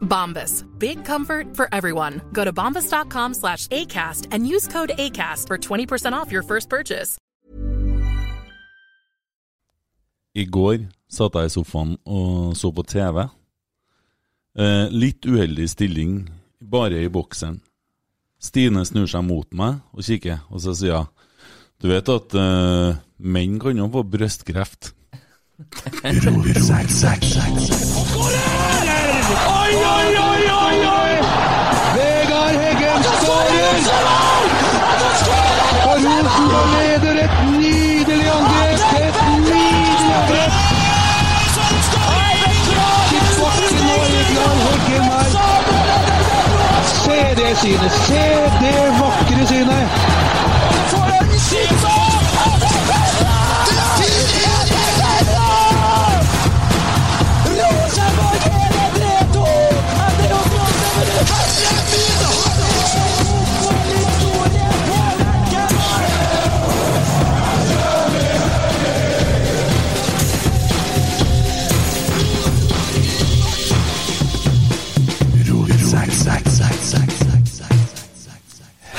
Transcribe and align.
Bombas. 0.00 0.64
Big 0.78 1.04
comfort 1.04 1.56
for 1.56 1.68
everyone. 1.72 2.20
Go 2.32 2.44
to 2.44 2.52
bombas.com 2.52 3.34
slash 3.34 3.68
ACAST 3.68 4.28
and 4.32 4.46
use 4.46 4.66
code 4.66 4.90
ACAST 4.98 5.46
for 5.46 5.56
20% 5.56 6.12
off 6.12 6.32
your 6.32 6.42
first 6.42 6.68
purchase. 6.68 7.18
I 10.34 10.44
går 10.44 10.86
satt 11.10 11.34
jeg 11.34 11.48
i 11.48 11.52
sofaen 11.52 11.96
og 12.06 12.56
så 12.56 12.70
på 12.74 12.84
TV. 12.86 13.24
Eh, 14.58 14.90
litt 14.90 15.26
uheldig 15.26 15.68
stilling, 15.70 16.28
bare 16.60 17.02
i 17.04 17.10
boksen. 17.12 17.60
Stine 18.38 18.84
snur 18.86 19.08
seg 19.10 19.24
mot 19.26 19.48
meg 19.56 19.80
og 19.94 20.04
kikker, 20.06 20.44
og 20.50 20.62
så 20.62 20.74
sier 20.78 21.02
hun 21.02 21.14
Du 21.78 21.86
vet 21.86 22.08
at 22.10 22.34
eh, 22.34 22.98
menn 23.18 23.58
kan 23.62 23.78
jo 23.78 23.86
få 23.94 24.02
brystkreft. 24.02 24.92
Oi, 29.28 29.74
oi, 29.74 30.16
oi, 30.16 30.42
oi, 30.50 30.76
oi! 30.88 31.12
Vegard 31.94 32.56
Heggen 32.62 33.02
skårer! 33.04 33.76
Og 35.84 35.96
Rosenborg 35.96 36.68
leder 36.74 37.16
et 37.24 37.34
nydelig 37.50 38.28
angrep! 38.36 38.80
Et 39.00 39.16
nydelig 39.42 40.12
angrep! 40.20 40.52
Til 43.10 43.26
bakken 43.40 43.86
og 43.96 44.06
Vegard 44.14 44.58
Heggen 44.64 45.04
her. 45.12 45.28
Se 46.94 47.20
det 47.36 47.52
synet! 47.58 47.92
Se 47.92 48.24
det 48.62 48.80
vakre 49.02 49.46
synet! 49.52 49.88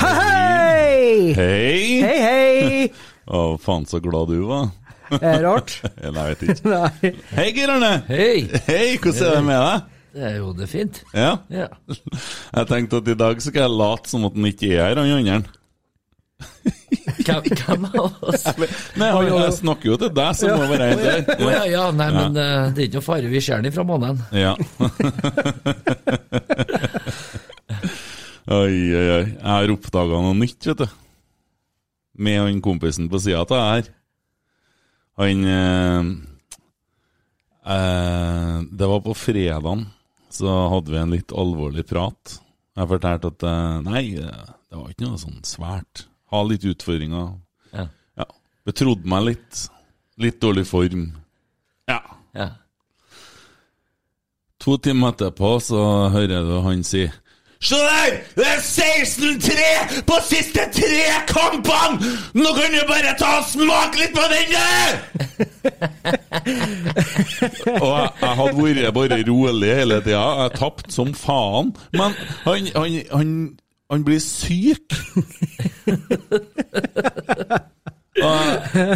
Hei! 0.00 1.34
Hei! 1.36 2.00
Hei! 2.00 2.92
Å, 3.36 3.56
faen 3.60 3.84
så 3.88 4.00
glad 4.02 4.30
du 4.32 4.40
var. 4.48 4.70
Er 5.18 5.20
det 5.20 5.42
rart? 5.44 5.74
Nei, 6.00 6.24
jeg 6.30 6.36
vet 6.36 6.44
ikke. 6.46 6.70
Nei. 6.74 7.10
Hei, 7.34 7.46
Geir 7.56 7.72
Arne! 7.74 7.90
Hei! 8.08 8.46
Hei, 8.66 8.96
hvordan 8.96 9.26
er 9.26 9.36
det 9.36 9.44
med 9.48 9.60
deg? 9.66 9.88
Det 10.10 10.26
er 10.26 10.36
jo 10.40 10.50
det 10.56 10.66
fint. 10.70 11.02
Ja? 11.14 11.36
Ja. 11.52 11.68
Jeg 12.58 12.66
tenkte 12.70 13.00
at 13.02 13.08
i 13.10 13.18
dag 13.18 13.42
skal 13.42 13.62
jeg 13.62 13.78
late 13.78 14.10
som 14.10 14.26
at 14.26 14.36
han 14.36 14.48
ikke 14.50 14.72
er 14.74 14.80
her, 14.88 15.00
han 15.00 15.30
andre. 15.30 15.56
Hvem, 17.20 17.42
hvem 17.44 17.84
av 17.86 18.14
oss? 18.24 18.44
Nei, 18.98 19.08
han, 19.12 19.26
jeg 19.28 19.52
snakker 19.58 19.90
jo 19.90 19.96
til 20.00 20.10
deg, 20.16 20.30
som 20.38 20.56
må 20.56 20.64
være 20.70 20.86
helt 20.88 21.28
der. 21.28 21.42
Ja, 21.44 21.60
ja, 21.68 21.82
nei, 21.94 22.08
men 22.14 22.38
eh, 22.40 22.70
det 22.74 22.80
er 22.82 22.86
ikke 22.88 22.98
noe 22.98 23.06
fare. 23.06 23.30
Vi 23.30 23.42
ser 23.44 23.62
den 23.62 23.74
fra 23.74 23.84
månen. 23.86 24.16
Ja. 24.34 24.54
oi, 28.60 28.72
oi, 28.72 29.04
oi. 29.04 29.26
Jeg 29.28 29.46
har 29.46 29.74
oppdaga 29.76 30.22
noe 30.24 30.36
nytt, 30.40 30.70
vet 30.72 30.82
du. 30.82 30.88
Med 32.20 32.40
han 32.42 32.64
kompisen 32.64 33.10
på 33.12 33.20
sida 33.22 33.44
av 33.44 33.54
her. 33.54 33.92
Han 35.20 35.38
eh, 35.54 36.02
eh, 37.76 38.56
Det 38.70 38.86
var 38.94 39.00
på 39.04 39.16
fredagen, 39.16 39.86
så 40.34 40.54
hadde 40.72 40.92
vi 40.94 41.00
en 41.00 41.12
litt 41.14 41.34
alvorlig 41.36 41.84
prat. 41.88 42.38
Jeg 42.78 42.90
fortalte 42.90 43.32
at 43.34 43.46
eh, 43.46 43.80
nei, 43.86 44.04
det 44.16 44.78
var 44.78 44.90
ikke 44.92 45.08
noe 45.08 45.20
sånn 45.20 45.40
svært. 45.46 46.06
Ha 46.30 46.42
litt 46.46 46.64
utfordringer. 46.68 47.32
Ja. 47.74 47.88
Ja. 48.20 48.26
Betrodde 48.66 49.10
meg 49.10 49.26
litt. 49.32 49.64
Litt 50.20 50.40
dårlig 50.42 50.66
form. 50.68 51.08
Ja. 51.90 52.00
Ja. 52.36 52.48
To 54.60 54.76
timer 54.76 55.14
etterpå 55.14 55.54
så 55.64 55.80
hører 56.12 56.44
du 56.44 56.56
han 56.66 56.84
si 56.86 57.06
Se 57.62 57.76
du? 57.76 58.16
Det 58.40 58.46
er 58.48 58.60
16-3 58.64 60.02
på 60.08 60.16
siste 60.24 60.62
tre 60.72 61.00
kampene! 61.28 62.12
Nå 62.32 62.52
kan 62.56 62.72
du 62.72 62.80
bare 62.88 63.12
ta 63.20 63.34
og 63.42 63.48
smake 63.50 64.00
litt 64.00 64.14
på 64.16 64.24
den 64.32 64.48
der! 64.54 64.90
og 67.82 67.90
jeg, 67.92 68.08
jeg 68.22 68.32
hadde 68.38 68.64
vært 68.64 68.94
bare 68.96 69.18
rolig 69.28 69.74
hele 69.76 70.00
tida. 70.06 70.22
Jeg 70.40 70.54
tapte 70.56 70.94
som 70.94 71.12
faen. 71.14 71.74
Men 71.92 72.16
han, 72.46 72.70
han, 72.78 72.96
han, 73.12 73.36
han 73.92 74.08
blir 74.08 74.22
syk. 74.24 74.96
og, 78.24 78.40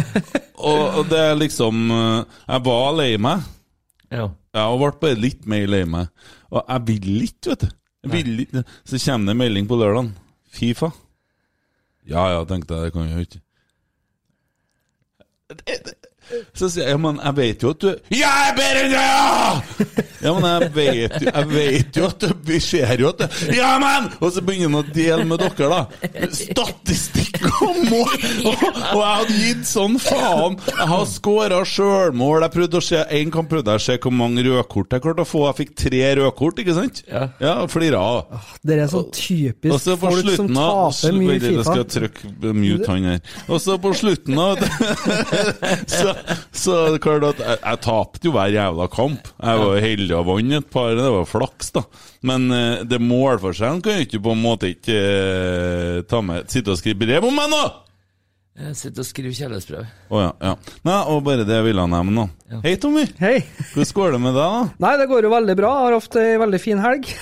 og, 0.71 0.83
og 0.97 1.05
det 1.13 1.21
er 1.21 1.37
liksom 1.37 1.85
Jeg 1.93 2.65
var 2.65 2.97
lei 2.97 3.13
meg. 3.21 3.45
ja. 4.09 4.31
Jeg 4.55 4.77
ble 4.79 4.93
bare 5.01 5.17
litt 5.19 5.45
mer 5.51 5.65
lei 5.67 5.85
meg. 5.85 6.07
Og 6.49 6.63
jeg 6.63 6.87
vil 6.87 7.25
ikke, 7.29 7.49
vet 7.53 7.65
du. 7.67 7.73
Vil. 8.11 8.63
Så 8.83 8.99
kommer 8.99 9.25
det 9.25 9.35
en 9.35 9.37
melding 9.37 9.67
på 9.67 9.77
lørdagen. 9.79 10.13
Fifa. 10.53 10.91
Ja 12.05 12.27
ja, 12.29 12.43
tenkte 12.45 12.75
jeg, 12.75 12.83
det 12.85 12.93
kan 12.93 13.07
jeg 13.09 13.15
jo 13.15 13.25
ikke. 13.25 13.41
Så 16.57 16.69
sier 16.73 16.87
jeg, 16.87 16.95
ja, 16.95 16.99
men 17.01 17.19
jeg 17.21 17.35
vet 17.37 17.63
jo 17.65 17.71
at 17.75 17.83
du 17.83 17.89
Ja, 18.15 18.29
jeg 18.31 18.49
er 18.49 18.55
bedre 18.57 18.83
enn 18.85 18.93
deg, 18.93 19.01
ja! 19.05 20.05
Ja, 20.25 20.31
men 20.33 20.45
jeg 20.49 20.69
vet 20.73 21.17
jo, 21.21 21.27
jeg 21.29 21.49
vet 21.51 21.99
jo 21.99 22.07
at 22.09 22.23
du 22.23 22.31
Vi 22.49 22.59
ser 22.63 22.93
jo 23.03 23.11
at 23.11 23.19
du 23.21 23.51
Ja, 23.53 23.75
men! 23.81 24.07
Og 24.19 24.31
så 24.33 24.41
begynner 24.45 24.71
han 24.71 24.79
å 24.79 24.95
dele 24.95 25.27
med 25.29 25.43
dere, 25.43 25.69
da. 25.69 26.25
Statistikk 26.33 27.45
og 27.61 27.77
mål! 27.91 28.15
Og, 28.45 28.63
og 28.65 28.99
jeg 28.99 29.11
hadde 29.11 29.37
gitt 29.39 29.67
sånn 29.69 29.97
faen. 30.01 30.55
Jeg 30.69 30.87
har 30.89 31.03
skåra 31.09 31.59
sjølmål. 31.67 32.45
Jeg 32.45 32.53
prøvde 32.55 32.79
å 32.79 32.85
se 32.85 33.01
En 33.19 33.31
kamp 33.33 33.51
prøvde 33.51 33.75
jeg 33.75 33.81
å 33.81 33.85
se 33.85 33.97
hvor 34.01 34.15
mange 34.15 34.43
rødkort 34.45 34.95
jeg 34.95 35.03
klarte 35.05 35.25
å 35.25 35.29
få. 35.29 35.43
Jeg 35.49 35.57
fikk 35.61 35.73
tre 35.83 36.01
rødkort, 36.19 36.61
ikke 36.63 36.75
sant? 36.77 37.01
Ja. 37.09 37.25
Ja, 37.43 37.55
flira 37.71 38.01
av. 38.01 38.47
Dere 38.65 38.87
er 38.87 38.95
Og 38.97 39.11
typisk 39.15 39.83
så 39.85 39.95
på 39.99 40.09
folk 40.09 40.23
slutten 40.23 40.55
som 40.55 40.57
taper 40.57 41.19
mye 41.19 41.37
i 41.37 41.43
Fifa. 41.43 41.55
Jeg 41.55 41.67
skal 41.69 41.87
trykke 41.95 42.53
mute 42.55 42.89
han 42.91 43.09
her. 43.11 43.33
Og 43.49 43.61
så 43.63 43.77
på 43.81 43.93
slutten 43.97 44.41
av 44.41 44.63
Så, 45.95 46.14
så 46.65 46.79
klart 47.03 47.27
at 47.31 47.41
jeg, 47.43 47.61
jeg 47.61 47.81
tapte 47.85 48.27
jo 48.27 48.33
hver 48.35 48.53
jævla 48.53 48.89
kamp. 48.93 49.31
Jeg 49.39 49.61
var 49.61 49.71
jo 49.71 49.85
heldig 49.85 50.17
og 50.17 50.27
vant 50.29 50.57
et 50.59 50.69
par, 50.73 50.91
det 50.97 51.13
var 51.17 51.29
flaks, 51.29 51.71
da. 51.75 51.85
Men 52.25 52.49
eh, 52.55 52.83
det 52.87 53.01
målforskjellen 53.03 53.83
kan 53.85 53.99
jo 53.99 54.07
ikke 54.07 54.23
på 54.25 54.35
en 54.35 54.43
måte 54.43 54.71
ikke 54.73 54.99
eh, 54.99 56.03
ta 56.09 56.21
med 56.25 56.49
Sitte 56.51 56.73
og 56.73 56.79
skrive 56.81 57.05
brev 57.05 57.27
om 57.27 57.35
meg 57.35 57.51
nå! 57.53 57.63
Jeg 58.55 58.75
sitter 58.79 59.03
og 59.03 59.07
skriver 59.09 59.33
kjærlighetsbrev. 59.35 59.87
Oh, 60.15 60.21
ja, 60.23 60.29
ja. 60.39 60.53
Nei, 60.87 60.99
og 61.11 61.25
bare 61.25 61.43
det 61.43 61.57
jeg 61.57 61.65
ville 61.65 61.83
nevne 61.91 62.13
nå. 62.15 62.23
Ja. 62.53 62.61
Hei, 62.63 62.75
Tommy. 62.79 63.01
Hei. 63.19 63.41
Hvordan 63.73 63.89
går 63.97 64.13
det 64.15 64.19
med 64.23 64.37
deg, 64.37 64.53
da? 64.53 64.61
Nei, 64.85 64.93
det 65.01 65.07
går 65.11 65.27
jo 65.27 65.31
veldig 65.33 65.55
bra. 65.59 65.71
Jeg 65.75 65.83
har 65.89 65.95
hatt 65.99 66.17
ei 66.21 66.37
veldig 66.39 66.61
fin 66.63 66.79
helg. 66.85 67.09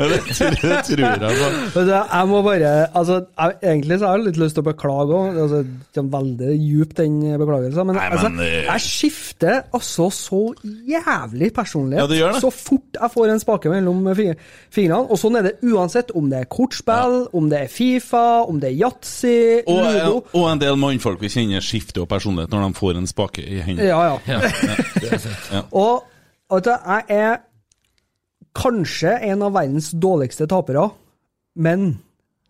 Det, 0.00 0.18
tror- 0.34 0.56
det 0.60 0.78
tror 0.84 1.00
jeg 1.00 1.70
på. 1.74 1.80
Jeg 1.88 2.28
må 2.28 2.40
bare 2.44 2.70
altså, 2.96 3.16
jeg, 3.38 3.54
Egentlig 3.62 3.98
så 4.00 4.06
har 4.08 4.18
jeg 4.18 4.26
litt 4.26 4.38
lyst 4.40 4.56
til 4.56 4.62
å 4.64 4.66
beklage 4.70 5.16
òg. 5.16 5.38
Altså, 5.40 5.60
det 5.64 6.00
er 6.02 6.08
veldig 6.14 6.54
djup, 6.60 6.94
den 6.98 7.16
beklagelsen. 7.40 7.86
Men, 7.88 7.96
Nei, 7.98 8.06
altså, 8.12 8.28
men, 8.32 8.44
eh, 8.44 8.66
jeg 8.66 8.84
skifter 8.84 9.60
altså 9.76 10.08
så 10.14 10.40
jævlig 10.64 11.50
personlighet 11.56 12.02
Ja, 12.02 12.08
det 12.10 12.18
gjør 12.20 12.36
det. 12.36 12.42
så 12.44 12.50
fort 12.54 13.00
jeg 13.00 13.14
får 13.14 13.32
en 13.34 13.42
spake 13.44 13.72
mellom 13.72 14.02
fingrene. 14.16 15.00
Og 15.06 15.20
sånn 15.20 15.38
er 15.40 15.48
det 15.48 15.54
uansett 15.70 16.12
om 16.16 16.28
det 16.32 16.42
er 16.44 16.50
kortspill, 16.52 17.16
om 17.36 17.48
det 17.52 17.62
er 17.66 17.72
Fifa, 17.72 18.24
om 18.50 18.58
det 18.62 18.72
er 18.72 18.78
yatzy, 18.82 19.34
Og, 19.64 19.80
ludo. 19.86 20.16
og 20.36 20.48
en 20.52 20.60
del 20.62 20.76
mannfolk 20.80 21.22
vi 21.24 21.30
kjenner 21.32 21.64
skifter 21.64 22.06
personlighet 22.10 22.52
når 22.54 22.66
de 22.68 22.78
får 22.80 22.98
en 23.00 23.08
spake 23.10 23.44
i 23.46 23.62
hendene. 23.64 23.88
Ja, 23.88 24.00
ja. 24.10 24.18
Ja, 24.26 25.22
ja. 25.56 25.64
Og 25.70 26.04
vet 26.50 26.66
du, 26.68 26.74
jeg 26.74 27.20
er 27.22 27.40
kanskje 28.56 29.16
en 29.30 29.42
av 29.46 29.52
verdens 29.54 29.90
dårligste 29.94 30.46
tapere, 30.50 30.88
men 31.60 31.92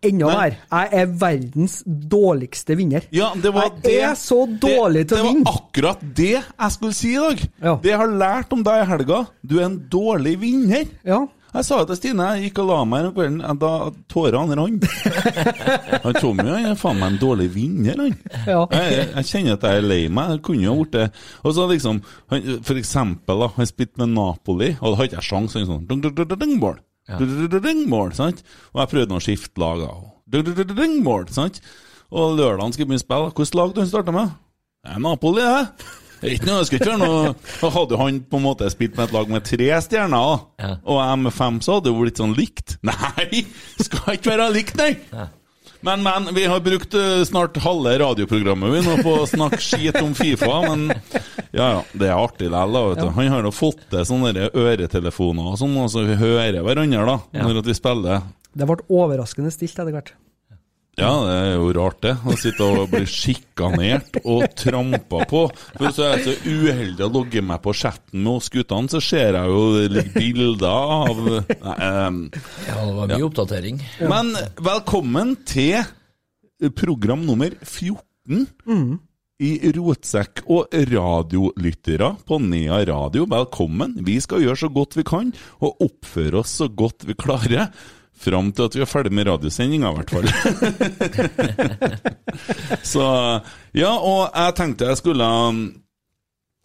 enda 0.01 0.29
mer. 0.33 0.55
Jeg 0.71 0.89
er 0.97 1.11
verdens 1.21 1.75
dårligste 1.85 2.73
vinner. 2.79 3.03
Ja, 3.13 3.27
det 3.37 3.51
var 3.53 3.67
Jeg 3.69 3.83
det, 3.83 3.97
er 4.07 4.15
så 4.17 4.39
dårlig 4.49 5.03
til 5.11 5.19
å 5.19 5.27
vinne. 5.27 5.43
Det 5.43 5.51
var 5.51 5.59
akkurat 5.61 6.01
det 6.17 6.31
jeg 6.39 6.71
skulle 6.73 6.97
si 6.97 7.11
i 7.13 7.19
dag. 7.21 7.43
Ja. 7.61 7.75
Det 7.83 7.91
jeg 7.93 7.99
har 8.01 8.15
lært 8.23 8.55
om 8.57 8.63
deg 8.65 8.81
i 8.81 8.87
helga. 8.89 9.19
Du 9.45 9.59
er 9.59 9.67
en 9.67 9.77
dårlig 9.93 10.33
vinner. 10.41 10.89
Ja. 11.05 11.19
Jeg 11.51 11.67
sa 11.67 11.77
det 11.81 11.87
til 11.89 11.97
Stine, 11.99 12.27
jeg 12.37 12.47
gikk 12.49 12.61
og 12.63 12.69
la 12.69 12.77
meg 12.87 13.07
om 13.09 13.15
kvelden, 13.15 13.41
da 13.59 13.71
tårene 14.11 14.55
rant. 14.55 14.85
Han 16.05 16.15
Tommy 16.15 16.45
han 16.47 16.67
er 16.69 16.77
faen 16.79 17.01
meg 17.01 17.11
en 17.11 17.17
dårlig 17.19 17.49
vinner, 17.51 17.99
han. 17.99 18.13
Ja. 18.47 18.61
Jeg, 18.71 19.09
jeg 19.09 19.27
kjenner 19.27 19.57
at 19.57 19.65
jeg 19.67 19.81
er 19.81 19.87
lei 19.89 19.99
meg. 20.07 20.31
Jeg 20.37 20.41
kunne 20.47 20.63
jo 20.63 20.77
vært 20.79 20.93
det. 20.95 21.03
Og 21.43 21.55
så 21.57 21.65
liksom, 21.67 21.99
han, 22.31 22.47
For 22.67 22.79
eksempel, 22.79 23.43
da, 23.43 23.49
han 23.57 23.69
spilte 23.69 23.99
med 23.99 24.13
Napoli, 24.15 24.71
og 24.79 24.85
da 24.87 25.01
hadde 25.01 25.09
ikke 25.11 25.19
jeg 25.19 25.27
sjans. 25.27 25.57
Han 25.59 25.67
sånn 25.67 25.85
dung, 25.89 26.03
dung, 26.05 26.15
dung, 26.15 26.31
dung, 26.31 26.55
ball. 26.63 26.79
Ja. 27.11 27.19
Dung, 27.19 28.13
sant? 28.15 28.43
Og 28.71 28.83
jeg 28.83 28.93
prøvde 28.93 29.19
å 29.19 29.23
skifte 29.23 29.61
lag. 29.61 29.83
Dung, 30.31 30.45
dung, 30.47 30.55
dung, 30.55 30.71
dung, 30.71 31.01
dung, 31.03 31.33
sant? 31.35 31.59
Og 32.11 32.37
lørdagen 32.39 32.71
skulle 32.75 32.87
vi 32.87 32.93
begynne 32.93 33.03
å 33.03 33.07
spille. 33.07 33.33
Hvilket 33.35 33.59
lag 33.59 33.75
du 33.75 33.83
starta 33.91 34.15
med? 34.15 34.31
Det 34.87 34.95
er 34.95 35.03
Napoli, 35.03 35.43
det. 35.43 35.91
Ikke 36.21 36.47
noe, 36.47 36.65
skal 36.67 36.77
ikke 36.77 36.91
være 36.91 37.01
noe 37.01 37.71
hadde 37.75 37.97
han 37.97 38.21
på 38.29 38.39
en 38.39 38.45
måte 38.45 38.69
spilt 38.73 38.97
med 38.97 39.09
et 39.09 39.15
lag 39.15 39.29
med 39.31 39.45
tre 39.47 39.69
stjerner. 39.85 40.47
Ja. 40.61 40.73
og 40.85 40.99
jeg 41.01 41.21
med 41.25 41.33
fem, 41.35 41.61
så 41.65 41.77
hadde 41.77 41.89
det 41.89 41.93
jo 41.93 42.01
blitt 42.03 42.21
sånn 42.21 42.35
likt. 42.37 42.75
Nei, 42.87 43.45
skal 43.81 44.17
ikke 44.17 44.35
være 44.35 44.49
likt, 44.53 44.77
nei! 44.79 44.95
Men, 45.81 46.03
men, 46.05 46.27
vi 46.37 46.43
har 46.45 46.59
brukt 46.61 46.93
eh, 46.93 47.23
snart 47.25 47.55
halve 47.63 47.95
radioprogrammet 47.97 48.69
vi 48.69 48.81
nå 48.85 48.99
på 49.01 49.15
å 49.23 49.29
snakke 49.29 49.57
skit 49.65 49.97
om 49.97 50.11
Fifa, 50.13 50.59
men 50.67 50.91
ja, 51.57 51.65
ja, 51.65 51.79
det 51.97 52.11
er 52.11 52.19
artig 52.19 52.51
likevel, 52.51 52.75
da, 52.75 52.83
vet 52.91 53.01
du. 53.01 53.07
Han 53.15 53.31
har 53.33 53.47
da 53.47 53.53
fått 53.55 53.81
til 53.89 54.05
sånne 54.05 54.51
øretelefoner 54.51 55.55
og 55.55 55.57
sånn, 55.57 55.79
så 55.89 56.05
vi 56.05 56.19
hører 56.21 56.61
hverandre, 56.61 57.01
da, 57.09 57.17
når 57.41 57.63
at 57.63 57.71
vi 57.71 57.77
spiller. 57.79 58.27
Det 58.53 58.67
ble 58.69 58.77
overraskende 58.93 59.53
stilt 59.53 59.73
etter 59.73 59.95
hvert. 59.95 60.13
Ja, 60.99 61.11
det 61.23 61.35
er 61.39 61.53
jo 61.55 61.69
rart, 61.77 62.01
det. 62.03 62.11
Å 62.27 62.33
sitte 62.35 62.65
og 62.67 62.89
bli 62.91 63.05
sjikanert 63.07 64.17
og 64.27 64.43
trampa 64.59 65.23
på. 65.29 65.45
For 65.77 65.93
så 65.95 66.03
er 66.09 66.17
jeg 66.17 66.25
så 66.25 66.51
uheldig 66.51 67.05
å 67.05 67.11
logge 67.15 67.43
meg 67.47 67.61
på 67.63 67.73
chatten 67.79 68.25
med 68.25 68.33
oss 68.33 68.51
guttene, 68.51 68.91
så 68.91 68.99
ser 69.03 69.37
jeg 69.39 69.53
jo 69.53 69.61
det 69.77 69.85
ligger 69.95 70.17
bilder 70.17 70.67
av 70.67 71.21
Nei, 71.31 71.77
um, 72.09 72.19
Ja, 72.67 72.75
det 72.75 72.97
var 72.97 73.13
mye 73.13 73.29
oppdatering. 73.29 73.79
Men 74.11 74.33
velkommen 74.59 75.37
til 75.47 75.79
program 76.75 77.23
nummer 77.25 77.55
14 77.63 78.99
i 79.41 79.71
Rotsekk 79.73 80.43
og 80.53 80.75
radiolyttere 80.91 82.11
på 82.27 82.37
Nea 82.43 82.83
Radio. 82.91 83.25
Velkommen. 83.31 83.95
Vi 84.05 84.19
skal 84.21 84.43
gjøre 84.43 84.59
så 84.65 84.69
godt 84.75 84.99
vi 84.99 85.07
kan, 85.07 85.31
og 85.63 85.81
oppføre 85.87 86.43
oss 86.43 86.59
så 86.61 86.67
godt 86.69 87.07
vi 87.09 87.17
klarer. 87.17 87.71
Fram 88.21 88.51
til 88.53 88.67
at 88.67 88.75
vi 88.77 88.83
er 88.83 88.89
ferdig 88.89 89.13
med 89.17 89.25
radiosendinga, 89.29 89.91
i 89.91 89.95
hvert 89.97 90.11
fall. 90.13 90.27
så 92.93 93.05
Ja, 93.73 93.93
og 93.95 94.27
jeg 94.29 94.57
tenkte 94.59 94.91
jeg 94.91 95.01
skulle 95.01 95.29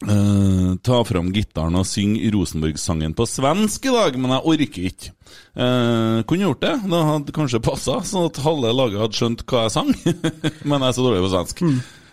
Uh, 0.05 0.75
ta 0.85 0.99
fram 1.09 1.31
gitaren 1.33 1.79
og 1.81 1.87
synge 1.89 2.29
Rosenborg-sangen 2.35 3.15
på 3.17 3.25
svensk 3.25 3.87
i 3.89 3.95
dag, 3.95 4.19
men 4.21 4.35
jeg 4.35 4.45
orker 4.53 4.89
ikke. 4.91 5.13
Uh, 5.57 6.21
kunne 6.29 6.45
gjort 6.45 6.61
det, 6.67 6.75
det 6.93 7.01
hadde 7.09 7.35
kanskje 7.39 7.63
passa, 7.65 7.95
sånn 8.05 8.29
at 8.29 8.43
halve 8.45 8.75
laget 8.77 9.01
hadde 9.01 9.17
skjønt 9.17 9.47
hva 9.49 9.63
jeg 9.65 9.73
sang. 9.73 9.89
men 10.69 10.85
jeg 10.85 10.91
er 10.91 10.99
så 10.99 11.07
dårlig 11.07 11.25
på 11.25 11.33
svensk. 11.33 11.65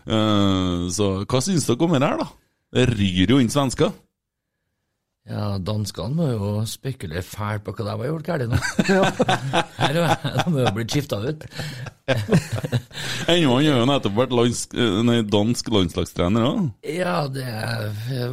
Eh, 0.03 0.87
så 0.91 1.09
hva 1.23 1.39
syns 1.43 1.67
dere 1.67 1.85
om 1.85 1.93
det 1.95 2.07
her, 2.07 2.23
da? 2.23 2.27
Det 2.73 2.87
ryr 2.89 3.35
jo 3.35 3.39
inn 3.43 3.51
svensker. 3.51 3.91
Ja, 5.23 5.53
danskene 5.63 6.11
må 6.17 6.25
jo 6.33 6.47
spekulere 6.67 7.21
fælt 7.23 7.63
på 7.63 7.71
hva 7.77 7.85
de 7.85 7.91
har 7.95 8.09
gjort 8.09 8.25
galt 8.27 8.49
nå. 8.51 8.57
Her, 9.79 9.99
er- 10.01 10.25
de 10.41 10.43
må 10.51 10.59
jo 10.59 10.65
ha 10.67 10.73
blitt 10.75 10.91
skifta 10.91 11.21
ut. 11.23 11.45
Ennå 13.31 13.53
han 13.55 13.63
har 13.69 13.77
jo 13.79 13.85
nettopp 13.87 14.17
vært 14.17 14.33
lands, 14.35 14.65
eh, 14.75 14.97
nei, 15.07 15.21
dansk 15.23 15.69
landslagstrener 15.71 16.43
òg. 16.49 16.65
Ja, 16.91 17.21
det 17.31 17.45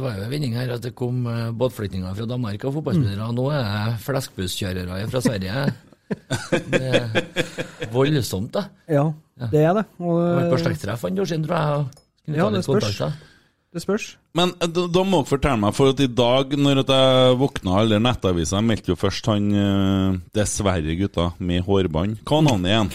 var 0.01 0.17
jo 0.19 0.25
en 0.25 0.33
vinning 0.33 0.57
her 0.59 0.73
at 0.75 0.83
det 0.83 0.91
kom 0.99 1.23
eh, 1.31 1.47
båtflyktninger 1.55 2.11
fra 2.17 2.27
Danmark 2.33 2.67
og 2.67 2.75
fotballspillere. 2.81 3.23
og 3.29 3.39
Nå 3.39 3.47
er 3.55 3.63
det 3.63 3.95
fleskbusskjørere 4.09 5.07
fra 5.15 5.23
Sverige. 5.23 5.65
Det 6.67 6.83
er 6.91 7.87
voldsomt, 7.95 8.51
da. 8.59 8.65
Ja, 8.91 9.07
det 9.47 9.63
er 9.63 9.77
det. 9.79 9.85
Og, 10.03 10.17
Det 10.19 10.37
var 10.41 10.49
på 10.57 10.63
slektstreff 10.65 10.99
for 11.05 11.13
en 11.13 11.23
år 11.23 11.29
siden, 11.31 11.47
tror 11.47 11.55
jeg. 11.55 11.85
kunne 12.27 12.37
Ja, 12.41 12.49
ta 12.49 12.55
det 12.57 12.65
spørs. 12.67 12.83
kontakter. 12.83 13.27
Det 13.71 13.83
spørs. 13.85 14.05
Men 14.37 14.51
eh, 14.59 14.67
da, 14.67 14.85
da 14.91 15.03
må 15.07 15.21
dere 15.21 15.31
fortelle 15.31 15.61
meg, 15.61 15.75
for 15.77 15.93
at 15.93 16.03
i 16.03 16.09
dag 16.11 16.55
når 16.59 16.83
at 16.83 16.93
jeg 16.95 17.37
våkna, 17.39 17.77
eller 17.83 18.03
Nettavisa 18.03 18.59
meldte 18.65 18.93
jo 18.93 18.99
først 18.99 19.31
han 19.31 19.47
eh, 19.55 20.19
Dessverre, 20.35 20.97
gutta, 20.99 21.31
med 21.39 21.63
hårbånd. 21.67 22.19
Hva 22.27 22.41
er 22.41 22.47
navnet 22.49 22.73
igjen? 22.73 22.91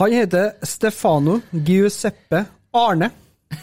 Han 0.00 0.14
heter 0.14 0.52
Stefano 0.68 1.40
Giuseppe 1.50 2.44
Arne 2.76 3.10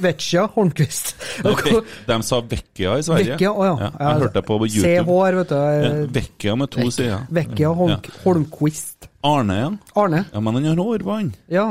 Vecchia 0.03 0.49
Hornquist. 0.53 1.15
Okay. 1.47 1.79
De 2.07 2.15
sa 2.25 2.41
Vecchia 2.41 2.97
i 2.97 3.03
Sverige. 3.05 3.35
Vecchia, 3.35 3.51
oh 3.53 3.63
ja. 3.63 3.75
Ja, 3.79 3.89
jeg 3.99 4.21
hørte 4.23 4.39
det 4.39 4.45
på 4.47 4.57
YouTube. 4.65 5.03
CH, 5.05 5.35
vet 5.37 5.51
du. 5.51 5.55
Ja, 5.55 5.91
Vecchia 6.17 6.55
med 6.57 6.71
to 6.73 6.87
sider. 6.91 7.27
Vecchia 7.29 7.69
Holm 7.77 7.93
Holmquist. 8.23 9.07
Arne 9.23 9.55
igjen? 9.61 9.77
Arne. 9.95 10.23
Ja, 10.33 10.41
men 10.41 10.57
han 10.57 10.67
har 10.71 10.81
hårbånd. 10.81 11.37
Ja. 11.53 11.67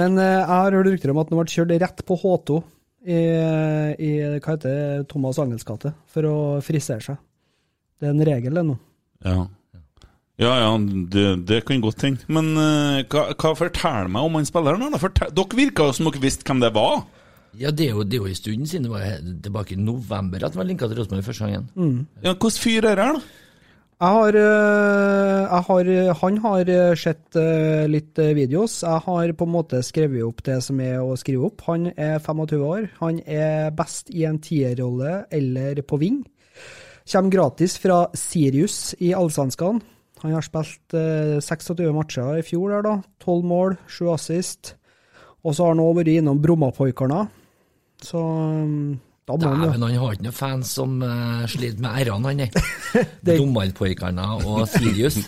Men 0.00 0.18
eh, 0.18 0.32
jeg 0.40 0.48
har 0.50 0.78
hørt 0.78 0.90
rykter 0.90 1.12
om 1.12 1.20
at 1.22 1.30
han 1.30 1.42
ble 1.42 1.54
kjørt 1.54 1.76
rett 1.84 2.04
på 2.08 2.18
H2 2.24 2.62
i, 3.06 3.20
i 3.96 4.10
hva 4.36 4.54
heter 4.54 4.66
det, 4.68 5.06
Thomas 5.08 5.38
Angels 5.40 5.64
gate 5.64 5.94
for 6.10 6.28
å 6.28 6.36
frisere 6.64 7.04
seg. 7.04 7.22
Det 8.00 8.08
er 8.08 8.14
en 8.14 8.26
regel, 8.26 8.56
det 8.56 8.66
nå. 8.66 8.76
Ja. 9.24 9.46
Ja, 10.40 10.54
ja, 10.56 10.68
det, 11.12 11.24
det 11.50 11.58
kan 11.68 11.82
godt 11.84 12.06
hende. 12.06 12.24
Men 12.32 12.54
uh, 12.56 13.02
hva, 13.12 13.26
hva 13.36 13.50
forteller 13.58 14.08
meg 14.08 14.24
om 14.24 14.38
han 14.38 14.46
spilleren? 14.48 14.86
da? 14.94 15.00
Fortell, 15.00 15.32
dere 15.36 15.58
virka 15.58 15.90
som 15.92 16.08
dere 16.08 16.22
visste 16.22 16.46
hvem 16.48 16.62
det 16.64 16.70
var. 16.76 17.02
Ja, 17.60 17.72
det 17.74 17.90
er 17.90 17.98
jo, 17.98 18.06
det 18.06 18.16
er 18.16 18.24
jo 18.24 18.30
en 18.30 18.38
stund 18.38 18.70
siden. 18.70 18.86
Det 18.86 18.92
var 18.94 19.20
tilbake 19.44 19.74
i 19.74 19.80
november 19.80 20.40
at 20.46 20.54
han 20.54 20.62
var 20.62 20.68
linka 20.70 20.88
til 20.88 21.00
Rosenborg 21.00 21.26
første 21.26 21.44
gangen. 21.44 22.06
Ja, 22.22 22.32
Hvilken 22.32 22.56
fyr 22.62 22.88
er 22.88 22.96
det 22.96 23.04
her, 23.04 23.18
da? 23.18 23.48
Jeg 24.00 24.08
har, 24.08 24.32
øh, 24.32 25.42
jeg 25.44 25.62
har 25.66 26.14
Han 26.20 26.38
har 26.38 26.64
øh, 26.68 26.96
sett 26.96 27.36
litt 27.92 28.16
videos. 28.16 28.82
Jeg 28.82 29.00
har 29.04 29.32
på 29.32 29.44
en 29.44 29.52
måte 29.52 29.82
skrevet 29.82 30.24
opp 30.24 30.40
det 30.46 30.62
som 30.64 30.80
er 30.80 31.02
å 31.04 31.18
skrive 31.20 31.50
opp. 31.50 31.60
Han 31.68 31.92
er 31.96 32.18
25 32.18 32.64
år. 32.64 32.88
Han 33.00 33.20
er 33.26 33.70
best 33.76 34.08
i 34.08 34.24
en 34.24 34.40
tierrolle 34.40 35.26
eller 35.30 35.82
på 35.82 36.00
ving. 36.00 36.24
Kommer 37.12 37.30
gratis 37.30 37.76
fra 37.78 38.06
Sirius 38.14 38.94
i 39.00 39.12
Allsvenskan. 39.12 39.82
Han 40.22 40.32
har 40.32 40.44
spilt 40.44 40.96
øh, 40.96 41.40
26 41.40 41.92
matcher 41.92 42.40
i 42.40 42.42
fjor, 42.44 42.70
der 42.70 42.82
da. 42.86 42.96
12 43.20 43.44
mål, 43.44 43.76
7 43.88 44.12
assist. 44.14 44.76
Og 45.44 45.54
så 45.54 45.64
har 45.64 45.74
han 45.74 45.84
òg 45.84 45.96
vært 46.00 46.12
innom 46.12 46.40
Brommapoikarna. 46.40 47.26
Så 48.00 48.20
øh, 48.20 48.96
da 49.38 49.50
må 49.50 49.54
han 49.54 49.62
jo 49.62 49.70
Dæven, 49.70 49.82
han 49.86 50.00
har 50.02 50.14
ikke 50.16 50.26
noen 50.26 50.36
fans 50.36 50.72
som 50.78 50.96
uh, 51.04 51.44
sliter 51.50 51.82
med 51.84 52.06
r-ene, 52.08 52.32
han 52.32 52.40
er. 52.46 52.50
Dommerpoikene 53.28 54.26
og 54.48 54.62
Sirius. 54.72 55.18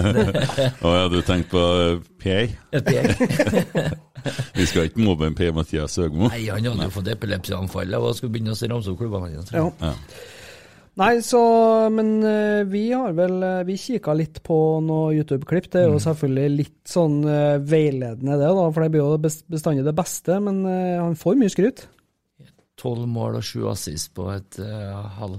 Å 0.86 0.94
ja, 0.96 1.06
du 1.12 1.18
tenkte 1.26 1.50
på 1.54 1.64
P.A.? 2.20 2.42
Per? 2.70 2.82
Per. 2.90 3.94
Vi 4.56 4.66
skal 4.68 4.90
ikke 4.90 5.02
mobbe 5.04 5.30
en 5.30 5.36
Per-Mathias 5.38 5.96
Høgmo. 6.02 6.28
Nei, 6.28 6.44
han 6.52 6.66
hadde 6.68 6.90
jo 6.90 6.94
fått 6.98 7.08
epilepsianfall 7.14 7.96
og 7.98 8.12
skulle 8.18 8.34
begynne 8.36 8.52
å 8.54 8.70
ramse 8.74 8.92
opp 8.92 9.00
klubbene 9.00 9.32
hans. 9.38 9.54
Ja. 9.56 9.94
Nei, 11.00 11.12
så 11.24 11.38
Men 11.94 12.08
eh, 12.26 12.64
vi 12.68 12.82
har 12.90 13.14
vel 13.16 13.36
eh, 13.46 13.60
Vi 13.64 13.76
kikka 13.80 14.12
litt 14.18 14.40
på 14.44 14.56
noe 14.84 15.14
YouTube-klipp. 15.16 15.70
Det 15.72 15.84
er 15.84 15.88
jo 15.94 16.00
selvfølgelig 16.02 16.56
litt 16.58 16.90
sånn 16.90 17.20
eh, 17.24 17.56
veiledende, 17.62 18.36
det, 18.40 18.50
da, 18.58 18.66
for 18.74 18.84
det 18.84 18.90
blir 18.92 19.04
jo 19.06 19.20
bes- 19.22 19.40
bestandig 19.48 19.86
det 19.86 19.94
beste. 19.96 20.36
Men 20.44 20.60
eh, 20.68 20.98
han 21.00 21.16
får 21.16 21.38
mye 21.40 21.52
skryt. 21.54 21.86
Tolv 22.80 23.06
mål 23.08 23.38
og 23.42 23.44
sju 23.44 23.66
assist 23.70 24.14
på 24.16 24.30
et 24.32 24.56
uh, 24.64 25.04
halv, 25.20 25.38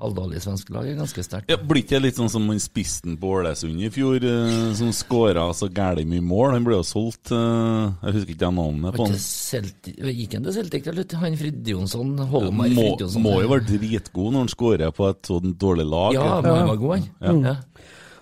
halvdårlig 0.00 0.38
svenske 0.40 0.72
lag 0.72 0.86
er 0.88 0.94
ganske 0.96 1.22
sterkt. 1.26 1.50
Ja, 1.50 1.58
Blir 1.60 1.82
ikke 1.82 1.96
det 1.98 2.04
litt 2.06 2.16
sånn 2.20 2.30
som 2.32 2.46
han 2.48 2.60
spissen 2.62 3.18
på 3.20 3.32
Ålesund 3.40 3.82
i 3.84 3.90
fjor, 3.92 4.22
eh, 4.24 4.70
som 4.78 4.92
skåra 4.96 5.48
så 5.52 5.66
gæli 5.68 6.06
mye 6.08 6.22
mål? 6.24 6.54
Han 6.54 6.64
ble 6.64 6.78
jo 6.78 6.86
solgt 6.88 7.32
eh, 7.36 7.90
Jeg 8.06 8.14
husker 8.16 8.32
ikke 8.36 8.52
navnet 8.54 8.96
på 8.96 9.04
han. 9.04 9.12
ikke 9.18 9.26
Celtic, 9.26 9.98
gikk 10.22 10.38
han 10.38 10.46
til 10.46 10.56
Celtic 10.56 10.88
eller 10.94 11.16
han 11.20 11.36
Fridtjonsson? 11.42 12.14
Holmar 12.32 12.72
Må, 12.72 12.86
Fridtjonsson? 12.86 13.26
må 13.26 13.34
jo 13.42 13.50
være 13.52 13.66
dritgod 13.74 14.32
når 14.32 14.46
han 14.46 14.52
skårer 14.54 14.94
på 14.96 15.10
et 15.10 15.32
sånt 15.34 15.58
dårlig 15.60 15.88
lag. 15.90 16.16
Ja, 16.16 16.28
må 16.46 16.54
jo 16.54 16.70
være 16.70 16.80
god, 16.86 16.94
han. 16.96 17.10
Ja. 17.44 17.50
Ja. 17.50 17.56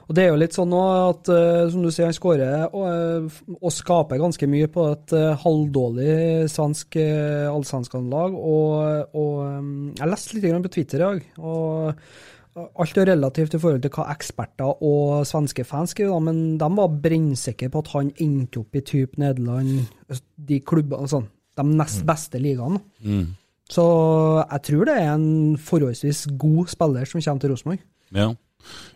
Og 0.08 0.16
det 0.16 0.24
er 0.24 0.30
jo 0.32 0.38
litt 0.40 0.56
sånn 0.56 0.70
nå 0.72 0.80
at, 1.10 1.28
eh, 1.28 1.66
som 1.68 1.84
du 1.84 1.90
sier, 1.92 2.08
han 2.08 2.16
skårer 2.16 2.72
og, 2.72 2.86
eh, 2.88 3.56
og 3.58 3.74
skaper 3.74 4.20
ganske 4.22 4.48
mye 4.48 4.70
på 4.72 4.86
et 4.94 5.12
eh, 5.16 5.36
halvdårlig 5.42 6.48
svensk 6.48 6.96
uh, 6.96 7.50
allsvenskanlag. 7.52 8.38
Og, 8.38 9.12
og 9.20 9.92
jeg 9.98 10.08
leste 10.08 10.36
litt 10.38 10.48
grann 10.48 10.64
på 10.64 10.72
Twitter 10.78 11.02
i 11.02 11.04
dag. 11.04 11.26
og 11.44 12.64
Alt 12.80 12.98
er 12.98 13.12
relativt 13.12 13.54
i 13.54 13.60
forhold 13.60 13.84
til 13.84 13.92
hva 13.94 14.08
eksperter 14.14 14.80
og 14.88 15.28
svenske 15.28 15.62
fans 15.68 15.92
skriver, 15.94 16.24
men 16.24 16.56
de 16.58 16.70
var 16.80 16.96
brennsikre 17.04 17.68
på 17.70 17.84
at 17.84 17.92
han 17.92 18.08
endte 18.24 18.64
opp 18.64 18.80
i 18.80 18.82
type 18.82 19.20
Nederland, 19.20 19.92
de 20.48 20.58
klubbene, 20.66 21.06
sånn, 21.12 21.28
de 21.60 21.68
nest 21.68 22.02
beste 22.08 22.40
ligaene. 22.42 22.80
Mm. 23.04 23.28
Så 23.68 23.84
jeg 24.40 24.64
tror 24.70 24.88
det 24.88 24.96
er 24.96 25.12
en 25.12 25.56
forholdsvis 25.60 26.24
god 26.40 26.72
spiller 26.72 27.06
som 27.06 27.20
kommer 27.20 27.44
til 27.44 27.52
Rosenborg. 27.52 27.88
Ja. 28.16 28.32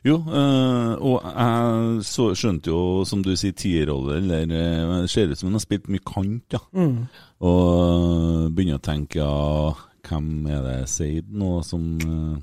Jo, 0.05 0.17
øh, 0.27 0.93
og 0.99 1.23
jeg 1.23 2.05
så, 2.05 2.25
skjønte 2.35 2.73
jo, 2.73 3.05
som 3.07 3.23
du 3.23 3.31
sier, 3.39 3.55
tierrolle, 3.55 4.17
eller 4.19 4.43
eh, 4.43 4.95
Det 5.05 5.11
ser 5.11 5.31
ut 5.31 5.39
som 5.39 5.49
han 5.53 5.55
har 5.61 5.63
spilt 5.65 5.87
mye 5.89 6.03
kant, 6.07 6.57
ja. 6.57 6.59
Mm. 6.75 7.05
Og 7.47 7.69
eh, 7.87 8.51
begynner 8.51 8.81
å 8.81 8.83
tenke 8.83 9.21
ja, 9.23 9.73
hvem 10.09 10.33
er 10.51 10.67
det 10.67 10.77
Seid 10.91 11.31
nå 11.31 11.61
som 11.67 11.87
øh... 12.03 12.35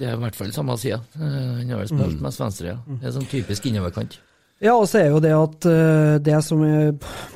Det 0.00 0.08
er 0.08 0.16
i 0.16 0.20
hvert 0.22 0.36
fall 0.38 0.52
samme 0.56 0.78
sida. 0.80 0.96
Han 1.20 1.68
har 1.68 1.82
vel 1.82 1.88
spilt 1.90 2.16
Mm. 2.16 2.22
mest 2.24 2.40
venstre, 2.40 2.70
ja. 2.72 2.78
Det 2.88 3.04
er 3.10 3.12
sånn 3.18 3.28
typisk 3.28 3.66
innoverkant. 3.68 4.16
Ja, 4.60 4.74
og 4.76 4.84
så 4.90 4.98
er 5.00 5.06
jo 5.08 5.20
det 5.24 5.30
at 5.32 5.66
eh, 5.70 6.18
det 6.20 6.36
som 6.44 6.60
er, 6.66 6.90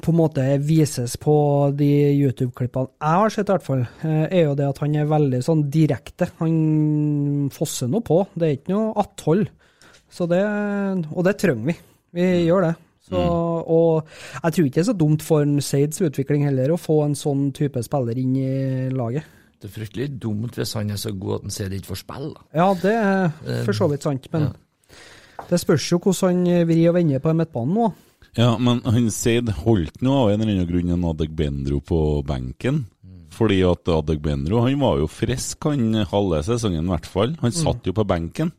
på 0.04 0.12
en 0.12 0.18
måte 0.18 0.42
vises 0.60 1.14
på 1.16 1.34
de 1.72 1.88
YouTube-klippene 2.20 2.90
jeg 3.00 3.20
har 3.22 3.32
sett, 3.32 3.48
i 3.48 3.54
hvert 3.54 3.64
fall, 3.64 3.84
eh, 4.04 4.26
er 4.28 4.42
jo 4.50 4.56
det 4.58 4.66
at 4.68 4.80
han 4.84 4.96
er 5.00 5.08
veldig 5.08 5.40
sånn 5.46 5.62
direkte. 5.72 6.28
Han 6.42 7.48
fosser 7.54 7.88
noe 7.88 8.04
på. 8.04 8.18
Det 8.36 8.48
er 8.48 8.58
ikke 8.58 8.74
noe 8.74 8.92
atthold. 9.00 9.46
Så 10.12 10.28
det, 10.28 10.42
og 11.08 11.24
det 11.24 11.38
trenger 11.40 11.70
vi. 11.72 11.76
Vi 12.14 12.26
gjør 12.44 12.68
det. 12.68 12.74
Så, 13.04 13.20
Og 13.20 14.04
jeg 14.06 14.54
tror 14.54 14.68
ikke 14.68 14.76
det 14.78 14.82
er 14.84 14.88
så 14.88 14.96
dumt 14.96 15.24
for 15.24 15.44
en 15.44 15.58
Seids 15.64 16.00
utvikling 16.04 16.44
heller 16.46 16.72
å 16.72 16.80
få 16.80 17.02
en 17.04 17.16
sånn 17.18 17.50
type 17.56 17.80
spiller 17.84 18.20
inn 18.20 18.36
i 18.40 18.52
laget. 18.92 19.26
Det 19.60 19.68
er 19.70 19.74
fryktelig 19.74 20.06
dumt 20.20 20.56
hvis 20.60 20.72
han 20.76 20.92
er 20.92 21.00
så 21.00 21.12
god 21.16 21.38
at 21.38 21.48
han 21.48 21.56
ser 21.56 21.72
det 21.72 21.80
ikke 21.80 21.92
får 21.94 22.00
spille. 22.00 22.44
Ja, 22.56 22.68
det 22.80 22.94
er 23.00 23.64
for 23.64 23.76
så 23.76 23.88
vidt 23.92 24.04
sant, 24.04 24.28
men 24.32 24.50
det 25.50 25.60
spørs 25.62 25.90
jo 25.92 25.98
hvordan 26.02 26.42
han 26.46 26.66
vrir 26.68 26.90
og 26.90 26.98
vender 26.98 27.22
på 27.24 27.34
midtbanen 27.36 27.78
nå. 27.78 27.92
Ja, 28.34 28.56
men 28.58 28.80
han 28.82 29.06
Seid 29.14 29.50
holdt 29.62 30.00
nå 30.02 30.14
av 30.24 30.32
en 30.32 30.40
eller 30.42 30.56
annen 30.56 30.66
grunn 30.70 30.90
en 30.90 31.06
Adegbendro 31.12 31.78
på 31.86 32.00
benken. 32.26 32.84
Fordi 33.34 33.60
at 33.66 33.88
Adegbendro 33.90 34.62
han 34.64 34.78
var 34.80 35.00
jo 35.00 35.08
frisk 35.10 35.66
han 35.70 36.04
halve 36.10 36.42
sesongen 36.46 36.86
i 36.86 36.92
hvert 36.92 37.08
fall. 37.10 37.34
Han 37.42 37.54
satt 37.54 37.86
jo 37.86 37.94
på 37.96 38.06
benken. 38.06 38.52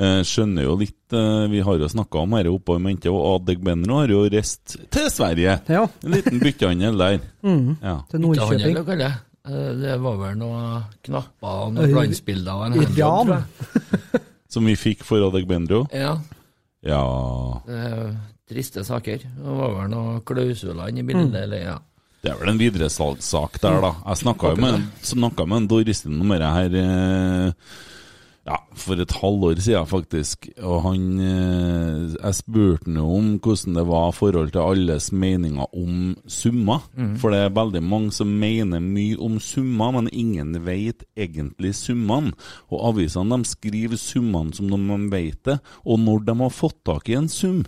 Eh, 0.00 0.22
skjønner 0.24 0.64
jo 0.64 0.74
litt 0.80 1.12
eh, 1.12 1.42
Vi 1.52 1.60
har 1.60 1.76
jo 1.76 1.88
snakka 1.92 2.22
om 2.22 2.32
dette 2.32 2.48
oppe 2.48 2.78
i 2.78 2.80
mente, 2.80 3.10
og 3.12 3.42
Adegbendro 3.42 3.98
har 4.00 4.08
jo 4.12 4.22
reist 4.32 4.78
til 4.90 5.10
Sverige. 5.12 5.58
Ja. 5.68 5.84
En 6.04 6.16
liten 6.16 6.40
byttehandel 6.40 6.96
der. 7.02 7.18
Mm. 7.44 7.74
Ja. 7.82 7.98
Til 8.10 8.24
Nordkjøping. 8.24 8.80
Eh, 9.02 9.70
Det 9.82 9.98
var 10.00 10.16
vel 10.22 10.36
noen 10.40 10.84
knapper 11.04 11.64
og 11.66 11.74
noen 11.76 11.92
glansbilder 11.92 12.52
av 12.52 12.66
en 12.70 12.78
handjob, 12.80 13.32
tror 13.32 13.36
jeg. 13.38 14.22
Som 14.52 14.68
vi 14.68 14.76
fikk 14.76 15.06
for 15.08 15.24
Adegbendro? 15.30 15.86
Ja, 15.96 16.18
Ja 16.84 17.02
det 17.64 17.78
er 17.78 18.12
triste 18.52 18.84
saker. 18.84 19.22
Det 19.22 19.56
var 19.56 19.72
vel 19.78 19.88
noen 19.92 20.20
klausuler 20.28 20.90
inne 20.90 21.00
i 21.00 21.08
bildet, 21.08 21.38
eller 21.46 21.62
ja. 21.62 21.78
Det 22.22 22.30
er 22.30 22.38
vel 22.38 22.52
en 22.52 22.60
videresalgssak 22.60 23.56
der, 23.62 23.80
da. 23.82 23.92
Jeg 24.06 24.20
snakka 24.20 24.52
med, 24.60 24.84
med 25.16 25.56
en 25.56 25.70
Doristen 25.70 26.20
om 26.22 26.30
dette 26.30 26.50
her 26.54 26.76
eh, 26.78 27.70
ja, 28.42 28.56
for 28.74 28.98
et 28.98 29.12
halvår 29.20 29.60
siden, 29.62 29.86
faktisk. 29.86 30.48
Og 30.66 30.80
han 30.82 31.02
eh, 31.22 32.14
Jeg 32.16 32.34
spurte 32.40 32.88
han 32.88 32.98
om 32.98 33.28
hvordan 33.38 33.76
det 33.78 33.84
var 33.86 34.16
forhold 34.16 34.50
til 34.50 34.64
alles 34.64 35.12
meninger 35.12 35.68
om 35.78 36.16
summer. 36.26 36.82
For 37.22 37.30
det 37.30 37.38
er 37.44 37.54
veldig 37.54 37.82
mange 37.86 38.10
som 38.12 38.32
mener 38.42 38.82
mye 38.82 39.18
om 39.22 39.38
summer, 39.40 39.92
men 39.94 40.10
ingen 40.12 40.56
vet 40.66 41.04
egentlig 41.16 41.74
summene. 41.78 42.34
Og 42.70 42.82
avisene 42.90 43.38
de 43.38 43.52
skriver 43.52 43.96
summene 44.00 44.54
som 44.54 44.68
de 44.68 44.98
vet 45.12 45.38
det, 45.46 45.60
og 45.86 46.00
når 46.02 46.26
de 46.26 46.38
har 46.42 46.50
fått 46.50 46.82
tak 46.84 47.08
i 47.08 47.18
en 47.20 47.30
sum 47.30 47.62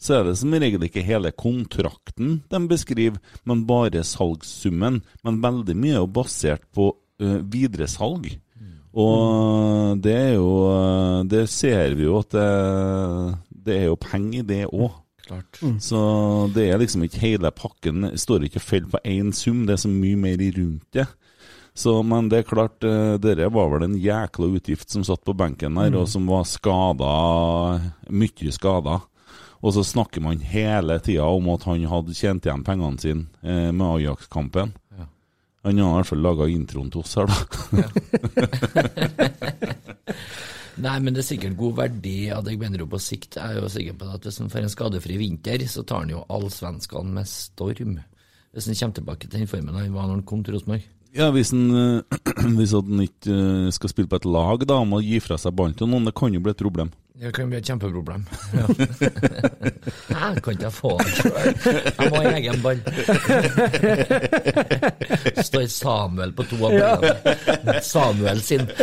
så 0.00 0.14
er 0.16 0.30
det 0.30 0.38
som 0.40 0.54
regel 0.56 0.86
ikke 0.86 1.02
hele 1.04 1.28
kontrakten 1.36 2.38
de 2.48 2.60
beskriver, 2.70 3.18
men 3.44 3.66
bare 3.68 4.00
salgssummen. 4.00 5.02
Men 5.26 5.42
veldig 5.44 5.76
mye 5.76 5.98
er 5.98 6.00
jo 6.00 6.06
basert 6.08 6.64
på 6.72 6.86
ø, 7.20 7.42
videresalg. 7.52 8.30
Og 8.98 10.00
det 10.02 10.16
er 10.16 10.32
jo 10.34 10.48
eh, 10.66 11.20
Det 11.30 11.44
ser 11.50 11.94
vi 11.94 12.08
jo 12.08 12.16
at 12.18 12.34
det, 12.34 12.48
det 13.66 13.76
er 13.76 13.86
jo 13.90 14.00
penger 14.00 14.40
i 14.40 14.46
det 14.46 14.64
òg. 14.70 14.98
Klart. 15.30 15.60
Så 15.78 16.00
det 16.56 16.64
er 16.72 16.80
liksom 16.80 17.04
ikke 17.06 17.22
hele 17.22 17.52
pakken 17.54 18.08
det 18.08 18.18
står 18.18 18.48
ikke 18.48 18.62
felt 18.64 18.88
på 18.90 18.98
én 19.06 19.30
sum, 19.36 19.62
det 19.66 19.76
er 19.76 19.82
så 19.84 19.90
mye 19.92 20.18
mer 20.18 20.42
i 20.42 20.48
rundt 20.56 20.88
det. 20.96 21.06
Så, 21.74 22.00
men 22.02 22.26
det 22.28 22.40
er 22.40 22.48
klart, 22.48 22.80
dette 22.82 23.22
dere 23.22 23.46
var 23.54 23.70
vel 23.70 23.86
en 23.86 23.94
jækla 23.94 24.48
utgift 24.58 24.90
som 24.90 25.04
satt 25.06 25.22
på 25.22 25.36
benken 25.38 25.78
der, 25.78 25.94
og 26.00 26.08
som 26.10 26.26
var 26.26 26.42
skada, 26.50 27.12
mye 28.10 28.52
skada. 28.52 28.98
Og 29.60 29.74
så 29.76 29.84
snakker 29.84 30.24
man 30.24 30.40
hele 30.42 30.98
tida 31.04 31.28
om 31.28 31.48
at 31.52 31.66
han 31.68 31.84
hadde 31.88 32.16
tjent 32.16 32.46
igjen 32.48 32.64
pengene 32.66 33.00
sine 33.00 33.26
eh, 33.44 33.68
med 33.70 33.86
Ajax-kampen. 33.86 34.72
Han 35.66 35.78
har 35.78 35.90
i 35.90 35.96
hvert 35.98 36.08
fall 36.08 36.22
laga 36.24 36.46
introen 36.48 36.90
til 36.92 37.02
oss 37.02 37.16
her, 37.20 37.26
da. 37.28 37.36
Nei, 40.80 40.94
men 41.04 41.12
det 41.12 41.20
er 41.20 41.26
sikkert 41.26 41.58
god 41.58 41.74
verdi 41.82 42.30
av 42.32 42.46
jo 42.48 42.86
på 42.88 43.00
sikt. 43.02 43.36
Jeg 43.36 43.44
er 43.44 43.60
jo 43.60 43.68
sikker 43.68 43.98
på 44.00 44.08
at 44.14 44.24
hvis 44.24 44.38
han 44.40 44.48
får 44.52 44.64
en 44.64 44.72
skadefri 44.72 45.18
vinter, 45.20 45.66
så 45.68 45.84
tar 45.84 46.06
han 46.06 46.14
jo 46.14 46.24
allsvenskene 46.32 47.12
med 47.18 47.28
storm. 47.28 47.98
Hvis 48.54 48.70
han 48.70 48.78
kommer 48.78 48.96
tilbake 48.96 49.28
til 49.28 49.40
den 49.40 49.50
formen 49.50 49.76
han 49.76 49.92
var 49.92 50.08
når 50.08 50.20
han 50.20 50.26
kom 50.26 50.44
til 50.44 50.56
Rosenborg. 50.56 50.88
Ja, 51.14 51.30
Hvis 51.34 51.50
han, 51.50 51.70
øh, 51.74 52.02
hvis 52.58 52.72
han 52.72 53.00
ikke 53.02 53.34
øh, 53.34 53.72
skal 53.72 53.90
spille 53.90 54.08
på 54.08 54.16
et 54.16 54.24
lag, 54.30 54.62
da, 54.64 54.78
må 54.86 55.02
gi 55.02 55.20
fra 55.20 55.36
seg 55.38 55.54
ballen 55.58 55.74
til 55.74 55.90
noen, 55.90 56.06
det 56.06 56.14
kan 56.14 56.32
jo 56.32 56.40
bli 56.40 56.54
et 56.54 56.62
problem. 56.62 56.92
Det 57.20 57.34
kan 57.36 57.50
bli 57.50 57.58
et 57.58 57.68
kjempeproblem. 57.68 58.22
Ja. 60.10 60.30
jeg 60.30 60.42
kan 60.44 60.54
ikke 60.56 60.70
få 60.72 60.90
den 60.98 61.10
sjøl. 61.18 61.34
Jeg 61.98 62.10
må 62.10 62.16
ha 62.16 62.30
egen 62.38 62.62
ball. 62.64 62.80
Står 65.50 65.66
Samuel 65.72 66.32
på 66.36 66.46
to 66.48 66.56
av 66.64 66.72
ballene. 66.78 67.76
Samuel 67.84 68.40
sin. 68.44 68.64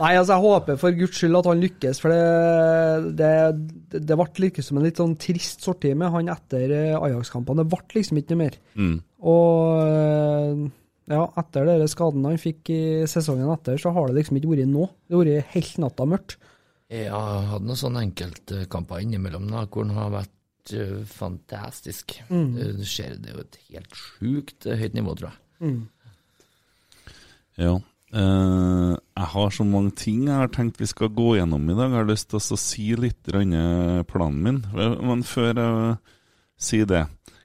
Nei, 0.00 0.14
altså 0.16 0.32
jeg 0.32 0.44
håper 0.46 0.80
for 0.80 0.96
guds 0.96 1.20
skyld 1.20 1.36
at 1.36 1.48
han 1.50 1.60
lykkes, 1.60 1.98
for 2.00 2.08
det, 2.14 3.20
det, 3.20 4.00
det 4.08 4.16
ble 4.16 4.46
liksom 4.46 4.80
en 4.80 4.86
litt 4.86 5.00
sånn 5.00 5.18
trist 5.20 5.66
sorti 5.66 5.92
med 5.92 6.12
han 6.14 6.32
etter 6.32 6.72
eh, 6.72 6.96
Ajax-kampene. 6.96 7.60
Det 7.60 7.68
ble 7.74 7.98
liksom 7.98 8.20
ikke 8.20 8.32
noe 8.32 8.40
mer. 8.46 8.56
Mm. 8.80 8.94
Og 9.28 9.82
eh, 9.84 10.62
ja, 11.10 11.24
etter 11.40 11.66
de 11.66 11.88
skadene 11.90 12.32
han 12.32 12.40
fikk 12.40 12.70
i 12.70 12.82
sesongen 13.10 13.50
etter, 13.50 13.80
så 13.82 13.92
har 13.96 14.08
det 14.08 14.20
liksom 14.20 14.38
ikke 14.38 14.52
vært 14.52 14.70
nå. 14.70 14.86
Det 15.08 15.16
har 15.16 15.26
vært 15.26 15.54
helt 15.56 15.80
natta 15.82 16.06
mørkt. 16.06 16.36
Jeg 16.90 17.10
har 17.10 17.46
hatt 17.52 17.66
noen 17.66 17.78
sånne 17.78 18.02
enkeltkamper 18.08 19.02
innimellom 19.04 19.48
da, 19.50 19.64
hvor 19.70 19.86
han 19.86 19.98
har 19.98 20.12
vært 20.14 20.74
eh, 20.74 21.00
fantastisk. 21.06 22.16
Mm. 22.30 22.48
Det 22.58 22.88
skjer, 22.88 23.14
det 23.22 23.34
jo 23.34 23.44
et 23.44 23.60
helt 23.68 23.98
sjukt 23.98 24.66
eh, 24.66 24.78
høyt 24.78 24.98
nivå, 24.98 25.14
tror 25.18 25.30
jeg. 25.30 25.74
Ja. 27.60 27.74
Eh, 28.10 28.94
jeg 28.96 29.28
har 29.34 29.52
så 29.54 29.66
mange 29.66 29.94
ting 29.98 30.24
jeg 30.26 30.34
har 30.34 30.50
tenkt 30.50 30.80
vi 30.82 30.88
skal 30.90 31.12
gå 31.14 31.36
gjennom 31.38 31.68
i 31.70 31.76
dag. 31.76 31.90
Jeg 31.90 31.98
har 32.00 32.10
lyst 32.10 32.30
til 32.32 32.40
å 32.40 32.58
si 32.58 32.88
litt 32.98 33.34
eh, 33.34 34.00
planen 34.10 34.42
min. 34.46 34.64
Men 34.74 35.26
før 35.26 35.52
jeg 35.52 35.94
sier 36.60 36.90
det, 36.90 37.04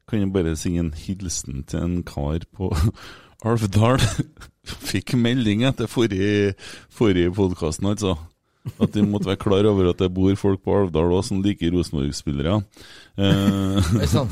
kan 0.10 0.22
jeg 0.22 0.34
bare 0.34 0.58
si 0.58 0.74
en 0.78 0.94
hilsen 0.94 1.64
til 1.70 1.86
en 1.86 2.02
kar 2.06 2.46
på 2.54 2.70
Alvdal. 3.46 4.02
Fikk 4.90 5.14
melding 5.22 5.66
etter 5.70 5.90
forrige, 5.90 6.56
forrige 6.90 7.34
podkasten, 7.36 7.92
altså. 7.92 8.16
At 8.82 8.96
de 8.96 9.04
måtte 9.06 9.30
være 9.30 9.42
klar 9.44 9.68
over 9.70 9.92
at 9.92 10.00
det 10.02 10.10
bor 10.14 10.34
folk 10.40 10.64
på 10.66 10.80
Alvdal 10.80 11.14
òg 11.14 11.26
som 11.28 11.44
liker 11.46 11.74
Rosenborg-spillere. 11.76 12.60
Sann. 12.60 12.66
som, 14.12 14.28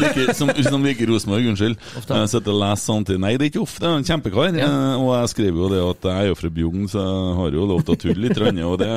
liker, 0.00 0.32
som, 0.34 0.50
som 0.64 0.82
liker 0.84 1.06
Rosenborg, 1.06 1.46
unnskyld. 1.52 1.76
Ofte. 2.00 2.16
Jeg 2.22 2.30
sitter 2.32 2.54
og 2.54 2.60
leser 2.64 2.82
samtidig. 2.82 3.20
Nei, 3.22 3.32
det 3.38 3.46
er 3.46 3.52
ikke 3.52 3.62
ofte, 3.62 3.84
det 3.84 3.90
er 3.92 4.00
en 4.00 4.08
kjempekar. 4.08 4.58
Ja. 4.58 4.70
og 4.98 5.12
jeg 5.20 5.32
skriver 5.34 5.62
jo 5.62 5.68
det 5.70 5.82
at 5.84 6.08
jeg 6.10 6.24
er 6.24 6.30
jo 6.32 6.38
fra 6.40 6.50
Bjugn, 6.58 6.88
så 6.90 7.04
jeg 7.04 7.36
har 7.38 7.58
jo 7.60 7.68
lov 7.70 7.84
til 7.86 7.94
å 7.94 8.00
tulle 8.02 8.24
litt. 8.26 8.42
Og 8.66 8.76
det, 8.82 8.90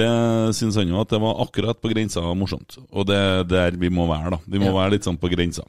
det 0.00 0.10
syns 0.58 0.78
han 0.80 0.90
jo 0.90 1.00
at 1.02 1.14
det 1.14 1.22
var 1.22 1.42
akkurat 1.46 1.78
på 1.80 1.92
grensa 1.92 2.24
morsomt. 2.34 2.78
Og 2.90 3.06
det 3.10 3.18
er 3.20 3.46
der 3.50 3.78
vi 3.80 3.92
må 3.92 4.08
være, 4.10 4.34
da. 4.36 4.42
Vi 4.46 4.58
må 4.62 4.70
Ja. 4.70 4.76
være 4.80 4.96
litt 4.96 5.06
sånn 5.06 5.18
på 5.20 5.30
grensa. 5.30 5.62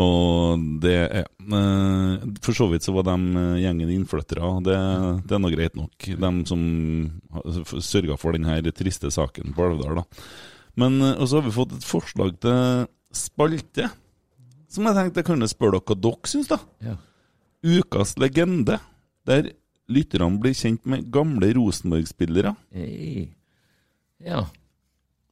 Og 0.00 0.60
det 0.84 0.92
er 1.02 1.24
eh, 1.26 2.28
For 2.46 2.54
så 2.54 2.68
vidt 2.70 2.84
så 2.86 2.92
var 2.94 3.08
de 3.08 3.16
eh, 3.40 3.56
gjengen 3.64 3.90
innflyttere. 3.96 4.52
Det, 4.62 4.76
det 5.26 5.34
er 5.34 5.42
nå 5.42 5.50
greit 5.50 5.74
nok. 5.78 6.06
De 6.20 6.30
som 6.46 6.62
sørga 7.82 8.16
for 8.20 8.36
denne 8.36 8.60
triste 8.76 9.10
saken 9.10 9.56
på 9.56 9.66
Alvdal, 9.66 10.02
da. 10.02 10.04
Men 10.80 11.00
eh, 11.04 11.16
og 11.18 11.28
så 11.28 11.40
har 11.40 11.48
vi 11.48 11.54
fått 11.54 11.76
et 11.76 11.86
forslag 11.86 12.36
til 12.42 12.86
spalte, 13.16 13.88
som 14.70 14.86
jeg 14.86 14.96
tenkte 14.96 15.22
jeg 15.22 15.28
kunne 15.32 15.50
spørre 15.50 15.80
dere 15.80 15.88
hva 15.90 15.98
dere 16.06 16.30
syns, 16.30 16.50
da. 16.50 16.60
Ja. 16.84 16.96
Ukas 17.60 18.14
legende, 18.22 18.78
der 19.28 19.50
lytterne 19.90 20.38
blir 20.40 20.54
kjent 20.56 20.86
med 20.88 21.10
gamle 21.12 21.50
Rosenborg-spillere. 21.56 22.54
Hey. 22.72 23.26
Ja. 24.22 24.44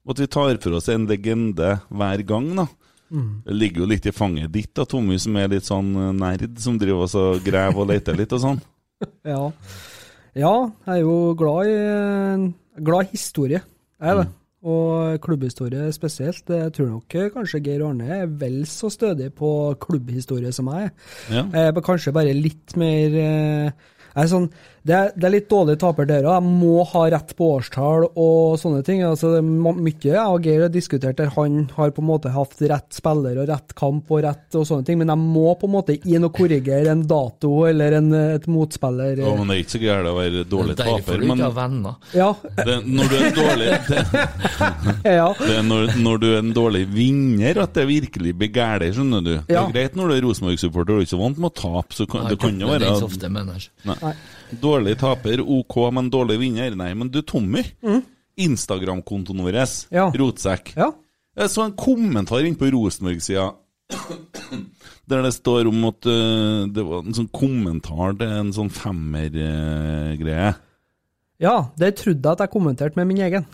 Og 0.04 0.14
at 0.16 0.24
vi 0.24 0.28
tar 0.32 0.58
for 0.64 0.78
oss 0.78 0.90
en 0.90 1.06
legende 1.08 1.78
hver 1.88 2.24
gang, 2.26 2.50
da. 2.58 2.66
Det 3.08 3.54
ligger 3.56 3.84
jo 3.84 3.88
litt 3.88 4.06
i 4.08 4.12
fanget 4.12 4.52
ditt, 4.52 4.74
da, 4.76 4.84
Tommy, 4.84 5.16
som 5.20 5.36
er 5.40 5.48
litt 5.48 5.64
sånn 5.68 5.94
eh, 5.96 6.10
nerd, 6.16 6.58
som 6.60 6.76
driver 6.80 7.06
oss 7.06 7.14
og 7.16 7.38
så 7.38 7.44
graver 7.46 7.84
og 7.84 7.88
leter 7.92 8.18
litt 8.18 8.34
og 8.36 8.44
sånn. 8.44 8.60
Ja. 9.22 9.52
ja, 10.34 10.54
jeg 10.66 10.90
er 10.90 11.04
jo 11.04 11.12
glad 11.38 11.68
i, 11.70 12.48
glad 12.82 13.06
i 13.06 13.12
historie. 13.14 13.60
Jeg 13.94 14.10
er 14.10 14.16
det. 14.18 14.24
Og 14.66 15.20
klubbhistorie 15.22 15.92
spesielt. 15.94 16.48
Jeg 16.50 16.72
tror 16.74 16.88
nok 16.90 17.14
kanskje 17.34 17.60
Geir 17.62 17.84
Arne 17.86 18.08
er 18.24 18.26
vel 18.40 18.64
så 18.66 18.90
stødig 18.90 19.30
på 19.38 19.50
klubbhistorie 19.78 20.50
som 20.52 20.72
jeg 20.72 20.88
er. 20.88 20.90
Ja. 21.30 21.44
Jeg 21.52 21.68
er 21.68 21.86
kanskje 21.86 22.14
bare 22.16 22.34
litt 22.34 22.74
mer 22.80 23.14
eh, 23.22 23.86
jeg 24.18 24.24
er 24.24 24.30
sånn, 24.32 24.46
det, 24.88 24.96
er, 24.96 25.10
det 25.14 25.26
er 25.28 25.32
litt 25.34 25.48
dårlig 25.50 25.76
taper 25.80 26.06
dere. 26.08 26.30
òg. 26.30 26.38
Jeg 26.38 26.58
må 26.62 26.84
ha 26.88 27.02
rett 27.12 27.32
på 27.36 27.48
årstall 27.58 28.06
og 28.08 28.56
sånne 28.60 28.80
ting. 28.86 29.02
Altså, 29.04 29.34
det 29.34 29.42
er 29.42 29.48
mye 29.76 29.96
jeg 29.98 30.22
og 30.22 30.46
Geir 30.46 30.64
har 30.64 30.72
diskutert 30.72 31.18
der 31.18 31.32
han 31.34 31.58
har 31.76 31.92
på 31.92 32.00
en 32.00 32.08
måte 32.08 32.32
hatt 32.32 32.56
rett 32.70 32.96
spiller 32.96 33.42
og 33.42 33.50
rett 33.50 33.74
kamp 33.78 34.08
og 34.14 34.22
rett 34.24 34.56
og 34.56 34.64
sånne 34.68 34.86
ting, 34.88 35.00
men 35.02 35.12
jeg 35.12 35.20
må 35.20 35.52
på 35.60 35.68
en 35.68 35.74
måte 35.74 35.98
inn 35.98 36.24
og 36.24 36.32
korrigere 36.36 36.94
en 36.94 37.04
dato 37.08 37.52
eller 37.68 37.98
en, 37.98 38.08
et 38.38 38.48
motspiller. 38.48 39.20
Ja, 39.20 39.34
men 39.36 39.52
det 39.52 39.58
er 39.58 39.64
ikke 39.64 39.74
så 39.74 39.82
gærent 39.82 40.12
å 40.12 40.16
være 40.16 40.46
dårlig 40.48 40.78
Derfor 40.78 41.02
taper, 41.02 41.20
du 41.20 41.28
men 41.28 41.36
ikke 41.36 41.50
har 41.50 41.56
venner. 41.58 42.00
Ja, 42.16 42.30
det, 42.62 42.78
når 42.88 43.12
du 43.12 43.16
er 43.18 43.26
en 43.28 43.38
dårlig 43.38 43.68
det, 45.04 45.14
ja. 45.18 45.28
det 45.42 45.52
er 45.58 45.68
når, 45.68 45.94
når 46.00 46.24
du 46.24 46.28
er 46.30 46.40
en 46.40 46.56
dårlig 46.56 46.84
vinner 46.94 47.62
at 47.64 47.76
det 47.76 47.86
virkelig 47.90 48.34
blir 48.40 48.52
gærent, 48.56 48.96
skjønner 48.96 49.24
du. 49.26 49.32
Det 49.44 49.60
er 49.60 49.72
greit 49.74 49.98
når 49.98 50.14
du 50.14 50.16
er 50.16 50.26
Rosenborg-supporter 50.28 50.98
og 50.98 51.06
ikke 51.06 51.20
vant 51.20 51.44
med 51.44 51.52
å 51.52 51.56
tape, 51.60 52.00
så 52.00 52.08
kan, 52.08 52.28
det 52.30 52.40
kan 52.40 52.56
jo 52.56 52.72
er 52.72 52.78
være 52.78 52.96
ikke 52.96 53.12
ofte. 53.12 53.34
Nei. 53.88 54.16
Dårlig 54.50 54.96
taper, 55.00 55.42
ok, 55.44 55.76
men 55.92 56.08
dårlig 56.10 56.38
vinner? 56.40 56.76
Nei, 56.78 56.92
men 56.96 57.10
du, 57.12 57.20
Tommy. 57.22 57.64
Instagram-kontoen 58.38 59.42
vår, 59.44 59.60
Ja. 59.90 60.08
Rotsekk. 60.14 60.74
ja. 60.76 60.92
Jeg 61.38 61.50
så 61.52 61.62
en 61.68 61.76
kommentar 61.78 62.42
inne 62.42 62.58
på 62.58 62.66
Rosenborg-sida 62.74 63.52
der 65.08 65.22
det 65.22 65.30
står 65.36 65.68
om 65.70 65.84
at 65.86 66.08
uh, 66.10 66.66
det 66.66 66.82
var 66.82 67.04
en 67.06 67.14
sånn 67.14 67.28
kommentar 67.30 68.16
til 68.18 68.32
en 68.40 68.50
sånn 68.52 68.72
femmer-greie. 68.74 70.50
Ja, 71.38 71.54
det 71.78 71.92
trodde 72.00 72.18
jeg 72.26 72.32
at 72.34 72.42
jeg 72.42 72.52
kommenterte 72.52 72.98
med 72.98 73.06
min 73.12 73.22
egen. 73.22 73.46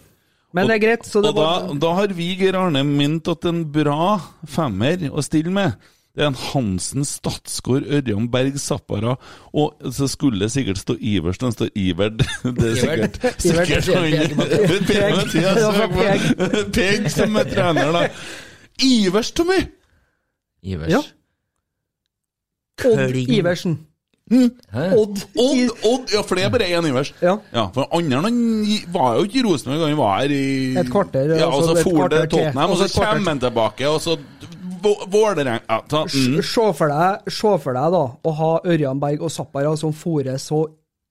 Men 0.54 0.70
det 0.70 0.78
er 0.78 0.82
greit. 0.86 1.04
Så 1.04 1.20
det 1.20 1.34
og 1.34 1.36
da, 1.36 1.74
da 1.82 1.92
har 1.98 2.14
vi, 2.16 2.30
Geir 2.38 2.56
Arne, 2.56 2.80
ment 2.86 3.28
at 3.28 3.44
en 3.50 3.64
bra 3.74 4.16
femmer 4.48 5.08
å 5.10 5.22
stille 5.26 5.52
med 5.52 5.74
det 6.14 6.22
er 6.22 6.28
en 6.30 6.36
Hansen, 6.38 7.02
Statsgård, 7.04 7.82
Ørjan 7.90 8.28
Berg, 8.30 8.54
Zappara 8.62 9.16
Og 9.52 9.74
så 9.92 10.06
skulle 10.08 10.38
det 10.44 10.52
sikkert 10.54 10.78
stå 10.78 10.94
Ivers, 11.00 11.38
den 11.42 11.52
står 11.52 11.68
Iverd. 11.74 12.22
Det 12.58 12.70
er 12.70 12.74
sikkert, 12.78 13.18
sikkert 13.42 13.88
han- 13.90 14.04
Peg. 16.76 17.10
Som 17.10 17.36
er 17.36 17.44
trener, 17.50 17.90
da. 17.92 18.04
Ivers, 18.82 19.32
Tommy! 19.34 19.58
Ivers. 20.62 20.90
Ja. 20.94 21.02
Odd 22.84 23.16
Iversen. 23.30 23.78
Mm. 24.32 24.48
Odd. 24.72 25.18
Odd, 25.36 25.70
Odd, 25.84 26.12
ja, 26.14 26.22
for 26.24 26.38
det 26.38 26.46
er 26.46 26.52
bare 26.54 26.66
én 26.72 26.86
Ivers. 26.88 27.10
Ja. 27.20 27.34
Ja, 27.52 27.66
for 27.74 27.90
andre 27.94 28.22
han 28.24 28.38
var 28.94 29.18
jo 29.18 29.26
ikke 29.28 29.38
i 29.42 29.44
Rosenborg, 29.44 29.82
han 29.84 29.98
var 29.98 30.14
her 30.22 30.32
i 30.32 30.44
Et 30.80 30.88
kvarter, 30.90 31.34
Ja, 31.36 31.50
og 31.50 31.58
altså 31.60 31.74
så 31.76 31.82
for 31.84 32.08
det 32.08 32.22
til. 32.22 32.38
Tottenham, 32.38 32.70
og 32.70 32.70
Og 32.70 32.80
så 32.80 32.88
så 32.88 33.02
kommer 33.04 33.28
han 33.34 33.40
tilbake, 33.44 33.88
og 33.88 34.00
så 34.00 34.16
Vålerenga 34.84 35.60
ja, 35.68 35.80
ta, 35.88 36.04
mm. 36.06 36.38
Se 36.44 36.68
for 36.78 36.92
deg, 36.92 37.32
se 37.32 37.52
for 37.64 37.76
deg 37.78 37.92
da, 37.96 38.04
å 38.24 38.34
ha 38.40 38.52
Ørjan 38.74 39.00
Berg 39.02 39.24
og 39.24 39.32
Zappara 39.34 39.74
som 39.80 39.92
fòrer 39.96 40.38
så 40.42 40.62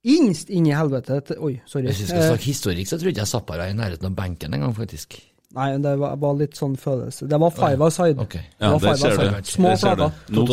innst 0.04 0.50
inn 0.52 0.66
i 0.68 0.74
helvete 0.76 1.20
til 1.30 1.38
Oi, 1.40 1.54
sorry. 1.66 1.88
Hvis 1.92 2.02
vi 2.04 2.08
skal 2.10 2.24
Eh, 2.24 2.32
snakke 2.34 2.50
historikk, 2.50 2.88
så 2.90 2.98
trodde 3.00 3.22
jeg 3.24 3.28
Zappara 3.30 3.68
er 3.70 3.72
i 3.76 3.78
nærheten 3.78 4.10
av 4.10 4.18
benken 4.18 4.54
engang, 4.54 4.74
faktisk. 4.76 5.16
Nei, 5.54 5.68
det 5.78 5.92
var, 6.02 6.16
var 6.18 6.34
litt 6.34 6.58
sånn 6.58 6.74
følelse. 6.82 7.28
Det 7.30 7.38
var 7.40 7.52
five 7.54 7.86
aside. 7.86 8.18
Okay. 8.24 8.42
Ja, 8.58 8.72
det, 8.74 8.90
det 8.90 8.94
ser 8.98 9.20
du. 9.22 9.36
Små 9.46 9.70
Der 9.70 9.76
ser 9.78 10.00
du. 10.00 10.08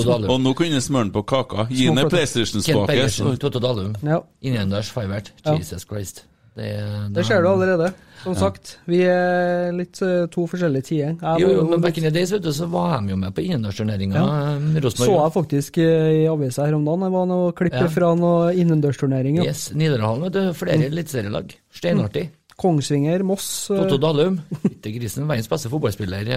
flater. 0.05 0.29
Og 0.29 0.40
nå 0.45 0.53
kunne 0.59 0.81
smøre 0.85 1.07
den 1.09 1.12
på 1.14 1.23
kaka. 1.25 1.64
Gi 1.71 1.87
Små 1.87 1.95
ned 1.97 2.03
flater. 2.05 2.11
Kent 2.11 2.12
PlayStation-spake. 2.18 2.87
Bergersen, 2.90 3.38
Totto 3.40 3.62
Dalum. 3.64 3.95
Ja, 4.05 4.18
Innendørs 4.45 4.90
Fivert. 4.92 5.33
Ja. 5.47 5.55
Jesus 5.57 5.87
Christ. 5.88 6.27
Det, 6.61 6.70
det 7.16 7.25
ser 7.27 7.42
du 7.42 7.49
allerede. 7.51 7.90
Som 8.20 8.35
sagt, 8.37 8.75
vi 8.85 8.99
er 9.09 9.70
litt 9.73 9.96
eh, 10.05 10.27
to 10.29 10.42
forskjellige 10.44 10.85
tider. 10.90 11.14
Jeg 11.23 11.40
Jo, 11.40 11.46
jo, 11.49 11.55
jo- 11.62 11.68
men 11.70 11.81
back 11.81 11.96
in 11.96 12.05
the 12.05 12.11
days, 12.12 12.29
vet 12.35 12.42
du, 12.44 12.51
så 12.53 12.66
var 12.68 12.99
de 13.01 13.14
jo 13.14 13.16
med 13.16 13.33
på 13.33 13.40
innendørsturneringa. 13.46 14.20
Ja. 14.20 14.57
eh, 14.77 14.88
så 14.92 15.07
jeg 15.09 15.33
faktisk 15.38 15.79
eh, 15.81 16.11
i 16.18 16.27
avisa 16.29 16.66
her 16.68 16.77
om 16.77 16.85
dagen. 16.85 17.07
Det 17.07 17.11
var 17.14 17.25
noe 17.31 17.55
klipp 17.57 17.79
Ja. 17.81 17.87
fra 17.88 18.11
noe 18.14 18.51
innendørsturnering. 18.61 19.38
Ja. 19.40 19.46
Yes, 19.49 19.70
Nidarhallen, 19.73 20.27
vet 20.29 20.37
du. 20.37 20.42
Flere 20.53 20.85
eliteserielag. 20.90 21.57
Steinartig. 21.73 22.27
Kongsvinger, 22.61 23.23
Moss. 23.25 23.68
Totto 23.73 23.96
Dalum. 23.96 24.37
Fytte 24.66 24.92
grisen. 24.99 25.25
Verdens 25.27 25.49
beste 25.49 25.73
fotballspiller 25.73 26.29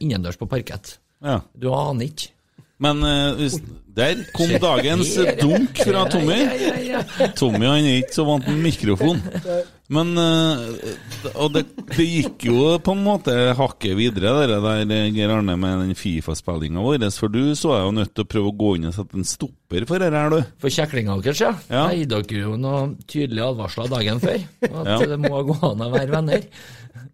innendørs 0.00 0.40
på 0.40 0.48
parkett. 0.48 0.96
Ja. 1.20 1.42
Du 1.52 1.68
aner 1.76 2.08
ikke. 2.08 2.32
Men 2.82 2.98
uh, 3.00 3.38
der 3.96 4.18
kom 4.36 4.50
dagens 4.60 5.14
dunk 5.40 5.78
fra 5.80 6.02
Tommy. 6.12 6.36
Tommy 7.38 7.64
han 7.64 7.86
er 7.88 8.02
ikke 8.02 8.12
så 8.18 8.26
vant 8.28 8.44
med 8.50 8.58
mikrofon. 8.66 9.22
Men 9.88 10.10
uh, 10.18 11.30
Og 11.38 11.54
det, 11.54 11.62
det 11.94 12.04
gikk 12.04 12.44
jo 12.50 12.74
på 12.84 12.92
en 12.92 13.00
måte 13.06 13.32
hakket 13.56 13.96
videre, 13.96 14.34
det 14.50 14.58
der, 14.60 14.82
eh, 14.92 15.06
Geir 15.14 15.32
Arne, 15.38 15.54
med 15.62 15.86
den 15.86 15.96
Fifa-spillinga 15.96 16.82
vår. 16.84 17.06
For 17.16 17.32
du 17.32 17.54
så 17.56 17.72
er 17.78 17.86
jo 17.86 17.94
nødt 17.96 18.12
til 18.12 18.26
å 18.26 18.30
prøve 18.34 18.52
å 18.52 18.56
gå 18.60 18.74
inn 18.76 18.90
og 18.90 18.96
sette 18.98 19.16
en 19.16 19.24
stopper 19.32 19.88
for 19.88 20.02
det 20.02 20.12
her, 20.12 20.36
du. 20.36 20.52
For 20.60 20.76
kjeklinga 20.76 21.16
deres, 21.24 21.40
ja. 21.46 21.54
Ja. 21.72 21.86
Jeg 21.94 22.10
ga 22.12 22.20
dere 22.28 22.44
jo 22.44 22.58
noen 22.60 22.96
tydelige 23.08 23.48
advarsler 23.54 23.88
dagen 23.96 24.20
før. 24.20 24.44
At 24.68 24.92
Ja. 24.92 25.00
det 25.14 25.20
må 25.24 25.40
gå 25.48 25.56
an 25.72 25.86
å 25.86 25.92
være 25.96 26.12
venner. 26.12 26.44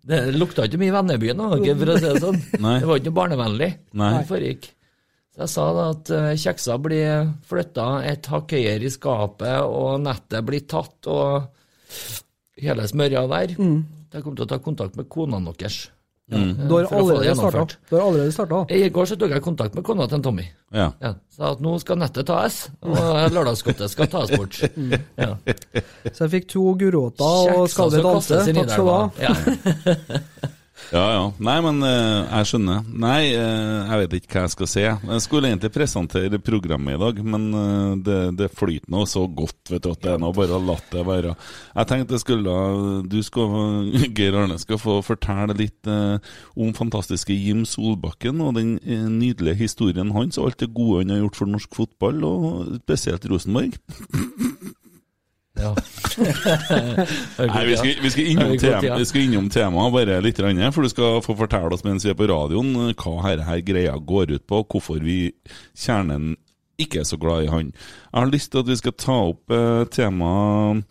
Det 0.02 0.24
lukta 0.34 0.66
ikke 0.66 0.82
mye 0.82 0.98
vennebyen, 0.98 1.38
for 1.38 1.92
å 1.94 1.98
si 2.00 2.08
det 2.08 2.20
sånn. 2.24 2.42
Nei. 2.58 2.78
Det 2.82 2.88
var 2.90 2.98
ikke 2.98 3.12
noe 3.12 3.20
barnevennlig. 3.22 3.74
Nei. 4.02 4.14
Det 4.18 4.30
foregikk. 4.32 4.72
Så 5.32 5.46
jeg 5.46 5.52
sa 5.54 5.64
da 5.72 5.84
at 5.94 6.10
eh, 6.12 6.28
kjeksa 6.42 6.76
blir 6.84 7.30
flytta 7.48 7.86
et 8.04 8.26
hakk 8.28 8.52
høyere 8.52 8.84
i 8.84 8.92
skapet, 8.92 9.62
og 9.64 10.02
nettet 10.04 10.44
blir 10.44 10.66
tatt, 10.68 11.08
og 11.08 11.48
hele 12.60 12.84
smørja 12.90 13.24
der. 13.30 13.56
Jeg 13.56 14.20
kommer 14.20 14.36
til 14.36 14.44
å 14.44 14.50
ta 14.50 14.60
kontakt 14.60 14.98
med 15.00 15.08
kona 15.08 15.40
deres. 15.48 15.86
Mm. 16.32 16.68
Du 16.68 16.74
har 16.76 16.86
allerede 16.86 17.16
starta. 17.16 17.26
gjennomført. 17.28 17.72
Du 17.90 17.96
har 17.96 18.02
allerede 18.06 18.32
starta. 18.32 18.60
I 18.72 18.88
går 18.92 19.08
så 19.10 19.16
tok 19.20 19.32
jeg 19.34 19.42
kontakt 19.44 19.74
med 19.76 19.84
kona 19.84 20.06
til 20.08 20.22
Tommy. 20.24 20.44
Ja. 20.72 20.86
Ja, 21.02 21.14
Sa 21.32 21.50
at 21.52 21.60
nå 21.64 21.74
skal 21.82 21.98
nettet 22.00 22.28
tas, 22.28 22.60
og 22.84 23.32
lørdagsgodtet 23.34 23.92
skal 23.92 24.08
tas 24.12 24.32
bort. 24.36 24.60
Ja. 25.22 25.34
Så 26.12 26.24
jeg 26.26 26.32
fikk 26.38 26.48
to 26.54 26.72
gulroter 26.80 27.56
og 27.56 27.68
skal 27.72 27.92
vi 27.92 28.04
danse. 28.04 28.44
Takk 28.52 28.72
skal 28.72 28.88
du 28.88 28.92
ha. 28.92 30.52
Ja. 30.90 31.02
Ja. 31.12 31.22
Nei, 31.42 31.56
men 31.64 31.78
uh, 31.84 32.26
jeg 32.26 32.48
skjønner. 32.50 32.82
Nei, 32.88 33.20
uh, 33.36 33.88
jeg 33.88 34.00
vet 34.02 34.16
ikke 34.18 34.34
hva 34.36 34.44
jeg 34.46 34.54
skal 34.54 34.70
si. 34.70 34.82
Jeg 34.84 35.24
skulle 35.24 35.50
egentlig 35.50 35.72
presentere 35.74 36.40
programmet 36.42 36.96
i 36.96 37.00
dag, 37.00 37.22
men 37.24 37.46
uh, 37.54 37.94
det, 38.02 38.18
det 38.40 38.50
flyter 38.56 38.92
nå 38.92 39.04
så 39.08 39.24
godt, 39.28 39.60
vet 39.70 39.86
du, 39.86 39.90
at 39.94 40.02
det 40.04 40.12
er 40.14 40.20
nå 40.22 40.32
bare 40.36 40.58
å 40.58 40.62
la 40.62 40.76
det 40.92 41.06
være. 41.06 41.36
Jeg 41.72 41.90
tenkte 41.90 42.18
jeg 42.18 42.24
skulle 42.24 42.56
Du 43.08 43.18
skal, 43.24 43.56
Geir 44.16 44.36
Arne 44.42 44.58
skal 44.60 44.80
få 44.82 44.98
fortelle 45.06 45.56
litt 45.56 45.88
om 45.88 46.72
fantastiske 46.76 47.34
Jim 47.34 47.64
Solbakken 47.68 48.40
og 48.44 48.56
den 48.58 48.76
nydelige 49.16 49.60
historien 49.62 50.12
hans 50.16 50.38
og 50.38 50.50
alt 50.50 50.62
det 50.62 50.72
gode 50.74 51.02
han 51.02 51.14
har 51.14 51.22
gjort 51.24 51.40
for 51.40 51.54
norsk 51.54 51.80
fotball, 51.82 52.22
og 52.26 52.78
spesielt 52.82 53.26
Rosenborg. 53.30 53.78
Ja. 55.58 55.74
Nei, 57.38 57.64
vi 57.68 57.76
skal, 57.76 57.90
vi 58.02 58.10
skal, 58.10 58.26
innom, 58.32 58.54
tema, 58.60 58.96
vi 58.98 59.08
skal 59.08 59.26
innom 59.26 59.50
temaet 59.52 59.92
bare 59.94 60.20
litt, 60.24 60.40
for 60.72 60.84
du 60.84 60.92
skal 60.92 61.20
få 61.24 61.36
fortelle 61.36 61.76
oss 61.76 61.84
mens 61.84 62.06
vi 62.06 62.12
er 62.12 62.18
på 62.18 62.28
radioen 62.30 62.72
eh, 62.88 62.94
hva 62.96 63.18
her, 63.26 63.44
her 63.46 63.60
greia 63.64 63.98
går 63.98 64.32
ut 64.36 64.46
på, 64.48 64.62
hvorfor 64.64 65.02
vi 65.04 65.18
kjernen 65.76 66.34
ikke 66.80 67.02
er 67.02 67.08
så 67.08 67.18
glad 67.20 67.44
i 67.44 67.50
han. 67.52 67.72
Jeg 67.74 68.18
har 68.18 68.32
lyst 68.32 68.52
til 68.52 68.62
at 68.62 68.70
vi 68.72 68.78
skal 68.80 68.96
ta 68.98 69.18
opp 69.32 69.52
eh, 69.54 69.82
temaet 69.92 70.84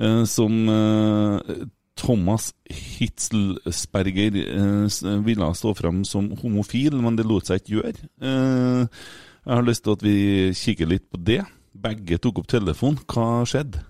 eh, 0.00 0.22
som 0.28 0.56
eh, 0.72 1.66
Thomas 1.98 2.52
Hitzelsberger 2.70 4.40
eh, 4.40 5.18
ville 5.26 5.52
stå 5.58 5.74
fram 5.78 6.04
som 6.08 6.30
homofil, 6.42 6.96
men 7.02 7.18
det 7.18 7.26
lot 7.28 7.48
seg 7.48 7.60
ikke 7.62 7.76
gjøre. 7.76 8.08
Eh, 8.22 9.04
jeg 9.48 9.54
har 9.56 9.68
lyst 9.68 9.84
til 9.86 9.96
at 9.96 10.04
vi 10.04 10.16
kikker 10.56 10.90
litt 10.90 11.06
på 11.10 11.20
det. 11.24 11.42
Begge 11.78 12.18
tok 12.22 12.42
opp 12.42 12.50
telefonen. 12.50 13.00
Hva 13.08 13.44
skjedde? 13.48 13.84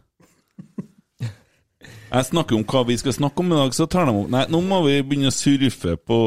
Jeg 2.08 2.24
snakker 2.30 2.56
om 2.56 2.64
hva 2.64 2.84
vi 2.88 2.96
skal 2.96 3.12
snakke 3.12 3.42
om 3.42 3.52
i 3.52 3.58
dag, 3.58 3.74
så 3.76 3.86
tar 3.90 4.08
de 4.08 4.14
opp 4.16 4.30
Nei, 4.32 4.44
nå 4.48 4.62
må 4.64 4.80
vi 4.86 4.98
begynne 5.04 5.28
å 5.28 5.34
surfe 5.34 5.96
på 6.00 6.18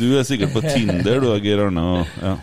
Du 0.00 0.08
er 0.18 0.26
sikkert 0.28 0.52
på 0.52 0.64
Tinder, 0.66 1.22
du, 1.22 1.30
Geir 1.40 1.64
Arne. 1.66 1.84
Ja. 2.20 2.34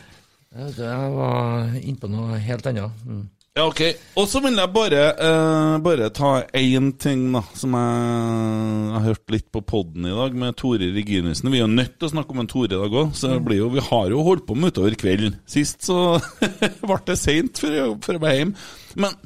Jeg 0.49 1.11
var 1.13 1.75
inne 1.77 1.99
på 2.01 2.09
noe 2.09 2.39
helt 2.41 2.65
annet. 2.71 3.03
Mm. 3.05 3.27
Ja, 3.57 3.65
ok. 3.67 3.81
Og 4.17 4.27
så 4.31 4.39
vil 4.43 4.55
jeg 4.55 4.71
bare, 4.71 5.01
eh, 5.19 5.77
bare 5.83 6.09
ta 6.15 6.31
én 6.55 6.91
ting, 6.97 7.25
da, 7.33 7.41
som 7.57 7.73
jeg 7.75 8.93
har 8.95 9.05
hørt 9.07 9.33
litt 9.33 9.47
på 9.51 9.61
poden 9.65 10.05
i 10.07 10.13
dag, 10.15 10.33
med 10.33 10.55
Tore 10.55 10.89
Reginussen. 10.95 11.51
Vi 11.51 11.59
er 11.59 11.65
jo 11.65 11.73
nødt 11.73 11.97
til 11.99 12.07
å 12.07 12.13
snakke 12.13 12.31
om 12.31 12.39
en 12.39 12.47
Tore 12.47 12.69
i 12.69 12.77
dag 12.77 12.97
òg, 13.01 13.13
så 13.13 13.33
det 13.33 13.41
blir 13.43 13.59
jo, 13.59 13.69
vi 13.73 13.83
har 13.83 14.09
jo 14.13 14.23
holdt 14.23 14.45
på 14.47 14.55
med 14.55 14.71
utover 14.71 14.95
kvelden. 14.95 15.35
Sist 15.49 15.83
så 15.83 16.21
ble 16.87 16.99
det 17.05 17.19
seint 17.19 17.59
før 17.59 17.75
jeg, 17.81 18.19
ble 18.21 18.35
hjemme. 18.37 18.69
Men 18.95 19.17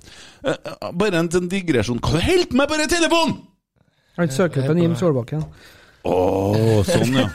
bare 0.43 1.19
en 1.21 1.29
en 1.39 1.49
digresjon. 1.49 2.01
Hva 2.03 2.19
holder 2.19 2.67
på 2.67 2.77
den 2.77 2.89
telefonen?! 2.91 3.37
Han 4.17 4.29
søker 4.29 4.67
på 4.67 4.75
Jim 4.77 4.93
Solbakken. 4.95 5.41
Å, 6.05 6.15
sånn, 6.85 7.15
ja. 7.15 7.29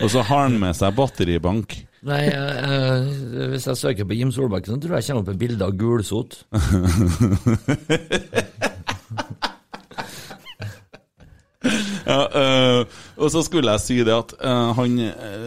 Og 0.00 0.08
så 0.12 0.22
har 0.24 0.46
han 0.46 0.54
med 0.62 0.76
seg 0.78 0.94
batteribank. 0.96 1.74
Nei, 2.06 2.20
eh, 2.30 2.58
eh, 2.62 3.48
hvis 3.52 3.66
jeg 3.66 3.76
søker 3.80 4.06
på 4.08 4.14
Jim 4.16 4.30
Solbakken, 4.32 4.76
så 4.76 4.80
tror 4.80 4.94
jeg 4.96 5.04
jeg 5.04 5.16
kommer 5.16 5.26
opp 5.26 5.32
et 5.34 5.40
bilde 5.42 5.66
av 5.66 5.74
gulsot. 5.76 6.38
Ja, 12.08 12.22
øh, 12.40 12.84
og 13.18 13.30
så 13.34 13.42
skulle 13.44 13.72
jeg 13.74 13.80
si 13.82 13.96
det 14.06 14.14
at 14.14 14.30
øh, 14.40 14.68
han 14.78 14.92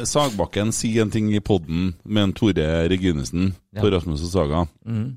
Sagbakken 0.05 0.73
sier 0.75 1.05
en 1.05 1.13
ting 1.13 1.29
i 1.33 1.39
podden 1.41 1.93
med 2.03 2.23
en 2.27 2.33
Tore 2.37 2.65
Reginussen 2.91 3.53
på 3.79 3.87
Ja. 3.87 3.95
Rasmus 3.95 4.21
og 4.27 4.31
Saga. 4.33 4.65
Mm. 4.85 5.15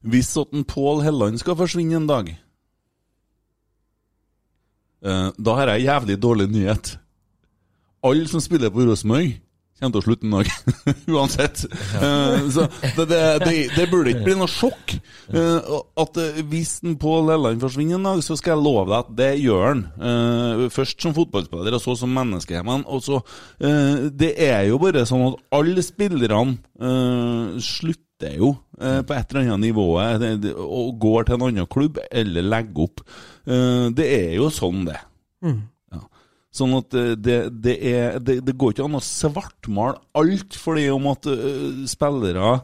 Hvis 0.00 0.32
at 0.40 0.54
en 0.56 0.64
Pål 0.64 1.02
Helland 1.04 1.40
skal 1.42 1.58
forsvinne 1.58 1.98
en 1.98 2.08
dag, 2.08 2.32
eh, 5.04 5.28
da 5.36 5.58
har 5.58 5.74
jeg 5.74 5.86
jævlig 5.90 6.16
dårlig 6.22 6.48
nyhet. 6.54 6.96
Alle 8.02 8.28
som 8.28 8.40
spiller 8.40 8.72
på 8.72 8.86
Rosenborg, 8.88 9.34
kommer 9.80 9.94
til 9.96 10.00
å 10.00 10.04
slutte 10.04 10.26
en 10.28 10.34
dag. 10.36 10.48
Uansett. 11.16 11.62
Eh, 12.00 12.48
så 12.52 12.66
det, 12.96 13.06
det, 13.08 13.20
det, 13.44 13.52
det 13.76 13.86
burde 13.92 14.12
ikke 14.12 14.26
bli 14.26 14.34
noe 14.40 14.48
sjokk. 14.52 14.96
eh, 15.32 15.70
at 16.04 16.20
eh, 16.20 16.40
hvis 16.48 16.74
en 16.84 16.96
Pål 17.00 17.32
Helland 17.32 17.60
forsvinner 17.64 17.96
en 17.96 18.08
dag, 18.10 18.20
så 18.24 18.36
skal 18.40 18.56
jeg 18.56 18.64
love 18.64 18.88
deg 18.90 18.98
at 18.98 19.14
det 19.20 19.30
gjør 19.40 19.64
han. 19.66 19.82
Eh, 20.00 20.66
først 20.72 21.00
som 21.04 21.16
fotballspiller, 21.16 21.76
og 21.76 21.84
så 21.84 21.96
som 22.00 22.12
menneske. 22.16 22.60
Men 22.64 22.84
også, 22.88 23.20
eh, 23.60 24.08
det 24.20 24.34
er 24.48 24.66
jo 24.68 24.80
bare 24.80 25.04
sånn 25.08 25.28
at 25.30 25.40
alle 25.60 25.84
spillerne 25.84 26.56
eh, 26.80 27.60
slutter 28.20 28.36
jo 28.36 28.50
eh, 28.80 29.00
på 29.02 29.14
et 29.16 29.32
eller 29.32 29.48
annet 29.48 29.60
nivå 29.70 29.86
eh, 30.00 30.18
det- 30.38 30.54
og 30.54 30.98
går 31.00 31.24
til 31.26 31.34
en 31.34 31.46
annen 31.48 31.66
klubb 31.66 31.98
eller 32.10 32.42
legger 32.42 32.84
opp. 32.84 33.00
Eh, 33.46 33.88
det 33.96 34.06
er 34.06 34.36
jo 34.36 34.50
sånn, 34.50 34.84
det. 34.86 34.98
Ja. 35.92 36.00
Sånn 36.52 36.76
at 36.76 36.94
eh, 36.94 37.14
det, 37.16 37.38
det, 37.62 37.76
er, 37.80 38.18
det, 38.20 38.44
det 38.44 38.56
går 38.58 38.72
ikke 38.74 38.84
an 38.84 38.98
å 38.98 39.00
svartmale 39.00 39.98
alt 40.14 40.54
fordi 40.54 40.88
om 40.90 41.06
at 41.10 41.26
uh, 41.26 41.86
spillere 41.86 42.60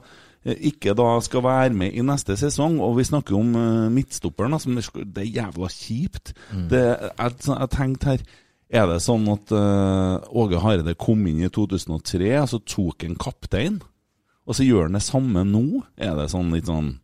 ikke 0.47 0.95
da 0.95 1.21
skal 1.21 1.43
være 1.43 1.75
med 1.75 1.95
i 1.97 2.03
neste 2.07 2.37
sesong. 2.39 2.79
Og 2.81 2.99
vi 3.01 3.05
snakker 3.09 3.35
om 3.35 3.55
uh, 3.57 3.89
midtstopperen, 3.91 4.55
altså, 4.55 4.71
det, 5.03 5.25
er 5.25 5.33
jævla 5.41 5.69
kjipt. 5.73 6.35
Det, 6.71 6.85
jeg, 7.19 7.33
jeg 7.49 7.71
tenkte 7.75 8.13
her 8.13 8.23
Er 8.71 8.87
det 8.91 9.01
sånn 9.03 9.27
at 9.31 9.51
uh, 9.55 10.19
Åge 10.35 10.59
Hareide 10.59 10.95
kom 10.99 11.23
inn 11.27 11.43
i 11.47 11.51
2003, 11.51 12.33
og 12.41 12.49
så 12.51 12.59
tok 12.67 13.05
en 13.07 13.15
kaptein, 13.19 13.81
og 14.47 14.57
så 14.57 14.67
gjør 14.67 14.89
han 14.89 14.99
det 14.99 15.05
samme 15.05 15.43
nå? 15.47 15.65
Er 15.99 16.15
det 16.19 16.31
sånn 16.33 16.55
litt 16.55 16.71
sånn 16.71 16.95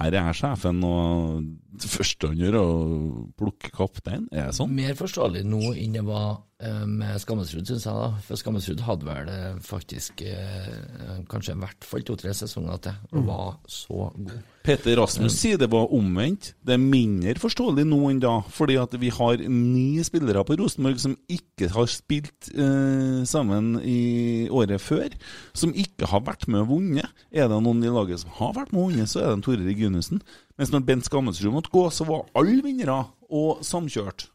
her 0.00 0.14
er 0.16 0.34
sjefen, 0.34 0.80
og 0.88 1.42
det 1.78 1.90
første 1.92 2.30
han 2.30 2.40
gjør, 2.40 2.56
er 2.56 2.62
å 2.62 3.26
plukke 3.38 3.70
kaptein? 3.74 4.24
Er 4.32 4.48
det 4.48 4.56
sånn? 4.56 4.72
Mer 4.74 4.96
forståelig 4.98 5.44
nå 5.46 5.74
enn 5.76 5.98
det 5.98 6.04
var 6.06 6.40
med 6.86 7.18
Skammelsrud, 7.22 7.66
syns 7.66 7.84
jeg. 7.88 7.94
da. 7.94 8.08
For 8.26 8.38
Skammelsrud 8.38 8.80
hadde 8.86 9.06
vel 9.08 9.28
eh, 9.32 9.58
faktisk 9.66 10.22
eh, 10.22 11.20
kanskje 11.30 11.56
i 11.56 11.60
hvert 11.62 11.84
fall 11.88 12.02
to-tre 12.06 12.32
sesonger 12.34 12.80
til, 12.88 12.92
og 13.12 13.18
Mm. 13.22 13.26
var 13.26 13.56
så 13.68 14.10
god. 14.16 14.40
Peter 14.62 14.94
Rasmus 14.96 15.34
sier 15.34 15.58
det 15.58 15.68
var 15.72 15.90
omvendt. 15.90 16.52
Det 16.62 16.74
er 16.76 16.78
mindre 16.78 17.34
forståelig 17.42 17.82
nå 17.88 17.98
enn 18.12 18.20
da, 18.22 18.36
fordi 18.46 18.76
at 18.78 18.94
vi 19.02 19.08
har 19.10 19.36
ni 19.50 19.98
spillere 20.06 20.44
på 20.46 20.54
Rosenborg 20.60 21.00
som 21.02 21.16
ikke 21.28 21.68
har 21.74 21.86
spilt 21.90 22.52
eh, 22.54 23.24
sammen 23.26 23.80
i 23.82 24.48
året 24.50 24.78
før, 24.80 25.08
som 25.52 25.74
ikke 25.74 26.06
har 26.12 26.22
vært 26.22 26.46
med 26.46 26.62
og 26.62 26.68
vunnet. 26.76 27.10
Er 27.32 27.48
det 27.50 27.58
noen 27.62 27.82
i 27.82 27.90
laget 27.90 28.22
som 28.22 28.30
har 28.38 28.54
vært 28.54 28.70
med 28.72 28.82
og 28.84 28.92
vunnet, 28.92 29.10
så 29.10 29.24
er 29.24 29.34
det 29.34 29.42
Tore 29.48 29.66
Reginussen. 29.66 30.22
Mens 30.58 30.70
når 30.70 30.86
Bent 30.86 31.04
Skammelsrud 31.10 31.52
måtte 31.58 31.72
gå, 31.74 31.88
så 31.90 32.06
var 32.06 32.28
alle 32.38 32.62
vinnere 32.62 33.00
og 33.32 33.64
samkjørt. 33.66 34.28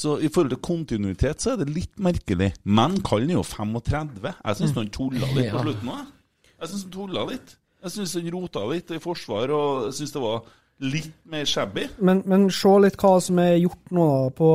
Så 0.00 0.14
i 0.24 0.30
forhold 0.32 0.54
til 0.54 0.62
kontinuitet 0.64 1.42
så 1.44 1.54
er 1.54 1.60
det 1.60 1.74
litt 1.74 1.98
merkelig. 2.00 2.54
Men 2.64 2.96
Kallen 3.04 3.34
er 3.34 3.40
jo 3.40 3.44
35. 3.44 4.30
Jeg 4.32 4.60
syns 4.60 4.78
han 4.78 4.88
tulla 4.94 5.28
litt 5.36 5.50
på 5.52 5.64
slutten 5.66 5.92
òg. 5.92 6.14
Jeg 6.54 6.70
syns 6.70 6.86
han 6.86 6.94
tulla 6.94 7.26
litt. 7.28 7.52
Jeg 7.80 7.94
syns 7.96 8.16
han 8.16 8.32
rota 8.32 8.64
litt 8.68 8.94
i 8.96 9.02
forsvar, 9.02 9.52
og 9.56 9.84
jeg 9.88 9.98
syns 10.00 10.16
det 10.16 10.24
var 10.24 10.40
litt 10.80 11.12
mer 11.28 11.44
shabby. 11.48 11.86
Men, 12.00 12.22
men 12.28 12.48
se 12.54 12.72
litt 12.80 12.96
hva 13.00 13.14
som 13.20 13.40
er 13.42 13.58
gjort 13.60 13.92
nå 13.96 14.08
da 14.08 14.32
på, 14.40 14.50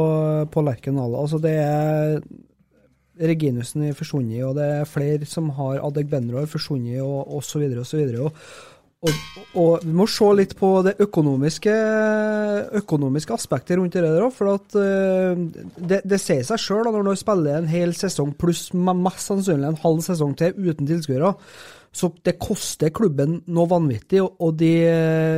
på 0.53 0.65
Lerkendal. 0.65 1.17
Altså 1.21 1.41
det 1.41 1.55
er 1.61 2.19
Reginussen 3.15 3.85
er 3.87 3.95
forsvunnet, 3.95 4.41
og 4.43 4.57
det 4.57 4.65
er 4.81 4.89
flere 4.91 5.27
som 5.29 5.53
har 5.55 5.77
Adegbenro 5.87 6.41
er 6.41 6.49
forsvunnet, 6.51 6.99
og 6.99 7.37
osv. 7.37 7.63
osv. 7.79 8.01
Og, 8.17 8.25
og, 8.25 8.41
og 9.55 9.85
vi 9.85 9.93
må 9.95 10.07
se 10.11 10.27
litt 10.35 10.55
på 10.59 10.69
det 10.85 10.95
økonomiske, 11.03 11.75
økonomiske 12.81 13.35
aspektet 13.37 13.79
rundt 13.79 13.95
det 13.95 14.03
der. 14.03 14.25
For 14.35 14.55
at 14.55 14.75
eh, 14.79 15.45
det, 15.79 16.01
det 16.03 16.19
sier 16.21 16.43
seg 16.47 16.61
sjøl 16.61 16.89
når 16.89 17.07
du 17.07 17.13
spiller 17.19 17.61
en 17.61 17.71
hel 17.71 17.95
sesong 17.95 18.33
pluss 18.39 18.67
mest 18.75 19.23
sannsynlig 19.29 19.71
en 19.71 19.81
halv 19.85 20.03
sesong 20.05 20.35
til 20.39 20.57
uten 20.59 20.89
tilskuere. 20.89 21.33
Så 21.95 22.09
det 22.27 22.35
koster 22.43 22.91
klubben 22.91 23.37
noe 23.55 23.69
vanvittig, 23.71 24.19
og- 24.19 24.35
og 24.43 24.57
de, 24.59 24.73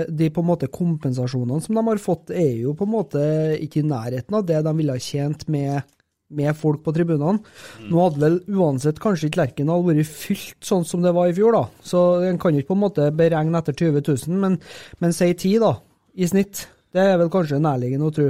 de 0.10 0.30
på 0.34 0.42
en 0.42 0.50
måte 0.50 0.72
kompensasjonene 0.74 1.62
som 1.62 1.78
de 1.78 1.84
har 1.86 2.02
fått, 2.02 2.32
er 2.34 2.64
jo 2.64 2.74
på 2.74 2.88
en 2.88 2.96
måte 2.96 3.22
ikke 3.62 3.84
i 3.84 3.86
nærheten 3.86 4.40
av 4.40 4.48
det 4.50 4.64
de 4.66 4.74
ville 4.80 4.96
ha 4.98 4.98
tjent 4.98 5.46
med, 5.54 5.86
med 6.28 6.58
folk 6.60 6.82
på 6.84 6.94
tribunene. 6.96 7.40
Nå 7.88 8.02
hadde 8.04 8.24
vel 8.24 8.40
uansett 8.52 9.00
kanskje 9.04 9.30
ikke 9.30 9.42
Lerkendal 9.44 9.86
vært 9.88 10.10
fylt 10.12 10.58
sånn 10.66 10.86
som 10.88 11.06
det 11.06 11.14
var 11.16 11.32
i 11.32 11.36
fjor, 11.38 11.56
da. 11.56 11.64
Så 11.80 12.04
en 12.28 12.40
kan 12.42 12.56
ikke 12.56 12.74
på 12.74 12.78
en 12.78 12.84
måte 12.84 13.08
beregne 13.16 13.62
etter 13.62 13.78
20 13.78 14.04
000, 14.04 14.42
men, 14.42 14.60
men 15.04 15.16
si 15.16 15.30
10 15.32 15.64
da, 15.64 15.74
i 16.18 16.28
snitt. 16.30 16.68
Det 16.96 17.04
er 17.04 17.18
vel 17.22 17.32
kanskje 17.32 17.62
nærliggende 17.64 18.10
å 18.10 18.16
tro. 18.16 18.30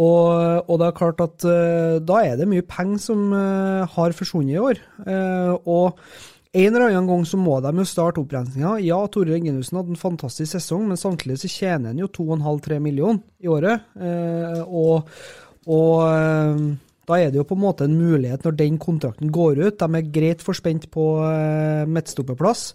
Og, 0.00 0.26
og 0.70 0.76
det 0.80 0.86
er 0.86 0.96
klart 0.96 1.22
at 1.24 1.44
uh, 1.44 1.96
da 2.06 2.20
er 2.24 2.36
det 2.38 2.48
mye 2.48 2.64
penger 2.64 3.00
som 3.10 3.32
uh, 3.34 3.88
har 3.90 4.14
forsvunnet 4.16 4.54
i 4.54 4.60
år. 4.62 4.80
Uh, 5.02 5.56
og 5.68 5.98
en 6.56 6.70
eller 6.70 6.88
annen 6.88 7.10
gang 7.10 7.24
så 7.28 7.38
må 7.38 7.58
de 7.62 7.72
jo 7.82 7.86
starte 7.86 8.22
opprensinga. 8.22 8.78
Ja, 8.82 8.98
Tore 9.10 9.34
Reginussen 9.34 9.78
hadde 9.78 9.94
en 9.94 10.00
fantastisk 10.00 10.56
sesong, 10.56 10.88
men 10.88 10.98
samtidig 10.98 11.38
så 11.42 11.50
tjener 11.52 11.92
han 11.92 12.00
jo 12.00 12.08
2,5-3 12.10 12.80
millioner 12.82 13.20
i 13.42 13.50
året. 13.50 13.86
Og 14.66 15.06
og 15.70 16.00
da 17.10 17.18
er 17.18 17.32
det 17.32 17.40
jo 17.40 17.46
på 17.48 17.56
en 17.58 17.64
måte 17.64 17.86
en 17.88 17.96
mulighet 17.98 18.44
når 18.46 18.56
den 18.60 18.76
kontrakten 18.80 19.32
går 19.34 19.58
ut. 19.64 19.78
De 19.80 19.98
er 19.98 20.10
greit 20.14 20.42
forspent 20.44 20.86
på 20.94 21.06
eh, 21.26 21.88
midtstopperplass. 21.90 22.68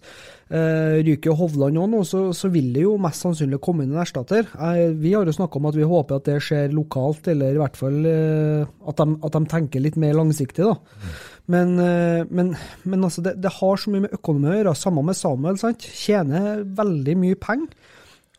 Eh, 0.46 0.98
ryker 1.08 1.38
Hovland 1.40 1.80
òg 1.80 1.88
nå, 1.94 2.02
så, 2.06 2.26
så 2.36 2.52
vil 2.54 2.68
det 2.76 2.84
jo 2.84 2.98
mest 3.02 3.24
sannsynlig 3.24 3.62
komme 3.64 3.86
inn 3.86 3.96
en 3.96 4.04
erstatter. 4.04 4.50
Eh, 4.60 4.92
vi 5.00 5.16
har 5.16 5.26
jo 5.26 5.38
snakka 5.38 5.62
om 5.62 5.70
at 5.72 5.80
vi 5.80 5.88
håper 5.88 6.20
at 6.20 6.28
det 6.28 6.38
skjer 6.44 6.76
lokalt, 6.76 7.32
eller 7.32 7.56
i 7.56 7.62
hvert 7.64 7.80
fall 7.80 7.98
eh, 8.12 8.68
at, 8.92 9.00
de, 9.00 9.18
at 9.30 9.40
de 9.40 9.44
tenker 9.56 9.86
litt 9.86 10.00
mer 10.02 10.20
langsiktig. 10.20 10.68
da. 10.68 11.16
Men, 11.56 11.76
eh, 11.80 12.28
men, 12.28 12.54
men 12.84 13.08
altså, 13.08 13.24
det, 13.24 13.38
det 13.40 13.56
har 13.62 13.80
så 13.80 13.94
mye 13.94 14.10
med 14.10 14.20
økonomi 14.20 14.52
å 14.52 14.60
gjøre. 14.60 14.78
Samme 14.84 15.06
med 15.08 15.22
Samuel. 15.22 15.62
sant? 15.64 15.88
Tjener 16.04 16.66
veldig 16.84 17.20
mye 17.24 17.40
penger. 17.40 17.94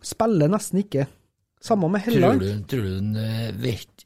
Spiller 0.05 0.53
nesten 0.53 0.85
ikke. 0.85 1.09
Samme 1.65 1.89
med 1.91 2.05
Helland. 2.05 2.45
tror 2.69 2.85
du 2.85 2.99
den 3.01 3.63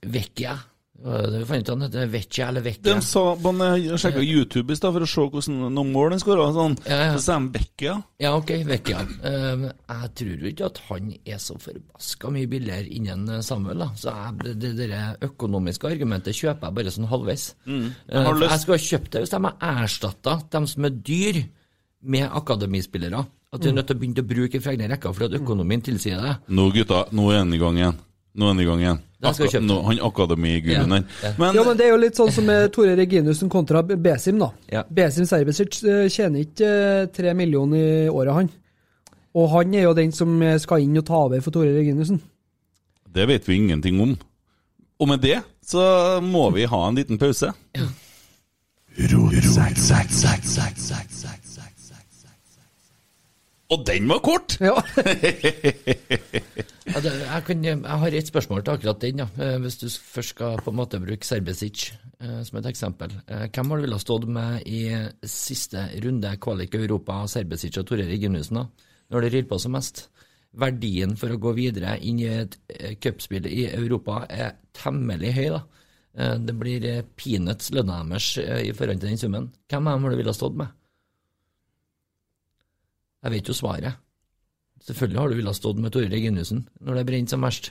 vekker 0.07 0.55
er 0.55 0.70
det 1.01 1.39
du 1.41 1.45
fant 1.49 1.63
ut 1.65 1.69
han 1.73 1.83
heter? 1.87 2.07
Vecchia 2.13 2.49
eller 2.49 2.61
De 2.61 2.71
Vecchia? 2.71 3.01
sa, 3.01 3.23
men 3.41 3.61
Jeg 3.83 3.99
sjekka 4.03 4.21
YouTube 4.21 4.73
i 4.73 4.77
stad 4.77 4.93
for 4.93 5.01
å 5.07 5.09
se 5.09 5.21
hvordan 5.25 5.73
noen 5.75 5.93
mål 5.95 6.11
han 6.13 6.21
skåra. 6.21 6.49
Sånn. 6.53 6.75
Ja, 6.85 6.99
ja. 7.07 7.13
Så 7.17 7.23
sa 7.25 7.39
de 7.41 7.49
Vecchia. 7.55 7.95
Ja, 8.21 8.35
ok, 8.37 8.51
Vecchia. 8.69 9.01
Um, 9.25 9.65
jeg 9.71 10.11
tror 10.21 10.35
jo 10.45 10.51
ikke 10.53 10.67
at 10.69 10.83
han 10.91 11.09
er 11.25 11.39
så 11.41 11.57
forbaska 11.63 12.31
mye 12.35 12.51
billigere 12.53 12.85
innen 13.01 13.25
eh, 13.29 13.41
Samuel, 13.47 13.79
da. 13.87 13.89
Så 13.97 14.13
jeg, 14.13 14.37
det, 14.61 14.75
det, 14.77 14.91
det 14.93 15.31
økonomiske 15.31 15.89
argumentet 15.89 16.37
kjøper 16.37 16.69
jeg 16.69 16.79
bare 16.81 16.93
sånn 16.99 17.09
halvveis. 17.11 17.47
Mm. 17.65 17.87
Eh, 18.09 18.21
Jeg 18.21 18.37
lyst- 18.43 18.51
jeg 18.51 18.61
skulle 18.67 18.79
ha 18.79 18.89
kjøpt 18.91 19.11
det 19.17 19.25
hvis 19.25 19.35
de 19.37 19.43
har 19.49 19.83
erstatta 19.85 20.37
dem 20.53 20.67
som 20.67 20.85
er 20.85 20.91
dyr, 20.91 21.43
med 22.03 22.31
akademispillere. 22.33 23.19
At 23.53 23.65
vi 23.65 23.69
er 23.69 23.75
nødt 23.75 23.89
til 23.91 23.97
å 23.97 24.01
begynne 24.01 24.23
å 24.23 24.29
bruke 24.31 24.61
fra 24.63 24.73
egne 24.73 24.87
rekker 24.89 25.13
fordi 25.13 25.27
at 25.35 25.41
økonomien 25.43 25.83
tilsier 25.85 26.21
det. 26.23 26.37
Nå, 26.55 26.69
gutta, 26.73 27.01
nå 27.13 27.27
er 27.33 27.39
han 27.43 27.53
i 27.53 27.59
gang 27.61 27.77
igjen. 27.81 27.99
Nå 28.35 28.47
er 28.47 28.53
han 28.55 28.61
i 28.63 28.67
gang 28.69 28.81
igjen. 28.85 29.01
Den. 29.21 29.69
han 29.85 29.99
akademiguruen 30.07 30.93
Ja, 30.93 30.97
her. 30.97 31.05
ja. 31.23 31.33
Men, 31.39 31.55
Ja, 31.55 31.65
men 31.67 31.77
det 31.77 31.85
er 31.87 31.91
jo 31.91 31.99
litt 32.01 32.17
sånn 32.17 32.31
som 32.33 32.47
med 32.47 32.71
Tore 32.73 32.95
Reginussen 32.97 33.51
kontra 33.53 33.83
Besim, 33.83 34.39
da. 34.41 34.49
Ja. 34.71 34.85
Besim 34.89 35.27
Serbisic 35.29 35.83
eh, 35.85 36.07
tjener 36.09 36.47
ikke 36.47 36.71
eh, 36.71 37.07
tre 37.13 37.35
millioner 37.35 38.07
i 38.07 38.09
året, 38.09 38.33
han. 38.33 38.49
Og 39.37 39.51
han 39.53 39.75
er 39.75 39.83
jo 39.89 39.95
den 39.99 40.13
som 40.17 40.41
eh, 40.43 40.57
skal 40.63 40.81
inn 40.87 40.97
og 40.97 41.05
ta 41.11 41.21
over 41.27 41.43
for 41.45 41.51
Tore 41.53 41.75
Reginussen. 41.75 42.21
det 43.13 43.27
vet 43.29 43.49
vi 43.49 43.57
ingenting 43.57 44.01
om. 44.01 44.17
Og 45.01 45.09
med 45.09 45.21
det 45.21 45.43
så 45.67 46.21
må 46.23 46.51
vi 46.55 46.65
ha 46.65 46.89
en 46.89 46.95
liten 46.95 47.19
pause. 47.19 47.53
Og 53.71 53.85
den 53.87 54.09
var 54.11 54.19
kort! 54.25 54.57
Ja. 54.61 54.75
Jeg, 56.91 57.43
kan, 57.47 57.61
jeg 57.63 57.77
har 57.87 58.15
et 58.19 58.27
spørsmål 58.27 58.65
til 58.67 58.73
akkurat 58.75 59.03
den. 59.05 59.21
Ja. 59.23 59.27
Eh, 59.39 59.59
Hvis 59.63 59.77
du 59.79 59.85
først 59.87 60.33
skal 60.35 60.59
på 60.65 60.73
en 60.73 60.77
måte 60.81 60.99
bruke 60.99 61.27
Serbesic 61.27 61.85
eh, 62.19 62.41
som 62.47 62.59
et 62.59 62.67
eksempel. 62.67 63.13
Eh, 63.31 63.45
hvem 63.47 63.71
har 63.71 63.79
du 63.79 63.85
ville 63.87 63.99
stått 64.03 64.27
med 64.27 64.65
i 64.67 64.81
siste 65.23 65.85
runde 66.03 66.33
kvalik 66.43 66.75
i 66.75 66.81
Europa, 66.83 67.21
Serbesic 67.31 67.79
og 67.79 67.87
Tore 67.87 68.09
Reginussen, 68.09 68.59
da? 68.59 68.65
når 69.15 69.23
det 69.27 69.31
rir 69.37 69.47
på 69.51 69.59
som 69.63 69.77
mest? 69.77 70.09
Verdien 70.59 71.15
for 71.21 71.31
å 71.31 71.39
gå 71.39 71.53
videre 71.55 71.95
inn 72.03 72.19
i 72.19 72.27
et 72.41 72.57
cupspill 73.03 73.47
i 73.47 73.69
Europa 73.71 74.25
er 74.27 74.57
temmelig 74.75 75.31
høy. 75.39 75.47
da. 75.55 75.63
Eh, 76.19 76.35
Det 76.43 76.59
blir 76.59 76.89
peanuts 77.15 77.71
lønna 77.77 78.03
deres 78.11 78.33
i 78.67 78.75
forhold 78.75 78.99
til 79.01 79.13
den 79.15 79.23
summen. 79.23 79.51
Hvem 79.71 79.87
av 79.87 79.95
dem 79.95 80.09
har 80.09 80.11
du 80.17 80.23
ville 80.25 80.35
stått 80.35 80.59
med? 80.59 80.75
Jeg 83.25 83.33
vet 83.33 83.49
jo 83.49 83.55
svaret. 83.55 83.95
Selvfølgelig 84.87 85.21
har 85.21 85.29
du 85.29 85.37
villet 85.37 85.57
stått 85.59 85.77
med 85.83 85.93
Tore 85.93 86.09
Reginussen 86.09 86.63
når 86.81 86.95
det 87.01 87.07
brenner 87.11 87.29
som 87.35 87.43
verst. 87.45 87.71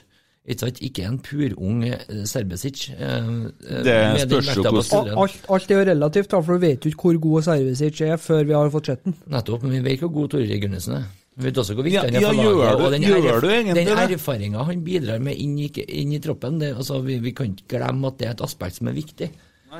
Ikke? 0.50 0.70
Ikke 0.86 1.04
en 1.04 1.18
purung 1.20 1.82
eh, 1.84 2.22
Serbesic. 2.24 2.86
eh, 2.94 2.96
eh, 2.96 3.82
Det 3.84 4.28
spørs 4.30 4.54
jo 4.56 4.62
hvordan- 4.64 5.18
Alt, 5.18 5.40
alt 5.50 5.70
er 5.70 5.74
jo 5.84 5.84
relativt, 5.90 6.30
for 6.30 6.54
du 6.54 6.58
vet 6.58 6.80
jo 6.84 6.90
ikke 6.90 7.02
hvor 7.10 7.18
god 7.20 7.42
Serbesic 7.42 8.00
er 8.00 8.16
før 8.16 8.44
vi 8.46 8.52
har 8.56 8.70
fått 8.70 8.86
sett 8.86 9.04
den. 9.04 9.14
Nettopp, 9.28 9.62
men 9.62 9.72
vi 9.72 9.80
vet 9.90 10.00
hvor 10.00 10.12
god 10.14 10.30
Tore 10.30 10.46
Reginussen 10.48 10.94
er. 10.96 11.04
Vi 11.36 11.44
vet 11.44 11.54
også 11.60 11.74
hvor 11.74 11.84
viktig 11.84 11.94
Ja, 11.94 12.00
han 12.06 12.14
er 12.16 12.20
ja, 12.20 12.28
for 12.30 12.34
laget. 12.36 12.78
du- 12.78 12.84
og 12.84 12.90
den, 12.92 13.02
gjør 13.02 13.40
erf- 13.40 13.74
den 13.74 13.86
erfaringa 14.18 14.64
han 14.64 14.84
bidrar 14.84 15.20
med 15.20 15.36
inn 15.36 15.58
i, 15.58 15.68
inn 15.88 16.12
i 16.12 16.18
troppen, 16.18 16.58
det, 16.58 16.74
altså, 16.76 17.02
vi, 17.04 17.18
vi 17.18 17.32
kan 17.32 17.46
ikke 17.54 17.68
glemme 17.78 18.06
at 18.06 18.18
det 18.18 18.26
er 18.28 18.30
et 18.32 18.40
aspekt 18.42 18.76
som 18.76 18.88
er 18.88 18.92
viktig. 18.92 19.30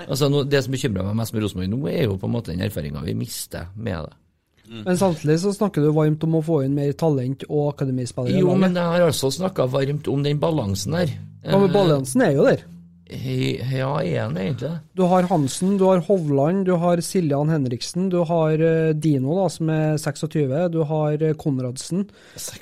Altså, 0.09 0.29
no, 0.31 0.45
det 0.45 0.63
som 0.65 0.73
bekymrer 0.73 1.03
meg 1.05 1.17
mest 1.17 1.33
med 1.35 1.43
Rosenborg 1.43 1.69
nå, 1.73 1.89
er 1.91 2.05
jo 2.05 2.17
på 2.17 2.27
en 2.29 2.33
måte 2.33 2.53
den 2.53 2.61
erfaringa 2.61 3.03
vi 3.03 3.15
mister 3.15 3.67
med 3.77 4.05
det. 4.07 4.13
Men 4.71 4.97
samtidig 4.97 5.39
så 5.43 5.51
snakker 5.57 5.83
du 5.83 5.91
varmt 5.97 6.23
om 6.23 6.37
å 6.39 6.43
få 6.47 6.61
inn 6.65 6.75
mer 6.79 6.93
talent 6.95 7.43
og 7.49 7.73
akademispillere. 7.75 8.39
Jo, 8.39 8.55
men 8.55 8.75
jeg 8.79 8.87
har 8.87 9.03
også 9.09 9.33
snakka 9.41 9.67
varmt 9.73 10.07
om 10.09 10.23
den 10.23 10.39
balansen 10.39 10.95
der. 10.95 11.11
Ja, 11.45 11.59
men 11.59 11.73
balansen 11.75 12.23
er 12.23 12.37
jo 12.37 12.45
der. 12.47 12.63
Eh, 13.11 13.59
Ja, 13.75 13.97
er 13.99 14.29
den 14.29 14.37
egentlig? 14.39 14.71
Du 14.95 15.03
har 15.11 15.23
Hansen, 15.27 15.73
du 15.81 15.83
har 15.89 15.99
Hovland, 16.07 16.65
du 16.69 16.77
har 16.79 17.01
Siljan 17.03 17.49
Henriksen, 17.51 18.09
du 18.13 18.21
har 18.23 18.53
eh, 18.63 18.93
Dino, 18.95 19.35
da, 19.41 19.49
som 19.51 19.69
er 19.75 19.97
26, 19.99 20.69
du 20.71 20.85
har 20.87 21.17
eh, 21.19 21.33
Konradsen. 21.35 22.05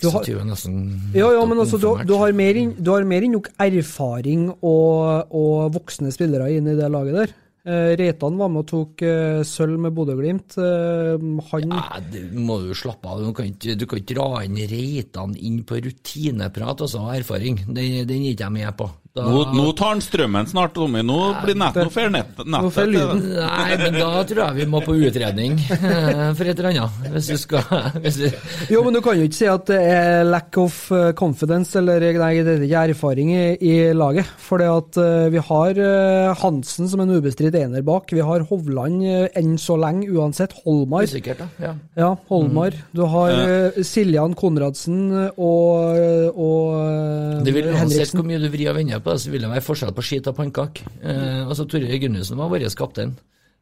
Du 0.01 0.09
har- 0.09 0.25
26 0.25 0.39
er 0.41 0.47
nesten 0.49 0.79
Ja, 1.15 1.29
ja, 1.37 1.45
men 1.45 1.59
altså, 1.61 1.77
du, 1.77 1.91
du 2.09 2.15
har 2.17 2.33
mer 2.33 2.55
du 2.79 2.91
har 2.95 3.05
mer 3.05 3.21
enn 3.29 3.37
nok 3.37 3.51
erfaring 3.61 4.49
og, 4.63 5.29
og 5.31 5.75
voksne 5.77 6.11
spillere 6.17 6.49
inn 6.57 6.67
i 6.73 6.79
det 6.81 6.89
laget 6.91 7.15
der. 7.21 7.37
Eh, 7.69 7.93
Reitan 8.01 8.39
var 8.41 8.49
med 8.49 8.63
og 8.63 8.69
tok 8.71 9.03
eh, 9.05 9.43
sølv 9.45 9.77
med 9.85 9.93
Bodø-Glimt. 9.97 10.57
Eh, 10.57 11.27
han 11.51 11.67
Nei, 11.75 11.99
det 12.09 12.23
må 12.33 12.57
du 12.63 12.71
jo 12.71 12.79
slappe 12.81 13.11
av. 13.11 13.21
Du 13.21 13.35
kan 13.37 13.51
ikke, 13.51 13.75
du 13.77 13.85
kan 13.85 14.01
ikke 14.01 14.17
dra 14.17 14.29
inn 14.47 14.57
Reitan 14.71 15.35
inn 15.37 15.61
på 15.69 15.83
rutineprat 15.85 16.87
og 16.87 17.11
erfaring. 17.13 17.61
Den, 17.67 18.07
den 18.09 18.25
er 18.25 18.33
ikke 18.33 18.47
jeg 18.47 18.57
med 18.57 18.79
på. 18.79 18.89
Da, 19.17 19.25
Nå, 19.25 19.41
nå 19.57 19.71
tar 19.73 19.95
han 19.95 20.03
strømmen 20.05 20.47
snart, 20.51 20.75
Tommy. 20.77 21.01
Nå 21.07 21.17
blir 21.43 21.57
nett, 21.59 21.77
nå 21.81 21.89
får 21.91 22.11
nett, 22.13 22.37
nettet 22.45 22.91
lyden. 22.93 23.23
Nei, 23.41 23.77
men 23.81 23.97
da 23.97 24.23
tror 24.29 24.43
jeg 24.45 24.57
vi 24.61 24.67
må 24.71 24.83
på 24.85 24.95
utredning 25.01 25.57
eh, 25.75 26.21
for 26.37 26.45
et 26.45 26.61
eller 26.61 26.69
annet. 26.75 27.09
Hvis 27.15 27.31
du 27.33 27.39
skal 27.41 27.89
hvis 28.05 28.19
du, 28.21 28.27
Jo, 28.71 28.83
men 28.85 28.95
du 28.95 29.01
kan 29.05 29.19
jo 29.19 29.27
ikke 29.27 29.39
si 29.41 29.49
at 29.51 29.65
det 29.71 29.79
er 29.81 30.29
lack 30.29 30.59
of 30.61 30.77
eh, 30.95 31.11
confidence, 31.19 31.73
eller 31.81 32.05
nei, 32.21 32.35
det 32.47 32.59
er 32.59 32.67
ikke 32.69 32.85
erfaring 32.93 33.33
i, 33.35 33.43
i 33.59 33.75
laget. 33.97 34.29
For 34.45 34.63
at 34.63 35.01
eh, 35.01 35.27
vi 35.35 35.43
har 35.49 35.83
eh, 35.89 36.29
Hansen 36.45 36.93
som 36.93 37.03
en 37.03 37.17
ubestridt 37.17 37.57
ener 37.59 37.83
bak. 37.87 38.13
Vi 38.15 38.23
har 38.23 38.45
Hovland 38.53 39.03
eh, 39.09 39.27
enn 39.41 39.57
så 39.59 39.79
lenge, 39.81 40.11
uansett. 40.15 40.55
Holmar. 40.67 41.09
Sikkert. 41.11 41.43
Ja. 41.63 41.73
Ja, 41.99 42.13
Holmar. 42.31 42.77
Du 42.95 43.07
har 43.09 43.35
eh, 43.35 43.83
Siljan 43.89 44.37
Konradsen 44.39 45.09
og, 45.33 45.99
og 46.37 46.79
eh, 46.85 47.43
Det 47.49 47.57
vil 47.57 47.73
Uansett 47.73 48.15
hvor 48.15 48.27
mye 48.29 48.39
du 48.43 48.49
vrir 48.53 48.71
og 48.73 48.79
vender 48.79 49.03
på 49.03 49.08
det, 49.11 49.19
så 49.23 49.33
vil 49.33 49.45
det 49.45 49.51
være 49.53 49.65
forskjell 49.65 49.97
på 49.97 50.05
skit 50.05 50.31
og 50.31 50.37
pannkake. 50.39 50.87
Eh, 51.03 51.43
altså, 51.47 51.67
Tore 51.69 51.99
Gunnussen 52.03 52.39
var 52.41 52.53
vår 52.53 52.69
kaptein, 52.79 53.17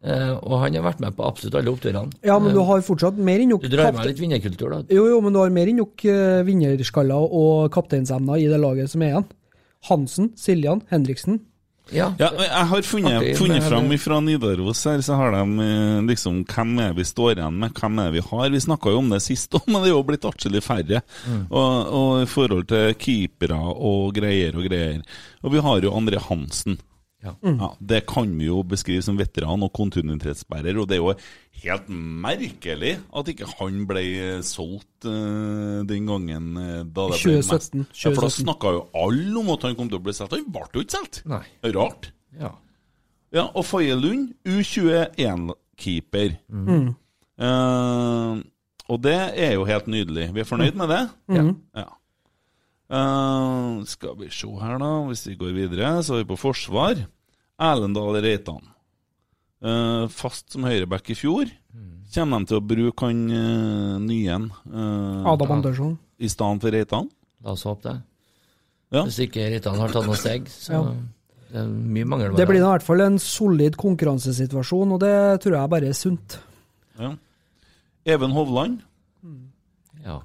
Uh, 0.04 0.36
og 0.44 0.60
han 0.60 0.74
har 0.76 0.84
vært 0.84 1.00
med 1.02 1.14
på 1.16 1.24
absolutt 1.24 1.56
alle 1.58 1.72
oppturene. 1.72 2.12
Ja, 2.22 2.36
men 2.38 2.52
du 2.54 2.60
har 2.68 2.82
fortsatt 2.84 3.16
mer 3.16 3.40
enn 3.42 3.48
nok 3.50 3.64
Du 3.64 3.72
drar 3.72 3.94
med 3.96 4.06
litt 4.06 4.20
vinnerkultur, 4.20 4.68
da. 4.70 4.80
Jo, 4.92 5.06
jo, 5.08 5.16
men 5.24 5.34
du 5.34 5.40
har 5.40 5.50
mer 5.50 5.70
enn 5.72 5.80
nok 5.80 6.04
uh, 6.04 6.44
vinnerskaller 6.46 7.32
og 7.40 7.72
kapteinsemner 7.74 8.38
i 8.38 8.44
det 8.50 8.60
laget 8.60 8.92
som 8.92 9.02
er 9.02 9.14
igjen. 9.14 9.26
Hansen, 9.88 10.28
Siljan, 10.38 10.84
Henriksen. 10.92 11.40
Ja, 11.94 12.08
Ja, 12.18 12.30
jeg 12.42 12.66
har 12.70 12.82
funnet, 12.82 13.12
Artig, 13.20 13.36
funnet 13.38 13.60
men- 13.62 13.68
fram 13.70 13.92
fra 14.02 14.20
Nidaros 14.20 14.84
her, 14.84 14.98
så 15.06 15.14
har 15.20 15.30
de 15.36 15.42
eh, 15.62 16.00
liksom 16.08 16.44
Hvem 16.44 16.78
er 16.82 16.94
vi 16.94 17.04
står 17.06 17.36
igjen 17.36 17.58
med, 17.62 17.74
hvem 17.78 17.98
er 18.02 18.10
vi 18.10 18.20
har? 18.20 18.50
Vi 18.50 18.58
snakka 18.64 18.90
jo 18.90 18.98
om 18.98 19.10
det 19.10 19.22
sist 19.22 19.54
òg, 19.54 19.62
men 19.70 19.82
det 19.82 19.90
er 19.92 19.94
jo 19.94 20.02
blitt 20.08 20.26
atskillig 20.26 20.62
færre. 20.66 21.02
Og, 21.50 21.92
og 22.00 22.22
i 22.24 22.26
forhold 22.26 22.66
til 22.72 22.94
keepere 22.98 23.58
og 23.60 24.12
greier 24.18 24.56
og 24.58 24.66
greier. 24.66 25.00
Og 25.44 25.52
vi 25.54 25.62
har 25.62 25.80
jo 25.86 25.94
André 25.94 26.18
Hansen. 26.26 26.78
Ja. 27.24 27.32
Ja, 27.42 27.68
det 27.80 28.02
kan 28.06 28.28
vi 28.38 28.46
jo 28.46 28.60
beskrive 28.66 29.02
som 29.02 29.16
veteran 29.18 29.64
og 29.64 29.72
kontinuitetsbærer, 29.74 30.76
og 30.78 30.88
det 30.90 30.98
er 30.98 31.02
jo 31.02 31.14
helt 31.62 31.88
merkelig 32.26 32.92
at 33.16 33.30
ikke 33.32 33.48
han 33.56 33.86
ble 33.88 34.04
solgt 34.46 35.08
uh, 35.08 35.80
den 35.88 36.06
gangen 36.10 36.52
eh, 36.60 36.84
da 36.84 37.08
det 37.10 37.22
ble 37.22 37.40
2017, 37.40 37.80
mest. 37.80 38.04
Ja, 38.04 38.12
for 38.12 38.28
da 38.28 38.28
2017. 38.28 38.44
snakka 38.44 38.74
jo 38.76 38.84
alle 39.06 39.40
om 39.40 39.50
at 39.56 39.66
han 39.66 39.78
kom 39.78 39.88
til 39.90 39.98
å 39.98 40.04
bli 40.04 40.14
solgt. 40.16 40.36
Han 40.36 40.52
ble 40.54 40.68
jo 40.76 40.84
ikke 40.84 40.98
solgt. 40.98 41.22
Rart. 41.78 42.12
Ja. 42.36 42.52
Ja, 43.34 43.48
og 43.48 43.64
Faye 43.66 43.96
Lund, 43.98 44.30
U21-keeper. 44.46 46.36
Mm. 46.52 46.92
Uh, 47.36 48.44
og 48.86 49.02
det 49.02 49.18
er 49.34 49.56
jo 49.56 49.66
helt 49.66 49.88
nydelig. 49.90 50.28
Vi 50.34 50.40
er 50.44 50.48
fornøyd 50.48 50.76
med 50.78 50.92
det? 50.92 51.02
Mm. 51.32 51.54
Ja. 51.74 51.88
Eh, 52.86 53.84
skal 53.90 54.16
vi 54.20 54.28
se 54.30 54.48
her, 54.60 54.78
da. 54.78 54.90
Hvis 55.08 55.26
vi 55.26 55.36
går 55.40 55.52
videre, 55.56 56.02
så 56.06 56.14
er 56.16 56.24
vi 56.24 56.30
på 56.30 56.38
forsvar. 56.38 57.00
Erlendal 57.58 58.18
Reitan. 58.22 58.62
Uh, 59.64 60.04
fast 60.12 60.52
som 60.52 60.66
høyreback 60.68 61.08
i 61.10 61.16
fjor. 61.16 61.48
Kommer 62.12 62.42
de 62.44 62.50
til 62.50 62.58
å 62.60 62.64
bruke 62.64 63.08
han 63.08 63.22
uh, 63.32 63.96
nye 64.04 64.36
uh, 64.36 65.24
Adam 65.32 65.54
Andersson. 65.56 65.94
i 66.20 66.28
stedet 66.28 66.60
for 66.62 66.74
Reitan? 66.76 67.08
La 67.42 67.54
oss 67.56 67.64
håpe 67.66 67.88
det. 67.88 67.94
Ja. 68.92 69.02
Hvis 69.08 69.18
ikke 69.24 69.48
Reitan 69.50 69.80
har 69.80 69.90
tatt 69.90 70.06
noen 70.06 70.20
steg, 70.20 70.46
så 70.52 70.76
Ja. 70.76 70.82
det 71.50 71.62
er 71.64 71.72
mye 71.72 72.06
mangel. 72.12 72.36
Det 72.36 72.46
blir 72.46 72.60
i 72.60 72.68
hvert 72.68 72.84
fall 72.84 73.00
en 73.00 73.18
solid 73.18 73.80
konkurransesituasjon, 73.80 74.92
og 74.92 75.00
det 75.02 75.14
tror 75.42 75.56
jeg 75.56 75.72
bare 75.72 75.88
er 75.90 75.96
sunt. 75.96 76.38
Ja. 77.00 77.14
Even 78.04 78.36
Hovland. 78.36 78.82
Ja. 80.04 80.20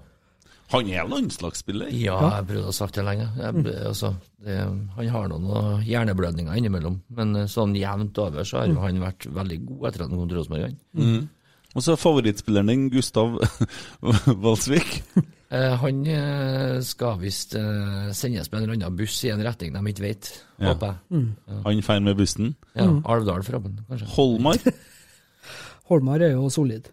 Han 0.71 0.87
er 0.91 1.09
landslagsspiller. 1.11 1.91
Ja, 1.95 2.17
jeg 2.37 2.47
prøvde 2.51 2.71
å 2.71 2.75
sagt 2.75 2.95
det 2.95 3.03
lenge. 3.07 3.27
Jeg, 3.35 3.57
ble- 3.57 3.75
altså, 3.89 4.13
det, 4.43 4.57
han 4.95 5.11
har 5.15 5.27
noen 5.31 5.45
noen 5.49 5.83
hjerneblødninger 5.87 6.61
innimellom, 6.61 7.01
men 7.17 7.43
eh, 7.43 7.49
sånn 7.51 7.75
jevnt 7.75 8.21
over 8.23 8.47
så 8.47 8.61
har 8.61 8.71
mm. 8.71 8.79
han 8.85 9.03
vært 9.03 9.27
veldig 9.35 9.59
god 9.67 9.85
etter 9.89 10.05
at 10.05 10.09
han 10.09 10.21
kom 10.21 10.31
til 10.31 10.39
Rosenborg. 10.39 10.67
han. 10.69 10.79
Mm. 10.95 11.29
Og 11.71 11.83
så 11.83 11.93
er 11.93 12.01
favorittspilleren 12.01 12.71
din 12.71 12.87
Gustav 12.91 13.37
Valsvik. 14.45 14.97
Eh, 15.51 15.73
han 15.81 15.97
eh, 16.07 16.77
skal 16.87 17.17
visst 17.19 17.57
eh, 17.59 18.05
sendes 18.15 18.47
med 18.53 18.61
en 18.61 18.69
eller 18.69 18.77
annen 18.77 18.95
buss 18.95 19.17
i 19.27 19.33
en 19.33 19.41
retning 19.43 19.73
de 19.75 19.81
ikke 19.91 20.05
vet, 20.05 20.29
Ja. 20.55 20.69
håper 20.69 20.93
jeg. 21.11 21.25
Han 21.65 21.81
drar 21.83 21.99
med 22.05 22.15
bussen. 22.21 22.53
Ja, 22.71 22.85
Alvdal 23.03 23.43
forhåpentlig, 23.43 23.83
kanskje. 23.89 24.07
Holmar. 24.13 24.61
Holmar 25.91 26.23
er 26.23 26.37
jo 26.37 26.47
solid. 26.55 26.87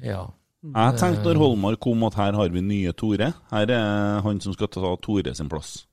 Ja. 0.00 0.22
Jeg 0.60 0.96
tenkte 1.00 1.24
når 1.24 1.38
Holmar 1.40 1.76
kom 1.80 2.02
at 2.04 2.18
her 2.20 2.36
har 2.36 2.50
vi 2.52 2.60
nye 2.60 2.92
Tore. 2.92 3.30
Her 3.52 3.70
er 3.72 4.20
han 4.26 4.42
som 4.44 4.52
skal 4.52 4.68
ta 4.68 4.96
Tore 5.00 5.32
sin 5.34 5.48
plass. 5.48 5.86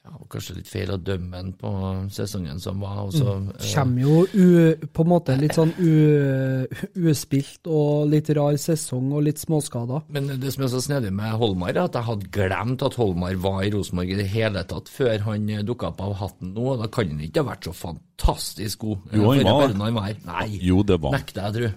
ja, 0.00 0.14
og 0.16 0.26
kanskje 0.32 0.54
litt 0.56 0.68
feil 0.70 0.88
å 0.90 0.96
dømme 0.96 1.36
han 1.36 1.50
på 1.60 1.70
sesongen 2.10 2.58
som 2.58 2.80
var. 2.80 3.02
Og 3.04 3.12
så, 3.12 3.34
eh, 3.52 3.66
Kommer 3.74 4.00
jo 4.00 4.26
u, 4.32 4.74
på 4.88 5.04
en 5.04 5.10
måte 5.12 5.36
litt 5.38 5.52
sånn 5.54 5.74
u, 5.78 6.66
uspilt 7.10 7.68
og 7.68 8.08
litt 8.10 8.30
rar 8.34 8.56
sesong 8.58 9.12
og 9.12 9.26
litt 9.28 9.38
småskader. 9.38 10.02
Men 10.08 10.32
det 10.40 10.54
som 10.54 10.64
er 10.64 10.72
så 10.72 10.80
snedig 10.82 11.12
med 11.12 11.36
Holmar, 11.38 11.70
er 11.76 11.84
at 11.84 11.98
jeg 12.00 12.08
hadde 12.08 12.30
glemt 12.32 12.82
at 12.82 12.96
Holmar 12.98 13.36
var 13.44 13.60
i 13.62 13.70
Rosenborg 13.70 14.10
i 14.10 14.18
det 14.22 14.26
hele 14.32 14.64
tatt 14.64 14.88
før 14.90 15.20
han 15.28 15.46
dukka 15.46 15.92
opp 15.92 16.00
av 16.00 16.16
hatten 16.24 16.54
nå. 16.56 16.72
og 16.72 16.82
Da 16.82 16.88
kan 16.88 17.12
han 17.12 17.20
ikke 17.20 17.44
ha 17.44 17.52
vært 17.52 17.68
så 17.68 17.76
fantastisk 17.76 18.78
god. 18.88 18.98
Jo, 19.12 19.30
han 19.30 19.44
eh, 19.46 19.94
var. 19.94 20.18
Nei, 20.24 20.58
Jo, 20.64 20.82
det 20.82 20.98
var 20.98 21.14
nekter 21.14 21.46
jeg, 21.46 21.54
tro. 21.60 21.72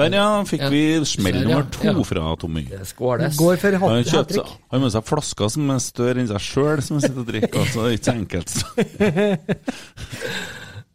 Der, 0.00 0.16
ja, 0.16 0.26
fikk 0.48 0.64
vi 0.72 0.82
smell 1.08 1.38
nummer 1.44 1.66
to 1.74 1.84
Ja. 1.86 1.94
fra 2.08 2.34
Tommy. 2.40 2.64
Skåles. 2.88 3.36
Går 3.38 3.56
for 3.60 3.76
Han 3.82 3.90
har 3.90 4.04
hat 4.16 4.28
trick. 4.32 4.46
han 4.70 4.78
har 4.78 4.84
med 4.86 4.92
seg 4.96 5.04
flasker 5.10 5.48
som 5.54 5.70
er 5.74 5.78
større 5.84 6.22
enn 6.22 6.30
seg 6.30 6.40
sjøl, 6.46 6.82
som 6.82 6.96
han 6.96 7.04
sitter 7.04 7.20
og 7.20 7.28
drikker. 7.28 7.58
Altså, 7.60 7.78
det 7.84 7.88
er 7.90 7.96
ikke 7.98 8.10
så 8.10 8.16
enkelt. 8.20 8.50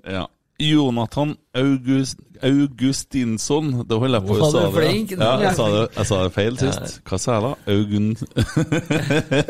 ja. 0.16 0.26
Jonathan 0.58 1.34
August, 1.54 2.16
Augustinsson 2.42 3.74
Det 3.90 3.98
holder 4.00 4.22
jeg 4.22 4.28
på 4.30 4.36
å 4.38 4.38
si. 4.40 4.52
sa 4.54 4.60
du 4.62 4.66
det. 4.66 4.86
flink? 4.86 5.12
Ja, 5.20 5.32
jeg 5.44 5.56
sa 5.58 5.66
det, 5.74 5.82
jeg 5.98 6.06
sa 6.08 6.20
det 6.24 6.32
feil 6.38 6.58
sist. 6.62 7.02
Hva 7.10 7.20
sa 7.20 7.36
jeg 7.36 7.44
da? 7.44 7.52
Augun... 7.74 8.08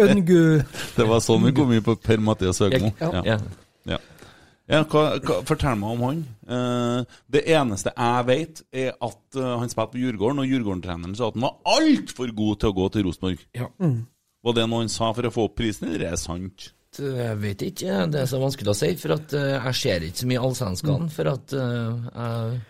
Øngu. 0.10 0.39
Det 0.98 1.06
var 1.12 1.22
sånn 1.22 1.46
vi 1.46 1.54
kom 1.54 1.74
inn 1.78 1.86
på 1.86 1.94
Per-Mathias 2.02 2.63
Høgmo. 2.65 2.89
Ja. 3.04 3.38
Ja. 3.86 4.00
Ja. 4.71 4.82
Hva, 4.89 5.04
hva, 5.21 5.41
fortell 5.45 5.78
meg 5.78 5.91
om 5.93 6.04
han. 6.08 6.21
Eh, 6.49 7.17
det 7.36 7.43
eneste 7.54 7.93
jeg 7.93 8.28
vet, 8.30 8.63
er 8.73 8.95
at 8.95 9.38
eh, 9.38 9.51
han 9.62 9.71
spilte 9.71 9.93
på 9.93 10.01
Djurgården, 10.01 10.41
og 10.41 10.49
Djurgården-treneren 10.49 11.17
sa 11.17 11.30
at 11.30 11.38
han 11.38 11.45
var 11.45 11.75
altfor 11.78 12.34
god 12.34 12.62
til 12.62 12.71
å 12.71 12.78
gå 12.80 12.89
til 12.93 13.06
Rosenborg. 13.06 13.45
Ja. 13.58 13.69
Var 14.45 14.58
det 14.58 14.65
noe 14.69 14.86
han 14.86 14.93
sa 14.93 15.12
for 15.17 15.28
å 15.28 15.34
få 15.34 15.47
opp 15.49 15.58
prisen, 15.60 15.89
eller 15.89 16.08
er 16.08 16.17
det 16.17 16.21
sant? 16.21 16.71
Jeg 16.95 17.36
vet 17.41 17.65
ikke, 17.65 18.06
det 18.12 18.21
er 18.21 18.30
så 18.30 18.39
vanskelig 18.39 18.71
å 18.71 18.78
si, 18.78 18.93
for 18.99 19.17
at 19.17 19.36
eh, 19.36 19.58
jeg 19.58 19.82
ser 19.82 20.08
ikke 20.08 20.23
så 20.23 20.30
mye 20.32 20.45
allsvenskene, 20.49 21.12
for 21.13 21.36
at 21.36 21.60
eh, 21.60 22.08
jeg 22.15 22.63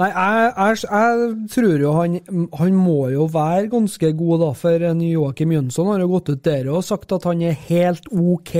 Nei, 0.00 0.06
jeg, 0.08 0.52
jeg, 0.56 0.76
jeg 0.88 1.48
tror 1.52 1.82
jo 1.82 1.90
han, 1.92 2.14
han 2.56 2.76
må 2.80 3.10
jo 3.12 3.26
være 3.28 3.66
ganske 3.74 4.08
god, 4.16 4.38
da, 4.40 4.46
for 4.56 4.84
en 4.88 5.02
Joakim 5.04 5.52
Jønsson 5.52 5.90
har 5.90 6.00
jo 6.00 6.08
gått 6.14 6.30
ut 6.32 6.40
der 6.46 6.70
og 6.72 6.86
sagt 6.86 7.12
at 7.12 7.26
han 7.28 7.42
er 7.44 7.58
helt 7.68 8.08
OK. 8.08 8.54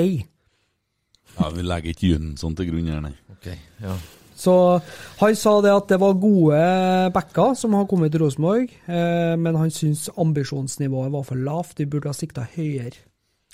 Ja, 1.39 1.49
Vi 1.51 1.63
legger 1.65 1.91
ikke 1.95 2.11
Jønsson 2.15 2.55
til 2.59 2.67
grunn 2.71 2.87
her, 2.93 3.01
nei. 3.05 3.15
Ok, 3.33 3.47
ja. 3.83 3.95
Så 4.43 4.53
han 5.21 5.37
sa 5.39 5.53
det 5.63 5.71
at 5.71 5.87
det 5.93 5.99
var 6.03 6.15
gode 6.19 6.59
backer 7.15 7.55
som 7.55 7.75
har 7.79 7.85
kommet 7.87 8.11
til 8.13 8.21
Rosenborg, 8.25 8.71
eh, 8.91 9.35
men 9.39 9.55
han 9.61 9.71
syns 9.71 10.09
ambisjonsnivået 10.19 11.13
var 11.15 11.23
for 11.29 11.37
lavt, 11.39 11.77
de 11.79 11.87
burde 11.87 12.09
ha 12.11 12.13
sikta 12.17 12.43
høyere. 12.57 12.97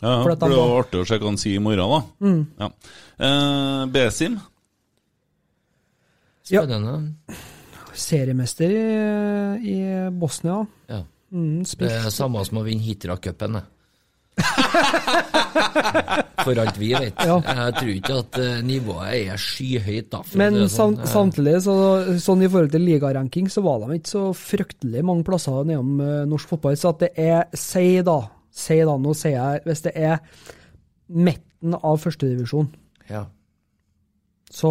Ja, 0.00 0.22
For 0.22 0.30
Det 0.30 0.38
blir 0.48 0.56
var- 0.56 0.78
artig 0.84 1.00
å 1.02 1.06
se 1.06 1.18
hva 1.18 1.26
han 1.26 1.36
sier 1.36 1.56
i 1.56 1.58
morgen, 1.58 1.90
da. 1.90 2.02
Ja. 2.64 2.68
Eh, 3.18 3.86
Besim? 3.92 4.38
Ja. 6.48 6.62
Spennende. 6.62 7.12
Seriemester 7.92 8.70
i, 8.70 9.68
i 9.68 10.10
Bosnia. 10.10 10.62
Ja. 10.88 11.02
Mm, 11.32 11.64
Det 11.66 11.90
er 11.90 12.08
samme 12.14 12.44
som 12.46 12.58
å 12.58 12.64
vinne 12.64 12.80
Hitra-cupen, 12.86 13.58
det. 13.58 13.64
For 16.44 16.58
alt 16.62 16.76
vi 16.78 16.92
vet. 16.94 17.18
Ja. 17.26 17.38
Jeg 17.42 17.74
tror 17.78 17.90
ikke 17.92 18.18
at 18.22 18.38
eh, 18.42 18.58
nivået 18.66 19.30
er 19.32 19.40
skyhøyt, 19.42 20.10
da. 20.12 20.20
Men 20.38 20.58
sånn. 20.70 20.98
Eh, 21.00 21.08
samtidig, 21.10 21.56
så, 21.64 21.74
sånn 22.22 22.44
i 22.46 22.50
forhold 22.50 22.70
til 22.74 22.84
ligaranking, 22.86 23.48
så 23.50 23.62
var 23.66 23.82
de 23.82 23.98
ikke 23.98 24.12
så 24.12 24.24
fryktelig 24.38 25.02
mange 25.06 25.26
plasser 25.26 25.66
nedom 25.68 25.98
uh, 26.02 26.22
norsk 26.30 26.52
fotball. 26.54 26.76
Så 26.78 26.92
at 26.94 27.02
det 27.06 27.10
er 27.18 27.48
Si 27.58 27.86
da, 28.06 28.20
si 28.54 28.78
da, 28.86 28.94
nå 29.00 29.14
sier 29.18 29.34
jeg 29.38 29.64
Hvis 29.66 29.82
det 29.88 29.92
er 29.98 30.20
midten 31.08 31.74
av 31.78 31.98
førstedivisjon, 32.02 32.68
Ja. 33.10 33.24
så 34.52 34.70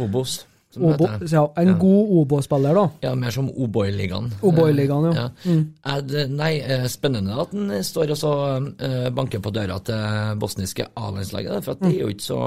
Obos, 0.00 0.44
Obo, 0.76 1.08
ja, 1.30 1.44
En 1.56 1.68
Ja. 1.68 1.74
god 1.78 2.12
Obo-spiller, 2.20 2.74
da. 2.74 2.84
Ja, 3.02 3.14
mer 3.14 3.30
som 3.30 3.48
O'boy-ligaen. 3.50 4.30
O'boy-ligaen, 4.42 5.14
ja. 5.14 5.28
Mm. 5.44 5.64
Er 5.84 6.00
det, 6.02 6.30
nei, 6.30 6.58
eh, 6.60 6.86
spennende 6.88 7.38
at 7.40 7.50
den 7.52 7.70
står 7.82 8.10
og 8.10 8.16
så 8.18 8.32
eh, 8.80 9.10
banker 9.10 9.40
på 9.40 9.52
døra 9.54 9.78
til 9.84 10.38
bosniske 10.40 10.86
A-landslaget, 10.96 11.62
for 11.64 11.72
at 11.72 11.80
det 11.80 11.94
er 11.94 12.00
jo 12.06 12.08
ikke 12.14 12.28
så 12.28 12.40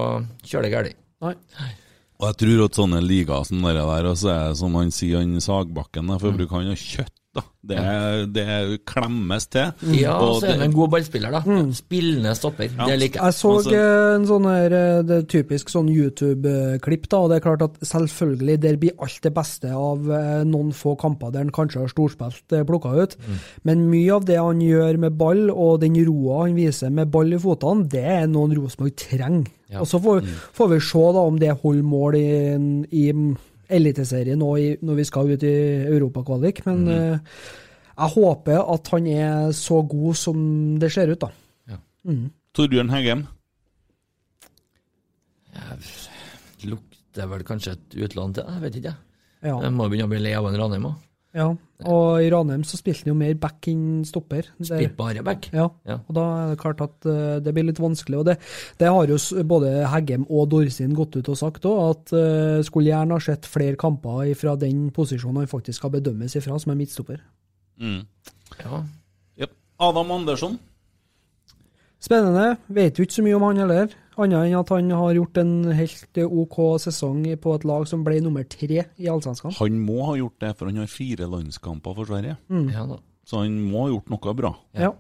kjølig 0.44 0.72
galt. 0.72 0.96
Nei. 1.22 1.34
Og 2.20 2.26
jeg 2.32 2.38
tror 2.42 2.64
at 2.66 2.78
sånne 2.80 3.00
ligaer 3.06 3.46
som 3.46 3.62
det 3.62 3.76
der, 3.78 4.06
og 4.10 4.18
så 4.18 4.30
er 4.34 4.48
det 4.50 4.58
som 4.58 4.74
han 4.76 4.90
sier, 4.92 5.20
han 5.22 5.38
Sagbakken, 5.42 6.08
for 6.20 6.32
å 6.32 6.38
bruke 6.38 6.56
han 6.58 6.72
og 6.74 6.78
kjøtt, 6.82 7.14
da. 7.38 7.44
Det, 7.68 7.80
det 8.32 8.46
klemmes 8.88 9.48
til. 9.52 9.74
Ja, 9.98 10.14
Og 10.24 10.38
så 10.40 10.48
er 10.48 10.54
han 10.56 10.70
en 10.70 10.76
god 10.76 10.92
ballspiller, 10.94 11.34
da. 11.36 11.42
Spillende 11.76 12.32
stopper. 12.38 12.70
Det 12.72 12.96
liker 13.02 13.20
jeg. 13.20 13.26
Jeg 13.28 13.36
så 13.38 13.52
Altså- 13.58 13.82
en 14.16 14.28
sånn 14.30 14.48
her, 14.48 14.76
eh, 14.78 15.02
det 15.04 15.18
er 15.18 15.26
typisk 15.34 15.70
sånn 15.74 15.90
YouTube-klipp, 15.92 17.08
da, 17.12 17.18
og 17.26 17.30
det 17.32 17.38
er 17.40 17.46
klart 17.48 17.66
at 17.66 17.80
selvfølgelig, 17.90 18.60
der 18.64 18.78
blir 18.82 18.96
alt 19.04 19.20
det 19.26 19.34
beste 19.36 19.72
av 19.74 20.08
eh, 20.12 20.44
noen 20.48 20.72
få 20.76 20.96
kamper 21.00 21.32
der 21.34 21.44
han 21.46 21.52
kanskje 21.56 21.82
har 21.84 21.92
storspilt 21.92 22.56
plukka 22.68 22.94
ut, 23.04 23.18
men 23.68 23.90
mye 23.92 24.16
av 24.16 24.26
det 24.26 24.38
han 24.40 24.62
gjør 24.64 24.98
med 25.04 25.18
ball, 25.20 25.50
og 25.52 25.82
den 25.84 25.98
roa 26.08 26.46
han 26.46 26.56
viser 26.56 26.90
med 26.94 27.12
ball 27.12 27.34
i 27.36 27.42
fotene, 27.42 27.88
det 27.92 28.04
er 28.04 28.28
noen 28.32 28.56
Rosenborg 28.58 28.96
trenger. 28.96 29.52
Ja. 29.68 29.82
Og 29.84 29.88
så 29.90 30.00
får, 30.00 30.24
får 30.56 30.70
vi 30.72 30.80
se 30.80 31.06
da 31.18 31.24
om 31.28 31.38
det 31.42 31.52
holder 31.62 31.84
mål 31.84 32.16
i, 32.16 32.30
i 32.96 33.10
Eliteserien 33.70 34.40
nå 34.40 34.52
i, 34.62 34.68
når 34.82 35.00
vi 35.02 35.06
skal 35.08 35.32
ut 35.34 35.44
i 35.44 35.56
Europakvalik, 35.88 36.62
men 36.68 36.86
eh, 36.92 37.40
jeg 37.98 38.14
håper 38.14 38.62
at 38.62 38.92
han 38.94 39.08
er 39.12 39.52
så 39.58 39.82
god 39.90 40.20
som 40.20 40.38
det 40.80 40.92
ser 40.94 41.12
ut, 41.12 41.26
da. 41.26 41.32
Torbjørn 42.56 42.94
Heggem. 42.94 43.26
Lukter 46.68 47.30
vel 47.34 47.44
kanskje 47.48 47.76
et 47.76 47.98
utland 48.06 48.38
til, 48.38 48.48
jeg 48.54 48.64
vet 48.64 48.80
ikke. 48.80 48.96
Ja. 49.46 49.58
Jeg 49.62 49.74
må 49.74 49.90
begynne 49.90 50.08
å 50.08 50.14
bli 50.14 50.22
lei 50.24 50.34
av 50.38 50.48
en 50.50 50.58
Ranheim 50.58 50.88
òg. 50.90 51.07
Ja, 51.38 51.52
og 51.86 52.24
i 52.26 52.30
Ranheim 52.34 52.64
så 52.66 52.80
spilte 52.80 53.04
han 53.06 53.12
jo 53.12 53.18
mer 53.20 53.36
back 53.38 53.68
enn 53.70 54.02
stopper. 54.10 54.48
Spilte 54.58 54.96
bare 54.98 55.22
back. 55.22 55.46
Ja, 55.54 55.68
Ja. 55.86 56.00
og 56.08 56.16
da 56.18 56.24
er 56.40 56.48
det 56.50 56.60
klart 56.64 56.82
at 56.82 57.06
eh, 57.06 57.36
det 57.46 57.54
blir 57.54 57.68
litt 57.68 57.78
vanskelig. 57.84 58.18
Og 58.18 58.26
det, 58.26 58.40
det 58.82 58.90
har 58.90 59.12
jo 59.12 59.20
både 59.46 59.76
Heggem 59.92 60.26
og 60.34 60.48
Dorsin 60.50 60.96
gått 60.98 61.20
ut 61.20 61.30
og 61.30 61.38
sagt 61.38 61.68
òg, 61.70 61.82
at 61.92 62.14
uh, 62.18 62.64
skulle 62.66 62.90
gjerne 62.90 63.14
ha 63.14 63.22
sett 63.22 63.46
flere 63.46 63.78
kamper 63.78 64.34
fra 64.40 64.56
den 64.58 64.88
posisjonen 64.96 65.44
han 65.44 65.52
faktisk 65.52 65.78
skal 65.84 65.94
bedømmes 65.94 66.34
ifra, 66.40 66.58
som 66.58 66.74
er 66.74 66.80
midtstopper. 66.82 67.22
Mm. 67.78 68.02
Ja. 68.64 68.82
Yep. 69.44 69.54
Adam 69.80 70.12
Andersson. 70.18 70.58
Spennende. 72.02 72.56
Vet 72.74 72.98
jo 72.98 73.06
ikke 73.06 73.20
så 73.20 73.26
mye 73.26 73.38
om 73.38 73.46
han 73.52 73.62
heller, 73.62 73.94
annet 74.24 74.48
enn 74.48 74.58
at 74.60 74.72
han 74.74 74.92
har 74.98 75.14
gjort 75.18 75.40
en 75.42 75.54
helt 75.78 76.20
OK 76.26 76.58
sesong 76.84 77.24
på 77.44 77.56
et 77.58 77.66
lag 77.70 77.88
som 77.90 78.04
ble 78.06 78.20
nummer 78.24 78.44
tre 78.50 78.84
i 78.98 79.10
Allsvenskan. 79.12 79.56
Han 79.60 79.80
må 79.86 80.02
ha 80.10 80.18
gjort 80.20 80.40
det, 80.44 80.54
for 80.58 80.72
han 80.72 80.82
har 80.82 80.92
fire 80.92 81.30
landskamper 81.30 81.98
for 81.98 82.10
Sverige. 82.10 82.38
ja 82.74 82.86
da. 82.90 83.00
Så 83.28 83.42
han 83.44 83.58
må 83.68 83.86
ha 83.86 83.92
gjort 83.92 84.10
noe 84.14 84.34
bra. 84.40 84.54
Ja, 84.80 84.94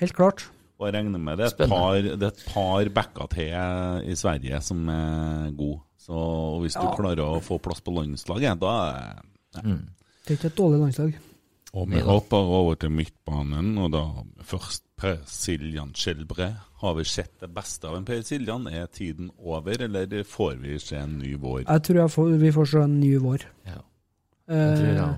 helt 0.00 0.16
klart. 0.16 0.46
Og 0.78 0.86
jeg 0.86 0.94
regner 0.94 1.18
med 1.18 1.40
det 1.40 1.48
er 1.48 1.54
et 1.56 1.70
par, 1.72 1.96
det 1.98 2.22
er 2.22 2.30
et 2.30 2.44
par 2.48 2.90
backer 2.94 3.30
til 3.34 4.10
i 4.12 4.14
Sverige 4.16 4.60
som 4.62 4.88
er 4.88 5.50
gode. 5.58 5.80
Så 5.98 6.18
hvis 6.62 6.76
du 6.78 6.86
klarer 6.96 7.20
å 7.26 7.40
få 7.44 7.58
plass 7.60 7.82
på 7.84 7.92
landslaget, 7.92 8.60
da 8.62 8.74
er 9.58 9.64
Det 10.24 10.34
er 10.34 10.38
ikke 10.38 10.52
et 10.52 10.60
dårlig 10.60 10.78
landslag. 10.80 11.16
Og 11.78 11.90
vi 11.92 12.00
hopper 12.02 12.52
over 12.58 12.78
til 12.80 12.90
midtbanen, 12.90 13.76
og 13.78 13.92
da 13.94 14.04
først 14.42 14.82
Per 14.98 15.20
Siljan 15.30 15.92
Skjelbre. 15.94 16.48
Har 16.82 16.94
vi 16.98 17.04
sett 17.06 17.36
det 17.42 17.50
beste 17.54 17.86
av 17.86 17.98
en 17.98 18.06
Per 18.06 18.22
Siljan? 18.26 18.66
Er 18.66 18.88
tiden 18.90 19.30
over, 19.38 19.78
eller 19.86 20.24
får 20.26 20.56
vi 20.62 20.78
se 20.82 20.98
en 20.98 21.20
ny 21.20 21.36
vår? 21.38 21.68
Jeg 21.68 21.84
tror 21.86 22.00
jeg 22.02 22.14
får, 22.16 22.32
vi 22.42 22.50
får 22.56 22.72
se 22.72 22.82
en 22.82 22.98
ny 22.98 23.12
vår. 23.22 23.46
Ja. 23.68 23.78
Eh, 24.48 25.14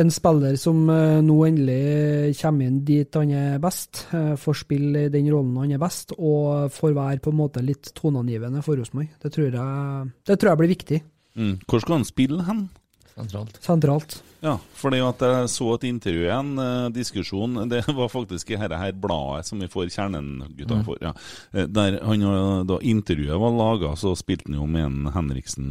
en 0.00 0.10
spiller 0.10 0.56
som 0.56 0.86
eh, 0.88 1.18
nå 1.20 1.34
endelig 1.44 2.32
kommer 2.38 2.70
inn 2.70 2.78
dit 2.88 3.18
han 3.20 3.34
er 3.36 3.58
best, 3.60 4.06
eh, 4.16 4.32
får 4.40 4.60
spille 4.62 5.06
i 5.06 5.12
den 5.12 5.28
rollen 5.28 5.58
han 5.60 5.74
er 5.76 5.82
best, 5.82 6.16
og 6.16 6.72
får 6.72 6.96
være 6.96 7.20
på 7.22 7.34
en 7.34 7.40
måte 7.42 7.64
litt 7.64 7.92
toneangivende 7.98 8.64
for 8.64 8.80
Rosenborg. 8.80 9.12
Det, 9.20 9.28
det 9.28 10.38
tror 10.38 10.54
jeg 10.54 10.62
blir 10.62 10.72
viktig. 10.72 11.02
Mm. 11.36 11.56
Hvor 11.68 11.84
skal 11.84 11.98
han 12.00 12.08
spille 12.08 12.46
hen? 12.48 12.68
Sentralt. 13.12 13.60
Sentralt. 13.60 14.22
Ja, 14.42 14.56
fordi 14.74 14.98
at 15.06 15.20
jeg 15.22 15.50
så 15.52 15.68
et 15.76 15.84
intervju 15.86 16.24
igjen, 16.26 16.52
eh, 16.58 16.88
diskusjon, 16.94 17.60
det 17.70 17.84
var 18.00 18.08
faktisk 18.10 18.50
i 18.50 18.56
dette 18.58 18.78
her 18.80 18.92
bladet 18.98 19.46
som 19.46 19.60
vi 19.62 19.68
får 19.70 19.92
Kjernen-gutta 19.94 20.80
for. 20.86 20.98
Ja. 21.04 21.12
Eh, 21.54 21.68
Der 21.70 22.00
han, 22.02 22.24
da 22.66 22.78
intervjuet 22.82 23.38
var 23.38 23.54
laga, 23.54 23.94
så 23.96 24.16
spilte 24.18 24.50
han 24.50 24.58
jo 24.58 24.66
med 24.66 24.84
en 24.88 25.12
Henriksen 25.14 25.68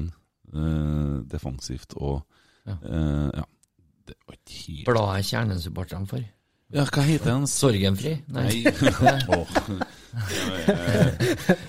eh, 0.53 1.17
defensivt 1.31 1.97
og 1.97 2.21
Ja. 2.67 2.77
eh, 2.85 3.29
ja. 3.41 3.43
Det 4.07 4.15
var 4.27 4.35
ikke 4.37 4.59
helt 4.67 4.85
Bladet 4.87 5.25
Kjernen-supporterne 5.25 6.07
for. 6.07 6.23
Ja, 6.71 6.85
hva 6.87 7.01
heter 7.03 7.33
den? 7.33 7.47
Sorgenfri? 7.51 8.13
Nei. 8.31 8.61
Jeg 8.63 8.73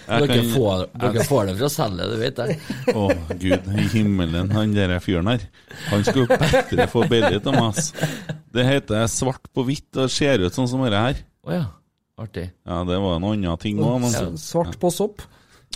Dere, 0.09 0.27
kan- 0.29 0.49
får, 0.51 0.85
dere 0.99 1.25
får 1.29 1.47
det 1.47 1.55
fra 1.61 1.69
selget, 1.71 2.11
du 2.11 2.17
vet 2.21 2.37
det. 2.41 2.57
Å, 2.95 3.05
gud 3.39 3.69
i 3.79 3.85
himmelen, 3.93 4.51
han 4.55 4.75
der 4.75 4.95
fyren 5.03 5.31
her. 5.31 5.45
Han 5.91 6.03
skulle 6.07 6.39
bedre 6.41 6.89
få 6.91 7.05
billig 7.11 7.39
av 7.47 7.55
meg. 7.55 7.79
Det 8.53 8.67
heter 8.67 9.07
svart 9.11 9.47
på 9.55 9.65
hvitt 9.69 9.97
og 10.03 10.11
ser 10.13 10.43
ut 10.43 10.55
sånn 10.59 10.69
som 10.71 10.83
dette 10.85 11.05
her. 11.07 11.23
Å 11.47 11.55
ja. 11.55 11.65
Artig. 12.23 12.49
Ja, 12.69 12.83
det 12.87 12.99
var 13.03 13.17
en 13.17 13.25
annen 13.31 13.59
ting 13.63 13.79
òg. 13.83 14.05
Ja. 14.13 14.27
Svart 14.39 14.77
på 14.83 14.91
sopp. 14.93 15.23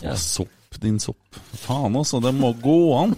Ja. 0.03 0.15
Sopp, 0.21 0.77
din 0.83 0.99
sopp. 1.03 1.39
Faen 1.63 1.97
også, 1.97 2.21
det 2.23 2.35
må 2.37 2.53
gå 2.63 2.79
an. 2.99 3.17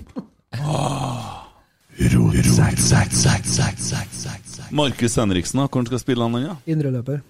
Markus 4.74 5.16
Henriksen, 5.16 5.60
hvordan 5.64 5.86
hvor 5.86 5.86
skal 5.92 6.02
spille 6.02 6.26
han? 6.28 6.42
Ja? 6.44 6.56
Indreløper. 6.68 7.22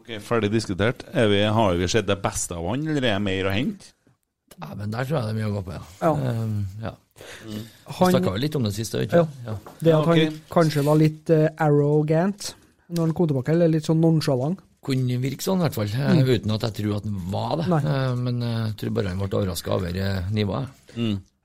Ok, 0.00 0.10
Ferdig 0.24 0.50
diskutert. 0.54 1.04
Er 1.12 1.28
vi, 1.32 1.42
har 1.44 1.74
vi 1.78 1.88
sett 1.92 2.08
det 2.08 2.16
beste 2.22 2.56
av 2.56 2.66
han, 2.70 2.86
eller 2.88 3.02
er 3.04 3.18
det 3.18 3.24
mer 3.24 3.50
å 3.50 3.54
hente? 3.54 3.92
Ja, 4.60 4.74
men 4.76 4.90
der 4.92 5.06
tror 5.08 5.18
jeg 5.20 5.28
det 5.28 5.32
er 5.32 5.38
mye 5.38 5.50
å 5.50 5.54
gå 5.56 5.62
på, 5.68 5.76
ja. 5.76 5.82
Ja. 6.04 6.32
Um, 6.40 6.56
ja. 6.82 6.94
Mm. 7.44 7.60
Han, 7.98 8.10
snakka 8.14 8.32
vel 8.34 8.42
litt 8.46 8.56
om 8.56 8.64
det 8.64 8.72
siste, 8.76 9.02
ikke 9.04 9.20
Ja. 9.20 9.26
ja. 9.46 9.54
det 9.80 9.92
at 9.92 9.94
Ja, 9.94 10.00
ok. 10.00 10.08
han 10.16 10.40
kanskje 10.52 10.84
var 10.84 10.98
litt 11.00 11.32
uh, 11.32 11.46
arrogant 11.60 12.54
når 12.90 13.06
han 13.06 13.14
kom 13.16 13.28
tilbake, 13.30 13.54
eller 13.54 13.70
litt 13.72 13.86
sånn 13.88 14.00
nonchalant. 14.02 14.60
Kunne 14.84 15.18
virke 15.20 15.44
sånn, 15.44 15.60
i 15.60 15.66
hvert 15.68 15.76
fall. 15.76 15.90
Mm. 15.92 16.22
Uten 16.26 16.54
at 16.56 16.62
jeg 16.66 16.76
tror 16.80 16.94
at 16.96 17.04
han 17.06 17.18
var 17.30 17.50
det. 17.60 17.66
Nei. 17.68 17.80
Eh, 17.84 18.14
Men 18.16 18.38
eh, 18.42 18.54
jeg 18.70 18.76
tror 18.80 18.94
bare 18.96 19.12
han 19.12 19.20
ble 19.20 19.28
overraska 19.42 19.74
over 19.76 19.98
eh, 20.00 20.30
nivået. 20.32 20.72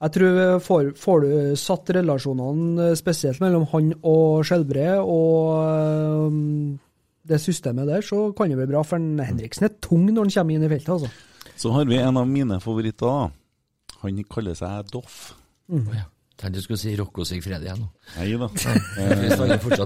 Jeg 0.04 0.12
tror 0.12 0.40
eh, 0.42 0.58
får, 0.60 0.90
får 1.00 1.22
du 1.24 1.30
satt 1.60 1.92
relasjonene 1.96 2.90
eh, 2.90 2.98
spesielt 3.00 3.40
mellom 3.44 3.64
han 3.72 3.94
og 4.04 4.44
Skjelbre 4.48 4.98
og 5.00 6.28
um, 6.28 6.80
det 7.26 7.40
systemet 7.42 7.88
der, 7.88 8.04
så 8.06 8.28
kan 8.36 8.52
det 8.52 8.60
bli 8.60 8.68
bra. 8.74 8.84
For 8.86 9.00
Henriksen 9.00 9.70
er 9.70 9.78
tung 9.82 10.04
når 10.10 10.28
han 10.28 10.34
kommer 10.36 10.58
inn 10.58 10.66
i 10.68 10.72
feltet, 10.74 10.92
altså. 10.98 11.10
Så 11.56 11.72
har 11.72 11.88
vi 11.88 12.02
en 12.02 12.20
av 12.20 12.28
mine 12.28 12.60
favoritter. 12.62 13.08
da. 13.08 13.32
Han 14.04 14.20
kaller 14.30 14.56
seg 14.60 14.92
Doff. 14.92 15.32
Å 15.72 15.80
ja. 15.96 16.06
Tenkte 16.36 16.60
du 16.60 16.66
skulle 16.66 16.82
si 16.82 16.92
Rocco 17.00 17.24
Sigfredi 17.24 17.64
igjen 17.70 17.80
nå. 17.80 17.88
Nei 18.18 18.36
da. 18.36 18.50
Vi 19.24 19.30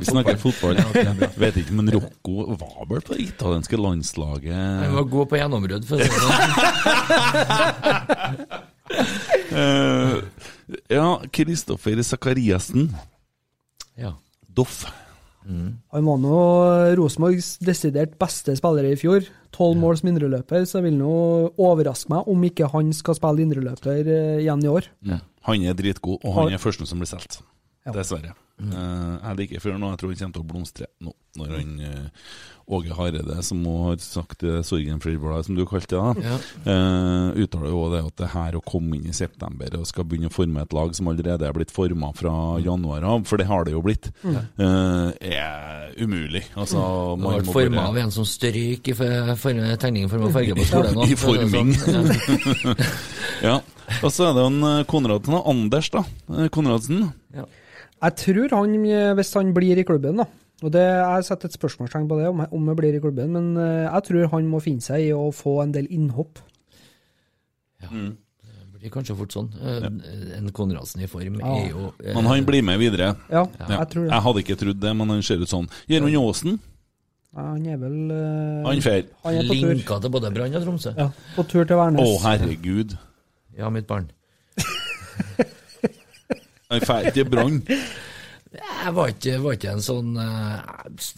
snakker 0.10 0.40
fotball. 0.42 0.82
Ja. 0.82 1.14
Vet 1.38 1.62
ikke, 1.62 1.76
men 1.78 1.94
Rocco 1.94 2.50
var 2.58 2.90
vel 2.90 3.06
på 3.06 3.14
det 3.14 3.28
italienske 3.28 3.78
landslaget 3.78 4.58
Han 4.58 4.98
var 4.98 5.06
god 5.14 5.30
på 5.30 5.38
gjennombrudd, 5.38 5.86
for 5.86 5.94
å 5.94 6.00
si 6.02 6.10
det 6.10 6.20
sånn. 6.26 6.42
Eh, 8.90 10.16
Ja, 10.94 11.20
Kristoffer 11.34 11.98
Sakariassen. 12.06 12.92
Ja. 13.98 14.14
Doff. 14.48 14.84
Han 15.50 16.06
var 16.06 16.18
nå 16.22 16.40
Rosenborgs 17.00 17.56
desidert 17.64 18.14
beste 18.22 18.54
spiller 18.60 18.86
i 18.86 18.96
fjor. 19.00 19.26
Tolv 19.56 19.80
måls 19.82 20.04
mindreløper, 20.06 20.68
så 20.70 20.78
jeg 20.78 20.92
vil 20.92 21.00
nå 21.00 21.14
overraske 21.58 22.12
meg 22.14 22.28
om 22.30 22.44
ikke 22.46 22.70
han 22.70 22.92
skal 22.94 23.18
spille 23.18 23.42
indreløper 23.42 24.04
eh, 24.06 24.36
igjen 24.44 24.62
i 24.68 24.70
år. 24.70 24.92
Han 25.50 25.66
er 25.66 25.74
dritgod, 25.80 26.20
og 26.22 26.36
han 26.38 26.54
er 26.54 26.62
første 26.62 26.86
som 26.86 27.02
blir 27.02 27.10
solgt. 27.10 27.40
Ja. 27.88 27.96
Dessverre. 27.96 28.36
Eh, 28.60 29.12
jeg 29.24 29.40
liker 29.40 29.64
før 29.64 29.78
nå, 29.80 29.94
jeg 29.94 30.02
tror 30.02 30.12
han 30.12 30.20
kommer 30.20 30.36
til 30.36 30.44
å 30.44 30.50
blomstre 30.50 30.88
nå, 31.06 31.14
når 31.40 31.52
han 31.54 31.70
uh, 31.80 32.26
Åge 32.76 32.96
Hareide, 32.98 33.38
som 33.46 33.62
har 33.66 33.96
sagt 34.04 34.44
uh, 34.44 34.60
Sorgenfri-bladet, 34.66 35.48
som 35.48 35.56
du 35.56 35.64
kalte 35.70 35.96
det, 35.96 36.26
da, 36.26 36.40
uh, 36.68 37.40
uttaler 37.40 37.72
jo 37.72 37.86
det 37.94 38.02
at 38.10 38.18
det 38.20 38.30
her 38.34 38.58
å 38.60 38.64
komme 38.66 39.00
inn 39.00 39.08
i 39.10 39.16
september 39.16 39.78
og 39.80 39.88
skal 39.90 40.06
begynne 40.10 40.30
å 40.30 40.34
forme 40.36 40.66
et 40.66 40.76
lag 40.76 40.92
som 40.98 41.08
allerede 41.12 41.48
er 41.48 41.56
blitt 41.56 41.72
forma 41.74 42.12
fra 42.18 42.34
januar 42.62 43.08
av, 43.08 43.24
for 43.30 43.42
det 43.42 43.48
har 43.50 43.66
det 43.66 43.74
jo 43.78 43.84
blitt, 43.86 44.12
eh, 44.28 45.32
er 45.32 45.96
umulig. 45.98 46.44
Altså, 46.60 46.82
mm. 46.82 47.24
man 47.24 47.40
ble 47.40 47.48
må 47.48 47.56
forma 47.56 47.80
bare- 47.80 47.94
av 47.94 48.02
en 48.04 48.14
som 48.14 48.28
stryk 48.28 48.92
i 48.92 48.98
for, 48.98 49.34
for, 49.40 49.64
form 50.12 50.30
farge 50.36 50.60
på 50.60 50.68
skolen. 50.74 51.02
I 51.08 51.16
å 51.16 51.22
forming. 51.24 51.74
sånn. 51.80 52.12
Ja. 52.68 52.90
Ja. 53.40 53.54
Og 54.04 54.12
så 54.12 54.26
er 54.28 54.34
det 54.36 54.42
jo 54.44 54.50
en 54.52 54.64
eh, 54.68 54.86
Konradsen, 54.90 55.32
da. 55.32 55.40
Anders, 55.48 55.88
da. 55.94 56.04
Konradsen. 56.28 57.08
Konradsen. 57.32 57.48
Jeg 58.00 58.16
tror 58.16 58.54
han, 58.56 58.76
eh, 58.86 59.14
hvis 59.20 59.34
han 59.36 59.54
blir 59.56 59.78
i 59.82 59.84
klubben, 59.88 60.22
da 60.24 60.26
og 60.60 60.72
det, 60.76 60.82
Jeg 60.84 61.24
setter 61.24 61.48
et 61.48 61.56
spørsmålstegn 61.56 62.08
på 62.10 62.18
det, 62.20 62.28
om, 62.28 62.42
om 62.52 62.66
jeg, 62.68 62.76
blir 62.76 62.96
i 62.98 63.00
klubben, 63.00 63.32
men 63.32 63.46
eh, 63.58 63.86
jeg 63.88 64.04
tror 64.10 64.26
han 64.34 64.48
må 64.52 64.60
finne 64.64 64.84
seg 64.84 65.06
i 65.08 65.14
å 65.16 65.30
få 65.36 65.62
en 65.64 65.72
del 65.72 65.88
innhopp. 65.88 66.42
Ja, 67.80 67.88
Det 67.96 68.82
blir 68.84 68.92
kanskje 68.92 69.16
fort 69.16 69.32
sånn. 69.36 69.48
Ja. 69.60 69.88
En 70.38 70.52
Konradsen 70.56 71.04
i 71.04 71.08
form 71.08 71.40
Ja. 71.40 71.54
er 71.64 71.70
jo 71.72 71.94
eh, 72.04 72.14
Men 72.16 72.28
han 72.28 72.44
blir 72.48 72.64
med 72.64 72.80
videre. 72.80 73.14
Ja, 73.32 73.46
Ja. 73.60 73.68
jeg 73.78 73.90
tror 73.94 74.04
det. 74.04 74.12
Jeg 74.12 74.26
hadde 74.28 74.44
ikke 74.44 74.60
trodd 74.60 74.80
det, 74.84 74.94
men 74.96 75.10
han 75.16 75.24
ser 75.24 75.40
ut 75.40 75.48
sånn. 75.52 75.70
Gjermund 75.88 76.20
Aasen, 76.20 76.60
Ja, 77.36 77.42
Han 77.54 77.66
er 77.68 77.78
vel 77.78 78.12
eh, 78.12 78.64
han 78.66 78.82
fer. 78.82 79.04
Er 79.24 79.44
linka 79.44 80.00
til 80.02 80.10
både 80.12 80.34
Brann 80.34 80.56
og 80.56 80.64
Tromsø. 80.66 80.92
Ja, 80.98 81.12
på 81.36 81.48
tur 81.48 81.64
til 81.64 81.78
Å, 81.78 82.20
herregud. 82.26 82.98
Ja, 83.56 83.70
mitt 83.70 83.88
barn. 83.88 84.10
Han 86.72 86.82
fer 86.86 87.10
til. 87.16 87.26
Jeg 88.50 88.94
var 88.98 89.12
ikke, 89.12 89.34
var 89.44 89.54
ikke 89.60 89.72
en 89.76 89.82
sånn 89.86 90.16
eh, 90.18 90.62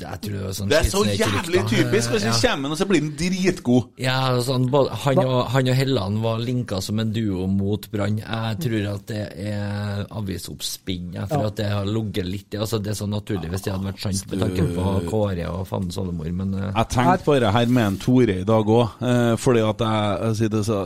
Jeg 0.02 0.18
tror 0.20 0.34
det 0.36 0.40
var 0.44 0.56
sånn 0.58 0.72
Det 0.72 0.80
er 0.82 0.88
så 0.92 1.02
jævlig 1.08 1.62
typisk! 1.70 2.12
Og 2.12 2.20
så 2.20 2.28
Ja. 2.28 2.34
kommer 2.42 2.68
han, 2.68 2.74
og 2.76 2.80
så 2.82 2.88
blir 2.90 3.00
han 3.06 3.14
dritgod. 3.16 3.86
Ja, 4.04 4.18
sånn, 4.44 4.66
både, 4.74 4.98
han, 5.06 5.22
og, 5.24 5.38
han 5.54 5.70
og 5.72 5.78
Helland 5.80 6.20
var 6.26 6.42
linka 6.44 6.82
som 6.84 7.00
en 7.00 7.14
duo 7.16 7.46
mot 7.48 7.88
Brann. 7.94 8.18
Jeg 8.20 8.58
tror 8.66 8.90
at 8.96 9.06
det 9.14 9.22
er 9.48 10.04
avisoppspinn, 10.12 11.14
ja, 11.16 11.24
for 11.32 11.48
at 11.48 11.56
det 11.62 11.70
har 11.72 11.88
ligget 11.88 12.28
litt 12.28 12.58
i 12.58 12.60
altså 12.60 12.82
Det 12.84 12.92
er 12.92 13.00
så 13.00 13.08
naturlig 13.08 13.48
hvis 13.54 13.64
det 13.64 13.74
hadde 13.78 13.88
vært 13.88 14.04
sant 14.04 14.28
med 14.34 14.44
tanke 14.44 14.68
på 14.76 14.90
Kåre 15.08 15.48
og 15.54 15.64
Fanden 15.72 15.96
Solemor, 15.96 16.28
men 16.42 16.54
eh, 16.60 16.68
Jeg 16.76 16.92
tenkte 16.98 17.28
på 17.30 17.40
det 17.40 17.54
her 17.56 17.72
med 17.80 17.86
en 17.94 17.98
Tore 18.02 18.38
i 18.42 18.48
dag 18.52 18.74
òg, 18.76 19.00
eh, 19.08 19.36
fordi 19.40 19.64
at 19.72 19.86
jeg, 19.88 20.20
jeg 20.28 20.36
sier 20.42 20.54
det 20.58 20.66
så 20.68 20.82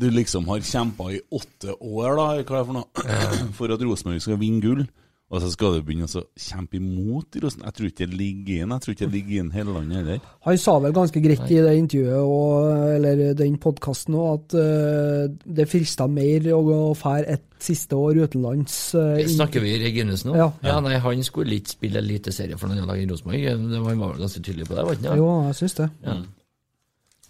Du 0.00 0.08
liksom 0.08 0.48
har 0.48 0.64
kjempa 0.72 1.12
i 1.12 1.20
åtte 1.36 1.76
år, 1.76 2.16
da, 2.16 2.26
hva 2.40 2.40
er 2.40 2.64
det 2.64 2.66
for 2.72 2.80
noe, 2.80 3.52
for 3.60 3.76
at 3.76 3.84
Rosenborg 3.84 4.24
skal 4.24 4.40
vinne 4.40 4.64
gull. 4.64 4.84
Og 5.32 5.40
så 5.40 5.48
skal 5.48 5.78
du 5.78 5.82
begynne 5.86 6.04
å 6.04 6.22
kjempe 6.36 6.76
imot 6.76 7.38
Rosen. 7.40 7.62
Jeg 7.64 7.72
tror 7.72 7.86
ikke 7.88 8.04
det 8.10 8.16
ligger 8.20 8.58
inn. 8.66 8.72
Jeg 8.74 8.82
tror 8.84 8.92
ikke 8.92 9.06
det 9.08 9.14
ligger 9.14 9.38
inn 9.40 9.52
hele 9.54 9.72
landet 9.78 9.96
heller. 10.02 10.18
Han 10.44 10.58
sa 10.60 10.74
vel 10.84 10.92
ganske 10.92 11.22
greit 11.24 11.46
i 11.48 11.60
det 11.64 11.70
intervjuet, 11.78 12.18
og, 12.20 12.66
eller 12.98 13.22
den 13.38 13.56
podkasten 13.62 14.18
òg, 14.20 14.34
at 14.42 14.56
uh, 14.60 15.54
det 15.56 15.64
frista 15.72 16.04
mer 16.12 16.50
å 16.52 16.58
gå 16.66 16.76
fære 17.00 17.30
et 17.38 17.46
siste 17.64 17.96
år 17.96 18.20
utenlands. 18.26 18.76
Uh, 18.92 19.22
Snakker 19.24 19.64
vi 19.64 19.72
Reginus 19.80 20.26
nå? 20.28 20.36
Ja. 20.36 20.76
nei, 20.84 20.98
han 21.00 21.24
skulle 21.24 21.56
ikke 21.62 21.78
spille 21.78 22.02
eliteserie 22.04 22.60
for 22.60 22.68
noen 22.68 22.84
lag 22.92 23.00
i 23.00 23.08
Rosenborg. 23.08 23.40
Det 23.40 23.56
var- 23.80 23.88
Han 23.88 24.04
var 24.04 24.12
vel 24.12 24.22
ganske 24.26 24.44
tydelig 24.44 24.68
på 24.68 24.76
det, 24.76 24.84
var 24.84 24.94
han 25.00 25.04
ikke? 25.08 25.16
Jo, 25.16 25.32
jeg 25.48 25.54
syns 25.62 25.74
det. 25.80 25.88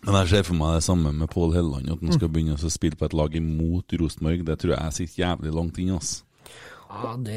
Men 0.03 0.15
jeg 0.19 0.29
ser 0.33 0.43
for 0.51 0.59
meg 0.59 0.75
det 0.81 0.83
samme 0.89 1.13
med 1.15 1.31
Pål 1.31 1.53
Helleland, 1.55 1.87
at 1.95 2.01
han 2.03 2.13
skal 2.19 2.29
begynne 2.35 2.59
å 2.59 2.71
spille 2.75 2.99
på 2.99 3.07
et 3.07 3.15
lag 3.15 3.31
imot 3.39 3.95
Rosenborg. 4.01 4.43
Det 4.49 4.59
tror 4.59 4.75
jeg 4.75 4.93
sitter 4.99 5.23
jævlig 5.23 5.53
langt 5.55 5.79
inne. 5.79 6.01
ass. 6.03 6.25
Ja, 6.93 7.15
det, 7.17 7.35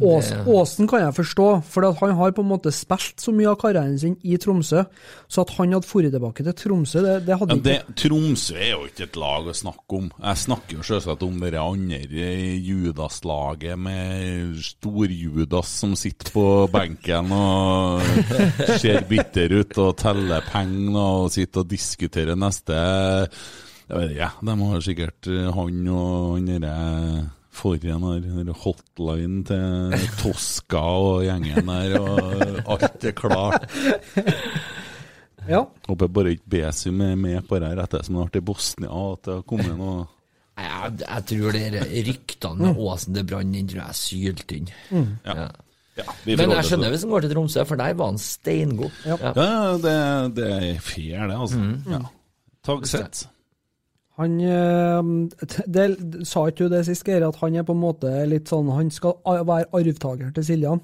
det 0.00 0.38
Åsen 0.48 0.88
kan 0.88 1.02
jeg 1.02 1.14
forstå, 1.18 1.46
for 1.68 1.84
at 1.84 1.98
han 2.00 2.14
har 2.16 2.32
på 2.32 2.40
en 2.44 2.48
måte 2.48 2.72
spilt 2.72 3.20
så 3.20 3.34
mye 3.36 3.50
av 3.50 3.58
karrieren 3.60 3.98
sin 4.00 4.14
i 4.24 4.38
Tromsø, 4.40 4.84
så 5.28 5.44
at 5.44 5.52
han 5.58 5.74
hadde 5.76 5.84
dratt 5.84 6.14
tilbake 6.14 6.46
til 6.46 6.56
Tromsø, 6.56 7.02
det, 7.04 7.16
det 7.28 7.36
hadde 7.36 7.58
Ja, 7.58 7.76
ikke 7.82 7.98
Tromsø 8.04 8.56
er 8.56 8.72
jo 8.72 8.88
ikke 8.88 9.04
et 9.10 9.20
lag 9.20 9.50
å 9.50 9.56
snakke 9.60 10.00
om. 10.00 10.08
Jeg 10.24 10.42
snakker 10.44 10.78
jo 10.78 10.88
selvsagt 10.88 11.26
om 11.28 11.38
det 11.44 11.60
andre 11.60 12.32
Judas-laget 12.64 13.84
med 13.84 14.58
Stor-Judas 14.70 15.76
som 15.84 15.94
sitter 15.98 16.32
på 16.32 16.48
benken 16.72 17.32
og 17.36 18.04
ser 18.80 19.04
bitter 19.10 19.58
ut 19.60 19.80
og 19.84 19.96
teller 20.00 20.44
penger 20.48 21.00
og 21.02 21.32
sitter 21.34 21.66
og 21.66 21.70
diskuterer 21.70 22.38
neste 22.38 22.76
Jeg 22.78 23.96
vet 23.96 24.14
ikke, 24.14 24.32
de 24.48 24.54
har 24.62 24.84
sikkert 24.84 25.28
han 25.58 25.82
og 25.92 26.38
han 26.38 26.54
derre 26.54 27.34
Forhen 27.58 28.04
har 28.06 28.20
den 28.22 28.52
hotline 28.62 29.40
til 29.48 30.10
Toska 30.20 30.78
og 30.78 31.24
gjengen 31.26 31.66
der, 31.66 31.96
og 31.98 32.76
alt 32.76 33.08
er 33.10 33.16
klart. 33.18 33.66
Ja. 35.48 35.62
Håper 35.88 36.10
bare 36.12 36.34
ikke 36.34 36.50
Besum 36.52 36.98
er 37.00 37.14
med 37.16 37.46
på 37.48 37.56
det 37.56 37.70
her 37.70 37.78
etter 37.80 38.02
som 38.04 38.16
det 38.16 38.20
har 38.20 38.26
vært 38.28 38.36
i 38.36 38.44
Bosnia, 38.50 38.90
at 39.14 39.22
det 39.24 39.36
har 39.38 39.46
kommet 39.48 39.78
noe 39.78 40.02
Jeg, 40.58 40.90
jeg 41.00 41.24
tror 41.30 41.56
det 41.56 41.84
ryktene 42.08 42.66
med 42.66 42.82
Åsen 42.84 43.16
til 43.16 43.24
Brann, 43.30 43.54
tror 43.70 43.80
jeg 43.80 43.94
er 43.94 43.96
sylt 43.96 44.54
inn. 44.58 44.68
Ja. 44.90 45.46
ja, 46.02 46.06
Men 46.26 46.52
jeg 46.56 46.66
skjønner 46.68 46.92
hvis 46.92 47.06
han 47.06 47.14
går 47.14 47.24
til 47.24 47.32
Tromsø, 47.32 47.64
for 47.70 47.80
der 47.80 47.96
var 47.96 48.12
han 48.12 48.20
steingod. 48.20 49.00
Ja. 49.06 49.16
Ja. 49.22 49.32
det. 49.38 49.48
Det, 49.86 49.96
det 50.36 50.48
er 50.58 50.82
fair, 50.84 51.24
det, 51.30 51.38
altså. 51.38 51.64
Ja. 51.94 52.02
Tagsett. 52.66 53.24
Han 54.18 54.38
eh, 54.42 55.10
det, 55.70 55.88
Sa 56.26 56.48
ikke 56.48 56.66
du 56.66 56.74
det 56.74 56.84
sist, 56.88 57.06
Geir, 57.06 57.26
at 57.26 57.38
han 57.42 57.58
er 57.58 57.66
på 57.66 57.76
en 57.76 57.82
måte 57.82 58.10
litt 58.30 58.50
sånn 58.50 58.70
Han 58.74 58.90
skal 58.94 59.18
være 59.24 59.68
arvtaker 59.78 60.32
til 60.34 60.46
Siljan. 60.46 60.82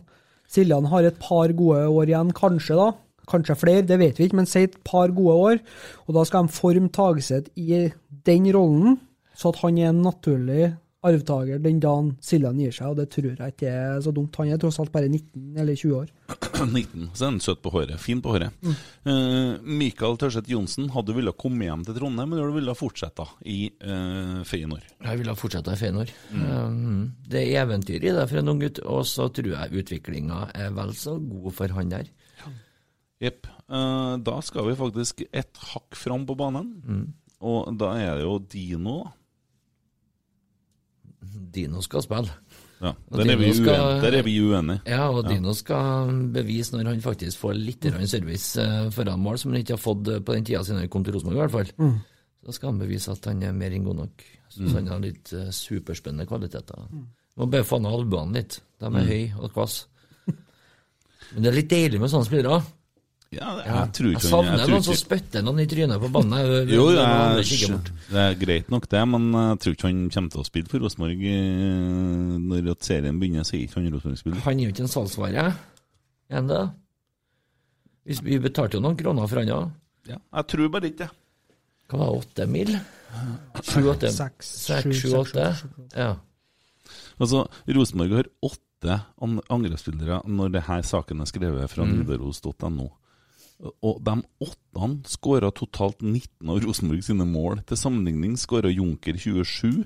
Siljan 0.50 0.86
har 0.92 1.06
et 1.08 1.18
par 1.18 1.50
gode 1.56 1.88
år 1.90 2.12
igjen, 2.12 2.30
kanskje, 2.36 2.76
da. 2.78 2.92
Kanskje 3.30 3.56
flere, 3.56 3.86
det 3.88 3.98
vet 3.98 4.18
vi 4.20 4.28
ikke, 4.28 4.38
men 4.38 4.48
si 4.48 4.66
et 4.66 4.76
par 4.86 5.12
gode 5.16 5.34
år. 5.48 5.60
Og 6.06 6.16
da 6.18 6.24
skal 6.28 6.46
de 6.46 6.54
forme 6.54 6.92
Tagseth 6.92 7.50
i 7.56 7.86
den 8.28 8.48
rollen, 8.54 8.98
så 9.34 9.50
at 9.50 9.62
han 9.64 9.80
er 9.80 9.90
en 9.90 10.02
naturlig 10.04 10.74
arvtaker 11.04 11.60
den 11.62 11.80
dagen 11.82 12.14
Siljan 12.24 12.58
gir 12.60 12.72
seg, 12.74 12.92
og 12.92 12.98
det 13.00 13.08
tror 13.12 13.32
jeg 13.32 13.54
ikke 13.54 13.70
er 13.70 14.00
så 14.04 14.12
dumt. 14.14 14.36
Han 14.40 14.52
er 14.54 14.60
tross 14.60 14.78
alt 14.82 14.92
bare 14.94 15.10
19 15.10 15.58
eller 15.60 15.76
20 15.76 15.96
år. 15.98 16.12
19, 16.64 17.10
så 17.12 17.26
er 17.26 17.30
han 17.30 17.40
søt 17.44 17.60
på 17.64 17.72
håret. 17.74 18.00
Fin 18.00 18.22
på 18.24 18.34
håret. 18.34 18.54
Eh, 18.64 19.62
Mikael 19.82 20.18
Tørseth 20.20 20.50
Johnsen, 20.50 20.88
hadde 20.94 21.12
du 21.12 21.18
villet 21.18 21.38
komme 21.40 21.66
hjem 21.66 21.84
til 21.86 21.98
Trondheim, 21.98 22.32
eller 22.32 22.46
hadde 22.46 22.54
du 22.54 22.58
villet 22.60 22.78
fortsette 22.78 23.26
i 23.50 23.58
uh, 23.84 24.40
Feyenoord? 24.48 24.86
Jeg 25.04 25.20
ville 25.20 25.36
fortsette 25.38 25.74
i 25.74 25.80
Feyenoord. 25.80 26.12
Um, 26.34 27.10
det 27.28 27.42
er 27.46 27.64
eventyr 27.64 27.98
i 27.98 28.14
det 28.14 28.28
for 28.30 28.40
en 28.40 28.54
ung 28.54 28.62
gutt, 28.62 28.80
og 28.84 29.02
så 29.08 29.28
tror 29.34 29.50
jeg 29.56 29.82
utviklinga 29.82 30.46
er 30.54 30.72
vel 30.76 30.94
så 30.98 31.18
god 31.20 31.50
for 31.58 31.74
han 31.76 31.92
der. 31.92 32.08
Jepp. 33.22 33.50
Uh, 33.68 34.16
da 34.20 34.38
skal 34.44 34.66
vi 34.68 34.78
faktisk 34.78 35.24
et 35.30 35.66
hakk 35.72 35.96
fram 35.98 36.24
på 36.28 36.36
banen. 36.38 37.12
Og 37.44 37.74
da 37.76 37.92
er 38.00 38.18
det 38.18 38.24
jo 38.24 38.38
Dino. 38.40 38.96
Dino 41.54 41.80
skal 41.84 42.02
spille. 42.04 42.30
Ja, 42.84 42.90
der 43.14 43.30
er, 43.32 43.36
vi 43.40 43.52
skal- 43.54 43.78
uenige. 43.80 44.00
der 44.02 44.16
er 44.18 44.22
vi 44.26 44.32
uenige. 44.42 44.80
Ja, 44.90 45.04
og 45.08 45.28
Dino 45.28 45.52
skal 45.56 46.10
bevise 46.34 46.74
når 46.76 46.90
han 46.90 47.00
faktisk 47.04 47.38
får 47.40 47.54
litt 47.56 47.86
service 48.10 48.58
eh, 48.60 48.90
foran 48.90 49.20
mål, 49.22 49.38
som 49.38 49.52
han 49.54 49.62
ikke 49.62 49.76
har 49.78 49.80
fått 49.84 50.08
eh, 50.08 50.18
på 50.20 50.34
den 50.36 50.44
tida 50.44 50.62
siden 50.66 50.80
han 50.82 50.88
kom 50.92 51.04
til 51.06 51.14
Rosenborg, 51.14 51.36
i 51.38 51.42
hvert 51.46 51.54
fall. 51.54 52.00
Så 52.44 52.52
skal 52.58 52.72
han 52.74 52.78
bevise 52.82 53.12
at 53.14 53.24
han 53.30 53.42
er 53.42 53.52
mer 53.56 53.72
enn 53.72 53.84
god 53.86 53.96
nok. 54.02 54.24
Syns 54.52 54.74
han 54.76 54.86
har 54.92 55.00
litt 55.00 55.32
uh, 55.32 55.48
superspennende 55.50 56.26
kvaliteter. 56.28 56.84
Må 57.36 57.46
bare 57.50 57.64
få 57.66 57.78
ned 57.80 57.90
albuene 57.96 58.36
litt. 58.42 58.60
De 58.78 58.86
er 58.86 59.08
høye 59.08 59.32
og 59.40 59.50
kvasse. 59.54 59.86
Men 61.34 61.42
det 61.42 61.48
er 61.50 61.56
litt 61.56 61.70
deilig 61.72 62.00
med 62.02 62.10
sånne 62.12 62.28
spillere. 62.28 62.60
Ja, 63.34 63.50
jeg 63.64 63.92
tror 63.96 64.08
ikke 64.12 64.20
Jeg 64.22 64.30
savner 64.30 64.56
jeg 64.58 64.60
tror 64.68 64.74
noen 64.74 64.84
som 64.86 64.94
spytter 65.00 65.42
noen 65.44 65.60
i 65.60 65.66
trynet 65.66 66.00
på 66.00 66.10
banen. 66.14 66.34
Jeg- 66.38 66.68
Jo, 66.74 66.84
jeg- 66.90 67.44
jeg, 67.44 67.80
det 68.10 68.22
er 68.24 68.34
greit 68.44 68.70
nok 68.70 68.88
det, 68.88 69.02
men 69.08 69.26
jeg 69.32 69.58
tror 69.64 69.72
ikke 69.76 69.88
han 69.88 70.10
kommer 70.10 70.30
til 70.30 70.40
å 70.40 70.46
spille 70.48 70.68
for 70.68 70.78
Rosenborg 70.84 71.24
eh, 71.24 72.38
når 72.38 72.70
at 72.70 72.82
serien 72.84 73.18
begynner. 73.20 73.44
Så 73.44 73.54
er 73.56 73.66
ikke 73.66 73.74
han 73.80 73.92
Rosenborg-spiller. 73.92 74.40
Han 74.44 74.58
er 74.60 74.64
jo 74.64 74.72
ikke 74.74 74.84
en 74.86 74.92
salgsvare, 74.94 75.46
er 76.30 76.34
han 76.34 76.46
det? 76.48 76.62
Vi, 78.04 78.38
betalte 78.38 78.76
jo 78.76 78.80
noen 78.84 78.96
kroner 79.00 79.26
for 79.30 79.40
han 79.40 79.48
òg. 79.54 79.70
Ja, 80.06 80.18
jeg 80.36 80.46
tror 80.52 80.68
bare 80.74 80.90
ikke 80.90 80.98
det. 81.06 81.10
Hva 81.88 81.98
var 82.00 82.18
åtte 82.18 82.46
mil? 82.48 82.74
Sju-åtte? 83.62 84.10
Seks, 84.10 84.50
sju, 85.00 85.14
åtte? 85.20 85.46
Ja. 85.96 86.16
Altså, 87.20 87.44
Rosenborg 87.68 88.10
har 88.18 88.24
åtte 88.42 88.96
an- 89.22 89.40
angrepsspillere 89.48 90.18
når 90.28 90.52
denne 90.52 90.82
saken 90.84 91.20
er 91.22 91.30
skrevet 91.30 91.70
fra 91.70 91.84
nidaros.no. 91.86 92.90
Og 93.62 94.00
de 94.02 94.16
åtte 94.42 94.88
skåra 95.08 95.50
totalt 95.54 96.02
19 96.02 96.50
av 96.50 96.58
Rosenborg 96.64 97.04
sine 97.06 97.26
mål. 97.28 97.60
Til 97.68 97.78
sammenligning 97.78 98.34
skåra 98.40 98.72
Junker 98.72 99.16
27, 99.16 99.84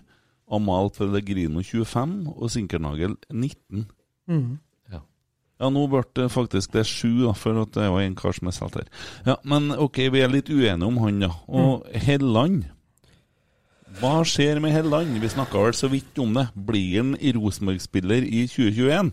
Amal 0.50 0.88
Pellegrino 0.96 1.60
25 1.62 2.32
og 2.32 2.48
Sinkernagel 2.50 3.18
19. 3.30 3.84
Ja. 4.90 5.02
Ja, 5.60 5.68
nå 5.74 5.84
ble 5.92 6.02
det 6.16 6.30
faktisk 6.32 6.72
det 6.72 6.86
sju, 6.88 7.26
da, 7.26 7.34
for 7.36 7.60
at 7.62 7.76
det 7.76 7.90
var 7.92 8.00
en 8.00 8.16
kar 8.16 8.32
som 8.32 8.48
er 8.48 8.56
solgt 8.56 8.80
her. 8.80 8.88
Ja, 9.26 9.36
Men 9.44 9.70
ok, 9.76 10.08
vi 10.14 10.24
er 10.24 10.32
litt 10.32 10.48
uenige 10.48 10.88
om 10.88 10.98
han, 11.04 11.20
da. 11.26 11.32
Og 11.48 11.86
Helland 11.92 12.64
Hva 14.00 14.22
skjer 14.24 14.60
med 14.60 14.72
Helland? 14.72 15.16
Vi 15.20 15.28
snakka 15.28 15.68
vel 15.68 15.76
så 15.76 15.88
vidt 15.92 16.18
om 16.18 16.34
det. 16.36 16.48
Blir 16.54 17.00
han 17.02 17.16
Rosenborg-spiller 17.16 18.24
i 18.24 18.46
2021? 18.48 19.12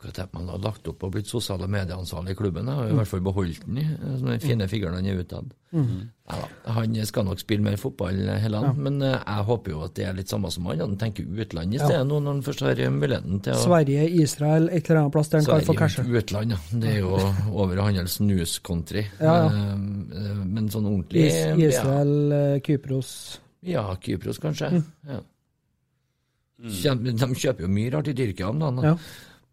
Hva 0.00 0.10
tenker 0.16 0.32
man 0.38 0.48
har 0.48 0.58
lagt 0.64 0.86
opp 0.88 1.02
og 1.04 1.10
blitt 1.12 1.28
sosiale 1.28 1.66
medieansvarlig 1.68 2.32
i 2.32 2.36
klubben. 2.38 2.64
Jeg 2.70 2.74
har 2.78 2.88
i 2.88 2.94
hvert 2.96 3.08
fall 3.10 3.20
beholdt 3.20 3.66
den, 3.66 3.74
den 4.00 4.14
sånne 4.16 4.38
fine 4.40 4.66
figuren 4.70 4.94
han 4.96 5.06
er 5.10 5.18
utad. 5.20 5.50
Neida, 5.72 6.46
Han 6.72 6.94
skal 7.06 7.26
nok 7.28 7.38
spille 7.42 7.62
mer 7.62 7.76
fotball, 7.76 8.16
Helland, 8.40 8.78
men 8.80 8.96
eh, 9.04 9.12
jeg 9.18 9.44
håper 9.50 9.74
jo 9.74 9.82
at 9.84 9.94
det 9.98 10.06
er 10.08 10.16
litt 10.16 10.32
samme 10.32 10.48
som 10.50 10.64
han. 10.70 10.80
Han 10.80 10.96
tenker 10.96 11.28
utland 11.28 11.76
i 11.76 11.78
stedet, 11.82 12.06
nå 12.08 12.16
når 12.24 12.32
han 12.32 12.42
først 12.48 12.64
har 12.64 12.80
muligheten 12.96 13.42
til 13.44 13.52
å 13.52 13.60
Sverige, 13.66 14.06
Israel, 14.24 14.70
et 14.72 14.88
eller 14.88 15.02
annet 15.02 15.12
plass 15.18 15.28
der 15.28 15.42
han 15.44 15.50
kan 15.52 15.68
få 15.68 15.76
cashe. 15.78 16.06
utland, 16.08 16.56
ja. 16.56 16.60
Det 16.80 16.94
er 16.94 16.98
jo 17.04 17.20
over 17.52 17.82
hans 17.84 18.16
news 18.24 18.56
country. 18.64 19.04
Ja, 19.20 19.36
ja. 19.36 19.48
Eh, 19.52 19.74
eh, 20.30 20.44
Men 20.50 20.68
sånn 20.72 20.88
ordentlig 20.88 21.26
Is, 21.28 21.74
Israel, 21.74 22.32
eh, 22.32 22.60
Kypros 22.64 23.12
Ja, 23.62 23.84
ja 23.84 23.96
Kypros 24.00 24.40
kanskje. 24.40 24.70
Mm. 24.80 24.84
Ja. 25.12 25.20
Kjem- 26.60 27.04
De 27.04 27.26
kjøper 27.34 27.60
jo 27.64 27.68
mye 27.72 27.90
rart 27.92 28.08
i 28.08 28.14
Tyrkia 28.16 28.48
om 28.50 28.58
dagen. 28.60 28.98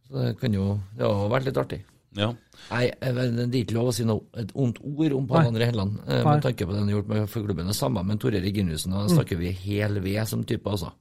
Så 0.08 0.24
det 0.24 0.40
kan 0.40 0.54
jo 0.54 0.80
Det 0.98 1.06
har 1.06 1.30
vært 1.30 1.46
litt 1.50 1.58
artig. 1.58 1.84
Ja. 2.18 2.32
Nei, 2.72 2.88
det 2.98 3.12
er 3.46 3.58
ikke 3.60 3.76
lov 3.76 3.92
å 3.92 3.94
si 3.94 4.04
noe, 4.08 4.24
et 4.42 4.50
ondt 4.58 4.80
ord 4.82 5.14
om 5.14 5.28
Pål. 5.28 5.38
André 5.52 5.68
Helland, 5.70 6.00
eh, 6.08 6.24
med 6.34 6.42
tanke 6.42 6.66
på 6.66 6.74
det 6.74 6.80
han 6.80 6.88
har 6.90 6.96
gjort 6.98 7.08
med 7.12 7.30
for 7.30 7.44
klubben. 7.46 7.68
Det 7.68 7.76
samme 7.78 8.04
med 8.04 8.20
Tore 8.20 8.42
Reginiussen, 8.42 8.92
da 8.96 9.04
snakker 9.12 9.38
vi 9.38 9.52
hel 9.52 10.00
ved 10.02 10.28
som 10.28 10.44
type, 10.44 10.66
altså. 10.66 10.92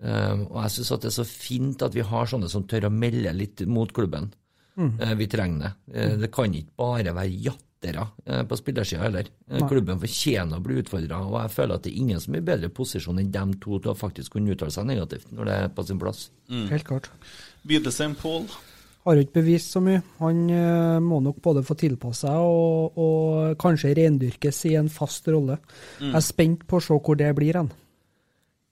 Eh, 0.00 0.32
og 0.48 0.62
jeg 0.62 0.70
syns 0.78 0.88
det 1.02 1.10
er 1.10 1.16
så 1.18 1.26
fint 1.26 1.82
at 1.82 1.92
vi 1.94 2.00
har 2.00 2.26
sånne 2.26 2.48
som 2.48 2.64
tør 2.64 2.86
å 2.88 2.90
melde 2.92 3.32
litt 3.36 3.66
mot 3.66 3.92
klubben. 3.92 4.30
Eh, 4.78 5.14
vi 5.18 5.26
trenger 5.26 5.58
det. 5.66 5.72
Eh, 5.94 6.16
det 6.16 6.30
kan 6.32 6.54
ikke 6.54 6.76
bare 6.78 7.12
være 7.12 7.34
jattere 7.44 8.08
eh, 8.26 8.42
på 8.44 8.56
spillersida 8.56 9.02
heller. 9.02 9.26
Eh, 9.50 9.58
klubben 9.68 9.98
fortjener 10.00 10.56
å 10.56 10.62
bli 10.62 10.80
utfordra, 10.80 11.18
og 11.26 11.40
jeg 11.42 11.50
føler 11.50 11.74
at 11.74 11.82
det 11.82 11.92
er 11.92 12.00
ingen 12.00 12.20
som 12.20 12.34
er 12.34 12.38
i 12.38 12.46
bedre 12.46 12.68
posisjon 12.70 13.18
enn 13.18 13.30
dem 13.34 13.52
to 13.60 13.78
til 13.80 13.90
å 13.92 13.98
faktisk 13.98 14.32
kunne 14.32 14.54
uttale 14.54 14.70
seg 14.70 14.86
negativt 14.86 15.30
når 15.34 15.44
det 15.44 15.54
er 15.64 15.68
på 15.68 15.84
sin 15.84 15.98
plass. 15.98 16.30
Helt 16.48 16.84
klart. 16.88 17.10
Widesheim 17.68 18.16
Pål. 18.18 18.48
Har 19.06 19.20
ikke 19.20 19.38
bevist 19.38 19.72
så 19.72 19.80
mye. 19.84 20.02
Han 20.20 20.46
eh, 20.52 20.98
må 21.00 21.20
nok 21.24 21.38
både 21.44 21.64
få 21.64 21.76
tilpasse 21.78 22.26
seg 22.26 22.44
og, 22.44 22.98
og 23.00 23.58
kanskje 23.60 23.94
rendyrkes 23.96 24.64
i 24.68 24.74
en 24.80 24.90
fast 24.92 25.28
rolle. 25.32 25.60
Jeg 26.00 26.16
er 26.18 26.24
spent 26.24 26.66
på 26.68 26.80
å 26.80 26.84
se 26.84 26.98
hvor 26.98 27.18
det 27.20 27.30
blir 27.38 27.60
hen. 27.60 27.70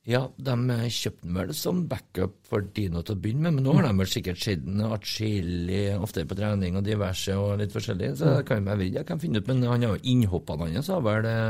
Ja, 0.07 0.21
de 0.39 0.55
eh, 0.71 0.85
kjøpte 0.93 1.27
den 1.27 1.39
vel 1.41 1.55
som 1.59 1.81
backup 1.91 2.37
for 2.47 2.67
Dino 2.75 3.01
til 3.03 3.17
å 3.17 3.23
begynne 3.23 3.49
med, 3.49 3.57
men 3.57 3.65
nå 3.67 3.73
har 3.75 3.89
de 3.89 3.95
vel 3.99 4.11
sikkert 4.11 4.39
sett 4.39 4.63
den 4.63 4.85
atskillig 4.87 5.81
oftere 5.99 6.29
på 6.31 6.37
trening 6.39 6.79
og 6.79 6.85
diverse 6.87 7.35
og 7.35 7.57
litt 7.59 7.75
forskjellig, 7.75 8.13
så 8.21 8.37
det 8.37 8.45
kan 8.47 8.61
jo 8.61 8.69
være 8.69 8.87
jeg 8.87 9.09
kan 9.09 9.23
finne 9.23 9.43
ut, 9.43 9.51
men 9.51 9.65
han 9.67 9.83
har 9.83 9.97
jo 9.97 10.05
innhoppene 10.13 10.69
hans, 10.77 10.93
har 10.95 11.03
vel 11.03 11.27
det 11.27 11.41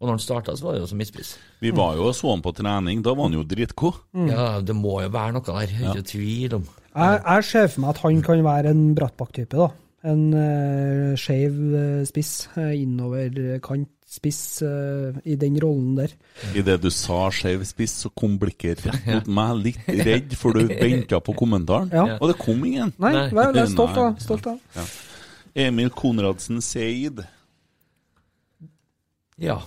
Og 0.00 0.08
når 0.08 0.16
han 0.16 0.22
starta, 0.24 0.54
så 0.58 0.66
var 0.66 0.74
det 0.74 0.82
jo 0.82 0.88
som 0.90 0.98
midtspiss. 1.00 1.34
Vi 1.62 1.70
var 1.72 1.94
jo 1.96 2.08
og 2.10 2.16
så 2.18 2.32
han 2.34 2.42
på 2.44 2.52
trening, 2.56 3.00
da 3.04 3.14
var 3.14 3.28
han 3.28 3.38
jo 3.38 3.44
dritgod. 3.48 4.02
Ja, 4.28 4.58
det 4.60 4.74
må 4.76 4.98
jo 5.04 5.12
være 5.14 5.36
noe 5.36 5.46
der, 5.46 5.70
ikke 5.70 6.04
tvil 6.10 6.58
om. 6.58 6.66
Jeg, 6.94 7.22
jeg 7.24 7.46
ser 7.48 7.70
for 7.72 7.82
meg 7.82 7.94
at 7.94 8.02
han 8.04 8.20
kan 8.26 8.44
være 8.46 8.74
en 8.74 8.84
Brattbakk-type, 8.98 9.58
da. 9.58 9.70
En 10.04 10.24
uh, 10.36 11.14
skeiv 11.16 11.54
eh, 11.78 12.00
spiss, 12.04 12.32
uh, 12.58 12.74
innoverkant 12.76 13.88
spiss 14.14 14.60
uh, 14.62 15.16
i 15.24 15.38
den 15.40 15.56
rollen 15.62 15.94
der. 15.96 16.12
Idet 16.52 16.76
du 16.84 16.90
sa 16.92 17.30
skeiv 17.32 17.64
spiss, 17.66 17.96
så 18.04 18.12
kom 18.12 18.36
blikket 18.38 18.84
rett 18.84 19.08
mot 19.08 19.30
meg, 19.38 19.62
litt 19.64 19.88
redd, 20.04 20.36
for 20.38 20.52
du 20.52 20.68
venta 20.84 21.22
på 21.24 21.34
kommentaren. 21.38 21.88
Ja. 21.94 22.18
Og 22.20 22.30
det 22.30 22.36
kom 22.42 22.60
ingen. 22.68 22.92
Nei, 23.00 23.14
Nei. 23.16 23.26
jeg 23.32 23.62
er 23.64 23.72
stolt 23.72 24.02
av 24.02 24.20
stolt 24.22 24.50
av. 24.52 24.92
Emil 25.64 25.88
Konradsen 25.94 26.60
Seid. 26.62 27.24
Ja. 29.40 29.62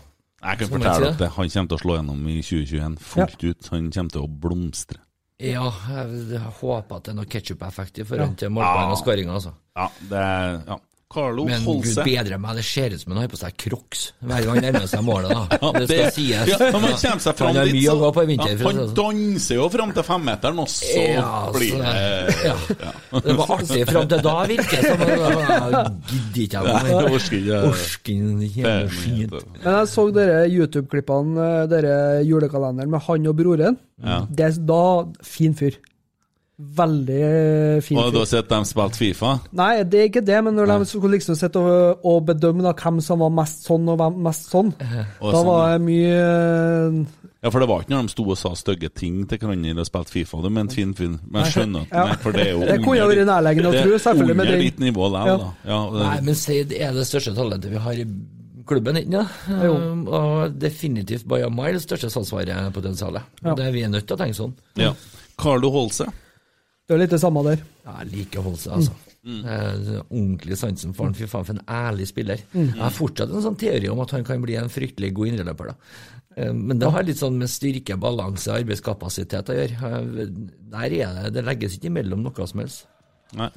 Jeg 0.48 0.62
kan 0.62 0.72
fortelle 0.72 1.12
det. 1.20 1.30
Han 1.36 1.52
kommer 1.52 1.72
til 1.72 1.78
å 1.78 1.82
slå 1.82 1.98
gjennom 1.98 2.28
i 2.32 2.38
2021 2.40 2.98
fullt 3.04 3.44
ut. 3.44 3.70
Han 3.74 3.92
kommer 3.92 4.16
til 4.16 4.24
å 4.24 4.32
blomstre. 4.46 5.02
Ja, 5.38 5.68
jeg, 5.92 6.22
jeg 6.34 6.54
håper 6.62 6.98
at 6.98 7.06
det 7.06 7.12
er 7.14 7.18
noe 7.20 7.30
ketsjup-effekt 7.30 8.00
i 8.02 8.06
forhold 8.10 8.38
til 8.42 8.50
målpoeng 8.56 8.94
og 8.96 8.98
skåringer, 9.04 9.36
altså. 9.38 9.52
Ja, 9.78 9.90
det 10.10 10.22
ja. 10.66 10.78
Carlo 11.08 11.46
Men 11.48 11.64
gud 11.64 11.86
bedre 12.04 12.36
meg, 12.38 12.58
det 12.60 12.64
ser 12.68 12.92
ut 12.92 13.00
som 13.00 13.14
han 13.14 13.22
har 13.22 13.30
på 13.32 13.38
seg 13.40 13.54
crocs 13.64 14.02
hver 14.28 14.44
gang 14.44 14.58
han 14.58 14.66
nærmer 14.66 14.88
seg 14.92 15.06
målet, 15.08 15.32
da. 15.32 15.58
Ja, 15.64 15.70
det 15.78 15.86
skal 15.88 16.10
sies. 16.18 16.50
ja, 16.52 16.58
men 16.60 16.84
han 16.84 16.98
kommer 17.00 17.24
seg 17.24 17.38
fram 17.40 17.54
dit, 17.56 17.78
så 17.88 17.96
ja, 17.96 18.26
vinter. 18.28 18.52
si 18.58 18.66
Han 18.68 18.82
sånn. 18.82 18.92
danser 18.98 19.56
jo 19.62 19.68
fram 19.72 19.94
til 19.96 20.06
femmeteren, 20.10 20.60
og 20.66 20.68
så 20.74 21.06
Ja, 21.14 21.30
blir 21.56 21.80
det 21.80 21.96
ja. 22.44 22.58
Det 23.24 23.38
var 23.40 23.56
artig 23.56 23.82
fram 23.88 24.10
til 24.12 24.24
da, 24.28 24.36
virker 24.52 24.84
det 24.84 24.92
som. 24.92 25.06
gidder 26.12 26.44
ikke 26.44 26.60
jeg 26.60 26.66
mer. 26.68 27.10
ikke. 27.16 27.82
Skit. 27.88 29.38
Men 29.64 29.72
jeg 29.80 29.92
så 29.96 30.08
dere 30.20 30.38
YouTube-klippene, 30.52 31.48
eh, 31.48 31.68
dere 31.72 31.96
julekalenderen 32.28 32.92
med 32.92 33.06
han 33.08 33.32
og 33.32 33.38
broren. 33.40 33.80
Ja. 34.04 34.20
Det 34.28 34.50
er 34.52 34.60
da 34.76 34.84
fin 35.26 35.56
fyr. 35.58 35.80
Veldig 36.58 37.18
eh, 37.22 37.80
fin 37.86 38.00
Og 38.02 38.08
du 38.10 38.18
har 38.18 38.26
sett 38.26 38.48
dem 38.50 38.64
spilt 38.66 38.96
Fifa? 38.98 39.36
Nei, 39.54 39.84
det 39.86 40.00
er 40.02 40.08
ikke 40.10 40.24
det, 40.26 40.40
men 40.42 40.56
når 40.58 40.72
de 40.72 40.88
skulle 40.90 41.14
liksom 41.20 41.36
sitte 41.38 41.62
og, 41.62 42.00
og 42.02 42.24
bedømme 42.32 42.64
da, 42.66 42.72
hvem 42.74 42.98
som 43.06 43.22
var 43.22 43.30
mest 43.30 43.68
sånn 43.68 43.86
og 43.94 44.00
hvem 44.02 44.16
mest 44.26 44.48
sånn, 44.50 44.72
Og 45.22 45.36
da 45.36 45.42
var 45.46 45.76
det 45.76 45.84
mye 45.86 46.16
eh, 46.18 46.98
Ja, 47.46 47.52
for 47.54 47.62
det 47.62 47.68
var 47.70 47.84
ikke 47.86 47.94
når 47.94 48.10
de 48.10 48.14
sto 48.16 48.26
og 48.26 48.40
sa 48.42 48.56
stygge 48.58 48.90
ting 48.90 49.20
til 49.30 49.38
hverandre 49.38 49.86
og 49.86 49.90
spilte 49.92 50.16
Fifa. 50.16 50.40
Du 50.42 50.50
mente 50.50 50.80
fin 50.80 50.96
fin. 50.98 51.20
Men 51.30 51.46
jeg 51.46 51.54
skjønner 51.60 51.86
at 51.86 51.94
Ja. 51.94 52.06
nei, 52.10 52.18
for 52.26 52.34
det 52.34 52.48
er 52.48 52.52
jo 52.56 52.66
Det 52.66 52.80
kunne 52.82 52.98
jo 52.98 53.08
vært 53.14 53.30
nærliggende 53.30 53.70
å 53.70 53.76
det 53.78 53.80
er 53.84 53.88
tro, 53.92 54.02
selvfølgelig, 54.08 54.36
med 54.42 54.46
Under 54.48 54.58
den- 54.58 54.66
ditt 54.66 54.80
nivå 54.88 55.12
der, 55.14 55.30
Ja. 55.30 55.38
da. 55.38 55.54
Ja, 55.70 55.80
det, 55.94 56.02
Nei, 56.08 56.20
men 56.32 56.36
Seid 56.42 56.74
er 56.74 56.92
det 56.98 57.06
største 57.06 57.36
talentet 57.38 57.70
vi 57.70 57.78
har 57.86 57.94
i 57.94 58.08
klubben, 58.68 58.98
ikke 58.98 59.14
ja. 59.14 59.70
Um, 59.70 60.08
og 60.10 60.58
definitivt 60.60 61.28
by 61.30 61.44
a 61.46 61.50
mile 61.54 61.78
største 61.80 62.10
salgsvarepotensialet. 62.12 63.22
Ja. 63.46 63.54
Det 63.54 63.66
er 63.70 63.72
vi 63.78 63.84
er 63.86 63.94
nødt 63.94 64.08
til 64.10 64.18
å 64.18 64.20
tenke 64.26 64.36
sånn. 64.42 64.54
ja. 64.76 64.96
Carlo 65.38 65.70
Holse. 65.70 66.08
Det 66.88 66.96
er 66.96 67.02
litt 67.04 67.12
det 67.12 67.20
samme 67.20 67.44
der. 67.44 67.62
Ja, 67.86 67.98
Jeg 68.04 68.12
liker 68.14 68.46
Holse, 68.46 68.72
altså. 68.72 68.94
Eh, 69.28 69.88
ordentlig 70.08 70.56
sansen 70.56 70.94
for 70.96 71.10
han. 71.10 71.16
Fy 71.18 71.26
faen, 71.28 71.44
for 71.50 71.58
en 71.58 71.66
ærlig 71.68 72.08
spiller. 72.08 72.44
Jeg 72.56 72.78
har 72.80 72.94
fortsatt 72.96 73.34
en 73.36 73.44
sånn 73.44 73.58
teori 73.60 73.90
om 73.92 74.00
at 74.00 74.14
han 74.16 74.24
kan 74.24 74.40
bli 74.46 74.56
en 74.56 74.70
fryktelig 74.72 75.10
god 75.18 75.34
indreløper. 75.34 75.74
Eh, 76.38 76.54
Men 76.54 76.80
det 76.80 76.90
har 76.94 77.04
litt 77.04 77.20
sånn 77.20 77.36
med 77.42 77.50
styrke, 77.52 77.98
balanse 78.00 78.48
og 78.54 78.62
arbeidskapasitet 78.62 79.52
å 79.52 79.58
gjøre. 79.58 79.92
Eh, 79.92 80.30
Der 80.72 80.86
er 80.86 81.24
det, 81.24 81.34
det 81.36 81.44
legges 81.46 81.76
ikke 81.76 81.92
imellom 81.92 82.24
noe 82.24 82.48
som 82.48 82.60
helst. 82.64 82.86
Nei. 83.36 83.50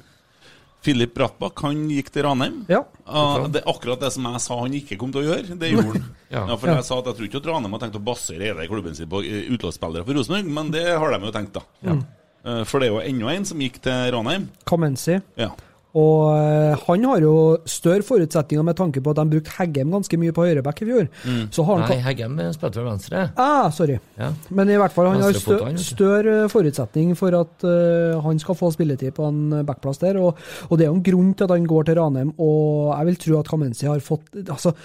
Philip 0.81 1.13
Brattbakk 1.13 1.61
han 1.61 1.87
gikk 1.93 2.09
til 2.09 2.23
Ranheim. 2.25 2.65
Ja. 2.67 2.79
Ah, 3.05 3.45
det 3.47 3.61
er 3.61 3.69
akkurat 3.69 4.01
det 4.01 4.09
som 4.15 4.25
jeg 4.25 4.41
sa 4.41 4.55
han 4.63 4.73
ikke 4.73 4.97
kom 4.97 5.11
til 5.13 5.21
å 5.21 5.27
gjøre. 5.29 5.57
Det 5.61 5.69
gjorde 5.71 5.93
han. 5.93 6.07
Ja. 6.31 6.45
ja. 6.47 6.55
for 6.55 6.67
jeg 6.71 6.83
sa 6.87 6.95
at 7.01 7.07
jeg 7.09 7.15
tror 7.17 7.27
ikke 7.27 7.39
at 7.41 7.47
Ranheim 7.51 7.73
har 7.75 7.79
tenkt 7.83 7.95
å 7.99 8.03
basere 8.07 8.45
hele 8.47 8.63
klubben 8.71 8.95
sin 8.95 9.07
på 9.11 9.19
eh, 9.23 9.49
utlånsspillere 9.51 10.05
for 10.07 10.15
Rosenborg, 10.15 10.47
men 10.55 10.69
det 10.71 10.85
har 10.95 11.11
de 11.11 11.27
jo 11.27 11.31
tenkt, 11.35 11.57
da. 11.57 11.63
Eh, 11.83 11.97
For 12.43 12.81
det 12.81 12.87
er 12.89 12.95
jo 12.95 13.03
ennå 13.05 13.29
en 13.29 13.45
som 13.45 13.59
gikk 13.61 13.81
til 13.85 14.07
Ranheim. 14.15 14.47
Kamenzi. 14.69 15.19
Ja. 15.39 15.51
Og 15.97 16.29
eh, 16.31 16.83
han 16.85 17.05
har 17.09 17.23
jo 17.23 17.33
større 17.67 18.03
forutsetninger 18.07 18.63
med 18.63 18.77
tanke 18.79 19.01
på 19.03 19.11
at 19.11 19.19
de 19.19 19.33
brukte 19.33 19.51
Heggem 19.57 19.91
ganske 19.91 20.19
mye 20.21 20.35
på 20.35 20.45
høyreback 20.47 20.79
i 20.85 20.87
fjor. 20.87 21.09
Så 21.51 21.65
har 21.67 21.81
han 21.81 21.91
Nei, 21.91 21.97
Heggem 22.05 22.39
spilte 22.55 22.79
for 22.79 22.87
venstre. 22.87 23.25
Ah, 23.35 23.67
sorry. 23.75 23.97
Ja. 24.19 24.31
Men 24.55 24.71
i 24.71 24.79
hvert 24.79 24.95
fall, 24.95 25.11
han 25.11 25.19
har 25.19 25.35
stø 25.35 25.57
Venstrefota, 25.57 25.67
han, 25.67 25.75
vet 25.75 25.83
du. 25.83 25.89
større 25.89 26.37
forutsetning 26.53 27.13
for 27.19 27.35
at 27.41 27.67
uh, 27.67 28.21
han 28.23 28.39
skal 28.39 28.59
få 28.59 28.71
spilletid 28.71 29.17
på 29.17 29.27
en 29.27 29.61
backplass 29.67 29.99
der. 30.03 30.21
Og, 30.23 30.39
og 30.69 30.79
det 30.79 30.87
er 30.87 30.93
jo 30.93 30.99
en 30.99 31.07
grunn 31.11 31.33
til 31.35 31.49
at 31.49 31.55
han 31.57 31.67
går 31.67 31.89
til 31.89 31.99
Ranheim, 31.99 32.35
og 32.39 32.93
jeg 32.95 33.09
vil 33.11 33.23
tro 33.25 33.39
at 33.41 33.51
Kamenzi 33.51 33.89
har 33.91 34.05
fått 34.05 34.39
Altså, 34.41 34.75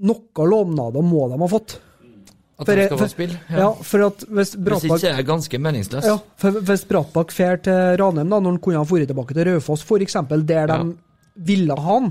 Noen 0.00 0.48
lovnader 0.48 1.04
må 1.04 1.26
de 1.28 1.40
ha 1.40 1.48
fått. 1.48 1.80
At 2.60 2.66
For, 2.68 2.76
de 2.76 2.84
skal 2.86 2.98
for, 2.98 3.06
få 3.06 3.10
spille? 3.14 3.38
ja. 3.48 3.68
for 3.72 4.02
at 4.04 4.24
hvis 4.28 4.50
Hvis 4.54 4.84
ikke 4.84 5.08
er 5.08 5.16
det 5.16 5.26
ganske 5.26 5.58
meningsløst. 5.58 6.06
ja, 6.06 6.16
for 6.36 6.50
Hvis 6.60 6.82
Brattbakk 6.84 7.32
drar 7.32 7.56
til 7.64 7.96
Ranheim, 8.02 8.28
da, 8.28 8.38
når 8.40 8.50
han 8.50 8.58
kunne 8.60 8.76
ha 8.82 8.84
dratt 8.84 9.08
tilbake 9.08 9.34
til 9.38 9.48
Raufoss, 9.48 9.82
f.eks., 9.88 10.12
der 10.44 10.66
de 10.66 10.76
Ja. 10.76 10.82
ville 11.36 11.74
ha 11.78 11.92
han, 11.94 12.10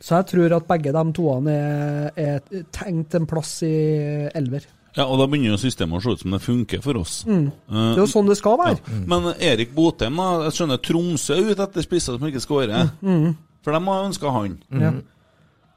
så 0.00 0.18
jeg 0.20 0.26
tror 0.28 0.56
at 0.58 0.66
begge 0.68 0.92
de 0.92 1.04
toene 1.16 1.50
er, 1.56 2.10
er 2.16 2.64
tenkt 2.70 3.14
en 3.16 3.24
plass 3.26 3.62
i 3.64 4.28
elver. 4.36 4.66
Ja, 4.96 5.04
og 5.06 5.18
da 5.20 5.26
begynner 5.26 5.54
jo 5.56 5.60
systemet 5.60 5.98
å 5.98 6.02
se 6.02 6.10
ut 6.16 6.20
som 6.20 6.30
det 6.36 6.40
funker 6.44 6.82
for 6.84 6.96
oss. 7.00 7.24
Mm. 7.28 7.46
Eh, 7.68 7.94
Det 7.94 7.98
er 7.98 8.04
jo 8.04 8.06
sånn 8.12 8.28
det 8.28 8.36
skal 8.38 8.56
være. 8.60 8.78
Men 9.06 9.32
Erik 9.40 9.74
Botheim, 9.74 10.16
da, 10.16 10.28
jeg 10.46 10.52
skjønner 10.56 10.78
Tromsø 10.84 11.34
er 11.36 11.50
ute 11.52 11.62
etter 11.66 11.82
spisser 11.84 12.16
som 12.18 12.28
ikke 12.28 12.40
skårer. 12.44 12.90
Mm. 13.02 13.34
For 13.64 13.72
de 13.72 13.80
har 13.84 14.04
ønska 14.06 14.32
han. 14.32 14.58
Ja. 14.72 14.92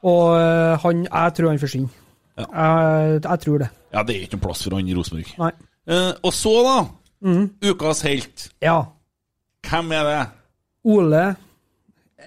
Og 0.03 0.36
eh, 0.39 0.77
han, 0.84 1.03
jeg 1.07 1.34
tror 1.36 1.49
han 1.49 1.59
forsvinner. 1.59 1.89
Jeg, 2.39 3.19
jeg 3.23 3.39
tror 3.45 3.57
det. 3.63 3.69
Ja, 3.93 4.03
det 4.05 4.15
er 4.15 4.23
ikke 4.25 4.37
noen 4.37 4.45
plass 4.47 4.63
for 4.65 4.77
han 4.77 4.87
i 4.89 4.95
Rosenborg. 4.97 5.35
Nei. 5.41 5.51
Eh, 5.89 6.11
og 6.23 6.33
så, 6.33 6.55
da. 6.65 6.77
Mm. 7.25 7.45
Ukas 7.71 8.01
helt. 8.07 8.49
Ja. 8.63 8.79
Hvem 9.69 9.91
er 9.91 10.03
det? 10.07 10.19
Ole 10.89 11.23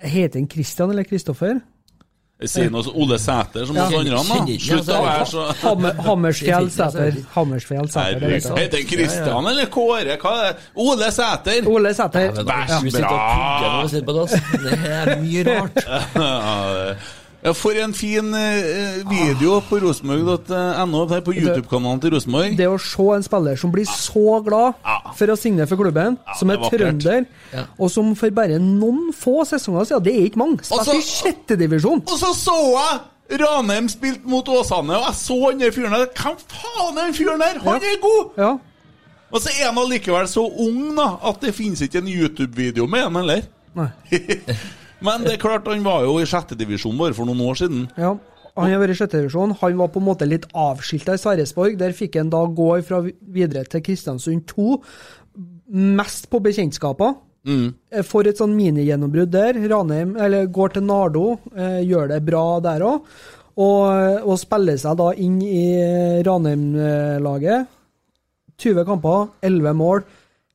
Heter 0.03 0.41
han 0.41 0.49
Christian 0.51 0.91
eller 0.91 1.07
Kristoffer? 1.09 1.61
Sier 2.43 2.73
noe 2.75 2.83
som 2.83 2.97
Ole 2.99 3.19
Sæter, 3.23 3.67
som 3.69 3.77
Ja. 3.77 3.85
oss 3.87 3.95
andre. 3.95 4.17
da. 4.19 4.59
Slutt 4.59 4.89
å 4.91 4.99
være 5.05 5.27
så 5.31 5.45
Hammer, 5.63 5.93
Hammersfjell 6.03 6.67
er 6.67 6.73
Sæter. 6.75 7.21
Hammersfjell 7.37 7.91
Sæter. 7.93 8.35
Heter 8.59 8.77
han 8.81 8.89
Kristian 8.91 9.47
eller 9.53 9.71
Kåre? 9.71 10.17
Hva 10.19 10.33
er 10.41 10.49
det? 10.49 10.67
Ole 10.75 11.11
Sæter! 11.15 11.69
Ole 11.71 11.95
Sæter. 11.95 12.35
Så 12.35 12.45
bra. 12.45 14.27
Det 14.27 14.75
er 14.91 15.17
mye 15.23 15.47
rart. 15.47 15.85
Ja, 17.43 17.51
for 17.59 17.75
en 17.75 17.91
fin 17.95 18.29
eh, 18.39 19.01
video 19.11 19.57
på 19.67 19.81
rosenborg.no, 19.83 21.01
her 21.11 21.23
på 21.27 21.33
YouTube-kanalen 21.35 22.01
til 22.05 22.13
Rosenborg. 22.15 22.53
Det 22.59 22.69
å 22.71 22.77
se 22.79 23.07
en 23.17 23.25
spiller 23.27 23.57
som 23.59 23.73
blir 23.75 23.89
så 23.91 24.37
glad 24.47 24.77
for 25.19 25.33
å 25.33 25.37
signere 25.37 25.67
for 25.67 25.81
klubben, 25.81 26.19
som 26.39 26.49
det 26.53 26.55
er 26.55 26.61
er 26.61 26.63
vakkert. 26.63 26.85
trønder, 26.85 27.27
Ja. 27.53 27.65
og 27.79 27.91
som 27.91 28.13
for 28.15 28.31
bare 28.31 28.61
noen 28.63 29.11
få 29.13 29.43
sesonger 29.49 29.89
siden, 29.91 30.05
det 30.05 30.15
er 30.15 30.29
ikke 30.31 30.39
mange, 30.39 30.63
spilte 30.63 30.95
i 30.95 31.01
så- 31.03 31.25
sjette 31.25 31.57
divisjon. 31.59 32.03
Og 32.07 32.19
så 32.21 32.31
så 32.35 32.55
jeg 32.79 33.41
Ranheim 33.41 33.89
spilte 33.89 34.25
mot 34.29 34.47
Åsane, 34.47 34.95
og 34.95 35.07
jeg 35.09 35.15
så 35.15 35.51
han 35.51 35.59
der 35.59 35.71
fyren 35.75 35.91
der. 35.99 36.07
Hvem 36.15 36.37
faen 36.47 36.99
er 36.99 37.05
den 37.07 37.15
fyren 37.15 37.41
der? 37.41 37.59
Han 37.65 37.75
er 37.83 37.99
god! 38.03 38.31
Ja. 38.39 38.53
Og 39.33 39.41
så 39.41 39.49
er 39.59 39.67
han 39.73 39.79
allikevel 39.79 40.29
så 40.29 40.47
ung 40.61 40.95
da 40.95 41.17
at 41.25 41.41
det 41.41 41.55
finnes 41.55 41.81
ikke 41.81 41.99
en 41.99 42.09
YouTube-video 42.09 42.87
med 42.87 43.03
han 43.03 43.15
heller. 43.17 43.43
Nei. 43.75 43.89
Men 45.03 45.25
det 45.27 45.37
er 45.37 45.43
klart, 45.43 45.67
han 45.71 45.85
var 45.87 46.05
jo 46.07 46.19
i 46.21 46.29
sjette 46.29 46.59
divisjon 46.59 46.99
bare 46.99 47.17
for 47.17 47.29
noen 47.29 47.43
år 47.47 47.59
siden. 47.63 47.89
Ja. 47.99 48.15
Han 48.53 48.69
har 48.69 48.83
vært 48.83 48.95
i 48.95 48.99
sjette 49.01 49.21
divisjon. 49.21 49.55
Han 49.63 49.77
var 49.81 49.91
på 49.95 50.01
en 50.03 50.09
måte 50.11 50.29
litt 50.29 50.47
avskilta 50.53 51.17
i 51.17 51.21
Sverresborg. 51.21 51.77
Der 51.81 51.97
fikk 51.97 52.19
han 52.21 52.33
da 52.33 52.43
gå 52.47 52.71
fra 52.87 53.01
videre 53.03 53.65
til 53.73 53.85
Kristiansund 53.85 54.45
2, 54.51 54.79
mest 55.99 56.29
på 56.33 56.41
bekjentskaper. 56.45 57.15
Mm. 57.49 57.73
Får 58.07 58.29
et 58.31 58.39
sånn 58.39 58.55
minigjennombrudd 58.55 59.33
der. 59.33 59.59
Ranheim 59.73 60.15
eller 60.21 60.51
går 60.53 60.77
til 60.77 60.85
Nardo, 60.87 61.27
eh, 61.57 61.81
gjør 61.89 62.13
det 62.13 62.21
bra 62.27 62.45
der 62.63 62.85
òg. 62.87 63.09
Og, 63.53 64.25
og 64.25 64.39
spiller 64.41 64.79
seg 64.81 64.97
da 65.01 65.11
inn 65.21 65.41
i 65.45 65.65
Ranheim-laget. 66.25 67.69
20 68.63 68.87
kamper, 68.89 69.33
11 69.43 69.77
mål. 69.77 70.05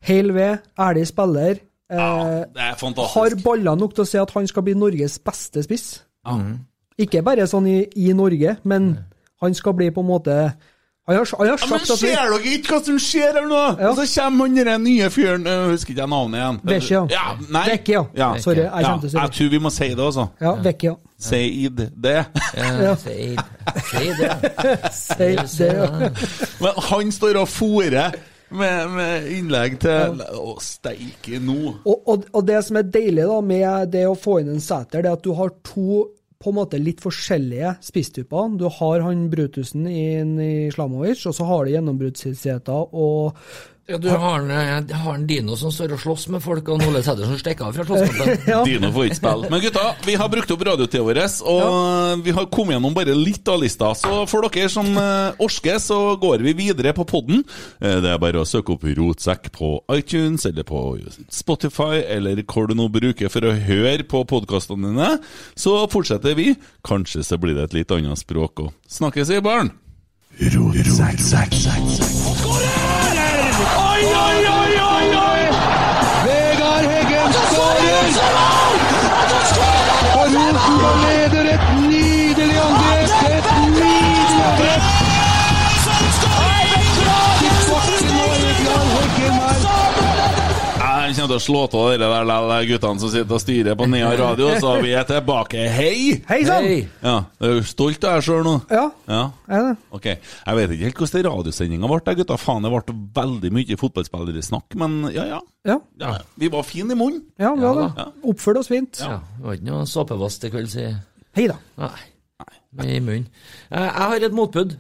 Hel 0.08 0.32
ved, 0.34 0.64
ærlig 0.80 1.08
spiller. 1.10 1.60
Eh, 1.90 2.40
Det 2.54 2.62
er 2.62 2.74
har 3.14 3.36
baller 3.44 3.76
nok 3.80 3.94
til 3.96 4.04
å 4.04 4.08
si 4.08 4.18
at 4.18 4.32
han 4.36 4.48
skal 4.48 4.64
bli 4.64 4.74
Norges 4.76 5.20
beste 5.20 5.64
spiss. 5.64 6.04
Ikke 7.00 7.22
bare 7.24 7.46
sånn 7.48 7.68
i, 7.70 7.78
i 7.96 8.12
Norge, 8.14 8.58
men 8.68 8.98
han 9.42 9.54
skal 9.54 9.74
bli 9.78 9.92
på 9.94 10.02
en 10.02 10.08
måte 10.10 10.34
Han 11.08 11.16
har, 11.16 11.26
han 11.38 11.48
har 11.48 11.58
Ja, 11.62 11.68
men 11.72 11.80
ser 11.86 12.16
dere 12.18 12.40
ikke 12.52 12.74
hva 12.74 12.80
som 12.84 12.98
skjer 13.00 13.38
her 13.38 13.46
nå? 13.48 13.60
Ja. 13.80 13.92
Og 13.94 13.96
så 14.02 14.08
kommer 14.20 14.50
han 14.50 14.56
den 14.68 14.84
nye 14.84 15.08
fyren 15.10 15.46
Jeg 15.48 15.70
husker 15.72 15.94
ikke 15.94 16.08
navnet 16.12 16.42
igjen. 16.42 16.58
Vecchia. 16.68 17.04
Ja, 17.14 17.38
nei. 17.50 17.62
Vecchia. 17.70 18.02
Ja. 18.18 18.34
Sorry, 18.44 18.66
jeg 18.66 18.72
Ja, 18.84 18.90
kommer 18.90 19.08
til 19.08 19.20
jeg 19.22 19.32
tror 19.38 19.50
vi 19.54 19.60
må 19.64 19.72
si 19.72 19.88
det, 19.88 20.04
altså. 20.04 20.26
Ja, 20.42 20.52
Vecchia. 20.66 20.96
Seid 21.18 21.78
det. 21.78 22.26
Ja, 22.58 22.96
si 23.00 23.38
det. 24.20 24.32
Ja. 25.64 26.10
Men 26.60 26.72
han 26.90 27.12
står 27.16 27.40
og 27.40 27.48
fòrer 27.48 28.18
med, 28.50 28.92
med 28.94 29.32
innlegg 29.38 29.80
til 29.84 30.22
Å, 30.24 30.58
steike 30.64 31.40
nå. 31.44 31.58
Og, 31.84 31.98
og, 32.08 32.28
og 32.32 32.46
det 32.48 32.62
som 32.68 32.80
er 32.80 32.92
deilig 32.92 33.28
da 33.30 33.40
med 33.44 33.92
det 33.96 34.06
å 34.10 34.18
få 34.18 34.40
inn 34.42 34.54
en 34.56 34.64
seter, 34.64 35.04
det 35.04 35.12
er 35.12 35.18
at 35.18 35.26
du 35.26 35.34
har 35.38 35.54
to 35.68 36.06
på 36.38 36.52
en 36.52 36.60
måte 36.60 36.78
litt 36.78 37.02
forskjellige 37.02 37.74
spisstyper. 37.82 38.52
Du 38.62 38.68
har 38.70 39.02
han 39.08 39.26
Brutusen 39.32 39.88
inn 39.90 40.36
i 40.38 40.70
Slamovic, 40.74 41.24
og 41.26 41.34
så 41.34 41.48
har 41.50 41.66
du 41.66 41.74
gjennombruddshissigheter 41.74 42.94
og 42.94 43.40
Ja, 43.88 43.96
du 43.98 44.10
har 44.10 44.42
en, 44.42 44.50
jeg 44.52 44.98
har 45.00 45.14
en 45.16 45.22
Dino 45.30 45.56
som 45.56 45.72
står 45.72 45.94
og 45.96 46.02
slåss 46.02 46.26
med 46.34 46.42
folk, 46.44 46.68
og 46.74 46.82
Ole 46.90 47.00
Sæder 47.06 47.24
som 47.30 47.38
stikker 47.40 47.70
av 47.70 47.78
fra 47.78 47.86
slåsskampen. 47.88 48.42
Ja. 48.52 48.58
Dino 48.68 48.90
får 48.92 49.06
ikke 49.08 49.16
spille. 49.22 49.48
Men 49.54 49.62
gutta, 49.64 49.84
vi 50.04 50.16
har 50.20 50.28
brukt 50.32 50.52
opp 50.52 50.66
radiotida 50.68 51.06
vår, 51.08 51.20
og 51.48 52.26
vi 52.26 52.34
har 52.36 52.50
kommet 52.52 52.76
gjennom 52.76 52.98
bare 52.98 53.16
litt 53.16 53.48
av 53.48 53.62
lista. 53.64 53.94
Så 53.96 54.26
for 54.28 54.44
dere 54.44 54.68
som 54.74 54.90
eh, 55.00 55.40
orsker, 55.44 55.80
så 55.80 56.02
går 56.20 56.44
vi 56.44 56.56
videre 56.60 56.92
på 56.98 57.08
podden. 57.08 57.46
Eh, 57.80 57.96
det 58.04 58.12
er 58.12 58.20
bare 58.20 58.44
å 58.44 58.50
søke 58.50 58.76
opp 58.76 58.84
Rotsekk 58.84 59.54
på 59.56 59.72
iTunes 59.96 60.44
eller 60.52 60.68
på 60.68 60.84
Spotify, 61.32 62.04
eller 62.04 62.44
hvor 62.44 62.68
du 62.68 62.76
nå 62.76 62.90
bruker 62.92 63.32
for 63.32 63.48
å 63.48 63.56
høre 63.56 64.04
på 64.04 64.26
podkastene 64.28 64.92
dine. 64.92 65.14
Så 65.56 65.78
fortsetter 65.96 66.36
vi. 66.36 66.58
Kanskje 66.84 67.24
så 67.24 67.40
blir 67.40 67.56
det 67.56 67.70
et 67.70 67.80
litt 67.80 67.96
annet 67.96 68.20
språk 68.20 68.68
òg. 68.68 68.76
Snakkes 69.00 69.32
i 69.32 69.40
baren! 69.40 69.72
Oi, 73.98 74.04
oi, 74.06 74.46
oi, 74.46 74.74
oi, 74.94 75.08
oi! 75.16 75.44
Vegard 76.26 76.86
Heggen 76.92 77.34
skårer! 77.34 78.06
Og 80.14 80.26
Rosenborg 80.36 80.98
leder 81.06 81.46
1-0! 81.58 81.87
Å 91.38 91.42
slå 91.44 91.62
av 91.68 91.76
dere 91.94 92.08
der 92.10 92.28
der 92.50 92.66
guttene 92.70 93.00
som 93.02 93.12
sitter 93.14 93.38
og 93.38 93.42
styrer 93.44 93.78
på 93.80 93.88
Nea 93.90 94.10
radio, 94.20 94.50
så 94.62 94.74
vi 94.84 94.92
er 94.98 95.06
tilbake. 95.08 95.64
Hei! 95.74 96.18
Hei 96.30 96.40
sann! 96.48 96.68
Ja, 97.04 97.16
er 97.40 97.54
jo 97.58 97.64
stolt 97.70 98.04
av 98.08 98.18
deg 98.18 98.26
sjøl 98.28 98.44
nå. 98.48 98.56
Ja, 98.74 98.88
Ja. 99.08 99.22
er 99.48 99.68
det? 99.70 99.76
Ok, 99.92 100.06
Jeg 100.12 100.56
vet 100.60 100.74
ikke 100.76 100.84
helt 100.90 101.02
hvordan 101.04 101.26
radiosendinga 101.30 101.88
ble, 101.94 102.02
der, 102.06 102.18
gutta. 102.22 102.38
Faen, 102.42 102.64
det 102.68 102.72
ble 102.74 102.98
veldig 103.22 103.54
mye 103.56 103.78
fotballspillersnakk, 103.80 104.76
men 104.82 105.00
ja, 105.16 105.26
ja. 105.36 105.40
Ja, 105.68 105.80
ja. 106.02 106.14
Vi 106.40 106.48
var 106.54 106.64
fine 106.64 106.92
i 106.92 107.00
munnen. 107.00 107.24
ja, 107.40 107.54
vi 107.56 107.62
var 107.66 107.82
det. 107.96 108.06
Oppførte 108.24 108.60
oss 108.66 108.70
fint. 108.72 109.00
Ja, 109.04 109.20
det 109.38 109.46
var 109.46 109.58
ikke 109.58 109.70
noe 109.72 109.86
såpevask 109.90 110.42
til 110.44 110.54
kvelds 110.54 110.76
i 110.82 110.88
Hei 111.38 111.48
da. 111.52 111.58
Nei. 111.78 112.06
I 112.84 113.00
munnen. 113.02 113.28
Eh, 113.72 113.82
Jeg 113.82 114.08
har 114.12 114.24
et 114.28 114.34
motbud 114.36 114.76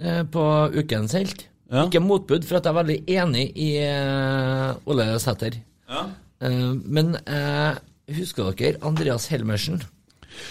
eh, 0.00 0.22
på 0.30 0.44
ukens 0.74 1.12
helt. 1.18 1.46
Ja. 1.70 1.84
Ikke 1.86 2.00
motbud, 2.02 2.42
for 2.46 2.58
at 2.58 2.64
jeg 2.66 2.72
er 2.72 2.78
veldig 2.82 2.96
enig 3.14 3.44
i 3.58 3.68
eh, 3.78 4.72
Ole 4.90 5.06
Sæter. 5.22 5.58
Ja. 5.90 6.04
Eh, 6.40 6.74
Men 6.86 7.16
uh, 7.26 7.74
husker 8.16 8.52
dere 8.56 8.78
Andreas 8.86 9.26
Helmersen? 9.32 9.80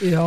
Ja 0.03 0.25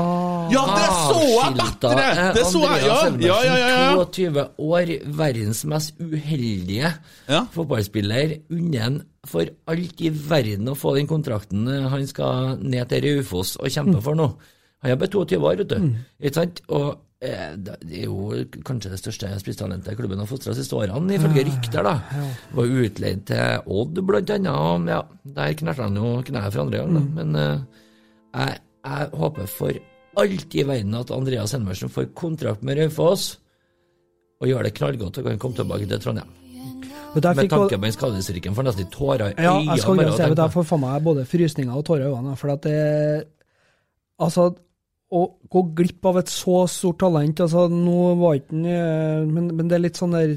Ja, 0.51 0.63
det 0.75 0.87
så 0.89 1.19
jeg 1.29 1.57
bedre! 1.59 2.05
eh, 2.09 2.31
Det 2.35 2.45
så 2.49 2.63
jeg, 2.65 2.87
ja. 2.87 2.97
Ja, 3.21 3.37
ja, 3.45 3.57
ja, 3.61 3.69
ja. 3.93 4.05
22 4.05 4.47
år, 4.59 4.93
verdens 5.19 5.61
mest 5.69 6.01
uheldige 6.01 6.95
Ja. 7.29 7.43
fotballspiller. 7.53 8.39
Unnen 8.51 9.03
for 9.29 9.45
alt 9.69 10.01
i 10.01 10.09
verden 10.09 10.73
å 10.73 10.75
få 10.75 10.97
den 10.97 11.07
kontrakten 11.07 11.69
han 11.69 12.07
skal 12.11 12.57
ned 12.65 12.89
til 12.89 13.05
Raufoss 13.05 13.57
og 13.61 13.69
kjempe 13.69 13.99
Mm. 14.01 14.03
for 14.03 14.15
nå. 14.19 14.33
Han 14.83 14.91
er 14.91 14.97
bare 14.97 15.11
22 15.13 15.39
år, 15.45 15.57
vet 15.59 15.69
du. 15.69 15.95
Ikke 16.21 16.35
sant? 16.35 16.61
Og 16.69 16.97
det 17.23 17.99
er 18.01 18.09
jo 18.09 18.33
kanskje 18.67 18.91
det 18.91 18.99
største 18.99 19.29
spisstalentet 19.39 19.95
klubben 19.99 20.19
har 20.19 20.27
fostra 20.27 20.55
siste 20.59 20.75
årene, 20.75 21.15
ifølge 21.15 21.45
rykter, 21.47 21.87
da. 21.87 21.93
Var 22.57 22.73
utleid 22.83 23.23
til 23.31 23.69
Odd, 23.71 24.01
blant 24.09 24.33
annet. 24.35 24.51
Og 24.51 24.89
ja, 24.91 24.99
der 25.37 25.55
knerta 25.61 25.87
han 25.87 26.01
jo 26.01 26.17
kneet 26.27 26.51
for 26.53 26.65
andre 26.65 26.81
gang, 26.83 26.97
da. 26.97 27.03
Mm. 27.05 27.15
Men 27.21 27.39
eh, 27.39 27.87
jeg, 28.35 28.59
jeg 28.89 29.11
håper 29.23 29.47
for 29.47 29.79
alt 30.23 30.55
i 30.59 30.65
verden 30.69 30.99
at 30.99 31.11
Andreas 31.15 31.55
Henversen 31.55 31.93
får 31.95 32.11
kontrakt 32.19 32.67
med 32.67 32.81
Raufoss, 32.83 33.37
og 34.43 34.51
gjør 34.51 34.67
det 34.67 34.75
knallgodt 34.81 35.21
og 35.23 35.29
kan 35.31 35.39
komme 35.39 35.61
tilbake 35.61 35.87
til 35.87 36.03
Trondheim. 36.03 36.33
Med 37.15 37.23
tanke 37.23 37.47
på 37.53 37.69
den 37.85 37.93
skadesrykken 37.95 38.55
får 38.57 38.67
nesten 38.67 38.91
tårer 38.91 39.31
i 39.37 39.45
Ja, 39.45 39.55
øynene. 39.61 39.77
jeg 39.77 39.83
skal 39.85 40.13
si 40.17 40.35
på. 40.35 40.49
får 40.57 40.65
faen 40.65 40.81
meg 40.81 41.03
både 41.05 41.25
frysninger 41.29 41.77
og 41.77 41.85
tårer 41.87 42.09
i 42.09 42.11
øynene. 42.11 42.37
For 42.41 42.51
at 42.57 42.63
det 42.67 43.25
Altså, 44.23 44.55
å 45.13 45.23
gå 45.53 45.63
glipp 45.77 46.09
av 46.09 46.23
et 46.23 46.33
så 46.33 46.63
stort 46.71 47.03
talent 47.03 47.43
altså 47.45 47.67
Nå 47.69 48.15
var 48.21 48.39
ikke 48.39 48.57
eh, 48.65 49.23
men, 49.29 49.51
men 49.53 49.69
det 49.69 49.77
er 49.77 49.83
litt 49.85 50.01
sånn 50.01 50.17
der 50.17 50.37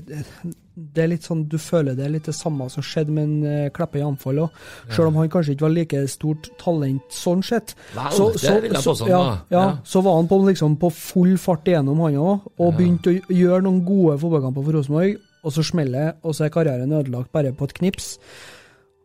det 0.76 1.03
er 1.05 1.07
litt 1.13 1.23
sånn, 1.23 1.45
Du 1.47 1.55
føler 1.61 1.95
det 1.95 2.03
er 2.03 2.13
litt 2.17 2.28
det 2.28 2.36
samme 2.36 2.67
som 2.71 2.84
skjedde 2.84 3.13
med 3.15 3.30
en 3.30 3.36
uh, 3.47 3.69
Kleppe 3.76 4.01
anfall 4.03 4.41
òg. 4.43 4.57
Selv 4.91 5.07
om 5.07 5.19
han 5.21 5.30
kanskje 5.32 5.55
ikke 5.55 5.67
var 5.67 5.71
like 5.71 6.01
stort 6.11 6.49
talent 6.59 7.15
sånn 7.15 7.43
sett. 7.47 7.76
Vel, 7.95 8.34
det 8.36 8.55
vil 8.65 8.76
jeg 8.76 8.84
påstå 8.84 9.07
ja, 9.07 9.21
ja, 9.21 9.55
Ja. 9.55 9.63
så 9.88 10.03
var 10.03 10.19
han 10.19 10.28
på, 10.28 10.41
liksom, 10.49 10.76
på 10.82 10.91
full 10.91 11.38
fart 11.39 11.71
igjennom, 11.71 12.01
han 12.03 12.19
òg. 12.19 12.49
Og 12.59 12.76
begynte 12.76 13.13
å 13.13 13.38
gjøre 13.39 13.63
noen 13.63 13.82
gode 13.88 14.17
fotballkamper 14.19 14.67
for 14.67 14.76
Rosenborg. 14.76 15.15
Og 15.45 15.55
så 15.55 15.63
smeller 15.63 16.09
det, 16.09 16.13
og 16.26 16.36
så 16.36 16.47
er 16.47 16.55
karrieren 16.57 16.95
ødelagt 16.97 17.32
bare 17.36 17.53
på 17.55 17.69
et 17.69 17.78
knips. 17.80 18.15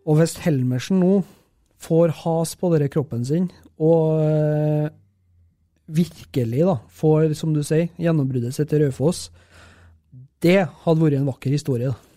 Og 0.09 0.19
hvis 0.19 0.39
Helmersen 0.43 0.99
nå 1.03 1.21
får 1.81 2.17
has 2.25 2.57
på 2.59 2.73
denne 2.73 2.91
kroppen 2.93 3.23
sin, 3.29 3.47
og 3.81 4.25
eh, 4.25 4.89
virkelig 5.91 6.67
da, 6.67 6.77
får, 6.95 7.35
som 7.39 7.55
du 7.55 7.63
sier, 7.67 7.89
gjennombruddet 8.01 8.55
sitt 8.57 8.71
til 8.71 8.85
Raufoss, 8.85 9.29
det 10.41 10.63
hadde 10.85 11.03
vært 11.03 11.19
en 11.19 11.29
vakker 11.29 11.53
historie. 11.55 11.91
da. 11.91 12.11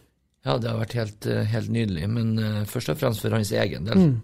Ja, 0.44 0.58
det 0.60 0.70
har 0.70 0.80
vært 0.82 0.96
helt, 1.00 1.26
eh, 1.26 1.48
helt 1.48 1.72
nydelig, 1.72 2.08
men 2.12 2.36
uh, 2.40 2.64
først 2.68 2.92
og 2.92 3.00
fremst 3.00 3.24
for 3.24 3.32
hans 3.36 3.52
egen 3.56 3.88
del. 3.88 4.00
Mm. 4.00 4.16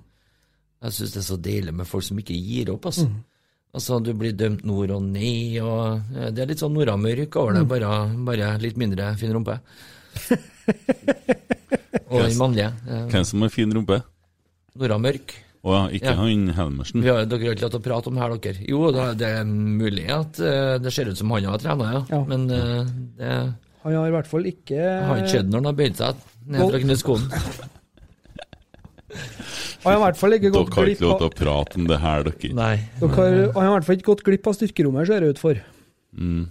Jeg 0.83 0.95
syns 0.95 1.15
det 1.15 1.21
er 1.21 1.27
så 1.27 1.37
deilig 1.39 1.73
med 1.75 1.87
folk 1.87 2.05
som 2.07 2.19
ikke 2.19 2.35
gir 2.35 2.71
opp, 2.73 2.87
altså. 2.91 3.07
Altså, 3.69 3.99
du 4.01 4.13
blir 4.17 4.33
dømt 4.33 4.63
nord 4.65 4.91
og 4.95 5.03
ned, 5.05 5.59
og 5.61 6.15
eh, 6.15 6.31
det 6.33 6.43
er 6.43 6.51
litt 6.51 6.63
sånn 6.63 6.73
Nora-mørk 6.75 7.35
over 7.39 7.59
det, 7.59 7.65
bare, 7.69 7.91
bare 8.25 8.53
litt 8.63 8.79
mindre 8.81 9.11
fin 9.19 9.35
rumpe. 9.35 9.59
og 12.09 12.17
den 12.17 12.39
mannlige. 12.39 12.71
Hvem 13.11 13.27
som 13.29 13.45
har 13.45 13.53
fin 13.53 13.75
rumpe? 13.75 14.01
Nora-mørk. 14.79 15.35
Å 15.59 15.73
ja, 15.75 15.79
ikke 15.91 16.13
Ja. 16.13 16.19
han 16.21 16.43
Helmersen. 16.55 17.03
Ja, 17.03 17.17
dere 17.27 17.49
har 17.49 17.55
ikke 17.57 17.65
lov 17.65 17.73
til 17.73 17.81
å 17.81 17.83
prate 17.83 18.07
om 18.07 18.15
det 18.15 18.21
her, 18.23 18.35
dere. 18.45 18.67
Jo, 18.69 18.83
da, 18.95 19.09
det 19.13 19.31
er 19.41 19.43
mulig 19.49 20.05
at 20.15 20.39
uh, 20.39 20.77
det 20.79 20.93
ser 20.95 21.09
ut 21.11 21.19
som 21.19 21.31
han 21.35 21.49
har 21.51 21.59
trena, 21.59 21.89
ja. 21.97 22.03
Ja. 22.13 22.21
Men 22.29 22.45
uh, 22.47 22.85
det 23.19 23.33
Han 23.83 23.95
har 23.95 24.07
i 24.07 24.13
hvert 24.15 24.27
fall 24.27 24.47
ikke 24.47 24.79
har 24.79 25.19
ikke 25.19 25.33
skjedd 25.33 25.51
når 25.51 25.59
han 25.61 25.69
har 25.69 25.77
bøyd 25.81 25.99
seg 25.99 26.23
ned 26.47 26.71
fra 26.71 26.81
kneskoen. 26.83 27.27
Han 29.79 29.93
har 29.93 29.97
i 29.97 30.03
hvert 30.03 30.19
fall 30.19 30.35
ikke 30.35 30.51
gått 30.53 30.71
glipp 30.73 30.75
av 30.75 30.75
Dere 30.75 30.85
har 30.85 30.93
ikke 30.93 31.07
lov 31.07 31.19
til 31.19 31.29
å 31.29 31.35
prate 31.39 31.79
om 31.79 31.85
det 31.89 31.99
her, 32.03 32.25
dere. 32.27 32.51
Nei. 32.55 32.73
dere 32.99 33.11
har, 33.15 33.37
Han 33.55 33.59
har 33.63 33.69
i 33.69 33.75
hvert 33.77 33.87
fall 33.87 33.99
ikke 33.99 34.09
gått 34.11 34.25
glipp 34.27 34.49
av 34.51 34.57
styrkerommet, 34.57 35.07
ser 35.07 35.23
det 35.23 35.31
ut 35.35 35.41
for. 35.41 35.61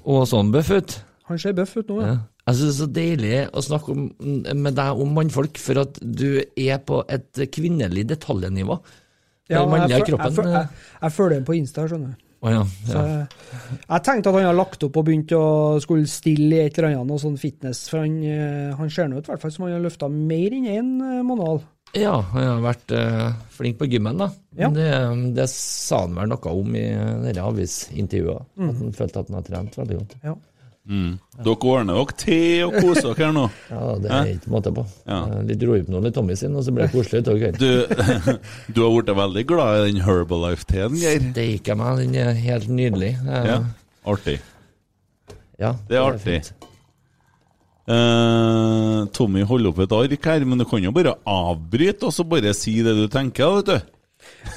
Og 0.08 0.24
sånn 0.30 0.52
bøff 0.54 0.70
ut. 0.72 0.96
Han 1.28 1.40
ser 1.40 1.56
bøff 1.56 1.76
ut 1.76 1.92
nå, 1.92 2.00
ja. 2.04 2.16
Jeg 2.48 2.56
synes 2.56 2.68
det 2.68 2.72
er 2.72 2.78
så 2.78 2.92
deilig 2.96 3.34
å 3.52 3.62
snakke 3.64 3.92
om, 3.92 4.06
med 4.56 4.76
deg 4.78 5.02
om 5.02 5.10
mannfolk, 5.12 5.60
for 5.60 5.82
at 5.82 5.98
du 6.00 6.40
er 6.40 6.80
på 6.80 7.02
et 7.12 7.42
kvinnelig 7.52 8.06
detaljnivå. 8.08 8.78
Ja, 9.48 9.64
jeg, 9.64 10.04
kroppen 10.08 10.34
jeg, 10.36 10.46
eh, 10.46 10.54
jeg, 10.54 10.88
jeg 11.02 11.14
følger 11.16 11.38
den 11.38 11.46
på 11.48 11.56
Insta, 11.56 11.84
skjønner 11.88 12.14
du. 12.14 12.24
Oh, 12.38 12.50
ja. 12.52 12.60
Så 12.86 12.94
ja. 12.94 13.06
jeg, 13.10 13.78
jeg 13.82 14.04
tenkte 14.06 14.30
at 14.30 14.36
han 14.38 14.46
har 14.46 14.56
lagt 14.56 14.84
opp 14.86 14.98
og 15.00 15.06
begynt 15.08 15.32
å 15.34 15.44
skulle 15.82 16.08
stille 16.08 16.60
i 16.60 16.68
et 16.68 16.76
eller 16.78 16.92
annet 16.92 17.10
noe 17.10 17.20
sånn 17.20 17.38
fitness, 17.40 17.82
for 17.90 18.04
han, 18.04 18.20
eh, 18.22 18.68
han 18.78 18.92
ser 18.94 19.10
nå 19.10 19.18
ut 19.18 19.26
i 19.26 19.32
hvert 19.32 19.42
fall 19.42 19.54
som 19.54 19.66
han 19.66 19.74
har 19.74 19.82
løfta 19.84 20.10
mer 20.12 20.54
enn 20.54 20.68
én 20.70 20.92
eh, 21.02 21.24
manual. 21.26 21.60
ja, 21.96 22.14
han 22.32 22.44
har 22.44 22.60
vært 22.62 22.92
uh, 22.92 23.32
flink 23.56 23.78
på 23.80 23.88
gymmen, 23.88 24.20
da. 24.20 24.28
Ja. 24.60 24.68
Det, 24.72 24.88
det 25.36 25.48
sa 25.52 26.02
han 26.04 26.16
vel 26.20 26.30
noe 26.30 26.52
om 26.52 26.76
i 26.76 26.84
dette 27.24 27.44
avisintervjuet. 27.48 28.50
At 28.60 28.82
han 28.82 28.94
følte 29.00 29.22
at 29.24 29.32
han 29.32 29.38
har 29.40 29.46
trent 29.48 29.78
veldig 29.80 29.98
godt. 30.02 30.16
Ja. 30.28 30.34
Dere 30.88 31.54
ordner 31.68 31.98
dere 31.98 32.14
te 32.16 32.36
og 32.64 32.76
koser 32.80 33.10
dere 33.12 33.26
her 33.26 33.32
nå. 33.36 33.42
Ja, 33.74 33.80
det 34.00 34.12
er 34.18 34.30
ikke 34.32 34.52
måte 34.54 34.72
på. 34.72 34.84
Ja. 35.04 35.18
Litt 35.44 35.64
rohypnol 35.68 36.08
i 36.08 36.12
Tommy 36.16 36.36
sin, 36.40 36.54
og 36.56 36.64
så 36.64 36.72
ble 36.72 36.86
det 36.86 36.94
koselig 36.94 37.20
utover 37.26 37.42
kvelden. 37.42 37.60
Du, 37.60 38.32
du 38.74 38.80
har 38.86 38.94
blitt 38.96 39.12
veldig 39.20 39.44
glad 39.50 39.80
i 39.82 39.90
den 39.92 40.00
Herbalife-teen, 40.06 40.96
Geir. 41.02 41.26
Steike 41.34 41.76
meg, 41.76 42.00
den 42.00 42.16
er 42.22 42.32
helt 42.40 42.70
nydelig. 42.72 43.12
Ja, 43.28 43.58
artig. 44.08 44.38
ja, 45.60 45.74
Det 45.90 46.00
er 46.00 46.06
artig. 46.08 46.40
Eh, 47.88 49.04
Tommy 49.16 49.44
holder 49.48 49.70
opp 49.72 49.78
et 49.80 49.94
ark 49.96 50.26
her, 50.28 50.44
men 50.48 50.60
du 50.60 50.66
kan 50.68 50.82
jo 50.84 50.92
bare 50.92 51.14
avbryte 51.28 52.08
og 52.08 52.12
så 52.16 52.24
bare 52.28 52.52
si 52.56 52.74
det 52.84 52.96
du 52.98 53.06
tenker, 53.12 53.60
vet 53.60 53.70
du. 53.70 53.94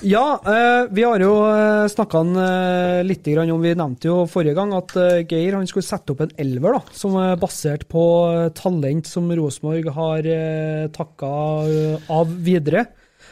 Ja, 0.02 0.42
eh, 0.46 0.88
vi 0.90 1.04
har 1.06 1.22
jo 1.22 1.34
eh, 1.46 1.88
snakka 1.92 2.22
eh, 2.44 3.02
litt 3.06 3.28
grann 3.28 3.52
om 3.54 3.62
Vi 3.62 3.74
nevnte 3.78 4.10
jo 4.10 4.16
forrige 4.30 4.56
gang 4.58 4.74
at 4.74 4.96
Geir 5.30 5.58
han 5.58 5.68
skulle 5.70 5.86
sette 5.86 6.16
opp 6.16 6.24
en 6.26 6.34
elver 6.42 6.80
da, 6.80 6.82
som 6.96 7.18
er 7.22 7.38
basert 7.42 7.86
på 7.92 8.04
talent 8.58 9.10
som 9.10 9.30
Rosenborg 9.30 9.92
har 9.94 10.32
takka 10.96 11.30
av 12.12 12.34
videre. 12.42 12.88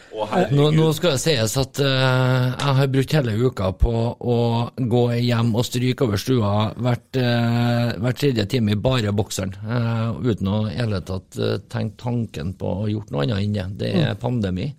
Nå, 0.09 0.69
nå 0.73 0.87
skal 0.97 1.13
det 1.13 1.21
sies 1.21 1.53
at 1.61 1.79
uh, 1.85 2.49
jeg 2.49 2.75
har 2.79 2.89
brukt 2.91 3.13
hele 3.13 3.35
uka 3.37 3.69
på 3.77 3.93
å 4.17 4.37
gå 4.73 5.03
hjem 5.21 5.51
og 5.53 5.65
stryke 5.67 6.07
over 6.07 6.21
stua 6.21 6.53
hvert, 6.81 7.19
uh, 7.21 7.93
hver 8.01 8.17
tredje 8.17 8.47
time 8.49 8.73
i 8.73 8.79
bare 8.89 9.13
bokseren, 9.15 9.53
uh, 9.61 10.17
uten 10.25 10.49
å 10.49 10.63
i 10.65 10.79
hele 10.79 11.03
tatt 11.05 11.37
uh, 11.37 11.57
tenke 11.69 12.01
tanken 12.01 12.55
på 12.57 12.73
å 12.83 12.89
gjort 12.89 13.13
noe 13.13 13.27
annet 13.27 13.61
enn 13.63 13.77
det. 13.77 13.93
Det 13.93 14.05
er 14.09 14.19
pandemi. 14.19 14.71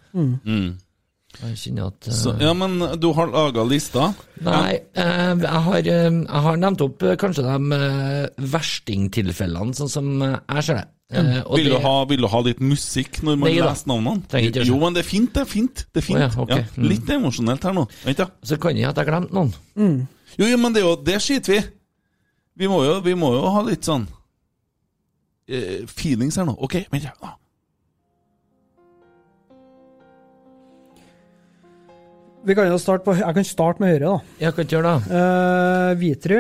Jeg 1.41 1.57
kjenner 1.61 1.87
at 1.93 2.09
uh... 2.11 2.13
Så, 2.13 2.33
ja, 2.43 2.51
men 2.59 2.79
du 3.01 3.13
har 3.17 3.29
laga 3.31 3.63
lista? 3.65 4.09
Nei, 4.43 4.81
uh, 4.99 5.35
jeg, 5.39 5.61
har, 5.67 5.79
uh, 5.79 5.85
jeg 5.87 6.43
har 6.47 6.57
nevnt 6.59 6.83
opp 6.85 7.05
eh, 7.07 7.15
kanskje 7.21 7.45
de 7.47 7.77
eh, 7.77 8.47
verstingtilfellene, 8.55 9.77
sånn 9.79 9.93
som 9.93 10.09
eh, 10.27 10.35
jeg 10.57 10.67
ser 10.67 10.81
det. 10.81 10.87
Eh, 11.11 11.41
og 11.43 11.57
Vil, 11.59 11.65
det- 11.71 11.73
du 11.79 11.87
ha, 11.87 11.95
vil 12.11 12.23
du 12.23 12.29
ha 12.31 12.41
litt 12.47 12.61
musikk 12.63 13.23
når 13.27 13.39
man 13.39 13.49
Nei 13.51 13.57
leser 13.63 13.89
navnene? 13.91 14.43
Ikke 14.51 14.67
Jo, 14.69 14.77
men 14.83 14.95
det 14.99 15.05
er 15.05 15.09
fint, 15.09 15.33
det 15.35 15.43
er 15.43 15.51
fint. 15.51 15.85
Det 15.91 16.03
er 16.03 16.07
fint. 16.07 16.19
Oh, 16.19 16.23
ja, 16.27 16.31
okay. 16.45 16.67
ja, 16.77 16.85
Litt 16.93 17.11
emosjonelt 17.17 17.67
her 17.67 17.75
nå. 17.79 17.87
Vent, 18.05 18.23
ja. 18.23 18.29
Så 18.47 18.59
kan 18.63 18.79
jeg 18.79 18.91
at 18.91 19.01
jeg 19.01 19.09
glemte 19.11 19.35
noen. 19.35 19.55
Jo, 20.39 20.47
jo, 20.47 20.59
men 20.63 20.75
det, 20.77 20.83
er 20.83 20.87
jo, 20.87 20.97
det 21.07 21.19
skiter 21.25 21.57
vi. 21.57 21.61
Vi 22.63 22.69
må 22.71 22.83
jo, 22.87 22.99
vi 23.07 23.15
må 23.19 23.33
jo 23.39 23.47
ha 23.55 23.63
litt 23.67 23.87
sånn 23.89 24.05
eh, 25.51 25.87
feelings 25.91 26.39
her 26.39 26.47
nå. 26.47 26.55
OK, 26.63 26.77
vent, 26.93 27.09
ja. 27.11 27.35
Vi 32.47 32.57
kan 32.57 32.71
jo 32.71 32.79
starte 32.81 33.05
på, 33.05 33.15
Jeg 33.19 33.37
kan 33.37 33.45
starte 33.45 33.83
med 33.83 33.93
Høyre, 33.93 34.15
da. 34.15 34.37
Jeg 34.41 34.55
kan 34.55 34.65
ikke 34.65 34.77
gjøre 34.79 34.93
det. 34.97 35.13
Uh, 35.13 35.91
Vitry. 36.01 36.39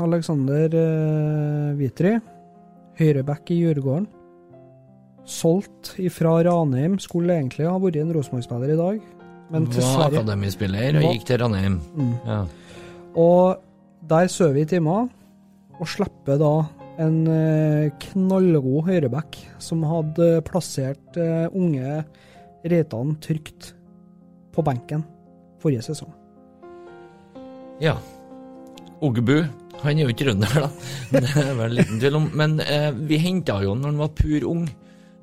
Alexander 0.00 0.74
uh, 0.74 1.78
Vitry. 1.78 2.16
Høyreback 2.98 3.52
i 3.54 3.60
Djurgården. 3.60 4.08
Solgt 5.30 5.94
ifra 6.02 6.40
Ranheim. 6.48 6.98
Skulle 7.02 7.36
egentlig 7.38 7.68
ha 7.68 7.76
vært 7.78 8.00
en 8.00 8.10
Rosenborg-spiller 8.16 8.74
i 8.74 8.80
dag, 8.80 8.98
men 9.52 9.68
til 9.70 9.84
Var 9.84 9.92
Sverige. 9.92 10.24
akademispiller 10.24 10.98
og 10.98 11.06
gikk 11.06 11.28
til 11.28 11.40
Ranheim. 11.44 11.78
Ja. 12.26 12.40
Og 13.14 13.62
der 14.10 14.30
sover 14.32 14.56
vi 14.58 14.66
i 14.66 14.70
timer, 14.74 15.06
og 15.78 15.88
slipper 15.88 16.40
da 16.40 16.54
en 17.00 17.20
eh, 17.30 17.92
knallgod 18.10 18.88
høyreback 18.90 19.38
som 19.62 19.86
hadde 19.88 20.42
plassert 20.44 21.16
eh, 21.16 21.46
unge 21.56 22.02
Reitan 22.68 23.14
trygt 23.24 23.70
på 24.52 24.64
benken 24.66 25.06
forrige 25.62 25.86
sesong. 25.90 26.12
ja. 27.80 27.96
Ogbu. 29.00 29.38
Han 29.80 29.96
er 29.96 30.04
jo 30.04 30.12
ikke 30.12 30.26
trønder, 30.26 30.50
da. 30.52 30.66
Det 31.24 31.30
er 31.40 31.54
vel 31.56 31.70
en 31.70 31.76
liten 31.78 32.00
tvil 32.02 32.18
om. 32.18 32.26
Men 32.36 32.58
eh, 32.60 32.90
vi 33.08 33.16
henta 33.22 33.62
jo 33.64 33.72
han 33.72 33.80
når 33.80 33.94
han 33.94 34.02
var 34.02 34.10
pur 34.18 34.44
ung. 34.50 34.66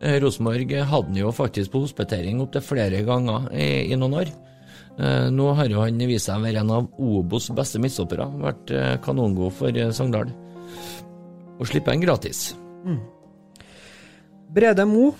Eh, 0.01 0.15
Rosenborg 0.23 0.73
hadde 0.73 1.11
han 1.11 1.19
jo 1.19 1.29
faktisk 1.33 1.75
på 1.75 1.83
hospitering 1.83 2.41
opptil 2.41 2.65
flere 2.65 3.03
ganger 3.05 3.51
i, 3.53 3.67
i 3.93 3.99
noen 3.99 4.17
år. 4.23 4.31
Eh, 4.97 5.27
nå 5.29 5.51
har 5.59 5.69
jo 5.69 5.83
han 5.83 6.01
vist 6.09 6.25
seg 6.25 6.39
å 6.39 6.45
være 6.47 6.63
en 6.63 6.73
av 6.73 6.87
Obos 6.97 7.51
beste 7.53 7.81
midtstoppere. 7.83 8.25
Vært 8.41 8.73
eh, 8.73 8.95
kanongod 9.05 9.53
for 9.59 9.77
eh, 9.77 9.93
Sogndal. 9.93 10.33
Og 11.57 11.69
slipper 11.69 11.93
en 11.93 12.01
gratis. 12.01 12.47
Brede 14.53 14.85
Mo 14.89 15.11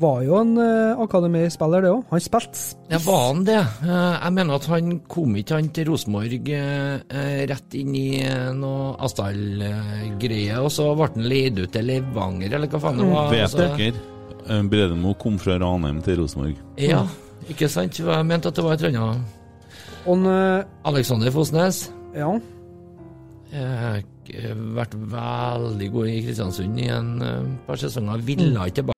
var 0.00 0.22
jo 0.26 0.36
en 0.38 0.52
uh, 0.58 1.00
akademispiller, 1.02 1.84
det 1.84 1.90
òg. 1.92 2.02
Han 2.12 2.22
spilte 2.22 2.64
Ja, 2.90 3.00
var 3.04 3.22
han 3.26 3.44
det? 3.46 3.60
Uh, 3.82 4.16
Jeg 4.16 4.34
mener 4.36 4.58
at 4.58 4.68
han 4.72 4.92
kom 5.10 5.36
ikke 5.38 5.58
han 5.58 5.70
til 5.74 5.90
Rosenborg 5.90 6.50
uh, 6.52 7.16
rett 7.50 7.78
inn 7.78 7.94
i 7.98 8.08
noe 8.58 8.92
Asdal-greie, 9.06 10.58
og 10.62 10.70
så 10.74 10.90
ble 10.98 11.08
han 11.14 11.28
leid 11.30 11.62
ut 11.62 11.72
til 11.74 11.88
Levanger, 11.90 12.58
eller 12.58 12.70
hva 12.72 12.82
faen 12.82 13.02
det 13.02 13.08
var. 13.10 13.32
Vet 13.34 13.46
altså. 13.48 13.70
dere? 13.78 14.62
Bredemo 14.72 15.12
kom 15.20 15.36
fra 15.40 15.58
Ranheim 15.60 15.98
til 16.04 16.22
Rosenborg. 16.22 16.60
Ja, 16.80 17.02
ikke 17.50 17.68
sant? 17.68 17.98
Jeg 18.00 18.28
mente 18.28 18.48
at 18.48 18.56
det 18.56 18.64
var 18.64 18.78
et 18.78 18.86
eller 18.86 19.02
annet. 19.04 19.34
Og 20.08 20.24
Alexander 20.88 21.28
Fosnes 21.34 21.82
ja, 22.16 22.30
Jeg 23.52 23.66
har 24.46 24.62
vært 24.78 24.94
veldig 25.12 25.90
god 25.92 26.12
i 26.12 26.20
Kristiansund 26.24 26.80
i 26.80 26.88
en 26.92 27.10
uh, 27.20 27.50
par 27.66 27.80
sesonger. 27.80 28.24
Ville 28.24 28.54
ikke 28.54 28.80
tilbake. 28.80 28.97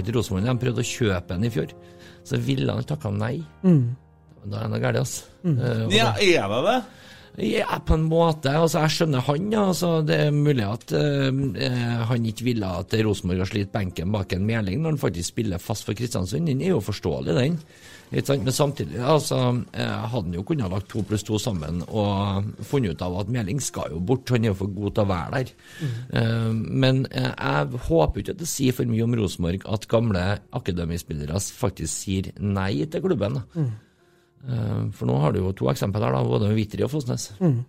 today. 0.00 0.14
Rosenborg 0.16 0.46
de 0.48 0.54
prøvde 0.64 0.80
å 0.84 0.88
kjøpe 0.88 1.28
den 1.36 1.44
i 1.44 1.50
fjor, 1.52 1.72
så 2.24 2.38
ville 2.40 2.72
han 2.72 2.84
takka 2.88 3.10
nei. 3.12 3.36
Mm. 3.62 3.96
Da 4.44 4.58
er 4.58 4.62
det 4.66 4.70
noe 4.72 4.80
galt, 4.82 4.96
altså. 5.02 5.24
Mm. 5.44 5.58
Eh, 5.58 5.96
Ja, 5.96 6.12
er 6.18 6.48
det 6.48 6.62
det? 6.66 6.78
Ja, 7.40 7.78
på 7.80 7.96
en 7.96 8.04
måte. 8.10 8.52
Altså, 8.52 8.82
jeg 8.82 8.96
skjønner 8.96 9.24
han. 9.24 9.46
Ja. 9.54 9.68
Altså, 9.72 9.92
det 10.04 10.18
er 10.26 10.34
mulig 10.36 10.66
at 10.68 10.92
eh, 10.96 12.02
han 12.10 12.28
ikke 12.28 12.48
ville 12.50 12.74
at 12.82 12.92
Rosenborg 13.06 13.44
har 13.44 13.48
slitt 13.48 13.72
benken 13.72 14.12
bak 14.12 14.34
en 14.36 14.44
Meling 14.48 14.82
når 14.82 14.96
han 14.96 15.02
faktisk 15.06 15.32
spiller 15.32 15.62
fast 15.62 15.88
for 15.88 15.96
Kristiansund. 15.96 16.50
Den 16.50 16.60
er 16.60 16.74
jo 16.74 16.84
forståelig, 16.84 17.36
den. 17.38 17.58
Men 18.12 18.52
samtidig 18.52 19.00
altså, 19.00 19.38
eh, 19.72 19.88
hadde 20.12 20.26
han 20.26 20.34
jo 20.36 20.42
kunnet 20.44 20.68
lagt 20.70 20.90
to 20.92 21.00
pluss 21.08 21.24
to 21.24 21.38
sammen 21.40 21.80
og 21.88 22.50
funnet 22.68 22.92
ut 22.92 23.04
av 23.06 23.16
at 23.22 23.30
Meling 23.32 23.62
skal 23.64 23.94
jo 23.94 24.02
bort. 24.04 24.28
Han 24.34 24.44
er 24.44 24.52
jo 24.52 24.58
for 24.58 24.74
god 24.76 24.92
til 24.98 25.06
å 25.06 25.10
være 25.12 25.38
der. 25.38 25.54
Eh, 26.20 26.50
men 26.52 27.06
eh, 27.10 27.30
jeg 27.32 27.80
håper 27.88 28.20
ikke 28.20 28.34
at 28.36 28.42
det 28.42 28.50
sier 28.50 28.76
for 28.76 28.90
mye 28.90 29.06
om 29.06 29.16
Rosenborg 29.16 29.64
at 29.64 29.88
gamle 29.88 30.26
akademispillere 30.52 31.40
faktisk 31.40 31.92
sier 31.94 32.28
nei 32.36 32.84
til 32.84 33.04
klubben. 33.06 33.40
Mm. 33.56 33.72
Eh, 34.42 34.80
For 34.96 35.08
nå 35.08 35.18
har 35.22 35.34
du 35.34 35.42
jo 35.42 35.52
to 35.56 35.70
eksempler 35.72 36.06
her, 36.06 36.16
da, 36.16 36.24
både 36.26 36.50
med 36.50 36.58
Vitri 36.58 36.84
og 36.84 36.92
Fosnes. 36.92 37.30
Mm. 37.42 37.60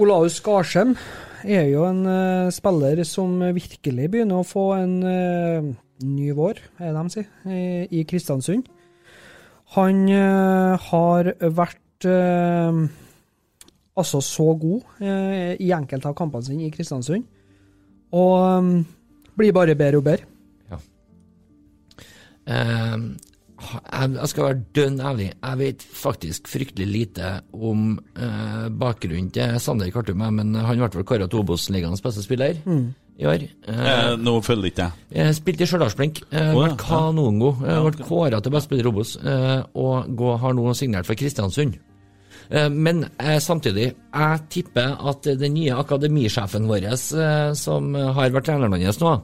Olaus 0.00 0.38
Garsem 0.44 0.94
er 1.42 1.66
jo 1.68 1.82
en 1.84 2.06
uh, 2.06 2.52
spiller 2.54 3.02
som 3.04 3.34
virkelig 3.52 4.06
begynner 4.08 4.40
å 4.40 4.46
få 4.46 4.70
en 4.78 4.94
uh, 5.04 5.66
ny 6.06 6.30
vår, 6.38 6.62
er 6.80 6.94
det 6.94 7.02
de 7.02 7.12
sier, 7.12 7.26
i, 7.44 7.84
i 7.98 8.04
Kristiansund. 8.08 8.70
Han 9.76 10.06
uh, 10.08 10.80
har 10.90 11.34
vært 11.52 11.78
altså 12.02 14.18
så 14.26 14.48
god 14.58 15.04
i 15.62 15.68
enkelte 15.70 16.10
av 16.10 16.16
kampene 16.18 16.42
sine 16.42 16.64
i 16.66 16.72
Kristiansund, 16.74 17.22
og 18.10 18.32
um, 18.58 18.82
blir 19.38 19.54
bare 19.54 19.78
bedre 19.78 20.00
og 20.00 20.06
bedre. 20.08 20.26
Eh, 22.42 22.98
jeg, 23.62 24.28
skal 24.30 24.44
være 24.48 24.62
dønn 24.76 24.98
ærlig, 25.00 25.28
jeg 25.42 25.58
vet 25.60 25.82
faktisk 25.82 26.48
fryktelig 26.50 26.86
lite 26.88 27.28
om 27.52 27.98
eh, 28.16 28.66
bakgrunnen 28.68 29.30
til 29.34 29.58
Sander 29.62 29.90
Kartum, 29.94 30.18
men 30.34 30.54
han 30.54 30.80
ble 30.82 30.90
vel 31.00 31.06
kåret 31.08 31.30
til 31.32 31.40
Obos-ligaens 31.44 32.02
beste 32.04 32.24
spiller 32.24 32.58
Mm. 32.66 32.94
i 33.18 33.26
år. 33.28 33.44
Eh, 33.68 34.16
nå 34.18 34.34
følger 34.42 34.70
ikke 34.70 34.82
jeg. 34.88 34.92
Jeg 35.20 35.34
spilte 35.38 35.62
i 35.62 35.66
Stjørdalsblink, 35.70 36.22
eh, 36.32 36.50
Å, 36.52 36.58
ble 36.58 36.68
ja. 36.70 36.76
kanongod, 36.80 37.62
eh, 37.68 37.80
ble 37.90 38.04
kåret 38.08 38.42
til 38.42 38.52
beste 38.52 38.68
spiller 38.70 38.88
i 38.88 38.92
Obos, 38.92 39.16
eh, 39.22 39.62
og 39.74 40.06
gå, 40.16 40.36
har 40.40 40.52
nå 40.58 40.74
signert 40.74 41.06
for 41.06 41.14
Kristiansund. 41.14 41.76
Eh, 42.50 42.68
Men 42.68 43.04
eh, 43.20 43.38
samtidig, 43.38 43.92
jeg 44.12 44.40
tipper 44.50 44.96
at 45.08 45.22
den 45.38 45.54
nye 45.54 45.76
akademisjefen 45.78 46.66
vår, 46.68 46.88
eh, 46.90 47.52
som 47.54 47.94
har 47.94 48.30
vært 48.34 48.44
treneren 48.50 48.82
hans 48.82 48.98
nå, 49.00 49.14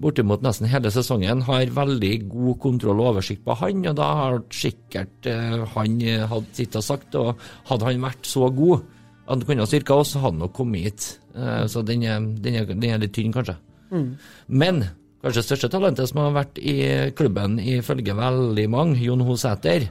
bortimot 0.00 0.42
nesten 0.44 0.68
hele 0.70 0.90
sesongen, 0.92 1.42
har 1.48 1.72
veldig 1.74 2.12
god 2.30 2.58
kontroll 2.62 3.00
og 3.02 3.12
oversikt 3.14 3.44
på 3.44 3.56
han, 3.60 3.84
og 3.90 3.96
da 3.98 4.08
har 4.20 4.40
sikkert 4.54 5.28
eh, 5.30 5.62
han 5.74 6.00
eh, 6.00 6.24
hatt 6.30 6.50
sitt 6.56 6.76
og 6.78 6.86
sagt, 6.86 7.14
og 7.18 7.40
hadde 7.70 7.88
han 7.90 8.04
vært 8.08 8.26
så 8.28 8.48
god 8.50 8.82
at 9.22 9.36
han 9.36 9.44
kunne 9.46 9.64
ha 9.64 9.70
styrka 9.70 9.94
oss, 9.94 10.16
hadde 10.16 10.32
han 10.32 10.42
nok 10.42 10.52
kommet 10.56 10.88
hit. 10.88 11.08
Eh, 11.36 11.64
Så 11.70 11.84
den 11.86 12.02
er, 12.02 12.20
den, 12.20 12.58
er, 12.58 12.66
den 12.72 12.90
er 12.90 13.00
litt 13.02 13.14
tynn, 13.14 13.32
kanskje. 13.32 13.56
Mm. 13.92 14.08
Men 14.48 14.84
kanskje 15.22 15.44
største 15.46 15.70
talentet 15.70 16.10
som 16.10 16.22
har 16.24 16.34
vært 16.34 16.58
i 16.58 16.76
klubben 17.16 17.58
ifølge 17.60 18.16
veldig 18.18 18.68
mange, 18.72 18.98
Jon 19.04 19.22
Hosæter, 19.28 19.86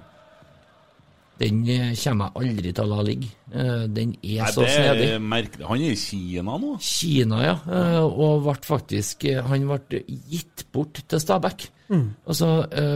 den 1.41 1.63
eh, 1.73 1.89
kommer 1.97 2.29
jeg 2.29 2.35
aldri 2.45 2.71
til 2.77 2.85
å 2.85 2.91
la 2.95 3.01
ligge. 3.07 3.29
Eh, 3.51 3.85
Den 3.89 4.11
er 4.21 4.43
Nei, 4.45 4.51
så 4.53 4.61
det 4.63 4.69
snedig. 4.75 5.07
er 5.15 5.19
merkelig. 5.33 5.65
Han 5.67 5.81
er 5.81 5.91
i 5.95 5.97
Kina 5.99 6.53
nå. 6.61 6.75
Kina, 6.85 7.39
ja. 7.43 7.55
eh, 7.65 8.03
Og 8.05 8.43
ble 8.45 8.53
faktisk 8.69 9.25
Han 9.49 9.65
ble 9.71 10.03
gitt 10.31 10.67
bort 10.71 11.01
til 11.09 11.19
Stabæk. 11.23 11.65
Mm. 11.91 12.05
Altså, 12.29 12.47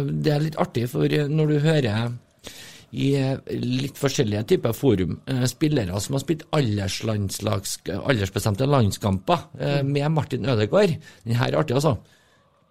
det 0.08 0.32
er 0.32 0.40
litt 0.46 0.56
artig, 0.62 0.86
for 0.88 1.04
når 1.10 1.50
du 1.52 1.58
hører 1.66 2.14
i 2.96 3.10
litt 3.60 3.98
forskjellige 4.00 4.46
typer 4.54 4.72
forum 4.78 5.18
spillere 5.52 5.98
som 6.00 6.16
har 6.16 6.22
spilt 6.24 6.46
aldersbestemte 6.56 8.64
landskamper 8.70 9.40
eh, 9.60 9.82
med 9.84 10.08
Martin 10.16 10.46
Ødegaard 10.48 10.94
Den 11.26 11.36
her 11.36 11.50
er 11.52 11.60
artig, 11.60 11.76
altså. 11.76 11.98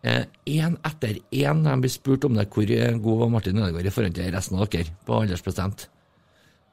Én 0.05 0.75
etter 0.85 1.19
én 1.33 1.63
de 1.65 1.75
blir 1.81 1.93
spurt 1.93 2.27
om 2.29 2.35
det, 2.37 2.49
hvor 2.53 2.69
eh, 2.69 2.97
god 3.01 3.21
var 3.23 3.31
Martin 3.33 3.61
Ødegaard 3.61 3.89
i 3.89 3.93
forhold 3.95 4.17
til 4.19 4.33
resten 4.35 4.59
av 4.59 4.69
dere 4.69 4.93
på 5.07 5.17
aldersbestemt. 5.17 5.87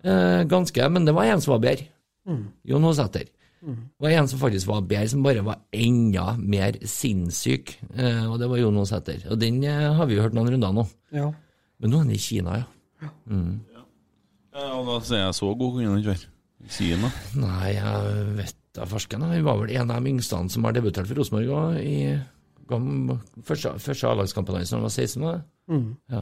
Eh, 0.03 0.41
ganske, 0.51 0.89
men 0.91 1.05
det 1.07 1.13
var 1.15 1.29
en 1.29 1.43
som 1.43 1.53
var 1.55 1.61
bedre. 1.63 1.87
Mm. 2.27 2.43
Jon 2.67 2.89
Hosæter. 2.89 3.29
Det 3.61 4.01
var 4.01 4.15
en 4.17 4.27
som 4.27 4.39
faktisk 4.41 4.67
var 4.67 4.81
bedre, 4.81 5.07
som 5.07 5.23
bare 5.23 5.43
var 5.45 5.59
enda 5.71 6.33
mer 6.37 6.79
sinnssyk, 6.81 7.75
eh, 7.93 8.25
og 8.25 8.39
det 8.41 8.49
var 8.49 8.57
Jon 8.57 8.79
Hosæter. 8.81 9.23
Og 9.29 9.39
den 9.39 9.63
eh, 9.63 9.91
har 9.93 10.09
vi 10.09 10.17
jo 10.17 10.25
hørt 10.25 10.33
noen 10.33 10.49
runder 10.55 10.73
nå. 10.73 10.87
Ja. 11.13 11.29
Men 11.79 11.93
nå 11.93 11.99
er 11.99 12.07
han 12.07 12.15
i 12.15 12.21
Kina, 12.21 12.57
ja. 12.63 13.11
Mm. 13.29 13.61
Ja, 14.51 14.65
og 14.75 14.89
da 14.89 14.97
sier 15.05 15.23
jeg 15.23 15.37
så 15.37 15.53
god 15.55 15.77
kunne 15.77 15.93
han 15.93 16.01
ikke 16.01 16.15
være. 16.15 16.31
I 16.61 16.73
Kina. 16.75 17.13
Nei, 17.41 17.69
jeg 17.77 18.25
vet 18.41 18.57
da 18.75 18.85
farsken. 18.89 19.23
Han 19.25 19.45
var 19.45 19.61
vel 19.61 19.73
en 19.77 19.93
av 19.93 20.01
de 20.01 20.11
yngste 20.11 20.41
som 20.53 20.67
har 20.67 20.75
debutert 20.75 21.09
for 21.09 21.21
Rosenborg 21.21 21.53
òg, 21.55 21.79
i 21.81 22.17
første, 22.69 23.73
første 23.79 24.07
A-lagskampen 24.07 24.55
hans 24.55 24.69
da 24.69 24.77
han 24.77 24.83
var 24.83 24.93
16. 24.93 25.23
år. 25.23 25.41
Mm. 25.71 25.95
Ja. 26.11 26.21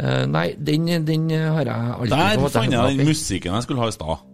Eh, 0.00 0.26
nei, 0.26 0.46
den, 0.56 0.88
den 1.06 1.30
har 1.30 1.64
jeg 1.68 1.94
aldri 1.98 2.10
Der 2.10 2.48
fant 2.48 2.72
jeg 2.72 2.98
den 2.98 3.06
musikken 3.06 3.54
jeg 3.54 3.62
skulle 3.66 3.82
ha 3.82 3.88
i 3.88 3.96
stad. 3.96 4.26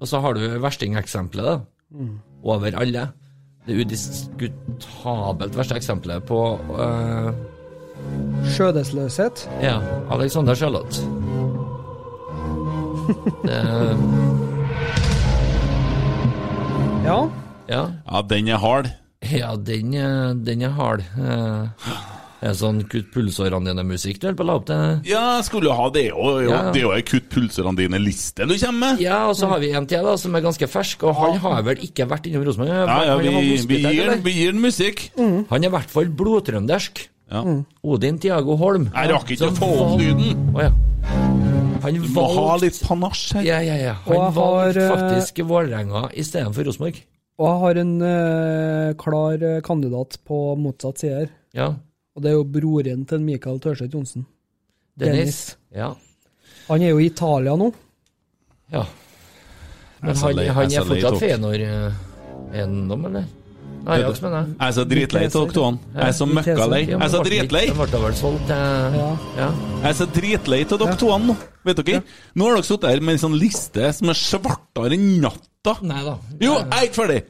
Og 0.00 0.08
så 0.08 0.20
har 0.20 0.36
du 0.36 0.40
verstingeksempelet, 0.60 1.46
da. 1.46 1.58
Mm. 1.90 2.18
Over 2.44 2.76
alle. 2.76 3.08
Det 3.66 3.80
udiskutabelt 3.80 5.56
verste 5.56 5.76
eksempelet 5.76 6.22
på 6.28 6.40
uh, 6.70 7.32
Skjødesløshet. 8.54 9.48
Ja, 9.62 9.80
Alexander 10.10 10.54
Charlotte. 10.54 11.00
det, 13.48 13.62
Ja. 17.06 17.45
Ja. 17.68 17.82
Ja, 18.06 18.22
den 18.22 18.48
er 18.48 18.60
hard. 18.62 18.92
Ja, 19.26 19.54
den, 19.56 19.90
den 20.44 20.62
er 20.62 20.76
hard. 20.76 21.02
Eh, 21.18 21.88
Er 22.44 22.52
det 22.52 22.58
sånn 22.60 22.82
kutt 22.84 23.06
pulsårene 23.14 23.70
dine-musikk 23.72 24.18
du 24.20 24.26
holder 24.26 24.36
på 24.36 24.44
å 24.44 24.46
la 24.46 24.54
opp 24.60 24.66
til? 24.68 24.98
Ja, 25.08 25.22
skulle 25.42 25.70
jo 25.70 25.76
ha 25.78 25.86
det. 25.90 26.02
òg. 26.12 26.42
Ja. 26.44 26.58
Det 26.70 26.82
er 26.82 26.84
jo 26.84 26.92
ei 26.94 27.02
kutt 27.08 27.30
pulsårene 27.32 27.80
dine-liste 27.80 28.44
du 28.46 28.52
kommer 28.60 28.92
med. 28.92 29.00
Ja, 29.02 29.22
og 29.30 29.34
så 29.40 29.48
har 29.50 29.62
vi 29.64 29.70
en 29.72 29.88
til 29.88 30.04
da, 30.04 30.12
som 30.20 30.36
er 30.36 30.44
ganske 30.44 30.68
fersk, 30.68 31.06
og 31.08 31.16
han 31.16 31.40
har 31.42 31.64
vel 31.66 31.80
ikke 31.88 32.06
vært 32.10 32.28
innom 32.28 32.44
Rosenborg? 32.46 32.70
Ja, 32.70 32.98
ja, 33.08 33.16
vi, 33.18 33.32
vi, 33.66 33.80
gir, 33.80 34.12
vi 34.22 34.36
gir 34.36 34.52
den 34.52 34.60
musikk. 34.62 35.08
Han 35.16 35.56
er 35.64 35.70
i 35.70 35.74
hvert 35.78 35.90
fall 35.96 36.12
blodtrøndersk. 36.20 37.06
Ja. 37.32 37.40
Odin 37.82 38.20
Tiago 38.22 38.54
Holm. 38.60 38.90
Jeg 38.92 39.10
rakk 39.16 39.32
ikke 39.34 39.48
å 39.48 39.56
få 39.56 39.72
opp 39.82 39.96
lyden. 39.98 40.44
Å, 40.54 40.68
ja. 40.68 40.70
Han 41.82 41.98
Du 41.98 42.06
må 42.14 42.28
ha 42.36 42.54
litt 42.62 42.78
panasje 42.84 43.40
her. 43.40 43.48
Ja, 43.48 43.58
ja, 43.64 43.76
ja. 43.80 43.96
Han 44.06 44.30
valgte 44.36 44.36
har, 44.36 44.54
valgte 44.76 44.84
eh, 44.84 44.92
faktisk 44.92 45.42
Vålerenga 45.48 46.04
istedenfor 46.14 46.68
Rosenborg. 46.68 47.00
Og 47.36 47.48
jeg 47.50 47.58
har 47.62 47.78
en 47.82 47.94
eh, 48.08 48.92
klar 49.00 49.42
eh, 49.44 49.58
kandidat 49.66 50.16
på 50.24 50.38
motsatt 50.60 51.02
side 51.02 51.18
her. 51.18 51.32
Ja. 51.56 51.66
Og 52.16 52.22
det 52.24 52.30
er 52.30 52.38
jo 52.38 52.46
broren 52.48 53.02
til 53.08 53.20
Michael 53.20 53.58
Tørseth 53.60 53.92
Johnsen. 53.92 54.24
Dennis. 54.96 55.56
Ja. 55.76 55.90
Han 56.70 56.82
er 56.82 56.94
jo 56.94 57.00
i 57.02 57.10
Italia 57.10 57.52
nå. 57.60 57.68
Ja. 58.72 58.86
Men 60.00 60.16
han, 60.16 60.36
lei- 60.38 60.48
han 60.48 60.72
er 60.72 60.86
fortsatt 60.88 61.12
tok. 61.18 61.20
Fenor 61.20 61.60
eh, 61.60 61.98
eller? 62.56 63.26
Ajax, 63.86 64.18
mener 64.24 64.40
jeg. 64.40 64.54
Jeg 64.56 64.66
er 64.66 64.72
så 64.74 64.84
dritlei 64.90 65.20
av 65.26 65.34
dere 65.36 65.52
to. 65.54 65.66
Jeg 65.94 66.02
er 66.08 66.14
så 66.16 66.26
møkkalei. 66.26 66.80
Jeg 66.88 66.98
er 66.98 67.10
så 67.12 67.20
dritlei. 67.22 67.64
Den 67.70 67.76
ble 67.78 68.00
vel 68.02 68.16
solgt 68.18 68.48
Ja. 68.50 69.10
ja. 69.36 69.50
Jeg 69.84 69.90
er 69.92 69.98
så 70.00 70.06
dritlei 70.16 70.58
av 70.66 70.80
dere 70.82 70.96
to 70.98 71.10
nå. 71.22 71.36
Vet 71.68 71.82
dere? 71.86 72.00
Nå 72.34 72.48
har 72.48 72.56
dere 72.58 72.66
sittet 72.66 72.90
her 72.90 73.04
med 73.06 73.14
en 73.18 73.22
sånn 73.28 73.36
liste 73.38 73.92
som 73.94 74.10
er 74.10 74.18
svartere 74.18 74.96
enn 74.98 75.28
natta. 75.66 75.86
Nei 75.92 76.02
da. 76.06 76.16
Jo, 76.40 76.58
jeg 76.62 76.72
er 76.80 76.90
ikke 76.90 77.00
ferdig! 77.02 77.22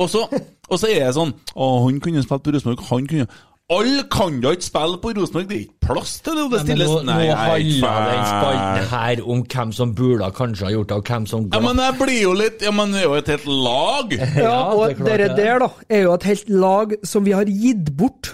Og 0.00 0.08
så, 0.08 0.22
og 0.70 0.78
så 0.80 0.86
er 0.88 1.02
jeg 1.02 1.12
sånn 1.12 1.32
Å, 1.52 1.64
han 1.84 1.98
kunne 2.00 2.22
spilt 2.24 2.44
på 2.46 2.52
Rosenborg, 2.54 2.84
han 2.88 3.08
kunne 3.10 3.26
Alle 3.70 4.04
kan 4.10 4.38
da 4.42 4.54
ikke 4.56 4.64
spille 4.66 4.96
på 5.02 5.10
Rosenborg, 5.18 5.44
det 5.50 5.56
er 5.58 5.64
ikke 5.66 5.90
plass 5.90 6.14
til 6.24 6.38
det! 6.38 6.46
Det 6.46 6.48
Nei, 6.48 6.56
men 6.56 6.64
stilles 6.70 6.88
nå, 6.94 7.02
Nei, 7.10 7.18
nå 7.18 7.26
jeg 7.26 7.34
er 7.36 7.66
ikke 7.66 7.90
handler 7.90 8.14
den 8.14 8.24
spalten 8.30 8.88
her 8.94 9.22
om 9.34 9.42
hvem 9.52 9.74
som 9.76 9.92
burde 9.98 10.30
kanskje 10.38 10.66
ha 10.66 10.72
gjort 10.72 10.88
det, 10.94 10.96
og 11.02 11.10
hvem 11.12 11.28
som 11.34 11.46
Ja, 11.52 11.60
men 11.66 11.82
jeg 11.84 11.98
blir 12.00 12.18
jo 12.22 12.32
litt 12.40 12.64
Ja, 12.64 12.72
men 12.80 12.96
det 12.96 13.02
er 13.02 13.06
jo 13.10 13.14
et 13.20 13.30
helt 13.34 13.46
lag! 13.68 14.16
Ja, 14.16 14.30
Ja, 14.46 14.56
og 14.72 14.86
det 14.88 15.06
dere 15.10 15.28
det. 15.28 15.36
der, 15.42 15.64
da, 15.66 15.70
er 15.90 16.06
jo 16.08 16.16
et 16.16 16.28
helt 16.32 16.50
lag 16.64 16.96
som 17.12 17.28
vi 17.28 17.36
har 17.36 17.50
gitt 17.50 17.92
bort. 18.00 18.32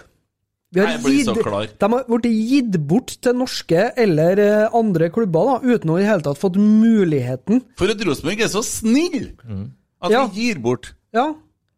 Vi 0.77 0.83
har 0.85 0.91
Jeg 0.93 1.01
blir 1.07 1.23
så 1.25 1.33
gitt, 1.35 1.47
klar. 1.47 1.67
de 1.81 1.89
har 1.95 2.05
blitt 2.11 2.27
gitt 2.51 2.77
bort 2.91 3.15
til 3.25 3.33
norske 3.39 3.87
eller 3.97 4.39
eh, 4.45 4.69
andre 4.77 5.09
klubber, 5.15 5.49
da, 5.49 5.57
uten 5.75 5.91
å 5.95 5.97
i 5.97 6.03
det 6.05 6.11
hele 6.11 6.27
tatt 6.27 6.39
fått 6.43 6.59
muligheten. 6.61 7.63
For 7.81 7.89
at 7.95 8.05
Rosenborg 8.05 8.45
er 8.45 8.53
så 8.53 8.61
snill 8.67 9.33
at 10.03 10.13
Ja. 10.13 10.27
vi 10.29 10.51
gir 10.51 10.61
bort. 10.61 10.93
Ja, 11.17 11.33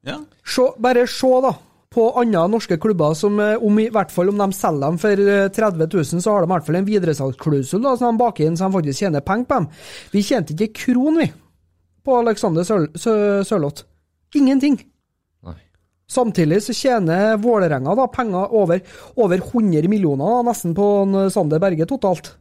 Ja. 0.05 0.19
se, 0.45 0.67
bare 0.79 1.07
se, 1.07 1.31
da. 1.47 1.55
På 1.91 2.11
andre 2.21 2.43
norske 2.53 2.77
klubber 2.79 3.15
som, 3.17 3.39
eh, 3.41 3.57
om 3.65 3.79
i 3.79 3.89
hvert 3.89 4.11
fall 4.13 4.29
om 4.29 4.37
de 4.37 4.53
selger 4.53 4.81
dem 4.91 4.99
for 4.99 5.11
eh, 5.11 5.49
30 5.49 5.87
000, 5.95 6.21
så 6.21 6.31
har 6.35 6.41
de 6.45 6.51
i 6.51 6.53
hvert 6.53 6.67
fall 6.67 6.77
en 6.77 6.85
videresalgsklausul 6.85 7.87
som 7.97 8.13
de 8.13 8.19
baker 8.21 8.45
inn, 8.47 8.57
så 8.57 8.69
de 8.69 8.77
faktisk 8.77 8.99
tjener 9.07 9.21
penger 9.25 9.47
på 9.47 9.55
dem. 9.63 9.69
Vi 10.13 10.23
tjente 10.23 10.53
ikke 10.59 10.75
kron, 10.85 11.17
vi, 11.23 11.31
på 12.05 12.19
Alexander 12.19 12.63
Sørloth. 12.65 13.85
Ingenting. 14.35 14.83
Samtidig 16.09 16.63
så 16.65 16.73
tjener 16.73 17.37
Vålerenga 17.37 17.93
da 17.99 18.07
penger 18.09 18.55
over, 18.57 18.81
over 19.21 19.43
100 19.43 19.91
millioner, 19.93 20.41
nesten 20.47 20.73
på 20.77 20.87
Sander 21.35 21.61
Berge 21.61 21.85
totalt. 21.89 22.33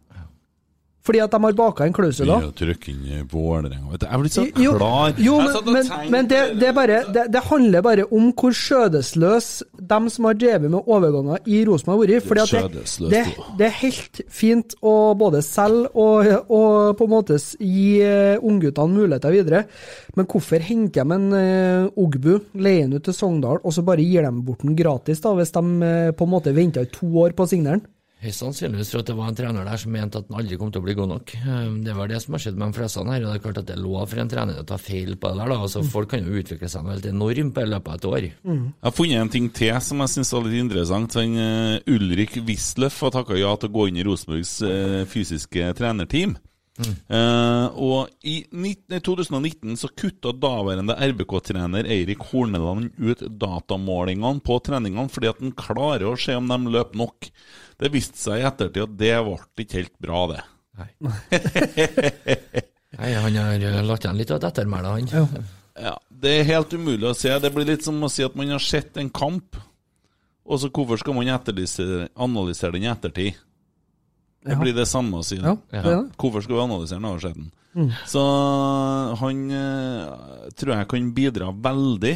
Fordi 1.08 1.22
at 1.24 1.32
de 1.34 1.40
har 1.46 1.56
baka 1.58 1.88
inn 1.88 1.96
klausuler. 1.96 2.44
da. 2.44 2.52
å 2.52 2.56
trykke 2.58 2.92
inn 2.92 3.06
i 3.08 3.22
Vålerenga. 3.32 3.98
Jeg 4.02 4.22
blir 4.22 4.34
så 4.34 4.46
Jo, 4.60 4.74
klar. 4.76 5.14
jo 5.24 5.38
men, 5.40 5.72
men, 5.72 5.92
men 6.12 6.30
det, 6.30 6.42
det, 6.60 6.70
er 6.70 6.76
bare, 6.76 7.02
det, 7.14 7.28
det 7.34 7.44
handler 7.48 7.86
bare 7.86 8.08
om 8.12 8.30
hvor 8.38 8.56
skjødesløs 8.56 9.48
de 9.78 10.00
som 10.14 10.28
har 10.28 10.38
drevet 10.40 10.72
med 10.74 10.84
overganger 10.84 11.48
i 11.48 11.64
Rosenborg 11.68 12.12
har 12.12 12.20
vært. 12.20 12.28
Fordi 12.28 12.44
at 12.44 12.76
det, 12.76 13.14
det, 13.14 13.24
det 13.60 13.70
er 13.70 13.78
helt 13.82 14.22
fint 14.32 14.76
å 14.82 14.96
både 15.18 15.42
selge 15.46 15.94
og, 15.96 16.28
og 16.52 16.98
på 17.00 17.08
en 17.08 17.14
måte 17.14 17.40
gi 17.40 18.02
eh, 18.04 18.36
ungguttene 18.44 18.98
muligheter 18.98 19.34
videre. 19.34 19.64
Men 20.18 20.28
hvorfor 20.30 20.64
henter 20.66 21.06
de 21.08 21.16
en 21.18 21.28
uh, 21.34 22.00
Ogbu, 22.02 22.34
leier 22.58 22.88
den 22.88 22.98
ut 22.98 23.06
til 23.06 23.16
Sogndal, 23.16 23.62
og 23.62 23.74
så 23.76 23.84
bare 23.86 24.06
gir 24.06 24.26
dem 24.26 24.42
bort 24.46 24.66
den 24.66 24.76
gratis, 24.78 25.22
da, 25.24 25.34
hvis 25.38 25.54
de 25.56 25.64
eh, 25.88 26.10
på 26.18 26.28
en 26.28 26.34
måte 26.34 26.56
venter 26.58 26.88
i 26.88 26.92
to 26.92 27.10
år 27.22 27.36
på 27.38 27.46
å 27.46 27.52
signere 27.52 27.80
den? 27.80 27.86
Høyst 28.18 28.42
sannsynligvis 28.42 28.90
for 28.90 29.04
at 29.04 29.10
det 29.12 29.14
var 29.14 29.28
en 29.30 29.36
trener 29.38 29.68
der 29.68 29.78
som 29.78 29.92
mente 29.94 30.18
at 30.18 30.26
han 30.32 30.40
aldri 30.40 30.58
kom 30.58 30.72
til 30.74 30.82
å 30.82 30.86
bli 30.88 30.96
god 30.98 31.12
nok. 31.12 31.34
Eh, 31.38 31.68
Det 31.86 31.94
var 31.94 32.08
det 32.10 32.18
som 32.24 32.34
har 32.34 32.42
skjedd 32.42 32.58
med 32.58 32.72
de 32.74 32.78
fleste 32.80 33.04
her, 33.06 33.22
og 33.22 33.28
det 33.30 33.36
er 33.36 33.44
klart 33.44 33.60
at 33.62 33.68
det 33.70 33.76
er 33.76 33.84
lov 33.84 34.08
for 34.10 34.22
en 34.24 34.32
trener 34.32 34.58
å 34.58 34.66
ta 34.66 34.78
feil 34.82 35.14
på 35.22 35.30
det 35.30 35.38
der. 35.38 35.52
da, 35.54 35.58
altså 35.68 35.84
Folk 35.86 36.10
kan 36.10 36.26
jo 36.26 36.40
utvikle 36.42 36.70
seg 36.72 36.90
helt 36.90 37.06
enormt 37.06 37.54
på 37.54 37.62
i 37.62 37.70
løpet 37.70 37.88
av 37.88 38.00
et 38.00 38.10
år. 38.10 38.28
Jeg 38.48 38.74
har 38.88 38.92
funnet 38.98 39.22
en 39.22 39.30
ting 39.30 39.50
til 39.54 39.78
som 39.82 40.02
jeg 40.02 40.16
syns 40.16 40.34
var 40.34 40.48
litt 40.48 40.64
interessant. 40.64 41.14
Han, 41.14 41.38
uh, 41.38 41.94
Ulrik 41.94 42.40
Wisløff 42.48 43.00
har 43.06 43.12
takka 43.12 43.38
ja 43.38 43.54
til 43.56 43.70
å 43.70 43.76
gå 43.78 43.88
inn 43.92 44.02
i 44.02 44.08
Rosenborgs 44.08 44.62
uh, 44.66 45.06
fysiske 45.06 45.74
trenerteam. 45.78 46.38
Eh, 46.78 47.68
og 47.74 48.12
i 48.22 48.36
19, 48.52 49.00
2019 49.02 49.80
så 49.82 49.90
kutta 49.98 50.34
daværende 50.38 50.94
RBK-trener 50.94 51.90
Eirik 51.90 52.22
Horneland 52.30 52.92
ut 53.02 53.24
datamålingene 53.42 54.44
på 54.46 54.60
treningene 54.66 55.10
fordi 55.10 55.32
at 55.32 55.42
han 55.42 55.56
klarer 55.58 56.06
å 56.12 56.18
se 56.22 56.38
om 56.38 56.50
de 56.52 56.76
løper 56.78 57.02
nok. 57.02 57.30
Det 57.82 57.94
viste 57.94 58.22
seg 58.22 58.42
i 58.42 58.48
ettertid 58.50 58.86
at 58.86 58.98
det 59.00 59.14
ble 59.26 59.66
ikke 59.66 59.82
helt 59.82 59.98
bra, 60.04 60.24
det. 60.34 60.44
Nei, 60.78 60.90
Nei, 62.98 63.14
Han 63.14 63.36
har 63.36 63.58
latt 63.58 63.88
lagt 63.88 64.06
igjen 64.06 64.20
litt 64.20 64.32
av 64.34 64.40
et 64.40 64.50
ettermæle, 64.52 64.94
han. 64.94 65.48
Ja, 65.78 65.96
Det 66.10 66.36
er 66.40 66.48
helt 66.52 66.74
umulig 66.74 67.10
å 67.10 67.18
se. 67.18 67.34
Det 67.42 67.52
blir 67.54 67.68
litt 67.70 67.86
som 67.86 67.98
å 68.02 68.10
si 68.12 68.26
at 68.26 68.38
man 68.38 68.54
har 68.54 68.64
sett 68.64 68.98
en 69.02 69.10
kamp, 69.14 69.58
og 70.48 70.62
så 70.62 70.70
hvorfor 70.72 71.02
skal 71.02 71.18
man 71.18 71.30
analysere 71.34 72.78
den 72.78 72.88
i 72.88 72.92
ettertid? 72.94 73.42
Det 74.48 74.58
blir 74.62 74.74
det 74.78 74.88
samme 74.88 75.20
å 75.20 75.26
si. 75.26 75.38
Ja, 75.42 75.56
det 75.72 75.80
er 75.80 75.84
det. 75.90 75.98
Hvorfor 76.18 76.42
skal 76.46 76.56
vi 76.56 76.62
analysere 76.64 77.02
den 77.04 77.36
den? 77.38 77.52
Mm. 77.78 77.92
Så 78.10 78.22
han 79.22 79.42
eh, 79.52 80.50
tror 80.58 80.74
jeg 80.78 80.88
kan 80.94 81.12
bidra 81.14 81.52
veldig. 81.54 82.16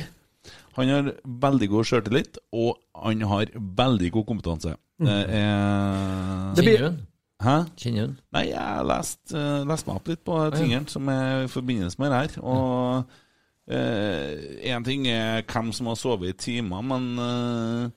Han 0.77 0.89
har 0.89 1.09
veldig 1.25 1.67
god 1.69 1.85
sjøltillit, 1.89 2.37
og 2.55 2.77
han 2.95 3.21
har 3.27 3.51
veldig 3.55 4.11
god 4.15 4.25
kompetanse. 4.29 4.75
Mm. 5.01 5.07
Det 5.07 5.17
er 5.29 6.53
Det 6.55 6.63
blir- 6.63 6.77
Kjenner 6.77 6.77
du 6.77 6.85
han? 6.87 6.99
Hæ? 7.41 7.55
Kjenner 7.77 7.97
du 7.97 8.05
han? 8.07 8.17
Nei, 8.33 8.43
jeg 8.51 8.59
har 8.61 8.83
lest, 8.85 9.19
eh, 9.33 9.63
lest 9.65 9.87
meg 9.87 9.95
opp 9.95 10.07
litt 10.07 10.23
på 10.25 10.37
tingene 10.55 10.89
som 10.89 11.09
er 11.09 11.43
i 11.43 11.47
forbindelse 11.51 11.99
med 11.99 12.11
det 12.11 12.21
her. 12.21 12.41
Og 12.43 13.05
én 13.71 14.83
ting 14.83 15.05
er 15.07 15.43
hvem 15.43 15.71
som 15.73 15.87
har 15.87 15.95
sovet 15.95 16.29
i 16.29 16.33
timer, 16.33 16.81
men 16.83 17.19
eh, 17.19 17.89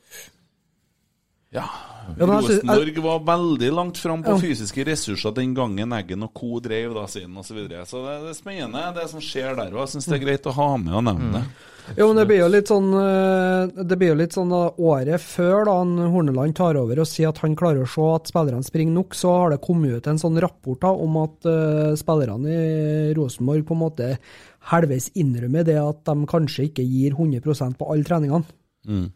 ja. 1.55 1.64
Ja, 2.18 2.26
synes- 2.42 2.61
Rosenborg 2.61 2.98
var 3.00 3.20
veldig 3.24 3.68
langt 3.72 3.96
fram 3.96 4.22
på 4.22 4.34
Ja. 4.34 4.38
fysiske 4.42 4.84
ressurser 4.84 5.32
den 5.34 5.55
gangen 5.57 5.92
Eggen 5.96 6.22
og 6.26 6.34
co. 6.36 6.59
drev 6.61 6.92
da 6.94 7.07
sin 7.09 7.32
osv. 7.36 7.46
Så, 7.48 7.55
videre. 7.55 7.86
så 7.88 8.02
det, 8.05 8.16
det 8.26 8.32
er 8.34 8.42
spennende, 8.42 8.82
det 8.94 9.09
som 9.09 9.20
skjer 9.24 9.57
der 9.57 9.70
òg. 9.72 9.86
Jeg 9.86 9.94
syns 9.94 10.11
det 10.11 10.18
er 10.18 10.24
greit 10.26 10.44
å 10.50 10.52
ha 10.52 10.76
med 10.76 10.92
og 10.92 11.05
nevne 11.07 11.32
det. 11.38 11.44
Jo, 11.98 12.07
men 12.09 12.16
det 12.16 12.26
blir 12.28 12.38
jo 12.40 12.48
litt 12.48 12.70
sånn 12.70 12.86
eh, 12.96 13.82
Det 13.84 13.98
blir 14.00 14.09
jo 14.09 14.14
litt 14.16 14.32
sånn 14.32 14.48
da, 14.48 14.70
året 14.80 15.20
før 15.20 15.66
da 15.68 15.74
han 15.82 15.90
Horneland 16.14 16.55
tar 16.57 16.78
over 16.80 17.02
og 17.02 17.09
sier 17.09 17.28
at 17.28 17.42
han 17.44 17.57
klarer 17.57 17.84
å 17.84 17.88
se 17.88 18.07
at 18.14 18.30
spillerne 18.32 18.64
springer 18.64 18.94
nok, 18.96 19.12
så 19.16 19.32
har 19.36 19.50
det 19.52 19.61
kommet 19.64 19.92
ut 19.92 20.07
en 20.09 20.20
sånn 20.20 20.40
rapport 20.40 20.80
da, 20.80 20.92
om 20.96 21.18
at 21.24 21.44
uh, 21.44 21.92
spillerne 22.00 22.48
i 22.48 23.12
Rosenborg 23.16 23.66
på 23.68 23.76
en 23.76 23.82
måte 23.84 24.18
halvveis 24.72 25.11
innrømmer 25.20 25.64
det 25.68 25.76
at 25.76 26.00
de 26.09 26.24
kanskje 26.30 26.70
ikke 26.70 26.84
gir 26.88 27.12
100% 27.16 27.76
på 27.76 27.90
alle 27.92 28.05
treningene. 28.09 28.44
Mm. 28.88 29.12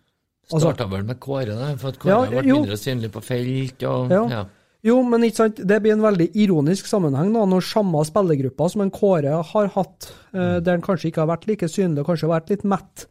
Starta 0.49 0.87
vel 0.89 1.03
med 1.05 1.19
Kåre, 1.21 1.55
da, 1.59 1.75
for 1.77 1.89
at 1.93 1.99
Kåre 1.99 2.09
Ja, 2.15 2.21
vært 2.31 2.47
jo. 2.49 2.55
mindre 2.63 2.77
synlig 2.81 3.11
på 3.13 3.21
felt. 3.23 3.83
og 3.85 4.11
Ja. 4.11 4.23
ja. 4.29 4.45
Jo, 4.85 5.03
men 5.03 5.21
ikke 5.27 5.35
sant, 5.37 5.57
det 5.67 5.83
blir 5.83 5.93
en 5.93 6.01
veldig 6.01 6.31
ironisk 6.37 6.87
sammenheng 6.87 7.33
da, 7.35 7.41
når 7.45 7.61
samme 7.67 8.05
spillergruppa 8.07 8.71
som 8.71 8.81
en 8.83 8.91
Kåre 8.91 9.43
har 9.45 9.67
hatt, 9.75 10.13
eh, 10.33 10.61
der 10.61 10.71
han 10.79 10.81
kanskje 10.83 11.11
ikke 11.11 11.27
har 11.27 11.37
vært 11.37 11.47
like 11.49 11.67
synlig 11.69 11.99
og 12.01 12.07
kanskje 12.07 12.29
har 12.29 12.41
vært 12.41 12.51
litt 12.51 12.65
mett. 12.65 13.07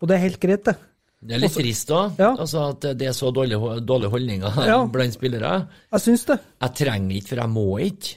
Og 0.00 0.08
det 0.08 0.14
er 0.16 0.22
helt 0.28 0.38
greit, 0.40 0.64
det. 0.64 0.76
Det 1.26 1.34
er 1.34 1.38
litt 1.40 1.50
Også- 1.50 1.62
trist 1.62 1.88
da, 1.88 2.10
Ja. 2.18 2.36
altså 2.36 2.68
at 2.70 2.80
det 2.98 3.02
er 3.08 3.12
så 3.16 3.32
dårlige, 3.32 3.80
dårlige 3.84 4.10
holdninger 4.10 4.66
Ja. 4.66 4.84
blant 4.86 5.14
spillere. 5.14 5.66
Jeg 5.90 6.00
syns 6.00 6.26
det. 6.26 6.38
Jeg 6.60 6.74
trenger 6.74 7.16
ikke, 7.16 7.28
for 7.28 7.36
jeg 7.36 7.48
må 7.48 7.80
ikke. 7.80 8.16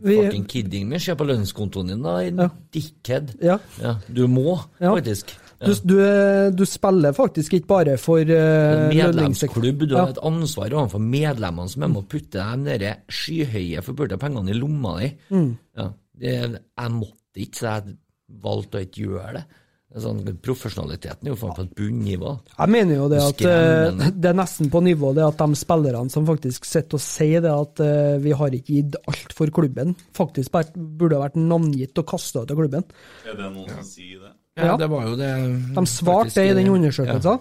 Vi- 0.00 0.16
Fucking 0.16 0.46
kidding 0.48 0.88
me, 0.88 0.98
se 0.98 1.14
på 1.14 1.24
lønnskontoen 1.26 1.88
din, 1.88 2.02
da, 2.02 2.18
ja. 2.20 2.48
dickhead. 2.72 3.34
Ja. 3.42 3.58
Du 4.12 4.26
må, 4.28 4.60
Ja. 4.80 4.94
faktisk. 4.94 5.34
Ja. 5.64 5.72
Du, 5.72 5.88
du, 5.90 5.96
er- 6.04 6.52
du 6.54 6.64
spiller 6.68 7.16
faktisk 7.16 7.56
ikke 7.58 7.70
bare 7.72 7.96
for 8.00 8.20
uh, 8.20 8.84
medlemsklubb, 8.92 9.86
du 9.88 9.96
har 9.96 10.10
Ja. 10.12 10.14
et 10.14 10.22
ansvar 10.28 10.76
overfor 10.76 11.02
medlemmene 11.02 11.72
som 11.72 11.82
er 11.86 11.92
med 11.96 12.04
å 12.04 12.08
putte 12.14 12.44
de 12.68 12.78
der 12.84 13.02
skyhøye 13.08 13.82
forpulte 13.86 14.20
pengene 14.20 14.52
i 14.54 14.58
lomma 14.60 14.98
di. 15.00 15.10
Mm. 15.34 15.50
Ja, 15.80 15.90
det, 16.20 16.38
jeg 16.38 16.94
måtte 17.00 17.42
ikke, 17.48 17.58
så 17.58 17.70
jeg 17.74 17.98
valgte 18.44 18.80
å 18.80 18.84
ikke 18.88 19.06
gjøre 19.08 19.36
det. 19.40 19.44
Sånn, 20.02 20.24
profesjonaliteten 20.42 21.28
er 21.28 21.30
jo 21.30 21.36
på 21.38 21.52
et 21.62 21.74
bunnivå. 21.78 22.32
Jeg 22.56 22.70
mener 22.74 22.96
jo 22.98 23.04
det 23.12 23.20
at 23.22 23.42
uh, 23.46 24.08
det 24.24 24.30
er 24.32 24.34
nesten 24.40 24.66
på 24.72 24.80
nivå 24.82 25.12
det 25.14 25.22
at 25.22 25.38
de 25.38 25.54
spillerne 25.60 26.10
som 26.10 26.26
faktisk 26.26 26.66
sitter 26.66 26.98
og 26.98 27.04
sier 27.04 27.44
det 27.44 27.52
at 27.54 27.82
uh, 27.84 28.16
vi 28.24 28.32
har 28.34 28.56
ikke 28.58 28.74
gitt 28.80 28.98
alt 29.06 29.36
for 29.38 29.52
klubben, 29.54 29.94
faktisk 30.18 30.56
burde 30.74 31.14
ha 31.20 31.28
vært 31.28 31.38
navngitt 31.38 32.02
og 32.02 32.08
kasta 32.10 32.42
ut 32.42 32.50
av 32.50 32.58
klubben. 32.64 32.88
Er 33.22 33.38
det 33.38 33.52
noen 33.54 33.70
som 33.70 33.86
sier 33.86 34.18
det? 34.26 34.33
Ja, 34.56 34.64
Ja. 34.70 34.76
det 34.78 34.86
var 34.90 35.06
jo 35.08 35.16
det 35.18 35.28
De 35.74 35.82
svarte 35.90 36.34
det 36.34 36.44
i 36.50 36.54
den 36.54 36.66
ja. 36.68 36.72
undersøkelsen. 36.72 37.40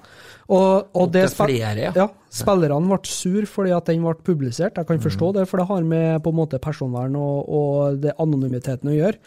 Og, 0.50 0.88
og 0.98 1.12
det 1.14 1.28
flere, 1.32 1.76
ja. 1.78 1.92
ja. 1.96 2.08
Spillerne 2.34 2.90
ble 2.90 2.98
sur 3.06 3.46
fordi 3.46 3.72
at 3.72 3.86
den 3.86 4.02
ble 4.02 4.16
publisert. 4.26 4.76
Jeg 4.82 4.88
kan 4.90 5.00
forstå 5.00 5.30
Mm. 5.30 5.34
det, 5.38 5.48
for 5.48 5.58
det 5.62 5.68
har 5.68 5.84
med 5.84 6.24
på 6.24 6.30
en 6.34 6.36
måte 6.36 6.60
personvern 6.60 7.16
og, 7.16 7.50
og 7.50 8.02
det 8.02 8.16
anonymiteten 8.20 8.90
å 8.90 8.98
gjøre. 8.98 9.18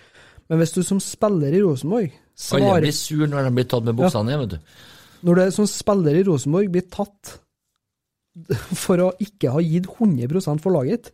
Men 0.49 0.59
hvis 0.59 0.73
du 0.75 0.83
som 0.83 0.99
spiller 1.01 1.55
i 1.55 1.63
Rosenborg 1.63 2.11
Alle 2.53 2.81
blir 2.81 2.93
sur 2.93 3.27
når 3.27 3.45
de 3.49 3.55
blir 3.57 3.65
tatt 3.71 3.85
med 3.85 3.97
buksa 3.97 4.23
ned, 4.25 4.39
vet 4.43 4.51
du. 4.51 4.59
Når 5.23 5.35
du 5.41 5.51
som 5.57 5.67
spiller 5.67 6.15
i 6.19 6.23
Rosenborg 6.27 6.69
blir 6.71 6.85
tatt 6.91 7.39
for 8.85 9.01
å 9.01 9.13
ikke 9.23 9.51
ha 9.55 9.63
gitt 9.65 9.87
100 9.89 10.59
for 10.61 10.71
laget, 10.75 11.13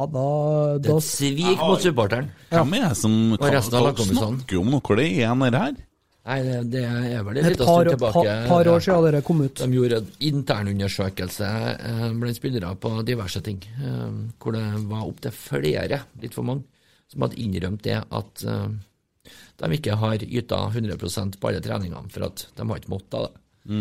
ja, 0.00 0.06
da, 0.14 0.24
Det 0.80 0.88
da 0.88 0.96
et 0.96 1.06
svik 1.06 1.60
mot 1.60 1.84
supporteren. 1.84 2.30
Hvem 2.50 2.74
er 2.78 2.88
det 2.88 2.96
som 2.96 3.14
kan, 3.36 3.54
hva- 3.60 3.62
snakker 3.68 4.60
om 4.60 4.70
noe 4.72 4.96
det 5.00 5.08
er 5.20 5.34
nede 5.36 5.60
her? 5.60 5.78
Nei, 6.20 6.36
det, 6.44 6.56
det 6.70 6.82
er 6.84 7.22
vel 7.24 7.38
en 7.40 7.46
liten 7.48 7.64
par, 7.66 7.80
stund 7.80 7.90
tilbake. 7.94 8.24
Et 8.28 8.48
par 8.50 8.68
år 8.68 8.82
siden 8.84 9.06
dere 9.06 9.22
kom 9.24 9.40
ut. 9.40 9.56
De 9.62 9.68
gjorde 9.78 10.00
en 10.02 10.10
internundersøkelse 10.30 11.48
eh, 11.72 12.04
blant 12.20 12.36
spillere 12.36 12.74
på 12.82 12.92
diverse 13.08 13.40
ting, 13.44 13.58
eh, 13.80 14.04
hvor 14.38 14.56
det 14.56 14.64
var 14.90 15.06
opptil 15.08 15.34
flere, 15.34 16.02
litt 16.20 16.36
for 16.36 16.46
mange, 16.46 16.66
som 17.10 17.24
hadde 17.24 17.40
innrømt 17.40 17.82
det 17.88 17.98
at 18.04 18.44
eh, 18.44 18.68
de 19.60 19.72
ikke 19.76 19.96
har 20.00 20.22
yta 20.24 20.60
100 20.70 21.00
på 21.40 21.50
alle 21.50 21.64
treningene, 21.64 22.12
for 22.12 22.28
at 22.28 22.46
de 22.56 22.68
har 22.68 22.82
ikke 22.82 22.92
måttet 22.94 23.26
det. 23.26 23.32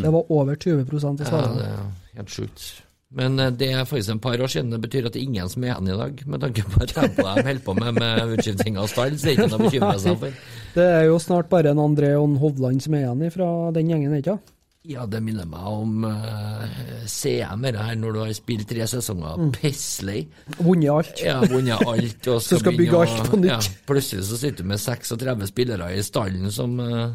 Det 0.03 0.11
var 0.11 0.31
over 0.35 0.55
20 0.59 0.79
i 0.79 1.27
Ja, 1.27 1.43
det 1.55 1.67
er 1.67 1.83
helt 2.17 2.33
sjukt. 2.33 2.65
Men 3.09 3.39
eh, 3.41 3.49
det 3.57 3.71
er 3.73 3.87
faktisk 3.89 4.13
en 4.13 4.21
par 4.21 4.41
år 4.41 4.51
siden. 4.51 4.69
Det 4.73 4.81
betyr 4.83 5.07
at 5.09 5.15
det 5.15 5.23
er 5.23 5.29
ingen 5.31 5.49
som 5.49 5.63
er 5.65 5.71
igjen 5.71 5.89
i 5.89 5.97
dag, 5.97 6.21
med 6.29 6.43
tanke 6.45 6.65
på 6.69 6.85
tempoet 6.91 7.41
de 7.41 7.47
holder 7.47 7.65
på 7.65 7.75
med 7.79 7.97
med 7.97 8.35
utskifting 8.37 8.77
av 8.77 8.91
stall. 8.91 9.17
Så 9.17 9.25
det 9.25 9.31
er 9.31 9.39
ikke 9.39 9.49
noe 9.49 9.59
å 9.59 9.65
bekymre 9.65 9.97
seg 10.03 10.21
for. 10.21 10.45
Det 10.75 10.85
er 10.85 11.07
jo 11.09 11.15
snart 11.17 11.49
bare 11.49 11.71
en 11.73 11.81
André 11.81 12.11
og 12.13 12.27
en 12.27 12.37
Hovland 12.37 12.83
som 12.85 12.93
er 12.93 13.07
igjen 13.07 13.31
fra 13.33 13.47
den 13.73 13.89
gjengen, 13.89 14.13
ikke 14.19 14.35
sant? 14.35 14.51
Ja, 14.89 15.03
det 15.09 15.19
minner 15.19 15.47
meg 15.49 15.65
om 15.67 16.05
uh, 16.07 16.61
CM, 17.09 17.65
det 17.65 17.81
her, 17.81 17.97
når 17.99 18.13
du 18.15 18.19
har 18.21 18.29
spilt 18.37 18.69
tre 18.69 18.85
sesonger. 18.87 19.35
Mm. 19.35 19.49
pisslei. 19.57 20.21
Vunnet 20.55 20.93
alt. 20.93 21.23
Ja, 21.25 21.39
vunnet 21.43 21.83
alt. 21.83 22.29
Og 22.31 22.39
Så 22.45 22.61
skal 22.61 22.77
bygge 22.77 23.01
alt 23.01 23.27
på 23.27 23.41
nytt. 23.41 23.51
Ja, 23.51 23.81
plutselig 23.89 24.29
så 24.29 24.39
sitter 24.39 24.63
du 24.63 24.71
med 24.71 24.79
36 24.79 25.49
spillere 25.51 25.89
i 25.97 26.05
stallen 26.05 26.47
som 26.55 26.77
uh, 26.79 27.11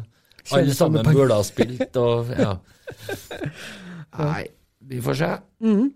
alle 0.53 0.77
sammen 0.77 1.07
burde 1.09 1.39
ha 1.39 1.47
spilt, 1.47 1.97
og 1.97 2.29
ja. 2.35 2.53
Nei, 4.21 4.45
vi 4.89 5.01
får 5.03 5.15
se. 5.21 5.31
Mm. 5.65 5.87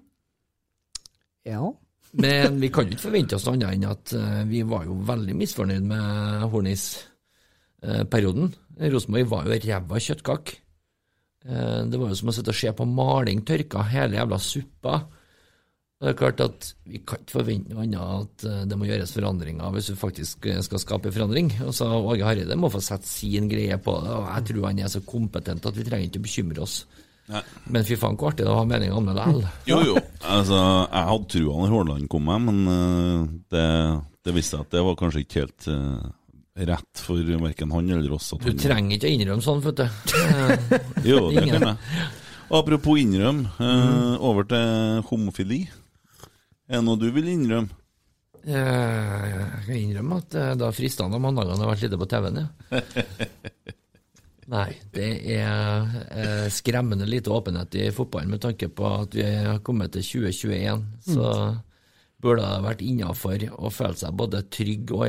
Ja. 1.49 1.73
Men 2.11 2.57
vi 2.61 2.69
kan 2.73 2.87
jo 2.87 2.95
ikke 2.95 3.07
forvente 3.07 3.37
oss 3.37 3.45
noe 3.45 3.57
annet 3.57 3.75
enn 3.75 3.85
at 3.89 4.13
eh, 4.17 4.41
vi 4.49 4.63
var 4.67 4.87
jo 4.87 4.93
veldig 5.05 5.35
misfornøyd 5.37 5.85
med 5.91 6.07
Hornis-perioden. 6.53 8.49
Rosenborg 8.89 9.29
var 9.29 9.45
jo 9.45 9.59
ræva 9.67 10.01
kjøttkake. 10.01 10.57
Eh, 11.45 11.81
det 11.87 11.99
var 11.99 12.11
jo 12.11 12.17
som 12.19 12.31
å 12.31 12.35
sitte 12.35 12.51
og 12.53 12.59
se 12.59 12.73
på 12.75 12.87
maling 12.89 13.45
tørka 13.47 13.85
hele 13.93 14.19
jævla 14.19 14.39
suppa. 14.41 14.95
Og 15.99 16.07
Det 16.07 16.11
er 16.13 16.19
klart 16.19 16.39
at 16.39 16.67
Vi 16.87 17.01
kan 17.03 17.19
ikke 17.19 17.35
forvente 17.41 17.73
noe 17.73 17.83
annet 17.83 17.99
at 17.99 18.45
eh, 18.47 18.65
det 18.71 18.77
må 18.79 18.87
gjøres 18.87 19.13
forandringer 19.15 19.73
hvis 19.75 19.91
du 19.91 19.99
faktisk 19.99 20.47
eh, 20.47 20.61
skal 20.65 20.81
skape 20.81 21.11
forandring. 21.11 21.51
Og 21.67 21.73
så 21.75 21.87
Åge 21.87 22.25
Hareide 22.25 22.57
må 22.59 22.71
få 22.71 22.81
sette 22.83 23.07
sin 23.07 23.49
greie 23.51 23.77
på 23.77 23.95
det, 24.03 24.15
og 24.15 24.27
jeg 24.31 24.49
tror 24.49 24.67
han 24.69 24.79
er 24.79 24.91
så 24.91 25.03
kompetent 25.05 25.67
at 25.67 25.77
vi 25.77 25.87
trenger 25.87 26.09
ikke 26.09 26.23
å 26.23 26.27
bekymre 26.27 26.65
oss. 26.65 26.81
Nei. 27.29 27.41
Men 27.69 27.83
fy 27.85 27.93
faen, 28.01 28.15
hvor 28.17 28.31
artig 28.31 28.45
det 28.47 28.53
var 28.55 28.65
meninga 28.65 28.95
om 28.97 29.05
det 29.05 29.13
likevel. 29.13 29.43
Jo, 29.69 29.79
jo. 29.85 29.97
Altså, 30.25 30.59
jeg 30.89 31.09
hadde 31.11 31.27
trua 31.35 31.57
når 31.59 31.73
Haaland 31.75 32.07
kom 32.09 32.23
med, 32.25 32.47
men 32.47 32.61
eh, 32.73 33.27
det, 33.53 33.65
det 34.25 34.33
viste 34.33 34.55
seg 34.57 34.63
at 34.65 34.71
det 34.73 34.81
var 34.87 34.97
kanskje 34.97 35.21
ikke 35.25 35.43
helt 35.43 35.67
uh, 35.69 36.07
rett 36.71 37.03
for 37.05 37.29
verken 37.45 37.75
han 37.75 37.91
eller 37.99 38.15
oss. 38.17 38.31
Du 38.33 38.47
han- 38.49 38.57
trenger 38.63 38.97
ikke 38.97 39.11
å 39.11 39.13
innrømme 39.13 39.45
sånn, 39.45 39.61
vet 39.61 39.83
du. 39.83 39.85
Jo, 41.11 41.19
det 41.29 41.43
ingen- 41.45 41.59
kan 41.59 41.67
jeg. 41.75 42.07
Apropos 42.49 42.97
innrømme, 42.97 43.45
eh, 43.61 44.15
over 44.25 44.47
til 44.49 45.03
homofili. 45.11 45.59
Er 46.65 46.79
det 46.79 46.85
noe 46.87 46.97
du 46.97 47.11
vil 47.13 47.29
innrømme? 47.29 47.69
Eh, 48.39 48.55
Jeg 48.55 49.61
kan 49.67 49.75
innrømme 49.77 50.17
at 50.23 50.37
da 50.57 50.71
fristende 50.73 51.13
om 51.19 51.21
mandagene 51.29 51.61
har 51.61 51.69
vært 51.75 51.85
lite 51.85 51.99
på 52.01 52.09
TV-en, 52.09 52.41
ja. 52.41 52.81
Nei, 54.49 54.69
det 54.95 55.07
er 55.35 55.89
eh, 56.09 56.45
skremmende 56.49 57.05
lite 57.05 57.29
åpenhet 57.29 57.75
i 57.77 57.89
fotballen 57.93 58.31
med 58.33 58.41
tanke 58.41 58.69
på 58.73 58.87
at 59.03 59.13
vi 59.13 59.23
har 59.25 59.59
kommet 59.65 59.93
til 59.93 60.01
2021. 60.23 60.85
Så 61.05 61.27
burde 62.19 62.41
det 62.47 62.63
vært 62.65 62.81
innafor 62.83 63.45
å 63.55 63.69
føle 63.71 63.95
seg 63.99 64.17
både 64.17 64.41
trygg 64.51 64.91
og, 64.97 65.05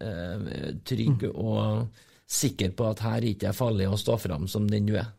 eh, 0.00 0.72
trygg 0.88 1.26
og 1.34 1.88
sikker 2.32 2.72
på 2.78 2.88
at 2.94 3.04
her 3.04 3.20
ikke 3.28 3.50
er 3.50 3.58
farlig 3.58 3.90
å 3.92 3.98
stå 4.00 4.16
fram 4.18 4.48
som 4.48 4.64
den 4.70 4.88
du 4.88 4.96
er. 4.96 5.12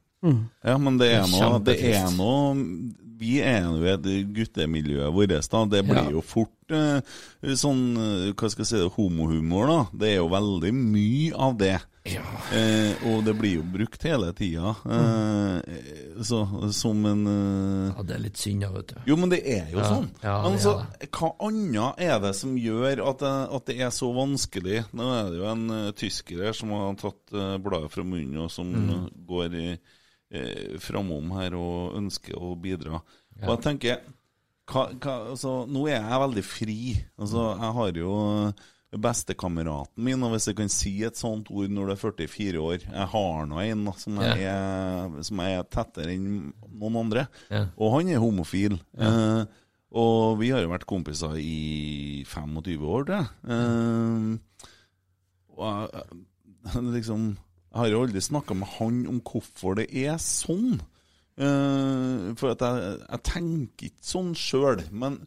Ja, 0.64 0.78
men 0.80 0.98
det 0.98 1.12
er 1.12 1.26
noe, 1.28 1.60
det 1.60 1.78
er 1.84 2.06
noe 2.16 2.54
Vi 3.20 3.42
er 3.44 3.66
jo 3.68 3.84
i 3.84 3.90
et 3.92 4.06
guttemiljø 4.36 5.10
vårt, 5.14 5.34
da. 5.52 5.66
Det 5.66 5.82
blir 5.86 6.00
Ja. 6.00 6.10
jo 6.12 6.22
fort 6.22 6.72
eh, 6.72 7.02
sånn 7.56 7.84
eh, 7.98 8.32
Hva 8.34 8.50
skal 8.50 8.64
jeg 8.66 8.72
si, 8.72 8.90
homohumor, 8.96 9.68
da. 9.68 9.80
Det 9.94 10.10
er 10.14 10.16
jo 10.24 10.30
veldig 10.32 10.72
mye 10.74 11.34
av 11.36 11.58
det. 11.60 11.78
Eh, 12.04 13.04
og 13.08 13.22
det 13.24 13.32
blir 13.40 13.54
jo 13.62 13.64
brukt 13.64 14.04
hele 14.04 14.34
tida. 14.36 14.74
Eh, 14.92 15.78
så, 16.28 16.42
som 16.76 17.00
en 17.08 17.22
eh, 17.32 17.94
Ja, 17.96 18.04
det 18.10 18.16
er 18.18 18.24
litt 18.26 18.42
synd, 18.42 18.66
da, 18.66 18.72
vet 18.76 18.92
du. 18.92 18.98
Jo, 19.08 19.16
men 19.22 19.32
det 19.32 19.40
er 19.48 19.70
jo 19.72 19.80
Ja, 19.80 19.86
sånn. 19.88 20.10
ja, 20.24 20.34
men 20.44 20.58
altså, 20.58 20.74
hva 21.16 21.30
annet 21.48 22.02
er 22.04 22.20
det 22.26 22.34
som 22.36 22.58
gjør 22.60 23.04
at 23.08 23.24
at 23.24 23.66
det 23.72 23.78
er 23.88 23.94
så 23.96 24.10
vanskelig? 24.16 24.82
Nå 24.92 25.08
er 25.16 25.32
det 25.32 25.40
jo 25.40 25.48
en 25.54 25.64
uh, 25.72 25.92
tysker 25.96 26.44
her 26.50 26.58
som 26.58 26.74
har 26.76 26.98
tatt 27.00 27.36
uh, 27.38 27.56
bladet 27.64 27.92
fra 27.96 28.04
munnen, 28.04 28.42
og 28.46 28.52
som 28.52 28.68
Mm. 28.74 29.08
går 29.28 29.54
i, 29.56 29.68
eh, 30.34 30.76
framom 30.82 31.32
her 31.38 31.54
og 31.56 31.96
ønsker 32.02 32.36
å 32.36 32.56
bidra. 32.60 33.00
Ja. 33.40 33.48
Og 33.48 33.56
jeg 33.56 33.64
tenker 33.64 34.00
hva, 34.68 34.88
hva, 35.00 35.16
altså, 35.32 35.66
Nå 35.70 35.88
er 35.88 36.02
jeg 36.02 36.22
veldig 36.24 36.44
fri. 36.44 36.78
Altså, 37.20 37.46
jeg 37.60 37.74
har 37.80 37.92
jo 38.02 38.14
eh, 38.48 38.52
bestekameraten 39.02 40.04
min, 40.06 40.22
og 40.24 40.32
hvis 40.36 40.46
jeg 40.52 40.56
kan 40.60 40.70
si 40.70 40.92
et 41.08 41.18
sånt 41.18 41.50
ord 41.50 41.72
når 41.74 41.88
du 41.90 41.94
er 41.94 42.02
44 42.04 42.62
år 42.62 42.84
Jeg 42.86 43.08
har 43.14 43.46
nå 43.50 43.60
en 43.64 43.88
som, 43.98 44.20
Ja. 44.22 44.36
jeg 44.36 44.44
er, 44.52 45.24
som 45.24 45.38
jeg 45.44 45.58
er 45.60 45.64
tettere 45.64 46.14
enn 46.14 46.54
noen 46.70 46.96
andre, 47.02 47.28
Ja. 47.50 47.66
og 47.78 47.94
han 48.00 48.10
er 48.14 48.20
homofil. 48.22 48.80
Ja. 48.98 49.10
Eh, 49.42 49.46
og 49.94 50.40
vi 50.40 50.50
har 50.50 50.62
jo 50.62 50.70
vært 50.72 50.86
kompiser 50.90 51.36
i 51.38 52.24
25 52.26 52.82
år, 52.82 53.04
tror. 53.06 53.28
Eh, 53.46 54.38
og 55.58 55.90
jeg, 55.94 56.18
jeg, 56.74 56.84
liksom, 56.98 57.28
jeg 57.74 57.80
har 57.82 57.88
jo 57.92 58.02
aldri 58.04 58.22
snakka 58.22 58.56
med 58.58 58.68
han 58.80 59.04
om 59.10 59.22
hvorfor 59.22 59.76
det 59.82 59.88
er 59.94 60.18
sånn. 60.22 60.82
Eh, 61.38 62.34
for 62.38 62.54
at 62.54 62.62
jeg, 62.62 63.00
jeg 63.10 63.24
tenker 63.24 63.88
ikke 63.90 64.06
sånn 64.06 64.34
sjøl. 64.38 64.84
Men 64.94 65.20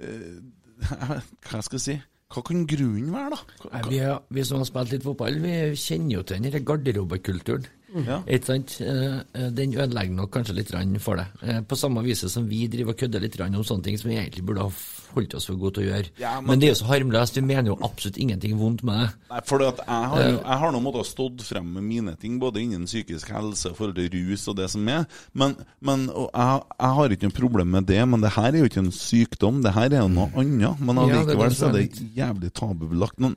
eh, 0.00 0.40
hva 1.48 1.62
skal 1.64 1.78
jeg 1.78 1.86
si? 1.86 1.96
Hva 2.36 2.42
kan 2.44 2.66
grunnen 2.68 3.14
være, 3.14 3.32
da? 3.32 3.56
Hva, 3.62 3.70
Nei, 3.72 3.82
vi, 3.88 3.98
er, 4.04 4.18
vi 4.36 4.42
som 4.44 4.60
har 4.60 4.68
spilt 4.68 4.92
litt 4.92 5.06
fotball, 5.06 5.38
vi 5.40 5.54
kjenner 5.80 6.18
jo 6.18 6.24
til 6.26 6.42
den 6.42 6.52
her 6.52 6.64
garderobekulturen. 6.68 7.68
Ja. 8.04 8.18
Ikke 8.28 8.50
sant? 8.50 8.74
Eh, 8.84 9.20
eh, 9.32 9.48
Den 9.56 9.72
ødelegger 9.72 10.12
nok 10.18 10.32
kanskje 10.34 10.56
litt 10.58 10.72
for 11.00 11.16
det. 11.16 11.26
Eh, 11.42 11.60
På 11.62 11.78
samme 11.80 12.02
vis 12.04 12.26
som 12.28 12.48
vi 12.48 12.66
driver 12.68 12.92
og 12.92 12.98
kødder 12.98 13.20
litt 13.20 13.40
om 13.40 13.64
sånne 13.64 13.84
ting 13.84 13.96
som 13.96 14.10
vi 14.10 14.18
egentlig 14.18 14.44
burde 14.44 14.66
ha 14.66 14.70
holdt 15.16 15.34
oss 15.38 15.48
for 15.50 15.58
gode 15.58 15.74
til 15.80 15.86
å 15.86 15.90
gjøre. 15.90 16.10
Ja, 16.22 16.34
men- 16.40 16.46
men, 16.52 16.60
det 16.60 16.68
er 16.68 16.74
jo 16.74 16.78
så 16.84 16.88
harmløst. 16.92 17.34
Vi 17.40 17.44
mener 17.48 17.72
jo 17.72 17.76
absolutt 17.82 18.18
ingenting 18.22 18.54
vondt 18.60 18.84
med 18.86 19.00
det. 19.00 19.08
Nei, 19.30 19.40
for 19.48 19.58
jeg 19.64 19.74
har, 19.88 20.20
Eh. 20.20 20.30
jeg 20.36 20.58
har 20.62 20.72
nå 20.72 20.80
måttet 20.84 21.06
stått 21.10 21.42
frem 21.42 21.72
med 21.74 21.82
mine 21.82 22.16
ting, 22.20 22.38
både 22.38 22.62
innen 22.62 22.84
psykisk 22.86 23.28
helse, 23.34 23.74
forhold 23.74 23.96
til 23.96 24.08
rus 24.12 24.46
og 24.48 24.56
det 24.56 24.70
som 24.70 24.86
er. 24.88 25.06
Men, 25.34 25.56
men 25.80 26.06
jeg, 26.06 26.62
jeg 26.78 26.94
har 27.00 27.08
ikke 27.16 27.22
noe 27.30 27.40
problem 27.40 27.70
med 27.70 27.86
det, 27.86 28.02
men 28.08 28.20
det 28.20 28.32
her 28.36 28.48
er 28.54 28.58
jo 28.62 28.68
ikke 28.68 28.84
en 28.84 28.92
sykdom, 28.92 29.62
det 29.62 29.72
her 29.74 29.86
er 29.92 30.02
jo 30.04 30.08
noe 30.08 30.30
annet. 30.36 30.80
Men 30.80 30.96
Ja, 30.96 31.22
allikevel 31.22 31.50
så 31.56 31.68
er 31.68 31.72
det 31.72 32.14
jævlig 32.14 32.52
tabubelagt. 32.52 33.18
Men 33.18 33.34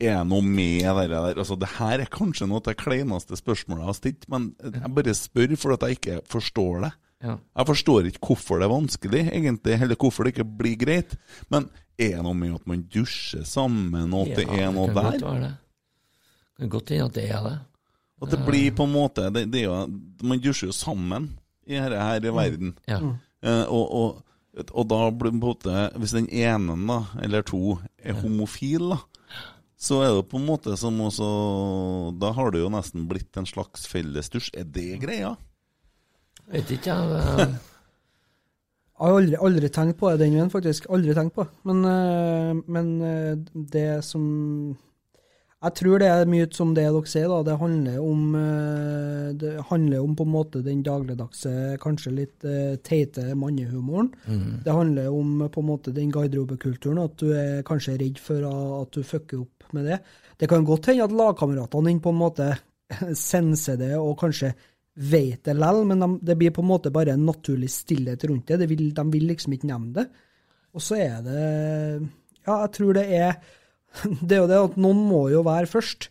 er 0.00 0.24
noe 0.24 0.40
med 0.42 0.80
det 0.82 1.10
der? 1.10 1.34
Altså, 1.34 1.58
det 1.58 1.68
her 1.76 2.00
er 2.00 2.06
kanskje 2.06 2.48
noe 2.48 2.56
av 2.56 2.62
det 2.64 2.76
kleineste 2.78 3.36
spørsmålet 3.36 3.80
jeg 3.82 3.90
har 3.90 3.98
stilt, 3.98 4.28
men 4.30 4.54
jeg 4.62 4.94
bare 4.94 5.14
spør 5.14 5.56
for 5.58 5.72
at 5.74 5.80
jeg 5.80 5.98
ikke 6.00 6.20
forstår 6.26 6.80
det. 6.86 6.92
Ja. 7.20 7.36
Jeg 7.36 7.68
forstår 7.68 8.08
ikke 8.08 8.30
hvorfor 8.30 8.60
det 8.60 8.66
er 8.66 8.72
vanskelig, 8.72 9.22
egentlig, 9.28 9.74
eller 9.76 9.98
hvorfor 10.00 10.24
det 10.24 10.34
ikke 10.34 10.46
blir 10.60 10.78
greit. 10.80 11.16
Men 11.52 11.68
er 12.00 12.16
det 12.16 12.24
noe 12.24 12.36
med 12.36 12.54
at 12.56 12.70
man 12.70 12.86
dusjer 12.88 13.44
sammen, 13.48 14.14
og 14.16 14.30
at 14.30 14.40
det 14.40 14.46
er 14.48 14.70
noe 14.72 14.88
der? 14.88 15.18
godt 15.18 15.26
være 15.26 15.42
det. 15.44 15.52
Kan 16.60 16.72
godt 16.72 16.92
hende 16.92 17.10
at 17.10 17.18
det 17.18 17.26
er 17.28 17.44
det. 17.44 17.58
At 18.20 18.32
det 18.34 18.40
blir 18.44 18.72
på 18.76 18.84
en 18.84 18.92
måte 18.92 19.30
det, 19.32 19.46
det 19.48 19.62
er 19.62 19.70
jo, 19.70 19.76
Man 20.28 20.40
dusjer 20.44 20.68
jo 20.68 20.76
sammen 20.76 21.30
i 21.64 21.78
dette 21.78 22.00
her 22.04 22.26
i 22.26 22.32
verden. 22.36 22.74
Ja. 22.88 22.98
Eh, 23.40 23.62
og, 23.64 23.94
og, 23.96 24.66
og 24.68 24.88
da 24.90 24.98
blir 25.08 25.32
det 25.32 25.40
på 25.40 25.46
en 25.48 25.54
måte 25.54 25.84
Hvis 25.96 26.12
den 26.12 26.26
ene, 26.28 26.74
da, 26.84 26.98
eller 27.24 27.46
to, 27.48 27.78
er 27.96 28.18
homofil, 28.20 28.90
da, 28.92 28.98
så 29.80 30.02
er 30.04 30.10
det 30.18 30.26
på 30.28 30.36
en 30.36 30.44
måte 30.44 30.74
som 30.76 30.98
også 31.00 31.28
Da 32.20 32.34
har 32.36 32.52
det 32.52 32.60
jo 32.60 32.72
nesten 32.72 33.06
blitt 33.08 33.36
en 33.40 33.48
slags 33.48 33.86
fellesdusj. 33.88 34.52
Er 34.60 34.68
det 34.68 35.00
greia? 35.00 35.36
Vet 36.50 36.70
ikke, 36.74 36.90
jeg. 36.90 37.10
eh, 37.16 37.56
Jeg 39.00 39.08
har 39.08 39.16
aldri, 39.16 39.36
aldri 39.40 39.68
tenkt 39.72 39.96
på 40.00 40.10
det 40.12 40.18
den 40.26 40.34
veien, 40.36 40.50
faktisk. 40.52 40.88
Aldri 40.92 41.14
tenkt 41.16 41.34
på. 41.38 41.46
Men, 41.64 41.84
eh, 41.88 42.62
men 42.68 42.88
eh, 43.02 43.34
det 43.54 44.04
som 44.04 44.76
Jeg 45.62 45.74
tror 45.76 45.98
det 46.00 46.06
er 46.08 46.24
mye 46.24 46.46
som 46.56 46.70
det 46.74 46.86
dere 46.86 47.02
sier, 47.04 47.28
da. 47.28 47.42
Det 47.44 47.58
handler 47.60 47.98
om 48.00 48.32
Det 49.40 49.50
handler 49.68 50.00
om 50.00 50.14
på 50.16 50.24
en 50.24 50.32
måte 50.32 50.62
den 50.64 50.82
dagligdagse, 50.82 51.76
kanskje 51.80 52.12
litt 52.16 52.46
teite 52.82 53.34
mannehumoren. 53.36 54.08
Mm. 54.26 54.62
Det 54.64 54.72
handler 54.72 55.08
om 55.12 55.48
på 55.52 55.60
en 55.60 55.66
måte 55.68 55.92
den 55.94 56.10
garderobekulturen, 56.10 56.98
at 57.04 57.16
du 57.20 57.30
er 57.36 57.62
kanskje 57.62 57.98
redd 58.00 58.18
for 58.18 58.48
at 58.48 58.90
du 58.96 59.02
fucker 59.04 59.42
opp 59.44 59.72
med 59.76 59.84
det. 59.84 60.00
Det 60.40 60.48
kan 60.48 60.64
godt 60.64 60.86
hende 60.86 61.04
at 61.04 61.12
lagkameratene 61.12 61.88
dine 61.92 62.00
på 62.00 62.08
en 62.10 62.20
måte 62.24 62.48
senser 63.14 63.76
det 63.76 63.94
og 64.00 64.16
kanskje 64.18 64.54
vet 64.96 65.44
det 65.46 65.54
lell, 65.56 65.84
men 65.86 66.00
de, 66.02 66.08
det 66.22 66.36
blir 66.40 66.50
på 66.54 66.62
en 66.64 66.70
måte 66.70 66.90
bare 66.92 67.14
en 67.14 67.26
naturlig 67.26 67.70
stillhet 67.70 68.24
rundt 68.28 68.46
det. 68.50 68.58
det 68.64 68.68
vil, 68.68 68.90
de 68.94 69.04
vil 69.12 69.28
liksom 69.30 69.54
ikke 69.56 69.70
nevne 69.70 69.92
det. 70.00 70.06
Og 70.74 70.82
så 70.82 70.98
er 71.00 71.20
det 71.26 71.42
Ja, 72.46 72.60
jeg 72.64 72.72
tror 72.76 72.94
det 72.94 73.06
er 73.14 73.36
Det 74.22 74.36
er 74.36 74.42
jo 74.44 74.50
det 74.50 74.58
at 74.70 74.76
noen 74.78 75.00
må 75.08 75.28
jo 75.32 75.42
være 75.46 75.66
først. 75.66 76.10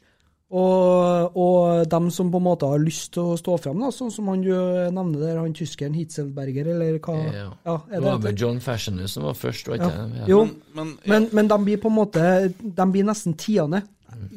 Og, 0.49 1.35
og 1.37 1.83
dem 1.91 2.07
som 2.09 2.31
på 2.33 2.39
en 2.41 2.45
måte 2.47 2.65
har 2.65 2.81
lyst 2.81 3.11
til 3.13 3.35
å 3.35 3.37
stå 3.37 3.53
fram, 3.61 3.83
sånn 3.93 4.09
som 4.09 4.31
han 4.31 4.41
jo 4.41 4.57
nevner 4.89 5.21
der, 5.21 5.37
han 5.37 5.53
tyskeren 5.53 5.93
Hitzelberger, 5.93 6.71
eller 6.73 6.97
hva 6.97 7.17
Ja. 7.21 7.43
ja, 7.67 7.75
Det 7.91 8.01
var 8.01 8.17
vel 8.23 8.33
John 8.41 8.57
Fashionus 8.59 9.13
som 9.13 9.27
var 9.27 9.37
først, 9.37 9.69
var 9.69 9.77
ikke 9.77 9.91
Ja. 9.93 10.07
det? 10.09 10.25
Jo, 10.31 10.39
Men, 10.73 10.95
men, 11.05 11.29
men, 11.31 11.47
de 11.47 11.59
blir 11.67 11.77
på 11.77 11.91
en 11.91 11.95
måte 11.99 12.53
De 12.57 12.85
blir 12.91 13.05
nesten 13.05 13.37
tiende. 13.37 13.83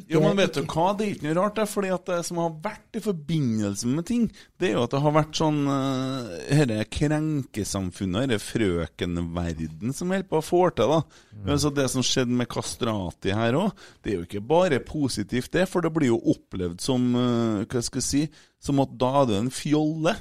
Jo, 0.09 0.19
men 0.23 0.37
vet 0.37 0.55
du 0.55 0.61
hva, 0.63 0.91
det 0.97 1.05
er 1.05 1.11
ikke 1.13 1.25
noe 1.27 1.35
rart, 1.37 1.57
det. 1.57 1.65
fordi 1.71 1.89
at 1.93 2.05
det 2.09 2.19
som 2.27 2.39
har 2.41 2.51
vært 2.63 2.99
i 2.99 3.01
forbindelse 3.03 3.89
med 3.91 4.05
ting, 4.07 4.27
det 4.59 4.69
er 4.69 4.75
jo 4.75 4.83
at 4.85 4.93
det 4.93 5.01
har 5.03 5.15
vært 5.15 5.39
sånn 5.39 5.59
uh, 5.67 6.33
Dette 6.63 6.85
krenkesamfunnet, 6.93 8.27
denne 8.27 8.39
frøkenverden 8.41 9.95
som 9.95 10.13
holder 10.13 10.29
på 10.29 10.39
å 10.39 10.45
få 10.45 10.61
til, 10.77 10.93
da. 10.93 11.01
Altså 11.47 11.73
Det 11.73 11.87
som 11.91 12.05
skjedde 12.05 12.37
med 12.39 12.49
kastrati 12.51 13.33
her 13.35 13.57
òg, 13.59 13.73
det 14.03 14.13
er 14.13 14.19
jo 14.19 14.27
ikke 14.27 14.45
bare 14.53 14.81
positivt, 14.85 15.51
det. 15.55 15.67
For 15.71 15.85
det 15.85 15.93
blir 15.95 16.13
jo 16.13 16.21
opplevd 16.35 16.83
som 16.83 17.09
uh, 17.17 17.65
Hva 17.67 17.83
skal 17.83 18.01
jeg 18.01 18.07
si 18.07 18.23
Som 18.63 18.81
at 18.83 18.93
da 18.99 19.11
er 19.21 19.29
du 19.29 19.35
en 19.37 19.51
fjolle. 19.53 20.15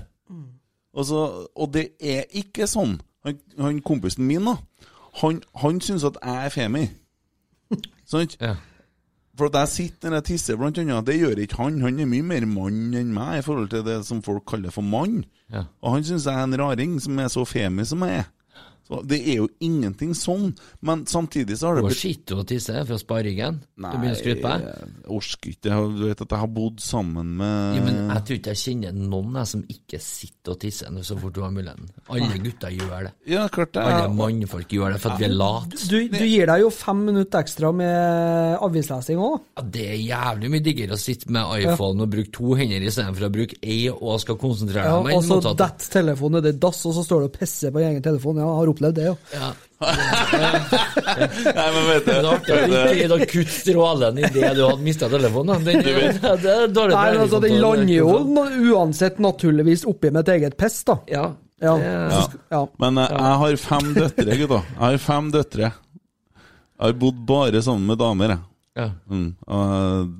Altså, 0.93 1.49
og 1.57 1.71
det 1.73 1.93
er 2.01 2.27
ikke 2.37 2.67
sånn. 2.69 2.99
Han, 3.25 3.39
han 3.61 3.79
kompisen 3.87 4.27
min, 4.27 4.45
da, 4.45 4.57
han, 5.23 5.39
han 5.63 5.81
syns 5.85 6.05
at 6.09 6.19
jeg 6.21 6.49
er 6.49 6.53
femi. 6.53 6.85
Sant? 8.11 8.37
For 9.39 9.49
at 9.49 9.57
jeg 9.63 9.73
sitter 9.73 10.13
når 10.13 10.21
jeg 10.21 10.29
tisser, 10.29 10.59
blant 10.61 10.79
annet, 10.83 11.07
det 11.09 11.17
gjør 11.17 11.41
ikke 11.41 11.61
han. 11.63 11.81
Han 11.81 12.01
er 12.03 12.09
mye 12.11 12.27
mer 12.35 12.45
mann 12.49 12.93
enn 12.99 13.15
meg 13.17 13.39
i 13.39 13.45
forhold 13.47 13.71
til 13.73 13.85
det 13.87 14.03
som 14.05 14.21
folk 14.25 14.45
kaller 14.51 14.75
for 14.75 14.85
mann. 14.85 15.23
Ja. 15.53 15.65
Og 15.81 15.97
han 15.97 16.05
syns 16.05 16.27
jeg 16.29 16.37
er 16.37 16.49
en 16.49 16.59
raring 16.61 16.99
som 17.01 17.21
er 17.23 17.33
så 17.33 17.47
femi 17.49 17.87
som 17.89 18.05
jeg 18.05 18.21
er. 18.21 18.29
Så 18.89 19.01
Det 19.07 19.21
er 19.23 19.37
jo 19.39 19.49
ingenting 19.63 20.13
sånn, 20.19 20.53
men 20.83 21.05
samtidig 21.07 21.57
så 21.61 21.71
har 21.71 21.79
det 21.79 21.85
har 21.87 21.97
skitt 21.97 22.33
og 22.35 22.47
tisse 22.51 22.75
fra 22.89 22.99
sparringen. 23.01 23.61
Du 23.77 23.87
begynner 23.87 24.17
å 24.17 24.21
skryte 24.21 24.43
på 24.43 24.51
deg. 24.53 24.67
jeg 24.67 25.13
orker 25.17 25.53
ikke. 25.53 25.77
Du 25.99 26.05
vet 26.09 26.25
at 26.27 26.35
jeg 26.35 26.43
har 26.43 26.51
bodd 26.53 26.83
sammen 26.83 27.37
med 27.39 27.77
Ja, 27.79 27.85
men 27.87 28.01
jeg 28.11 28.25
tror 28.27 28.39
ikke 28.41 28.55
jeg 28.57 28.63
kjenner 28.63 28.93
noen 28.99 29.39
jeg, 29.39 29.51
som 29.53 29.63
ikke 29.77 30.01
sitter 30.03 30.55
og 30.57 30.61
tisser 30.63 30.99
så 31.03 31.17
fort 31.19 31.35
du 31.35 31.41
har 31.43 31.51
muligheten. 31.55 31.89
Alle 32.13 32.39
gutter 32.43 32.75
gjør 32.75 33.07
det. 33.09 33.13
Ja, 33.33 33.47
klart 33.49 33.73
det. 33.75 33.83
Alle 33.87 34.11
mannfolk 34.15 34.69
gjør 34.75 34.95
det 34.97 35.01
for 35.03 35.15
at 35.15 35.23
vi 35.23 35.27
er 35.29 35.35
late. 35.37 35.79
Du, 35.89 35.97
du 36.13 36.25
gir 36.27 36.47
deg 36.51 36.63
jo 36.65 36.71
fem 36.75 37.05
minutter 37.09 37.43
ekstra 37.43 37.73
med 37.75 38.59
avislesing 38.63 39.21
òg. 39.23 39.39
Ja, 39.57 39.65
det 39.77 39.87
er 39.95 39.99
jævlig 40.03 40.51
mye 40.53 40.65
diggere 40.65 40.97
å 40.99 41.01
sitte 41.01 41.31
med 41.33 41.49
iPhone 41.63 42.05
og 42.07 42.13
bruke 42.13 42.33
to 42.35 42.55
hender 42.59 42.85
istedenfor 42.87 43.29
å 43.29 43.33
bruke 43.35 43.59
ei 43.63 43.81
og 43.93 44.21
skal 44.23 44.39
konsentrere 44.41 44.85
deg 44.91 45.13
Ja, 45.13 45.17
og 45.19 45.27
så 45.27 45.41
detter 45.53 45.93
telefonen 45.99 46.39
ned 46.43 46.51
i 46.53 46.59
dass, 46.63 46.81
og 46.89 46.95
så 46.97 47.05
står 47.07 47.25
du 47.25 47.29
og 47.31 47.35
pisser 47.37 47.73
på 47.75 47.83
egen 47.83 48.03
telefon. 48.05 48.41
Ja, 48.41 48.49
har 48.57 48.69
opplevd 48.73 48.99
det, 48.99 49.05
jo. 49.11 49.15
Ja. 49.35 49.53
Nei, 51.57 51.69
men 51.75 51.87
vet 51.89 52.05
du 52.07 52.13
Det 52.47 52.59
er 53.03 53.15
å 53.15 53.19
strålen 53.51 54.21
i 54.21 54.29
det 54.31 54.53
du 54.55 54.61
hadde 54.63 54.83
mista 54.85 55.09
telefonen. 55.11 55.65
Den, 55.67 55.83
det 56.45 56.53
er 56.53 56.69
dårlig 56.71 56.95
Nei, 56.95 57.07
men 57.17 57.25
altså, 57.25 57.41
Den 57.43 57.57
lander 57.63 57.95
jo 57.95 58.13
uansett 58.77 59.19
naturligvis 59.23 59.87
oppi 59.91 60.13
mitt 60.15 60.31
eget 60.35 60.57
piss, 60.61 60.83
da. 60.89 61.01
Ja. 61.11 61.27
Ja. 61.63 61.77
Ja. 61.79 62.23
ja. 62.51 62.63
Men 62.83 62.99
eh, 62.99 63.11
jeg 63.15 63.41
har 63.43 63.59
fem 63.65 63.93
døtre, 63.95 64.39
gutta. 64.41 64.63
Jeg 64.71 64.83
har 64.83 65.03
fem 65.03 65.29
døtre. 65.35 65.73
Jeg 65.73 66.89
har 66.89 66.97
bodd 66.99 67.21
bare 67.27 67.63
sammen 67.63 67.93
med 67.93 68.01
damer, 68.03 68.37
jeg. 68.37 68.52
Ja. 68.75 68.87
Mm. 69.11 69.35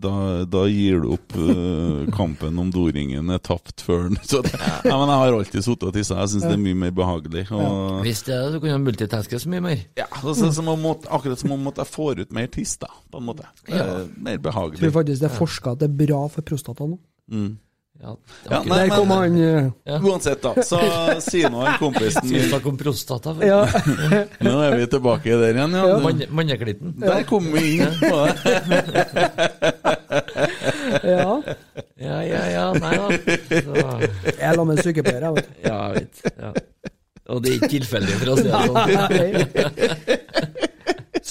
Da, 0.05 0.11
da 0.45 0.63
gir 0.69 0.99
du 1.01 1.07
opp 1.15 1.33
eh, 1.41 2.11
kampen 2.13 2.59
om 2.61 2.69
doringen 2.75 3.31
er 3.33 3.41
tapt 3.41 3.81
før 3.87 4.11
den. 4.11 4.19
Så 4.29 4.43
det, 4.45 4.53
ja, 4.59 4.93
men 5.01 5.09
jeg 5.09 5.21
har 5.23 5.37
alltid 5.39 5.65
sittet 5.65 5.87
og 5.89 5.95
tissa. 5.97 6.19
Jeg 6.21 6.35
syns 6.35 6.45
det 6.45 6.53
er 6.59 6.61
mye 6.61 6.77
mer 6.83 6.93
behagelig. 6.99 7.47
Og, 7.55 8.03
Hvis 8.05 8.21
det 8.29 8.35
er, 8.37 8.51
så 8.53 8.61
kunne 8.61 8.77
du 8.77 8.85
multitaske 8.91 9.41
så 9.41 9.53
mye 9.55 9.65
mer. 9.65 9.85
ja, 9.97 10.09
så, 10.21 10.35
så, 10.37 10.53
som 10.59 10.69
om 10.69 10.85
akkurat 10.93 11.41
som 11.41 11.55
om 11.57 11.67
at 11.73 11.81
jeg 11.81 11.93
får 11.95 12.21
ut 12.27 12.37
mer 12.37 12.53
tiss, 12.53 12.77
da, 12.83 12.93
på 13.13 13.23
en 13.23 13.29
måte. 13.31 13.49
Det 13.65 13.81
er 13.81 14.05
mer 14.21 14.37
Jeg 14.37 14.45
behagelig. 14.45 14.83
tror 14.85 14.97
faktisk 15.01 15.25
det 15.25 15.31
er 15.31 15.37
forska 15.41 15.73
at 15.77 15.81
det 15.85 15.89
er 15.89 15.97
bra 16.07 16.21
for 16.37 16.45
prostata 16.53 16.91
nå. 16.93 17.01
Mm. 17.33 17.53
Ja, 18.03 18.17
Ja, 18.51 18.59
nei, 18.67 18.79
Der 18.81 18.89
men- 18.89 18.97
kom 18.99 19.11
han 19.15 19.37
eh, 19.87 20.01
Uansett, 20.03 20.41
da, 20.43 20.53
så 20.67 20.79
sier 21.23 21.51
nå 21.55 21.61
han 21.63 21.77
kompisen 21.79 22.19
Skal 22.27 22.35
vi 22.35 22.49
snakke 22.49 22.69
om 22.73 22.77
prostata? 22.81 23.35
Ja. 23.47 23.61
Nå 24.47 24.55
er 24.67 24.75
vi 24.81 24.89
tilbake 24.91 25.37
der 25.39 25.55
igjen, 25.55 25.77
ja. 25.79 25.99
Mann- 26.03 26.27
Manneklitten. 26.35 26.97
Der 26.99 27.23
kom 27.31 27.47
vi 27.55 27.77
inn 27.79 27.95
på 28.03 28.27
det. 28.27 28.33
Ja. 31.03 31.43
Ja, 31.97 32.23
ja, 32.27 32.43
ja. 32.51 32.65
Nei 32.83 32.97
da. 32.99 33.09
Så, 33.63 33.73
Jeg 34.39 34.57
la 34.59 34.65
meg 34.67 34.77
en 34.77 34.83
sykepleier, 34.83 35.23
jeg, 35.23 35.33
vet 35.39 35.47
du. 35.47 35.55
ja, 35.69 35.79
jeg 35.87 35.95
vet. 36.03 36.15
Ja. 36.43 36.53
Og 37.33 37.39
det 37.45 37.53
er 37.53 37.55
ikke 37.61 37.71
tilfeldig, 37.77 38.15
for 38.19 38.29
å 38.33 38.37
si 38.37 38.49
det 38.51 38.53
sånn. 38.67 38.79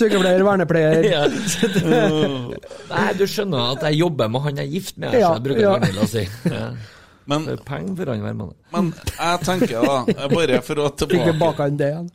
Sykepleier, 0.02 0.46
vernepleier. 0.48 1.04
Ja. 1.12 1.26
Nei, 2.92 3.12
du 3.18 3.28
skjønner 3.30 3.76
at 3.76 3.86
jeg 3.90 4.02
jobber 4.02 4.32
med 4.32 4.44
han 4.48 4.62
jeg 4.62 4.68
er 4.68 4.74
gift 4.80 4.98
med, 4.98 5.14
Ja, 5.16 5.30
så 5.30 5.38
jeg 5.38 5.46
bruker 5.50 5.64
ja. 5.68 5.78
Å 6.02 6.10
si. 6.10 6.26
Ja. 6.50 6.66
Men, 7.30 7.46
Det 7.46 7.54
er 7.54 7.64
penger 7.64 7.98
for 8.00 8.12
han 8.12 8.24
hver 8.26 8.38
måned. 8.38 8.56
men 8.74 8.88
jeg 9.14 9.42
tenker 9.46 9.84
da, 9.86 10.28
bare 10.34 10.58
for 10.66 10.82
å 10.82 10.88
tilbake, 10.98 11.34
baka 11.40 11.68
inn 11.70 11.78
det 11.80 11.92
igjen. 11.92 12.08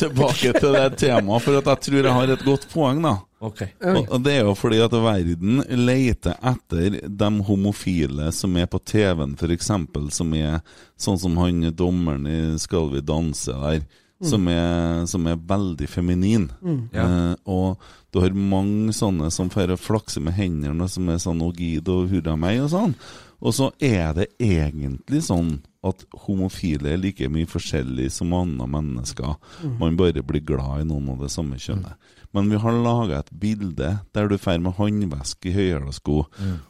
tilbake 0.00 0.54
til 0.56 0.72
det 0.74 0.86
temaet, 1.02 1.44
for 1.44 1.58
at 1.60 1.68
jeg 1.68 1.84
tror 1.86 1.98
jeg 2.00 2.14
har 2.16 2.32
et 2.34 2.46
godt 2.46 2.64
poeng, 2.72 3.02
da. 3.04 3.18
Okay. 3.40 3.70
Og, 3.80 4.02
og 4.12 4.24
det 4.24 4.34
er 4.36 4.42
jo 4.48 4.56
fordi 4.58 4.80
at 4.84 4.92
verden 4.92 5.62
leter 5.84 6.34
etter 6.50 6.98
de 7.08 7.30
homofile 7.46 8.28
som 8.36 8.56
er 8.60 8.68
på 8.68 8.80
TV-en, 8.84 9.36
f.eks., 9.36 9.70
som 10.16 10.34
er 10.36 10.58
sånn 11.00 11.20
som 11.20 11.38
han 11.40 11.62
dommeren 11.76 12.26
i 12.28 12.40
Skal 12.60 12.90
vi 12.92 13.00
danse 13.04 13.54
der. 13.62 13.84
Som 14.20 14.48
er, 14.52 15.06
som 15.08 15.26
er 15.26 15.36
veldig 15.36 15.88
feminin. 15.88 16.50
Eh, 16.92 17.34
og 17.48 17.80
du 18.12 18.20
har 18.20 18.34
mange 18.36 18.92
sånne 18.92 19.30
som 19.32 19.48
får 19.48 19.76
flakse 19.80 20.20
med 20.20 20.34
hendene, 20.36 20.88
som 20.88 21.08
er 21.08 21.16
sånn 21.16 21.40
'Å, 21.40 21.54
gid 21.56 21.88
og 21.88 22.10
hurra 22.10 22.36
meg' 22.36 22.62
og 22.64 22.70
sånn. 22.70 22.94
Og 23.40 23.54
så 23.54 23.70
er 23.80 24.12
det 24.12 24.28
egentlig 24.38 25.22
sånn 25.24 25.62
at 25.82 26.04
homofile 26.26 26.92
er 26.92 26.98
like 27.00 27.28
mye 27.32 27.48
forskjellig 27.48 28.10
som 28.12 28.34
andre 28.36 28.66
mennesker. 28.68 29.36
Man 29.80 29.96
bare 29.96 30.22
blir 30.22 30.44
glad 30.44 30.82
i 30.82 30.84
noen 30.84 31.08
av 31.08 31.20
det 31.20 31.30
samme 31.30 31.56
kjønnet. 31.56 31.96
Men 32.34 32.50
vi 32.50 32.56
har 32.56 32.72
laga 32.72 33.20
et 33.20 33.32
bilde 33.32 34.00
der 34.12 34.28
du 34.28 34.36
drar 34.36 34.60
med 34.60 34.76
håndveske 34.76 35.50
i 35.50 35.54
høyhæla 35.56 35.92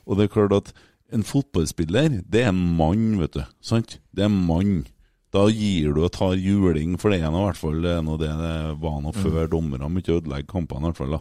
Og 0.06 0.16
det 0.16 0.24
er 0.24 0.28
klart 0.28 0.52
at 0.52 0.72
en 1.12 1.24
fotballspiller, 1.24 2.22
det 2.30 2.44
er 2.44 2.48
en 2.48 2.76
mann, 2.76 3.18
vet 3.18 3.32
du. 3.32 3.42
Sant? 3.60 3.98
Det 4.14 4.22
er 4.22 4.30
en 4.30 4.46
mann. 4.46 4.86
Da 5.30 5.44
gir 5.54 5.92
du 5.94 6.00
og 6.02 6.10
tar 6.10 6.32
juling, 6.34 6.96
for 6.98 7.12
det 7.14 7.20
er 7.22 7.30
nå 7.30 7.38
i 7.44 7.46
hvert 7.46 7.58
fall 7.60 7.76
det, 7.84 7.92
er 8.00 8.16
det 8.18 8.30
det 8.40 8.54
var 8.82 8.96
nå 9.04 9.12
før 9.14 9.46
dommerne 9.52 9.86
ikke 10.00 10.16
ødelegge 10.18 10.48
kampene, 10.50 10.80
i 10.80 10.90
hvert 10.90 10.98
fall. 10.98 11.14
da. 11.14 11.20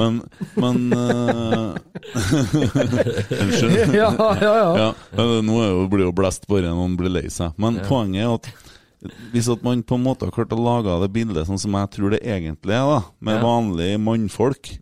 Men, 0.00 0.22
men 0.56 0.78
eh, 0.96 1.74
Unnskyld. 3.42 3.94
Ja, 4.00 4.10
ja, 4.16 4.54
ja. 4.56 4.70
Ja, 4.80 4.88
eh, 5.12 5.36
nå 5.44 5.60
er 5.60 5.70
jo, 5.74 5.84
blir 5.92 6.06
jo 6.08 6.14
blest 6.16 6.46
bare 6.50 6.72
noen 6.72 6.96
blir 6.98 7.12
lei 7.12 7.26
seg. 7.32 7.52
Men 7.60 7.80
poenget 7.88 8.24
er 8.24 8.34
at 8.38 8.50
hvis 9.32 9.46
at 9.48 9.62
man 9.64 9.80
på 9.88 9.96
en 9.96 10.02
måte 10.04 10.26
har 10.28 10.34
klart 10.34 10.50
å 10.52 10.58
lage 10.60 10.96
det 11.00 11.08
bildet 11.14 11.48
sånn 11.48 11.60
som 11.60 11.72
jeg 11.78 11.88
tror 11.94 12.12
det 12.12 12.18
egentlig 12.20 12.74
er, 12.76 12.84
da, 12.84 12.98
med 13.24 13.38
Ja. 13.38 13.44
vanlige 13.46 14.00
mannfolk, 14.04 14.74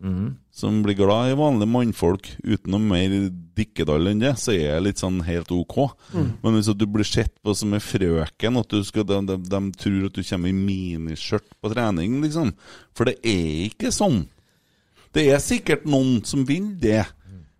som 0.59 0.81
blir 0.83 0.97
glad 0.99 1.31
i 1.31 1.37
vanlige 1.39 1.71
mannfolk 1.71 2.27
uten 2.43 2.73
noe 2.73 2.83
mer 2.83 3.13
dikkedall 3.57 4.11
enn 4.11 4.21
det, 4.21 4.33
så 4.39 4.53
er 4.53 4.75
det 4.75 4.85
litt 4.89 5.01
sånn 5.01 5.21
helt 5.27 5.51
ok. 5.55 5.77
Men 6.43 6.57
hvis 6.57 6.69
du 6.75 6.85
blir 6.87 7.07
sett 7.07 7.33
på 7.43 7.55
som 7.55 7.73
en 7.75 7.83
frøken, 7.83 8.59
at 8.59 8.71
du 8.75 8.83
skal, 8.87 9.07
de, 9.07 9.21
de, 9.29 9.37
de 9.51 9.61
tror 9.79 10.09
at 10.09 10.17
du 10.19 10.23
kommer 10.23 10.51
i 10.51 10.57
miniskjørt 10.57 11.47
på 11.59 11.71
trening, 11.73 12.19
liksom. 12.25 12.51
For 12.97 13.07
det 13.09 13.17
er 13.23 13.63
ikke 13.69 13.93
sånn. 13.95 14.25
Det 15.15 15.23
er 15.31 15.41
sikkert 15.41 15.87
noen 15.89 16.19
som 16.27 16.43
vil 16.45 16.75
det. 16.81 17.05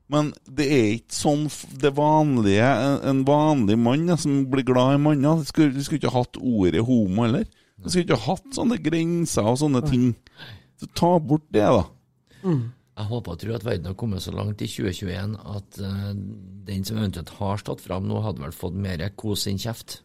Men 0.09 0.31
det 0.49 0.65
er 0.73 0.87
ikke 0.95 1.13
sånn 1.13 1.43
det 1.81 1.91
vanlige 1.93 2.65
En 3.05 3.19
vanlig 3.27 3.75
mann 3.77 4.07
ja, 4.09 4.15
som 4.17 4.39
blir 4.49 4.65
glad 4.65 4.95
i 4.95 5.01
manner 5.03 5.43
Du 5.43 5.45
skulle, 5.45 5.83
skulle 5.85 6.01
ikke 6.01 6.13
hatt 6.15 6.39
ordet 6.41 6.81
homo 6.81 7.27
heller. 7.27 7.45
Du 7.77 7.91
skulle 7.91 8.07
ikke 8.07 8.23
hatt 8.25 8.47
sånne 8.57 8.79
grenser 8.81 9.45
og 9.51 9.59
sånne 9.61 9.83
ting. 9.85 10.07
Så 10.81 10.89
ta 10.97 11.11
bort 11.21 11.45
det, 11.53 11.61
da. 11.61 11.85
Jeg 12.99 13.07
håper 13.07 13.31
og 13.31 13.39
tror 13.39 13.55
at 13.55 13.63
verden 13.63 13.87
har 13.87 13.95
kommet 13.95 14.23
så 14.25 14.33
langt 14.35 14.59
i 14.59 14.67
2021 14.67 15.37
at 15.55 15.79
uh, 15.79 16.11
den 16.67 16.83
som 16.83 16.99
eventuelt 16.99 17.31
har 17.39 17.61
stått 17.61 17.83
fram 17.85 18.09
nå, 18.09 18.19
hadde 18.25 18.43
vel 18.43 18.55
fått 18.55 18.75
mer 18.75 19.05
kos 19.15 19.47
enn 19.47 19.61
kjeft. 19.61 20.01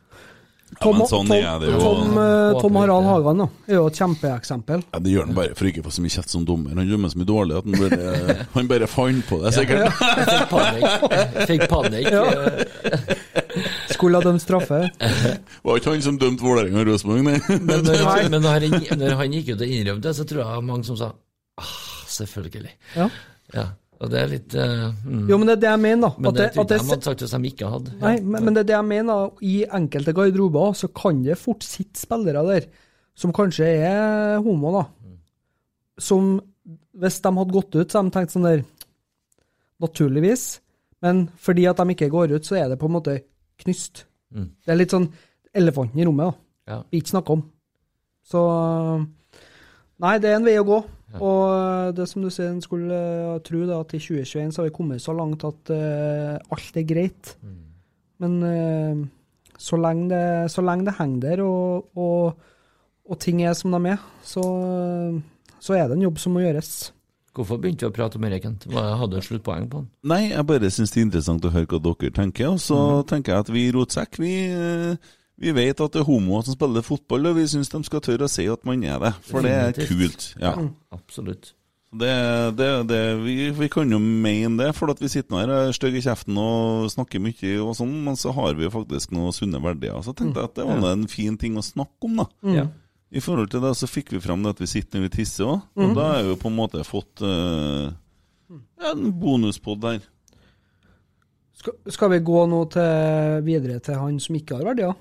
Ja, 0.81 0.91
men 0.91 1.07
sånn 1.07 1.29
jo. 1.31 1.75
Tom, 1.79 2.17
eh, 2.19 2.57
Tom 2.59 2.77
Harald 2.81 3.07
Hagan 3.07 3.43
da, 3.45 3.47
er 3.69 3.77
jo 3.77 3.85
et 3.91 3.99
kjempeeksempel. 4.01 4.83
Ja, 4.95 5.01
det 5.05 5.13
gjør 5.13 5.29
han 5.29 5.37
bare 5.37 5.55
for 5.59 5.69
ikke 5.69 5.85
å 5.85 5.87
få 5.87 5.93
så 5.95 6.03
mye 6.03 6.15
kjeft 6.15 6.33
som 6.33 6.47
dommer. 6.49 6.73
Han 6.75 6.89
dømmer 6.89 7.13
så 7.13 7.21
mye 7.21 7.29
dårlig 7.29 7.59
at 7.61 7.69
han 7.69 7.77
bare, 7.85 8.37
han 8.57 8.71
bare 8.73 8.89
fant 8.91 9.29
på 9.29 9.39
det, 9.45 9.53
sikkert. 9.55 10.01
Panikk. 10.51 11.07
Fikk 11.51 11.67
panikk. 11.71 12.11
Ja. 12.11 12.25
Skulle 13.95 14.19
ha 14.19 14.27
dømt 14.27 14.43
straffe. 14.43 14.81
Var 14.99 15.81
ikke 15.83 15.95
han 15.95 16.05
som 16.05 16.19
dømte 16.19 16.47
Vålerenga 16.47 16.83
og 16.83 16.91
Rosenborg, 16.91 17.23
nei? 17.29 17.39
Men 17.61 17.85
når, 17.87 18.05
men 18.33 18.41
når, 18.41 18.67
han, 18.67 18.99
når 19.05 19.19
han 19.21 19.39
gikk 19.39 19.55
ut 19.55 19.61
og 19.61 19.69
innrømte 19.69 20.09
det, 20.09 20.17
så 20.19 20.27
tror 20.27 20.43
jeg 20.47 20.69
mange 20.73 20.89
som 20.89 20.99
sa 20.99 21.13
ah, 21.61 21.75
selvfølgelig. 22.15 22.75
Ja. 22.97 23.09
Ja, 23.55 23.67
og 24.01 24.11
det 24.13 24.21
er 24.21 24.31
litt 24.31 24.57
uh, 24.57 24.89
mm. 25.05 25.27
Jo, 25.31 25.39
men 25.39 25.49
det 25.49 25.57
er 25.57 25.63
det 25.65 25.71
jeg 25.71 25.83
mener, 25.85 26.07
da. 26.07 26.11
Men 26.19 26.31
At 26.31 26.39
det 26.39 26.47
det, 26.47 26.63
at 26.63 26.73
det, 26.73 26.79
de 26.81 26.89
hadde 26.91 27.09
sagt 27.09 27.25
hvis 27.25 27.35
de 27.37 27.51
ikke 27.51 27.71
hadde. 27.75 27.95
nei, 28.01 28.15
men, 28.23 28.47
men 28.47 28.57
det 28.57 28.65
er 28.65 28.71
det 28.71 28.77
jeg 28.77 28.89
mener. 28.91 29.29
I 29.45 29.55
enkelte 29.79 30.17
garderober 30.17 30.75
så 30.79 30.91
kan 30.95 31.23
det 31.27 31.39
fort 31.41 31.67
sitte 31.67 32.01
spillere 32.01 32.45
der 32.49 32.69
som 33.15 33.35
kanskje 33.35 33.69
er 33.87 34.43
homo, 34.43 34.73
da. 34.75 34.85
Som 36.03 36.39
hvis 36.99 37.21
de 37.23 37.31
hadde 37.39 37.55
gått 37.55 37.77
ut, 37.77 37.87
så 37.91 38.01
hadde 38.01 38.11
de 38.11 38.17
tenkt 38.17 38.35
sånn 38.35 38.49
der 38.49 38.65
naturligvis. 39.83 40.45
Men 41.05 41.27
fordi 41.41 41.67
at 41.71 41.79
de 41.79 41.95
ikke 41.95 42.11
går 42.13 42.35
ut, 42.35 42.47
så 42.47 42.59
er 42.59 42.71
det 42.73 42.81
på 42.81 42.89
en 42.89 42.97
måte 42.97 43.19
knyst. 43.63 44.07
Mm. 44.35 44.49
Det 44.65 44.73
er 44.73 44.81
litt 44.81 44.95
sånn 44.95 45.11
elefanten 45.55 46.01
i 46.01 46.07
rommet, 46.09 46.33
da. 46.33 46.41
Ja. 46.75 46.79
Vi 46.91 47.03
ikke 47.03 47.15
snakker 47.15 47.39
om. 47.39 47.45
Så 48.25 48.41
Nei, 50.03 50.17
det 50.19 50.31
er 50.31 50.41
en 50.41 50.47
vei 50.47 50.57
å 50.59 50.67
gå. 50.67 50.81
Og 51.23 51.95
det 51.97 52.07
som 52.11 52.25
du 52.25 52.31
sier, 52.33 52.51
en 52.51 52.63
skulle 52.65 52.97
tro 53.47 53.61
da, 53.69 53.83
at 53.85 53.95
i 53.95 54.01
2021 54.03 54.55
så 54.55 54.63
har 54.63 54.71
vi 54.71 54.75
kommet 54.75 55.05
så 55.05 55.15
langt 55.17 55.45
at 55.47 55.75
uh, 55.75 56.57
alt 56.57 56.81
er 56.81 56.89
greit. 56.89 57.35
Mm. 57.45 57.61
Men 58.25 58.35
uh, 58.43 59.05
så, 59.59 59.79
lenge 59.79 60.09
det, 60.11 60.25
så 60.55 60.65
lenge 60.65 60.89
det 60.89 60.97
henger 60.99 61.23
der, 61.29 61.45
og, 61.47 61.87
og, 61.95 62.51
og 63.07 63.23
ting 63.23 63.45
er 63.45 63.55
som 63.59 63.77
de 63.77 63.95
er, 63.95 64.03
så, 64.27 64.43
så 65.61 65.79
er 65.79 65.89
det 65.89 65.99
en 65.99 66.07
jobb 66.09 66.21
som 66.23 66.35
må 66.35 66.45
gjøres. 66.45 66.75
Hvorfor 67.35 67.59
begynte 67.59 67.83
vi 67.83 67.91
å 67.91 67.95
prate 67.95 68.19
om 68.19 68.25
det, 68.31 68.39
Kent? 68.45 68.69
Hadde 68.71 69.11
du 69.11 69.19
et 69.19 69.27
sluttpoeng 69.27 69.67
på 69.71 69.81
den? 69.83 69.89
Nei, 70.07 70.21
jeg 70.31 70.47
bare 70.47 70.71
syns 70.71 70.95
det 70.95 71.01
er 71.01 71.07
interessant 71.09 71.47
å 71.49 71.51
høre 71.51 71.67
hva 71.73 71.81
dere 71.83 72.15
tenker. 72.15 72.53
Og 72.53 72.61
så 72.63 72.79
mm. 72.79 73.07
tenker 73.11 73.35
jeg 73.35 73.45
at 73.45 73.51
vi 73.51 73.65
i 73.67 73.73
Rotsekk, 73.75 74.21
vi, 74.23 74.35
eh, 74.55 75.15
vi 75.41 75.51
vet 75.55 75.81
at 75.83 75.97
det 75.97 76.03
er 76.03 76.07
homoer 76.07 76.45
som 76.47 76.55
spiller 76.55 76.85
fotball, 76.87 77.31
og 77.31 77.37
vi 77.41 77.49
syns 77.51 77.73
de 77.73 77.83
skal 77.87 78.03
tørre 78.05 78.29
å 78.29 78.31
si 78.31 78.47
at 78.51 78.63
man 78.69 78.85
er 78.87 79.01
det. 79.03 79.13
For 79.27 79.45
det 79.45 79.55
er 79.55 79.87
kult. 79.91 80.31
Ja. 80.39 80.55
Ja, 80.55 80.69
absolutt. 80.95 81.55
Det, 81.95 82.11
det, 82.59 82.69
det, 82.91 83.01
vi, 83.23 83.35
vi 83.55 83.69
kan 83.71 83.91
jo 83.91 84.01
mene 84.03 84.59
det, 84.59 84.71
for 84.75 84.91
at 84.91 84.99
vi 85.03 85.11
sitter 85.11 85.31
nå 85.31 85.39
her 85.39 85.53
og 85.53 85.69
er 85.69 85.77
stygge 85.77 86.01
i 86.01 86.07
kjeften 86.07 86.39
og 86.43 86.89
snakker 86.91 87.23
mye 87.23 87.53
og 87.63 87.77
sånn, 87.79 87.93
men 88.07 88.19
så 88.19 88.33
har 88.35 88.57
vi 88.59 88.67
jo 88.67 88.73
faktisk 88.75 89.15
noen 89.15 89.35
sunne 89.35 89.61
verdier. 89.63 90.01
Så 90.03 90.15
tenkte 90.17 90.43
jeg 90.43 90.51
at 90.51 90.57
det 90.59 90.67
var 90.67 90.89
en 90.91 91.07
fin 91.11 91.39
ting 91.39 91.59
å 91.59 91.63
snakke 91.63 92.11
om, 92.11 92.19
da. 92.25 92.27
Mm. 92.43 92.57
Ja. 92.57 92.67
I 93.15 93.23
forhold 93.23 93.53
til 93.53 93.63
det 93.63 93.77
så 93.79 93.87
fikk 93.87 94.11
vi 94.17 94.23
fram 94.25 94.43
det 94.43 94.57
at 94.57 94.65
vi 94.65 94.71
sitter 94.71 94.99
når 94.99 95.07
vi 95.07 95.13
tisser 95.21 95.47
òg, 95.47 95.69
og 95.79 95.95
da 95.95 96.09
har 96.17 96.25
vi 96.25 96.33
jo 96.33 96.41
på 96.43 96.51
en 96.51 96.59
måte 96.59 96.83
fått 96.87 97.23
uh, 97.23 97.93
en 98.91 99.07
bonuspod 99.21 99.85
der. 99.85 100.03
Skal, 101.63 101.79
skal 101.95 102.11
vi 102.11 102.25
gå 102.27 102.41
nå 102.51 102.65
til, 102.75 103.45
videre 103.47 103.79
til 103.87 104.03
han 104.03 104.19
som 104.23 104.35
ikke 104.35 104.59
har 104.59 104.67
verdier? 104.73 104.99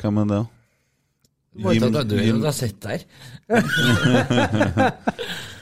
Hvem 0.00 0.24
er 0.24 0.32
det? 0.32 0.40
Jim, 1.60 1.84
at 1.96 2.06
du 2.06 2.16
du 2.16 2.44
har 2.44 2.54
sett 2.54 2.78
der. 2.82 3.02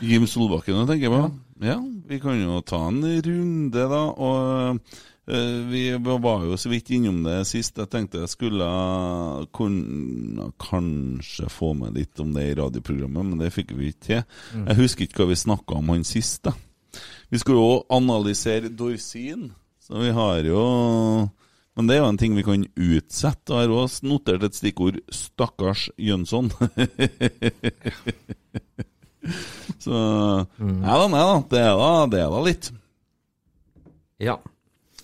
Jim 0.05 0.27
Solbakken, 0.29 0.85
tenker 0.87 1.09
jeg 1.09 1.15
på. 1.15 1.23
Ja, 1.65 1.79
vi 1.81 2.19
kan 2.21 2.37
jo 2.39 2.61
ta 2.61 2.83
en 2.91 3.01
runde, 3.03 3.87
da. 3.91 4.03
Og 4.13 4.77
eh, 5.33 5.57
vi 5.71 5.83
var 5.97 6.45
jo 6.45 6.59
så 6.61 6.69
vidt 6.71 6.93
innom 6.93 7.23
det 7.25 7.41
sist. 7.49 7.81
Jeg 7.81 7.89
tenkte 7.91 8.21
jeg 8.21 8.35
skulle 8.35 8.69
kunne 9.57 10.51
kanskje 10.61 11.49
få 11.51 11.73
med 11.81 11.97
litt 11.97 12.21
om 12.21 12.37
det 12.37 12.51
i 12.51 12.59
radioprogrammet, 12.61 13.33
men 13.33 13.41
det 13.41 13.55
fikk 13.57 13.73
vi 13.79 13.91
ikke 13.95 14.07
til. 14.11 14.23
Mm. 14.53 14.69
Jeg 14.69 14.81
husker 14.83 15.09
ikke 15.09 15.23
hva 15.23 15.31
vi 15.33 15.41
snakka 15.41 15.81
om 15.81 15.95
han 15.95 16.05
sist, 16.07 16.45
da. 16.45 16.53
Vi 17.33 17.41
skulle 17.41 17.65
jo 17.65 17.81
analysere 17.93 18.69
Dorsin, 18.73 19.51
så 19.81 20.05
vi 20.05 20.13
har 20.13 20.45
jo 20.45 20.63
Men 21.79 21.87
det 21.87 21.95
er 21.95 22.01
jo 22.03 22.11
en 22.11 22.17
ting 22.19 22.35
vi 22.35 22.43
kan 22.43 22.65
utsette. 22.75 23.55
Jeg 23.55 23.71
har 23.71 23.71
også 23.71 24.09
notert 24.11 24.43
et 24.43 24.57
stikkord 24.59 24.97
'stakkars 25.15 25.85
Jønsson'. 25.95 26.51
så 29.85 30.01
Nei 30.59 30.97
da, 30.99 31.05
nei 31.13 31.23
da. 31.23 31.37
Det 31.53 31.61
er 31.63 31.79
da, 31.79 31.93
det 32.11 32.19
er 32.25 32.35
da 32.35 32.41
litt. 32.43 32.73
Ja. 34.19 34.35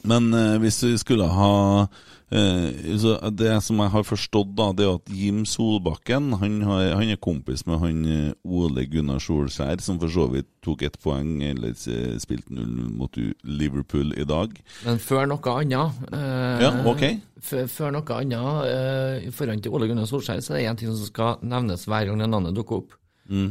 Men 0.02 0.34
eh, 0.34 0.58
hvis 0.64 0.82
vi 0.82 0.98
skulle 0.98 1.30
ha 1.30 1.86
så 2.34 3.30
Det 3.30 3.62
som 3.62 3.78
jeg 3.78 3.92
har 3.92 4.04
forstått, 4.06 4.54
da, 4.58 4.72
det 4.74 4.84
er 4.86 4.96
at 4.96 5.10
Jim 5.14 5.44
Solbakken 5.46 6.32
han, 6.40 6.56
har, 6.66 6.94
han 6.98 7.12
er 7.12 7.20
kompis 7.22 7.62
med 7.68 7.78
han 7.82 8.00
eh, 8.10 8.32
Ole 8.42 8.86
Gunnar 8.90 9.22
Solskjær, 9.22 9.78
som 9.84 10.00
for 10.02 10.10
så 10.10 10.26
vidt 10.32 10.48
tok 10.64 10.82
ett 10.82 10.98
poeng, 11.02 11.42
eller 11.46 11.70
eh, 11.70 12.16
spilte 12.22 12.50
0 12.54 12.90
mot 12.98 13.18
Liverpool 13.44 14.14
i 14.18 14.26
dag. 14.26 14.56
Men 14.86 14.98
før 15.02 15.28
noe 15.30 15.56
annet 15.60 15.88
eh, 16.10 16.64
Ja, 16.64 16.72
ok. 16.90 17.04
Før 17.44 17.94
noe 17.94 18.18
annet 18.18 18.70
eh, 18.70 19.28
i 19.28 19.34
forhold 19.34 19.62
til 19.62 19.74
Ole 19.76 19.90
Gunnar 19.90 20.08
Solskjær, 20.10 20.42
så 20.42 20.54
er 20.54 20.58
det 20.62 20.70
én 20.72 20.80
ting 20.80 20.90
som 20.90 21.06
skal 21.06 21.32
nevnes 21.44 21.86
hver 21.86 22.08
gang 22.08 22.18
det 22.24 22.30
navnet 22.32 22.56
dukker 22.56 22.82
opp. 22.82 22.90
Mm. 23.30 23.50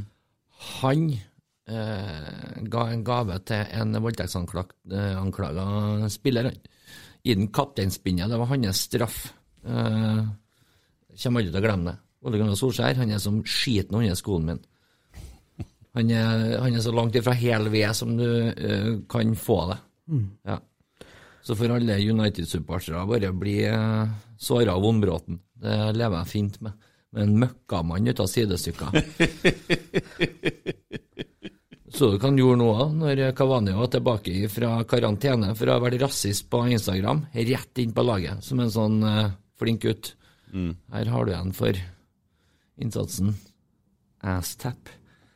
Han 0.81 0.99
eh, 1.13 2.59
ga 2.73 2.83
en 2.91 3.03
gave 3.07 3.39
til 3.47 3.63
en 3.79 3.95
voldtektsanklaga 4.03 5.65
spiller. 6.11 6.51
han. 6.51 6.59
I 7.23 7.35
den 7.35 7.47
kapteinspinnet. 7.55 8.29
Det 8.29 8.39
var 8.39 8.51
hans 8.51 8.81
straff. 8.89 9.19
Eh, 9.65 10.23
kommer 11.23 11.41
aldri 11.41 11.53
til 11.53 11.61
å 11.61 11.63
glemme 11.63 11.91
det. 11.91 11.97
Ole 12.23 12.39
Gunnar 12.39 12.59
Solskjær 12.59 12.99
han 12.99 13.11
er 13.11 13.21
som 13.23 13.41
skiten 13.47 13.99
under 13.99 14.15
skoen 14.19 14.47
min. 14.47 14.61
Han 15.93 16.09
er, 16.09 16.59
han 16.63 16.73
er 16.73 16.81
så 16.81 16.91
langt 16.95 17.15
ifra 17.19 17.35
hel 17.37 17.67
ved 17.69 17.91
som 17.95 18.15
du 18.17 18.27
eh, 18.49 18.93
kan 19.11 19.35
få 19.37 19.59
det. 19.69 19.79
Mm. 20.09 20.29
Ja. 20.49 20.57
Så 21.43 21.55
for 21.59 21.75
alle 21.75 21.99
United-supportere 21.99 23.03
bare 23.07 23.33
bli 23.35 23.57
eh, 23.67 24.07
såra 24.39 24.77
av 24.77 24.83
Vombråten. 24.83 25.39
Det 25.63 25.75
lever 25.95 26.23
jeg 26.23 26.31
fint 26.31 26.59
med. 26.65 26.89
Med 27.13 27.27
en 27.27 27.39
møkkamann 27.43 28.09
ut 28.09 28.23
av 28.23 28.31
sidestykker. 28.31 28.89
Så 31.93 32.09
du 32.09 32.17
hva 32.17 32.25
han 32.25 32.39
gjorde 32.39 32.57
nå, 32.57 32.69
òg, 32.73 32.93
når 32.97 33.19
Kavani 33.37 33.75
var 33.77 33.89
tilbake 33.93 34.47
fra 34.49 34.71
karantene 34.89 35.51
for 35.53 35.69
å 35.69 35.75
ha 35.75 35.83
vært 35.83 36.01
rasist 36.01 36.47
på 36.49 36.63
Instagram? 36.73 37.27
Rett 37.37 37.81
inn 37.83 37.93
på 37.93 38.05
laget, 38.05 38.41
som 38.41 38.61
en 38.63 38.73
sånn 38.73 38.97
uh, 39.05 39.29
flink 39.61 39.85
gutt. 39.85 40.15
Her 40.93 41.09
har 41.13 41.25
du 41.25 41.33
en 41.37 41.53
for 41.53 41.77
innsatsen. 42.81 43.33
Ass-tap. 44.23 44.89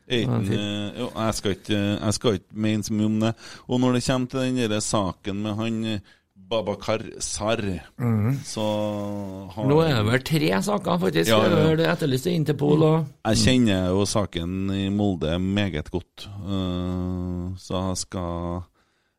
Eiten, 0.07 0.45
eh, 0.55 0.99
jo, 1.01 1.09
jeg, 1.11 1.34
skal 1.35 1.55
ikke, 1.57 1.77
jeg 1.77 2.15
skal 2.15 2.38
ikke 2.38 2.61
mene 2.63 2.88
så 2.88 2.95
mye 2.95 3.09
om 3.09 3.17
det. 3.25 3.34
Og 3.67 3.81
når 3.84 3.97
det 3.97 4.03
kommer 4.05 4.31
til 4.31 4.45
den 4.45 4.71
der 4.71 4.84
saken 4.84 5.41
med 5.43 5.57
han 5.59 5.81
eh, 5.91 6.13
Babakar 6.48 7.02
Sar, 7.19 7.60
Mhm. 7.99 8.40
så 8.44 9.52
har 9.52 9.65
Nå 9.68 9.82
er 9.84 9.95
det 9.95 10.06
vel 10.06 10.24
tre 10.24 10.61
saker, 10.64 10.98
faktisk. 10.98 11.30
Ja, 11.30 11.41
ja. 11.44 11.76
Det 11.76 11.88
etterlyste 11.88 12.32
Interpol 12.32 12.84
og 12.84 13.06
Jeg 13.26 13.36
kjenner 13.44 13.90
jo 13.90 14.06
saken 14.06 14.72
i 14.72 14.90
Molde 14.90 15.38
meget 15.40 15.91
godt, 15.91 16.28
eh, 16.28 17.56
så 17.57 17.90
jeg 17.90 17.98
skal 17.98 18.64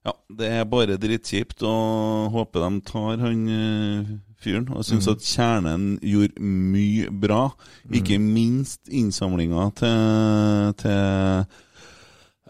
Ja, 0.07 0.13
det 0.39 0.47
er 0.49 0.65
bare 0.65 0.97
drittkjipt, 0.97 1.63
og 1.63 2.31
håper 2.33 2.65
de 2.65 2.81
tar 2.81 3.19
han 3.19 3.49
eh, 3.49 4.05
fyren. 4.41 4.69
Og 4.71 4.85
syns 4.87 5.07
mm. 5.07 5.13
at 5.13 5.25
Kjernen 5.27 5.99
gjorde 6.01 6.41
mye 6.41 7.11
bra, 7.11 7.51
ikke 7.93 8.19
minst 8.23 8.89
innsamlinga 8.89 9.69
til, 9.77 10.73
til 10.81 11.45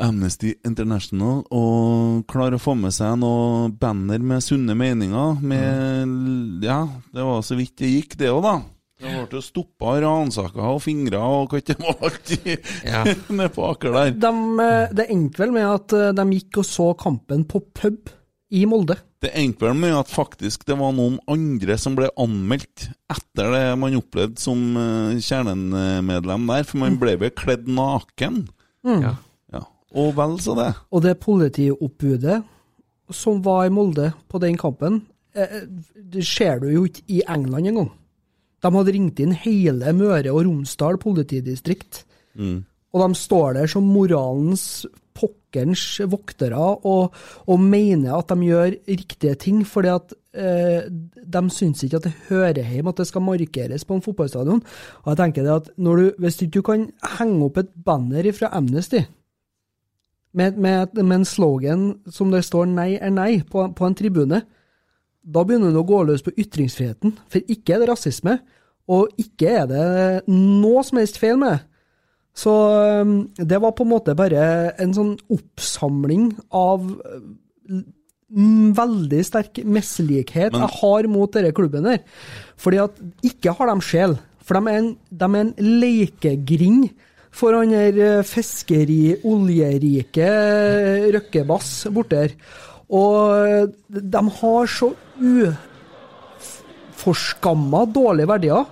Amnesty 0.03 0.55
International 0.67 1.43
og 1.55 2.25
klarer 2.31 2.59
å 2.59 2.63
få 2.63 2.75
med 2.79 2.95
seg 2.95 3.19
noen 3.21 3.75
banner 3.79 4.23
med 4.23 4.45
sunne 4.45 4.77
meninger. 4.79 5.39
Med, 5.43 6.65
ja, 6.65 6.83
det 7.15 7.25
var 7.27 7.45
så 7.47 7.59
vidt 7.59 7.77
det 7.83 7.93
gikk, 7.93 8.19
det 8.21 8.31
òg, 8.33 8.43
da. 8.47 8.57
Det 8.99 9.13
ble 9.31 9.39
jo 9.39 9.45
stoppa 9.45 9.93
ransaka 10.03 10.71
og 10.73 10.81
fingre 10.83 11.21
og 11.23 11.53
hva 11.53 11.61
det 11.63 11.77
var 11.79 12.01
alltid 12.09 12.71
Ja. 12.83 13.05
nede 13.39 13.51
på 13.55 13.67
Aker 13.69 13.95
der. 13.95 14.15
De, 14.27 14.33
eh, 14.65 14.95
det 14.99 15.07
endte 15.15 15.45
vel 15.45 15.53
med 15.55 15.69
at 15.71 15.95
eh, 15.95 16.09
de 16.19 16.25
gikk 16.35 16.59
og 16.65 16.67
så 16.67 16.89
kampen 16.99 17.45
på 17.47 17.63
pub 17.79 18.11
i 18.51 18.65
Molde. 18.67 18.97
Det 19.23 19.31
endte 19.39 19.69
vel 19.69 19.79
med 19.79 19.95
at 19.99 20.11
faktisk 20.11 20.67
det 20.67 20.79
var 20.81 20.91
noen 20.97 21.21
andre 21.31 21.77
som 21.79 21.95
ble 21.99 22.09
anmeldt 22.19 22.89
etter 23.13 23.55
det 23.55 23.63
man 23.79 23.97
opplevde 23.99 24.43
som 24.43 24.63
kjernemedlem 25.19 26.47
der, 26.51 26.67
for 26.67 26.83
man 26.83 26.99
ble 26.99 27.17
vel 27.23 27.33
kledd 27.39 27.67
naken. 27.71 28.45
Mm. 28.87 29.03
Ja. 29.05 29.15
Og 29.97 30.15
vel 30.17 30.37
så 30.43 30.55
det. 30.59 30.73
Og 30.93 31.05
det 31.05 31.19
politioppbudet 31.23 32.43
som 33.15 33.41
var 33.45 33.67
i 33.67 33.73
Molde 33.73 34.13
på 34.29 34.41
den 34.43 34.59
kampen, 34.61 35.03
eh, 35.35 35.65
det 35.97 36.27
ser 36.27 36.61
du 36.61 36.69
jo 36.69 36.85
ikke 36.85 37.07
i 37.09 37.23
England 37.29 37.67
engang. 37.67 37.91
De 38.63 38.73
hadde 38.75 38.93
ringt 38.93 39.21
inn 39.23 39.33
hele 39.33 39.93
Møre 39.95 40.33
og 40.33 40.45
Romsdal 40.45 40.99
politidistrikt. 40.99 42.05
Mm. 42.35 42.65
Og 42.93 43.05
de 43.05 43.15
står 43.15 43.53
der 43.61 43.67
som 43.71 43.87
moralens 43.87 44.87
pokkerens 45.19 46.01
voktere 46.07 46.59
og, 46.59 47.15
og 47.47 47.61
mener 47.61 48.15
at 48.15 48.31
de 48.31 48.47
gjør 48.47 48.77
riktige 48.87 49.35
ting, 49.35 49.65
fordi 49.67 49.89
at 49.89 50.15
eh, 50.35 50.87
de 50.89 51.43
syns 51.51 51.83
ikke 51.83 51.99
at 51.99 52.07
det 52.07 52.15
hører 52.29 52.63
hjem 52.63 52.91
at 52.91 53.01
det 53.01 53.09
skal 53.09 53.25
markeres 53.27 53.85
på 53.85 53.99
en 53.99 54.05
fotballstadion. 54.05 54.63
Og 55.03 55.11
jeg 55.13 55.21
tenker 55.23 55.47
det 55.47 55.55
at 55.55 55.71
du, 55.77 56.13
Hvis 56.19 56.37
du 56.37 56.47
ikke 56.47 56.63
kan 56.63 56.91
henge 57.19 57.45
opp 57.45 57.59
et 57.59 57.73
banner 57.85 58.31
fra 58.33 58.53
Amnesty 58.53 59.03
med, 60.37 60.59
med, 60.59 60.95
med 60.99 61.17
en 61.21 61.27
slogan 61.27 61.89
som 62.13 62.31
det 62.31 62.45
står 62.45 62.67
'nei 62.67 62.99
er 63.01 63.11
nei' 63.11 63.43
på, 63.49 63.65
på 63.75 63.87
en 63.87 63.97
tribune, 63.97 64.43
da 65.29 65.45
begynner 65.45 65.73
du 65.73 65.81
å 65.81 65.89
gå 65.89 66.03
løs 66.05 66.25
på 66.25 66.35
ytringsfriheten. 66.37 67.17
For 67.29 67.45
ikke 67.53 67.75
er 67.75 67.83
det 67.83 67.91
rasisme, 67.91 68.39
og 68.89 69.13
ikke 69.21 69.51
er 69.63 69.67
det 69.69 69.89
noe 70.29 70.85
som 70.87 71.01
helst 71.01 71.19
feil 71.21 71.41
med 71.41 71.57
det. 71.57 71.61
Så 72.39 72.53
det 73.37 73.59
var 73.61 73.75
på 73.75 73.85
en 73.85 73.93
måte 73.93 74.15
bare 74.17 74.71
en 74.79 74.95
sånn 74.95 75.17
oppsamling 75.35 76.31
av 76.55 76.87
veldig 78.29 79.21
sterk 79.25 79.63
mislikhet 79.65 80.55
jeg 80.55 80.71
har 80.79 81.09
mot 81.11 81.33
denne 81.35 81.51
klubben 81.57 81.89
her. 81.89 82.03
Fordi 82.61 82.81
at 82.85 83.01
ikke 83.27 83.57
har 83.59 83.73
de 83.73 83.85
sjel. 83.85 84.17
For 84.45 84.57
de 84.57 84.71
er 84.71 84.81
en, 84.81 84.91
de 85.11 85.29
er 85.29 85.41
en 85.43 85.55
lekegrind 85.83 86.89
for 87.39 87.55
han 87.55 87.71
der 87.71 87.95
eh, 88.03 88.27
fiskeri, 88.27 89.15
oljerike 89.27 90.27
eh, 90.27 91.07
Røkkebass 91.15 91.87
borte 91.95 92.17
her. 92.25 92.33
Og 92.89 93.15
eh, 93.47 93.69
de 93.89 94.23
har 94.41 94.67
så 94.73 94.89
uforskamma 96.99 97.85
dårlige 97.95 98.31
verdier 98.33 98.65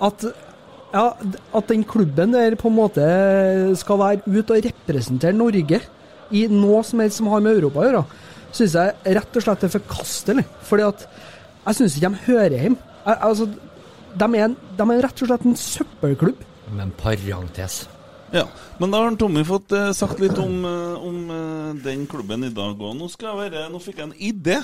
at 0.00 0.18
ja, 0.90 1.12
at 1.54 1.68
den 1.70 1.84
klubben 1.86 2.32
der 2.34 2.56
på 2.58 2.68
en 2.70 2.74
måte 2.78 3.04
skal 3.78 3.98
være 4.00 4.20
ute 4.26 4.56
og 4.56 4.64
representere 4.64 5.36
Norge 5.36 5.78
i 6.34 6.46
noe 6.50 6.82
som 6.86 7.02
helst 7.02 7.18
som 7.20 7.28
har 7.30 7.40
med 7.44 7.58
Europa 7.58 7.78
å 7.82 7.84
gjøre, 7.86 8.04
syns 8.54 8.74
jeg 8.78 9.16
rett 9.18 9.36
og 9.36 9.44
slett 9.44 9.66
er 9.66 9.74
forkastelig. 9.74 10.44
Fordi 10.66 10.84
at 10.86 11.00
jeg 11.66 11.74
syns 11.78 11.94
ikke 11.96 12.10
de 12.10 12.24
hører 12.26 12.56
hjemme. 12.56 12.80
Altså, 13.04 13.44
de 13.50 14.26
de 14.78 14.84
er 14.86 15.04
rett 15.06 15.22
og 15.22 15.30
slett 15.30 15.46
en 15.46 15.58
søppelklubb. 15.58 16.40
Men 16.76 16.92
parentes. 16.96 17.88
Ja, 18.32 18.44
men 18.78 18.92
da 18.92 19.00
har 19.02 19.16
Tommy 19.18 19.42
fått 19.44 19.72
eh, 19.74 19.90
sagt 19.96 20.20
litt 20.22 20.38
om, 20.38 20.64
eh, 20.64 21.02
om 21.02 21.30
eh, 21.34 21.82
den 21.82 22.06
klubben 22.06 22.46
i 22.46 22.52
dag 22.54 22.78
òg. 22.78 22.94
Nå, 22.98 23.08
nå 23.10 23.80
fikk 23.82 23.98
jeg 23.98 24.06
en 24.06 24.14
idé, 24.14 24.60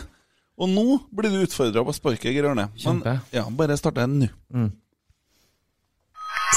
og 0.57 0.71
nå 0.71 0.87
blir 1.11 1.35
du 1.35 1.43
utfordra 1.43 1.83
på 1.85 1.95
sparket, 1.97 2.31
Geir 2.31 2.47
Arne. 2.53 2.69
Men 2.85 3.03
ja, 3.35 3.47
bare 3.51 3.77
starte 3.77 4.07
den 4.07 4.21
nå. 4.23 4.69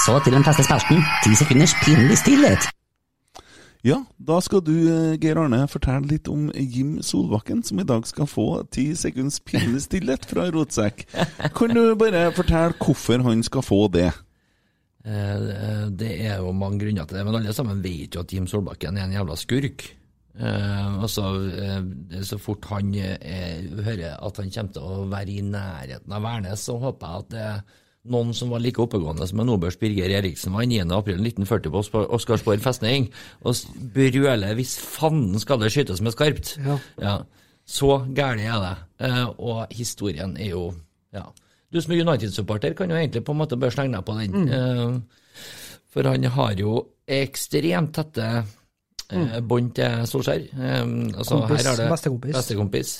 Så 0.05 0.19
til 0.23 0.37
den 0.37 0.45
feste 0.45 0.63
spelten. 0.63 1.01
Ti 1.25 1.33
sekunders 1.35 1.73
pinlig 1.81 2.17
stillhet. 2.21 2.69
Ja, 3.83 4.03
da 4.19 4.41
skal 4.43 4.59
du, 4.61 4.73
eh, 4.91 5.17
Geir 5.19 5.39
Arne, 5.39 5.63
fortelle 5.71 6.07
litt 6.07 6.27
om 6.27 6.49
Jim 6.53 6.97
Solbakken, 7.01 7.63
som 7.63 7.79
i 7.79 7.87
dag 7.87 8.05
skal 8.07 8.27
få 8.27 8.67
ti 8.71 8.91
sekunds 8.93 9.39
pinlig 9.39 9.85
stillhet 9.85 10.25
fra 10.27 10.49
Rotsekk. 10.51 11.05
Kan 11.55 11.75
du 11.75 11.95
bare 11.95 12.31
fortelle 12.35 12.75
hvorfor 12.75 13.23
han 13.23 13.43
skal 13.43 13.63
få 13.63 13.87
det? 13.87 14.11
Eh, 15.09 15.89
Det 15.89 16.11
er 16.27 16.37
jo 16.37 16.53
mange 16.53 16.83
grunner 16.83 17.07
til 17.07 17.17
det, 17.17 17.25
men 17.25 17.39
alle 17.39 17.55
sammen 17.55 17.81
vet 17.83 18.15
jo 18.15 18.21
at 18.25 18.33
Jim 18.33 18.47
Solbakken 18.49 18.97
er 18.97 19.07
en 19.07 19.17
jævla 19.17 19.37
skurk. 19.39 19.87
Eh, 20.39 21.01
altså, 21.01 21.25
eh, 21.49 22.21
Så 22.23 22.37
fort 22.39 22.65
han 22.69 22.93
hører 22.93 24.17
at 24.21 24.37
han 24.37 24.51
kommer 24.51 24.73
til 24.73 24.81
å 24.81 25.09
være 25.09 25.29
i 25.29 25.41
nærheten 25.41 26.13
av 26.13 26.23
Værnes, 26.23 26.65
så 26.65 26.79
håper 26.79 27.07
jeg 27.07 27.23
at 27.23 27.29
det 27.29 27.39
er 27.39 27.61
noen 28.09 28.33
som 28.33 28.49
var 28.49 28.59
like 28.59 28.79
oppegående 28.79 29.27
som 29.27 29.39
en 29.39 29.49
oberst 29.49 29.79
Birger 29.79 30.09
Eriksen 30.09 30.53
var 30.53 30.63
9. 30.65 30.91
april 30.95 31.19
1940 31.19 31.91
på 31.91 32.05
Oscarsborg 32.15 32.61
festning, 32.61 33.09
og 33.43 33.55
brøler 33.93 34.55
'hvis 34.55 34.79
fanden 34.79 35.39
skal 35.39 35.59
det 35.59 35.71
skytes 35.71 36.01
med 36.01 36.13
skarpt'. 36.13 36.57
Ja. 37.01 37.23
Så 37.65 38.05
gæren 38.15 38.39
er 38.39 38.59
det. 38.99 39.35
Og 39.37 39.67
historien 39.71 40.37
er 40.37 40.49
jo 40.49 40.73
ja. 41.13 41.23
Du 41.69 41.81
som 41.81 41.93
er 41.93 42.01
United-supporter 42.01 42.73
kan 42.77 42.89
jo 42.89 42.97
egentlig 42.97 43.23
på 43.25 43.35
en 43.35 43.41
måte 43.43 43.57
bare 43.59 43.73
slenge 43.73 43.97
deg 43.97 44.05
på 44.07 44.15
den. 44.17 44.31
Mm. 44.33 44.49
Uh, 44.49 45.45
for 45.93 46.09
han 46.09 46.25
har 46.35 46.55
jo 46.57 46.79
ekstremt 47.09 47.95
tette 47.97 48.25
eh, 48.29 49.37
bånd 49.41 49.71
til 49.77 50.03
Solskjær. 50.09 50.43
Eh, 50.53 50.81
altså. 51.17 51.39
Kompis, 51.41 51.69
bestekompis. 51.89 52.35
bestekompis. 52.37 52.91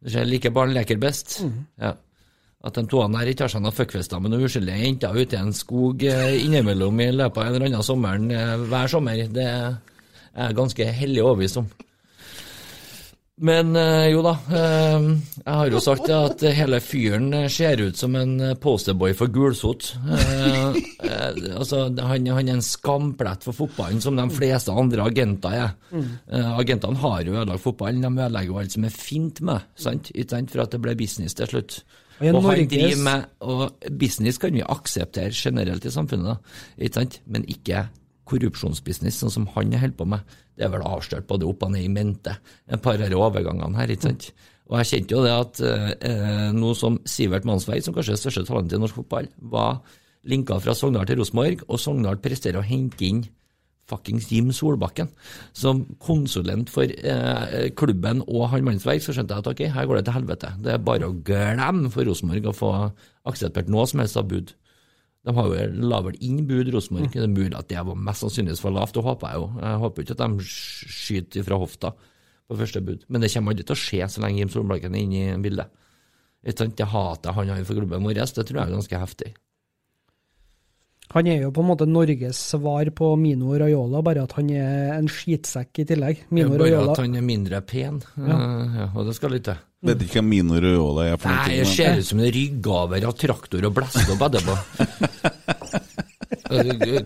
Du 0.00 0.08
ser 0.12 0.28
like 0.28 0.52
barn 0.54 0.72
leker 0.72 1.00
best. 1.00 1.42
Mm. 1.44 1.66
Ja. 1.84 1.92
At 2.64 2.78
de 2.80 2.86
to 2.88 3.02
her 3.04 3.28
ikke 3.28 3.44
har 3.44 3.52
seg 3.52 3.62
noen 3.62 3.76
fuckfester 3.76 4.22
med 4.24 4.32
noen 4.32 4.48
uskyldige 4.48 4.80
jenter 4.86 5.18
ute 5.20 5.36
i 5.36 5.42
en 5.42 5.52
skog 5.54 6.02
uh, 6.08 6.32
innimellom 6.32 7.04
i 7.04 7.10
løpet 7.12 7.42
av 7.42 7.50
en 7.50 7.58
eller 7.58 7.68
annen 7.68 7.86
sommeren 7.86 8.32
hver 8.70 8.90
sommer, 8.90 9.20
det 9.30 9.44
er 9.44 9.76
jeg 10.38 10.56
ganske 10.58 10.88
hellig 11.02 11.22
overbevist 11.22 11.60
om. 11.60 11.68
Men 13.40 13.76
eh, 13.76 14.08
jo 14.10 14.22
da, 14.24 14.32
eh, 14.50 15.04
jeg 15.44 15.54
har 15.60 15.70
jo 15.70 15.80
sagt 15.82 16.08
at 16.10 16.42
hele 16.56 16.80
fyren 16.82 17.28
eh, 17.36 17.46
ser 17.52 17.80
ut 17.84 17.98
som 17.98 18.16
en 18.18 18.34
posterboy 18.60 19.14
for 19.18 19.32
gulsot. 19.32 19.92
Altså, 21.08 21.86
han, 21.88 22.26
han 22.34 22.48
er 22.50 22.56
en 22.58 22.62
skamplett 22.62 23.44
for 23.46 23.56
fotballen, 23.56 24.00
som 24.02 24.16
de 24.18 24.24
fleste 24.34 24.74
andre 24.74 25.06
agenter 25.08 25.54
er. 25.54 25.70
Mm. 25.90 26.10
Agentene 26.60 27.00
har 27.00 27.22
jo 27.24 27.36
ødelagt 27.36 27.62
fotballen, 27.64 28.02
de 28.04 28.10
ødelegger 28.10 28.52
jo 28.52 28.58
alt 28.60 28.74
som 28.74 28.86
er 28.86 28.94
fint 28.94 29.40
med, 29.46 29.64
sant? 29.78 30.10
For 30.52 30.62
at 30.62 30.74
det 30.74 30.80
ble 30.84 30.94
business 30.98 31.38
til 31.38 31.50
slutt. 31.50 31.78
Og 32.20 32.40
han 32.44 32.66
driver 32.70 33.02
med 33.06 33.24
Og 33.46 33.88
business 33.98 34.40
kan 34.42 34.54
vi 34.54 34.64
akseptere 34.66 35.32
generelt 35.34 35.86
i 35.86 35.94
samfunnet, 35.94 36.34
da, 36.34 36.60
ikke 36.78 37.00
sant? 37.00 37.20
men 37.26 37.46
ikke 37.50 37.86
korrupsjonsbusiness, 38.28 39.22
sånn 39.22 39.34
som 39.34 39.48
han 39.54 39.74
holder 39.74 39.96
på 39.98 40.06
med. 40.08 40.36
Det 40.58 40.66
er 40.66 40.72
vel 40.74 40.86
avslørt 40.86 41.28
både 41.30 41.48
opp 41.48 41.64
og 41.66 41.74
ned 41.74 41.86
i 41.86 41.92
mente, 41.92 42.36
et 42.68 42.84
par 42.84 43.00
av 43.00 43.18
overgangene 43.28 43.78
her. 43.78 43.94
ikke 43.94 44.10
sant? 44.10 44.30
Og 44.68 44.76
jeg 44.82 44.90
kjente 44.90 45.16
jo 45.16 45.24
det 45.24 45.32
at 45.32 45.62
eh, 45.64 46.50
noe 46.52 46.76
som 46.76 46.98
Sivert 47.08 47.46
Mansveig, 47.48 47.80
som 47.84 47.96
kanskje 47.96 48.18
er 48.18 48.20
største 48.20 48.44
talentet 48.48 48.76
i 48.76 48.82
norsk 48.82 49.00
fotball, 49.00 49.30
var 49.54 49.80
linka 50.28 50.58
fra 50.60 50.74
Sogndal 50.76 51.08
til 51.08 51.22
Rosenborg, 51.22 51.64
og 51.68 51.80
Sogndal 51.80 52.20
presterer 52.20 52.60
å 52.60 52.66
hente 52.66 53.06
inn 53.06 53.24
fuckings 53.88 54.28
Jim 54.28 54.52
Solbakken. 54.52 55.08
Som 55.56 55.86
konsulent 56.04 56.68
for 56.72 56.84
eh, 56.84 57.70
klubben 57.78 58.22
og 58.26 58.50
han 58.52 58.66
Mannsverk, 58.66 59.00
så 59.04 59.14
skjønte 59.16 59.36
jeg 59.36 59.44
at 59.44 59.50
ok, 59.54 59.64
her 59.72 59.88
går 59.88 60.00
det 60.00 60.06
til 60.08 60.18
helvete. 60.18 60.52
Det 60.64 60.74
er 60.74 60.84
bare 60.84 61.08
å 61.08 61.16
glemme 61.24 61.92
for 61.94 62.08
Rosenborg 62.08 62.50
å 62.50 62.56
få 62.56 62.72
akseptert 63.28 63.72
noe 63.72 63.88
som 63.88 64.04
helst 64.04 64.20
av 64.20 64.28
bud. 64.28 64.52
De 65.28 65.34
har 65.36 65.48
jo 65.50 65.64
la 65.90 65.98
vel 66.06 66.14
inn 66.24 66.38
bud, 66.48 66.70
Rosenborg. 66.72 67.10
Det 67.12 67.20
er 67.20 67.28
mulig 67.28 67.56
at 67.58 67.68
det 67.68 67.82
var 67.84 67.98
mest 68.08 68.24
sannsynligvis 68.24 68.62
for 68.64 68.72
lavt, 68.72 68.94
det 68.96 69.04
håper 69.04 69.28
jeg 69.34 69.42
jo. 69.42 69.48
Jeg 69.60 69.80
håper 69.82 70.04
ikke 70.06 70.14
at 70.16 70.22
de 70.24 70.46
skyter 70.48 71.44
fra 71.44 71.58
hofta 71.60 71.90
på 72.48 72.56
første 72.56 72.80
bud. 72.86 73.04
Men 73.12 73.20
det 73.20 73.28
kommer 73.34 73.52
aldri 73.52 73.66
til 73.68 73.76
å 73.76 73.82
skje 73.82 74.08
så 74.08 74.24
lenge 74.24 74.40
Jim 74.40 74.52
Solbakken 74.54 74.96
er 74.96 75.04
inne 75.04 75.26
i 75.34 75.42
bildet. 75.44 75.68
Det 76.48 76.88
hatet 76.94 77.34
han 77.36 77.52
har 77.52 77.68
for 77.68 77.76
klubben 77.76 78.08
vår, 78.08 78.16
det 78.16 78.46
tror 78.46 78.56
jeg 78.56 78.64
er 78.64 78.76
ganske 78.78 79.02
heftig. 79.02 79.34
Han 81.16 81.28
er 81.28 81.42
jo 81.46 81.52
på 81.56 81.62
en 81.64 81.70
måte 81.70 81.86
Norges 81.88 82.40
svar 82.52 82.88
på 82.96 83.14
Mino 83.20 83.54
Raiola, 83.56 84.02
bare 84.04 84.26
at 84.28 84.34
han 84.36 84.50
er 84.52 84.94
en 84.98 85.08
skitsekk 85.08 85.80
i 85.84 85.86
tillegg. 85.88 86.24
Mino 86.28 86.52
Bare 86.52 86.66
Raiola 86.66 86.96
at 86.96 87.00
han 87.04 87.16
er 87.16 87.24
mindre 87.24 87.60
pen, 87.64 88.02
Ja. 88.16 88.36
Eh, 88.36 88.76
ja, 88.82 88.88
og 88.94 89.08
det 89.08 89.16
skal 89.16 89.32
litt 89.32 89.46
til. 89.48 89.60
Vet 89.86 90.00
ikke 90.02 90.18
hvem 90.18 90.30
Mino 90.32 90.58
Raiola 90.58 91.04
er 91.12 91.20
for 91.22 91.30
noe. 91.30 91.44
Nei, 91.46 91.60
det 91.60 91.68
ser 91.70 92.00
ut 92.00 92.08
som 92.08 92.18
en 92.18 92.32
ryggaver 92.34 93.04
av 93.06 93.14
traktor 93.20 93.66
og 93.68 93.76
blest 93.76 94.10
opp 94.10 94.24
etterpå. 94.26 94.56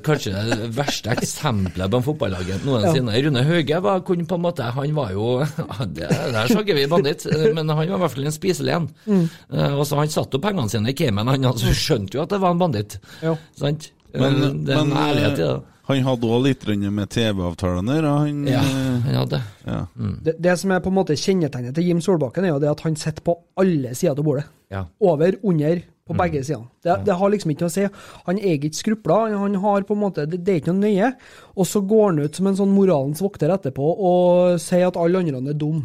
Kanskje 0.06 0.32
det 0.32 0.68
verste 0.76 1.10
eksempelet 1.12 1.90
på 1.92 1.98
en 1.98 2.06
fotballagent 2.06 2.64
noensinne. 2.66 3.16
Rune 3.26 3.42
Hauge 3.48 3.80
var, 3.84 4.04
kunne 4.06 4.26
på 4.28 4.38
en 4.38 4.44
måte 4.44 4.68
Han 4.76 4.94
var 4.96 5.10
jo 5.12 5.26
Der 5.98 6.46
snakker 6.48 6.78
vi 6.78 6.86
banditt, 6.90 7.26
men 7.26 7.66
han 7.66 7.76
var 7.76 7.84
i 7.84 7.90
hvert 8.04 8.14
fall 8.14 8.30
en 8.30 8.36
spiselig 8.38 8.76
en. 8.78 8.88
Mm. 9.04 9.26
Eh, 9.52 9.82
Han 9.98 10.14
satte 10.14 10.38
jo 10.38 10.44
pengene 10.46 10.72
sine 10.72 10.94
i 10.94 10.96
Cayman, 10.96 11.28
han 11.28 11.50
altså, 11.50 11.74
skjønte 11.76 12.16
jo 12.16 12.24
at 12.24 12.32
det 12.32 12.40
var 12.42 12.54
en 12.54 12.62
banditt. 12.62 12.96
Ja. 13.20 13.34
Sant? 13.58 13.90
Men, 14.12 14.64
det 14.64 14.74
er 14.74 14.82
en 14.82 14.92
men 14.92 14.98
ærlighet 15.02 15.38
i 15.40 15.44
det. 15.44 15.60
Han 15.88 16.02
hadde 16.06 16.28
òg 16.30 16.42
litt 16.46 16.66
med 16.92 17.10
TV-avtalen 17.10 17.86
der. 17.90 18.02
Han, 18.06 18.42
Ja, 18.46 18.60
eh, 18.62 19.00
han 19.06 19.14
hadde. 19.22 19.40
Ja. 19.66 19.86
det, 20.22 20.36
det 20.40 20.58
som 20.60 20.70
er 20.70 20.80
på 20.80 20.92
en 20.92 20.98
måte 21.00 21.16
kjennetegnet 21.18 21.74
til 21.74 21.88
Jim 21.88 22.00
Solbakken, 22.00 22.44
er 22.44 22.54
jo 22.54 22.60
det 22.62 22.70
at 22.70 22.84
han 22.86 22.94
sitter 22.96 23.22
på 23.26 23.34
alle 23.58 23.94
sider 23.94 24.14
av 24.14 24.24
bordet. 24.24 24.44
Ja. 24.70 24.84
Over, 25.00 25.38
under, 25.42 25.82
på 26.06 26.14
Mm. 26.14 26.18
begge 26.18 26.44
sider. 26.44 26.62
Det, 26.82 27.04
det 27.06 27.14
har 27.14 27.30
liksom 27.30 27.50
ikke 27.52 27.62
noe 27.66 27.70
å 27.70 27.74
si. 27.76 27.84
Han 28.26 28.38
er 28.38 28.54
ikke 28.58 28.74
skrupla. 28.74 29.18
Han, 29.38 29.54
har 29.62 29.82
på 29.86 29.94
en 29.94 30.00
måte, 30.02 30.26
det, 30.26 30.42
det 30.44 30.54
er 30.54 30.60
ikke 30.62 30.72
noe 30.74 30.86
nøye. 30.86 31.12
Og 31.56 31.66
så 31.66 31.80
går 31.86 32.06
han 32.10 32.22
ut 32.24 32.34
som 32.36 32.46
en 32.50 32.56
sånn 32.58 32.74
moralens 32.74 33.22
vokter 33.22 33.50
etterpå 33.54 33.86
og 33.98 34.58
sier 34.62 34.88
at 34.88 34.98
alle 34.98 35.18
andre 35.22 35.42
er 35.54 35.58
dum. 35.58 35.84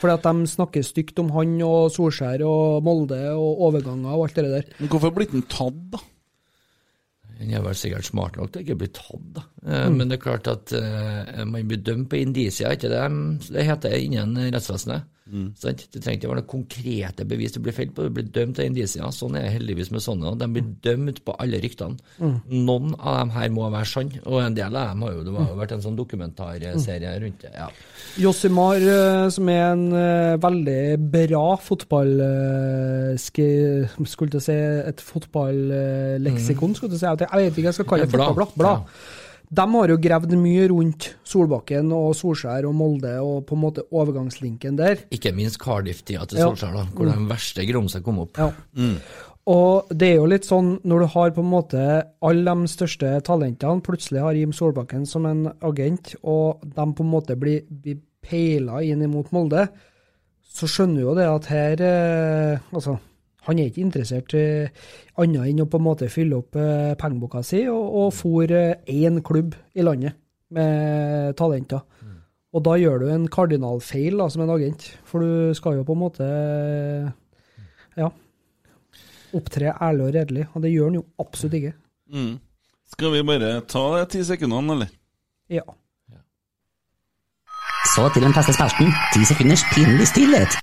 Fordi 0.00 0.14
at 0.16 0.24
de 0.26 0.46
snakker 0.50 0.82
stygt 0.86 1.18
om 1.22 1.28
han 1.34 1.52
og 1.62 1.90
Solskjær 1.94 2.42
og 2.46 2.82
Molde 2.86 3.20
og 3.36 3.60
overganger 3.68 4.14
og 4.16 4.24
alt 4.26 4.38
det 4.40 4.50
der. 4.50 4.64
Men 4.80 4.90
hvorfor 4.90 5.12
ble 5.14 5.26
han 5.30 5.44
tatt, 5.50 5.76
da? 5.92 6.00
Han 7.40 7.50
er 7.56 7.62
vel 7.64 7.76
sikkert 7.78 8.04
smart 8.04 8.36
nok 8.36 8.50
til 8.52 8.60
å 8.60 8.64
ikke 8.66 8.78
bli 8.82 8.88
tatt, 8.92 9.28
da. 9.36 9.42
Eh, 9.64 9.86
Mm. 9.88 9.96
Men 9.96 10.08
det 10.10 10.18
er 10.18 10.22
klart 10.24 10.46
at 10.50 10.72
eh, 10.76 11.44
man 11.48 11.68
blir 11.68 11.80
dømt 11.82 12.10
på 12.10 12.20
indisier, 12.20 12.68
er 12.68 12.76
ikke 12.76 12.90
det 12.92 13.48
det 13.54 13.64
heter 13.64 13.96
innen 13.96 14.36
rettsvesenet? 14.52 15.08
Mm. 15.30 15.48
Sant? 15.56 15.86
Det 15.92 16.02
trenger 16.02 16.18
ikke 16.20 16.28
være 16.32 16.40
noen 16.40 16.50
konkrete 16.50 17.24
bevis 17.30 17.52
du 17.54 17.60
blir 17.62 17.72
felt 17.76 17.94
på, 17.94 18.02
du 18.08 18.10
blir 18.16 18.26
dømt 18.34 18.58
av 18.58 18.66
indisier. 18.66 19.06
Sånn 19.14 19.36
er 19.38 19.46
det 19.46 19.52
heldigvis 19.56 19.90
med 19.94 20.02
sånne. 20.04 20.32
De 20.40 20.48
blir 20.50 20.66
dømt 20.82 21.22
på 21.24 21.36
alle 21.38 21.60
ryktene. 21.62 21.96
Mm. 22.18 22.36
Noen 22.66 22.94
av 22.98 23.18
dem 23.20 23.30
her 23.36 23.48
må 23.54 23.68
være 23.70 23.86
sann, 23.86 24.10
og 24.26 24.40
en 24.42 24.54
del 24.58 24.76
av 24.76 24.90
dem 24.92 25.02
har 25.06 25.12
jo 25.14 25.22
det 25.28 25.36
har 25.38 25.48
jo 25.52 25.58
vært 25.60 25.72
en 25.78 25.84
sånn 25.86 25.96
dokumentarserie 25.98 26.74
Mm. 26.80 27.22
rundt 27.24 27.40
det. 27.42 27.52
ja. 27.54 27.68
Josimar, 28.18 28.76
eh, 28.76 29.28
som 29.30 29.48
er 29.48 29.64
en 29.72 29.92
eh, 29.92 30.36
veldig 30.42 31.10
bra 31.12 31.56
fotball... 31.56 32.20
eh, 32.20 33.16
Skulle 33.20 34.30
til 34.30 34.40
å 34.40 34.42
si 34.42 34.52
et 34.52 35.00
fotballeksikon, 35.00 36.74
skulle 36.76 36.96
til 36.96 36.98
å 36.98 37.02
si. 37.02 37.06
Jeg 37.06 37.18
vet 37.30 37.52
ikke 37.52 37.62
hva 37.62 37.70
jeg 37.70 37.74
skal 37.78 37.88
kalle 37.90 38.06
det. 38.06 38.10
Et 38.10 38.16
blad. 38.16 38.34
Fotballblad. 38.34 38.56
Blad. 38.56 38.80
De 39.50 39.64
har 39.74 39.88
jo 39.90 39.96
gravd 39.98 40.36
mye 40.38 40.68
rundt 40.70 41.08
Solbakken 41.26 41.88
og 41.96 42.12
Solskjær 42.14 42.68
og 42.68 42.74
Molde 42.78 43.16
og 43.18 43.40
på 43.48 43.56
en 43.56 43.62
måte 43.64 43.82
overgangslinken 43.90 44.76
der. 44.78 45.00
Ikke 45.10 45.32
minst 45.34 45.58
Cardiff-tida 45.58 46.22
til 46.30 46.38
Solskjær, 46.38 46.76
da, 46.76 46.84
hvor 46.94 47.08
Mm. 47.08 47.12
den 47.16 47.28
verste 47.28 47.66
grumsa 47.66 48.00
kom 48.00 48.20
opp. 48.22 48.38
Ja. 48.38 48.52
Og 49.50 49.88
det 49.90 50.12
er 50.12 50.16
jo 50.20 50.26
litt 50.30 50.44
sånn, 50.46 50.76
når 50.84 51.00
du 51.00 51.06
har 51.16 51.30
på 51.34 51.42
en 51.42 51.50
måte 51.50 51.84
alle 52.22 52.54
de 52.54 52.68
største 52.70 53.10
talentene, 53.26 53.82
plutselig 53.82 54.20
har 54.22 54.34
Jim 54.38 54.52
Solbakken 54.52 55.06
som 55.08 55.26
en 55.26 55.46
agent, 55.66 56.14
og 56.22 56.60
de 56.62 56.86
på 56.94 57.00
en 57.02 57.10
måte 57.10 57.34
blir, 57.40 57.62
blir 57.68 57.98
peila 58.22 58.82
inn 58.84 59.02
imot 59.02 59.32
Molde, 59.32 59.66
så 60.46 60.66
skjønner 60.68 61.00
jo 61.02 61.14
det 61.14 61.26
at 61.26 61.46
her 61.46 61.82
eh, 61.82 62.58
Altså, 62.72 62.98
Han 63.48 63.58
er 63.58 63.70
ikke 63.70 63.84
interessert 63.86 64.34
i 64.36 64.44
annet 65.20 65.48
enn 65.48 65.62
å 65.64 65.68
på 65.70 65.80
en 65.80 65.86
måte 65.86 66.10
fylle 66.12 66.40
opp 66.42 66.58
eh, 66.60 66.92
pengeboka 67.00 67.42
si 67.46 67.62
og, 67.72 67.94
og 68.02 68.12
fôre 68.14 68.64
én 68.90 69.22
klubb 69.24 69.56
i 69.74 69.86
landet 69.86 70.18
med 70.52 71.36
talenter. 71.38 71.86
Og 72.50 72.64
da 72.66 72.74
gjør 72.80 73.04
du 73.04 73.10
en 73.12 73.28
kardinalfeil 73.30 74.18
da, 74.18 74.26
som 74.32 74.42
en 74.42 74.50
agent, 74.56 74.88
for 75.06 75.22
du 75.22 75.54
skal 75.54 75.78
jo 75.78 75.84
på 75.86 75.94
en 75.94 76.00
måte 76.02 76.26
ja, 78.00 78.08
opptre 79.38 79.74
ærlig 79.76 80.08
og 80.08 80.16
redelig, 80.16 80.46
og 80.54 80.64
det 80.64 80.72
gjør 80.72 80.90
han 80.90 80.98
jo 80.98 81.04
absolutt 81.22 81.58
ikke. 81.60 81.76
Mm. 82.10 82.32
Skal 82.90 83.14
vi 83.14 83.22
bare 83.28 83.52
ta 83.70 83.84
de 84.00 84.08
ti 84.10 84.24
sekundene, 84.26 84.74
eller? 84.74 84.90
Ja. 85.50 85.62
Så 87.94 88.08
til 88.14 88.26
den 88.26 88.34
faste 88.34 88.54
spalten. 88.54 88.90
Ti 89.14 89.22
sekunders 89.30 89.62
pinlig 89.70 90.10
stillhet. 90.10 90.58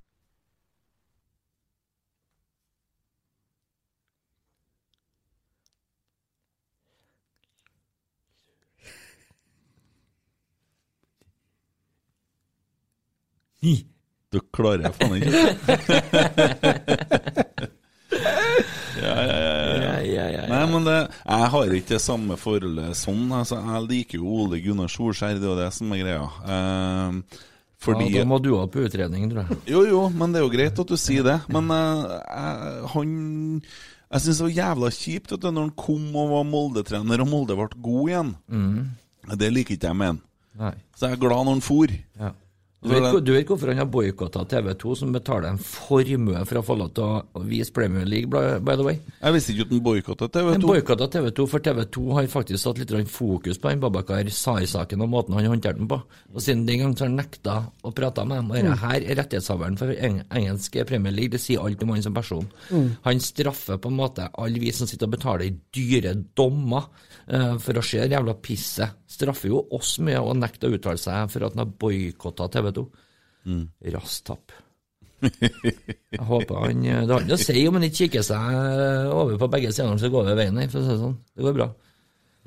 Du 14.34 14.40
klarer 14.52 14.88
jeg 14.90 14.94
faen 14.98 15.14
ikke. 15.18 15.32
ja, 19.02 19.16
ja, 19.24 20.00
ja, 20.04 20.26
ja. 20.34 20.46
Nei, 20.52 20.64
men 20.72 20.88
det, 20.88 20.96
jeg 21.24 21.50
har 21.54 21.76
ikke 21.78 21.94
det 21.96 22.02
samme 22.04 22.38
forholdet 22.40 22.98
sånn. 23.00 23.28
Altså, 23.36 23.60
jeg 23.62 23.86
liker 23.92 24.20
jo 24.22 24.34
Ole 24.44 24.60
Gunnar 24.64 24.92
Solskjær, 24.92 25.40
det 25.42 25.52
er 25.52 25.62
det 25.62 25.70
som 25.76 25.94
er 25.96 26.02
greia. 26.04 26.26
Eh, 26.56 27.44
fordi 27.84 28.08
Ja, 28.10 28.24
da 28.24 28.30
må 28.30 28.40
du 28.42 28.52
ha 28.58 28.66
på 28.72 28.82
utredning, 28.88 29.28
tror 29.32 29.46
jeg. 29.46 29.60
Jo, 29.70 29.84
jo, 29.86 30.02
men 30.10 30.34
det 30.34 30.42
er 30.42 30.48
jo 30.48 30.54
greit 30.54 30.80
at 30.82 30.90
du 30.90 30.98
sier 31.00 31.24
det. 31.28 31.38
Men 31.54 31.70
uh, 31.70 32.08
jeg, 32.10 32.88
han 32.96 33.12
Jeg 34.08 34.24
syns 34.24 34.40
det 34.40 34.46
var 34.48 34.56
jævla 34.56 34.90
kjipt 34.96 35.36
at 35.36 35.46
når 35.46 35.68
han 35.68 35.76
kom 35.78 36.08
og 36.16 36.32
var 36.32 36.46
Molde-trener, 36.48 37.22
og 37.22 37.30
Molde 37.30 37.58
ble 37.60 37.68
god 37.86 38.10
igjen. 38.12 38.32
Det 39.38 39.50
liker 39.54 39.76
ikke 39.76 39.92
jeg 39.92 40.00
med 40.00 40.14
han. 40.14 40.20
Så 40.98 41.06
jeg 41.10 41.18
er 41.18 41.22
glad 41.22 41.44
når 41.46 41.58
han 41.58 41.64
for. 41.66 41.94
Ja. 42.18 42.32
Du 42.78 42.92
vet, 42.94 43.26
du 43.26 43.32
vet 43.34 43.50
hvorfor 43.50 43.72
han 43.72 43.80
har 43.82 43.88
boikotta 43.90 44.44
TV2, 44.46 44.92
som 45.00 45.10
betaler 45.12 45.48
en 45.50 45.58
formue 45.58 46.44
for 46.46 46.60
å 46.60 46.62
få 46.64 46.76
lov 46.78 46.92
til 46.94 47.06
å 47.34 47.42
vise 47.50 47.74
Premier 47.74 48.06
League, 48.06 48.30
by 48.30 48.76
the 48.78 48.84
way? 48.86 49.00
Jeg 49.18 49.34
visste 49.34 49.56
ikke 49.56 49.66
at 49.66 49.72
han 49.74 49.82
boikotta 49.88 50.28
TV2. 50.30 50.52
Han 50.54 50.62
boikotta 50.68 51.08
TV2, 51.16 51.48
for 51.50 51.66
TV2 51.66 52.04
har 52.14 52.28
faktisk 52.30 52.62
satt 52.62 52.78
litt 52.84 52.94
fokus 53.10 53.58
på 53.58 53.72
den 53.74 53.82
Babakar 53.82 54.30
Sar-saken 54.30 55.02
og 55.02 55.10
måten 55.10 55.34
han 55.34 55.50
håndterte 55.50 55.82
den 55.82 55.90
på. 55.90 55.98
Og 56.36 56.46
siden 56.46 56.68
den 56.70 56.84
gang 56.84 56.94
så 56.94 57.08
har 57.08 57.10
han 57.10 57.18
nekta 57.18 57.56
å 57.82 57.94
prate 57.98 58.28
med 58.30 58.44
dem. 58.44 58.52
Og 58.52 58.60
dette 58.60 58.76
Mm. 58.78 58.84
her 58.86 59.02
er 59.10 59.20
rettighetshaveren 59.24 59.78
for 59.82 59.96
eng 59.98 60.22
engelsk 60.30 60.78
Premier 60.86 61.12
League. 61.18 61.32
Det 61.34 61.42
sier 61.42 61.66
alt 61.66 61.82
om 61.82 61.90
han 61.96 62.04
som 62.06 62.14
person. 62.14 62.46
Mm. 62.70 62.92
Han 63.10 63.20
straffer 63.20 63.78
på 63.82 63.90
en 63.90 63.98
måte 63.98 64.30
alle 64.38 64.60
vi 64.62 64.72
som 64.72 64.86
sitter 64.86 65.08
og 65.10 65.18
betaler 65.18 65.48
i 65.50 65.56
dyre 65.74 66.14
dommer 66.38 66.86
uh, 67.34 67.58
for 67.58 67.74
å 67.74 67.82
se 67.84 68.06
det 68.06 68.14
jævla 68.14 68.38
pisset. 68.40 68.94
Straffer 69.08 69.48
jo 69.50 69.66
oss 69.72 69.98
med 70.04 70.20
å 70.20 70.34
nekte 70.38 70.68
å 70.68 70.74
uttale 70.78 71.00
seg 71.00 71.32
for 71.32 71.44
at 71.48 71.56
han 71.56 71.64
har 71.66 71.74
boikotta 71.80 72.50
TV2. 72.68 72.88
Mm. 73.48 73.66
Rasstapp. 73.96 74.56
Jeg 75.18 76.22
håper 76.30 76.60
han 76.62 76.84
Det 76.84 77.10
har 77.10 77.24
han 77.24 77.34
å 77.34 77.38
si 77.42 77.62
om 77.66 77.78
han 77.80 77.86
ikke 77.88 78.04
kikker 78.04 78.26
seg 78.28 78.58
over 79.10 79.40
på 79.42 79.50
begge 79.56 79.72
sider, 79.74 79.98
så 79.98 80.12
går 80.14 80.30
det 80.30 80.36
veien 80.38 80.60
her, 80.62 80.70
for 80.70 80.82
å 80.82 80.86
si 80.86 80.94
det 80.94 81.00
sånn. 81.02 81.16
Det 81.34 81.46
går 81.48 81.56
bra. 81.58 81.70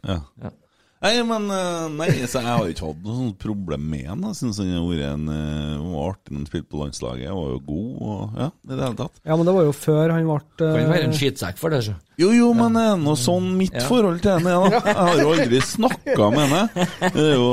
Ja. 0.07 0.19
Ja. 0.45 0.53
Nei, 1.01 1.15
men 1.25 1.47
eh, 1.49 1.85
Nei, 1.97 2.09
så 2.29 2.43
jeg 2.43 2.45
har 2.45 2.67
ikke 2.69 2.91
hatt 2.91 2.99
noe 3.07 3.15
sånt 3.17 3.37
problem 3.41 3.87
med 3.89 4.03
han. 4.11 4.25
Jeg 4.29 4.37
syns 4.37 4.59
han 4.61 4.69
har 4.75 4.83
vært 4.85 5.07
en 5.15 5.31
eh, 5.33 5.79
var 5.95 6.11
artig 6.11 6.35
når 6.35 6.43
han 6.43 6.49
spilte 6.51 6.69
på 6.75 6.81
landslaget. 6.83 7.31
Han 7.31 7.39
var 7.39 7.55
jo 7.55 7.61
god 7.71 8.03
og 8.11 8.35
ja, 8.43 8.49
i 8.53 8.73
det 8.75 8.83
hele 8.85 8.99
tatt. 8.99 9.15
Ja, 9.25 9.39
men 9.41 9.49
det 9.49 9.55
var 9.57 9.65
jo 9.65 9.73
før 9.79 10.13
han 10.13 10.29
ble 10.29 10.37
Kan 10.61 10.91
være 10.93 11.07
en 11.09 11.17
skittsekk 11.17 11.57
for 11.63 11.73
det, 11.73 11.79
så. 11.89 11.95
Jo, 12.21 12.29
jo, 12.37 12.51
men 12.53 12.77
det 12.77 12.83
er 12.85 12.99
noe 13.01 13.17
sånn 13.17 13.47
mitt 13.57 13.79
Ja. 13.79 13.87
forhold 13.89 14.21
til 14.21 14.35
henne. 14.37 14.53
da. 14.53 14.83
Jeg 14.91 14.99
har 14.99 15.23
jo 15.23 15.31
aldri 15.33 15.63
snakka 15.71 16.29
med 16.35 16.53
henne. 16.53 16.85
Det 17.17 17.25
er 17.25 17.33
jo, 17.39 17.49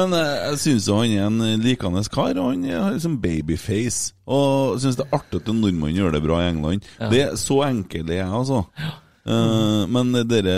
men 0.00 0.16
eh, 0.16 0.32
jeg 0.48 0.62
syns 0.64 0.88
han 0.96 1.12
er 1.12 1.26
en 1.28 1.60
likende 1.60 2.06
kar. 2.08 2.32
og 2.40 2.54
Han 2.54 2.64
har 2.72 2.96
liksom 2.96 3.18
babyface. 3.20 4.14
Og 4.30 4.80
syns 4.80 4.96
det 4.96 5.04
er 5.10 5.18
artig 5.20 5.42
at 5.42 5.52
en 5.52 5.60
nordmann 5.60 5.92
gjør 5.92 6.16
det 6.16 6.24
bra 6.24 6.40
i 6.40 6.48
England. 6.54 6.88
Ja. 6.96 7.12
Det 7.12 7.22
er 7.26 7.36
Så 7.36 7.60
enkel 7.68 8.08
er 8.08 8.22
jeg, 8.22 8.32
altså. 8.32 8.64
Eh, 9.20 9.82
men 9.92 10.14
dere 10.30 10.54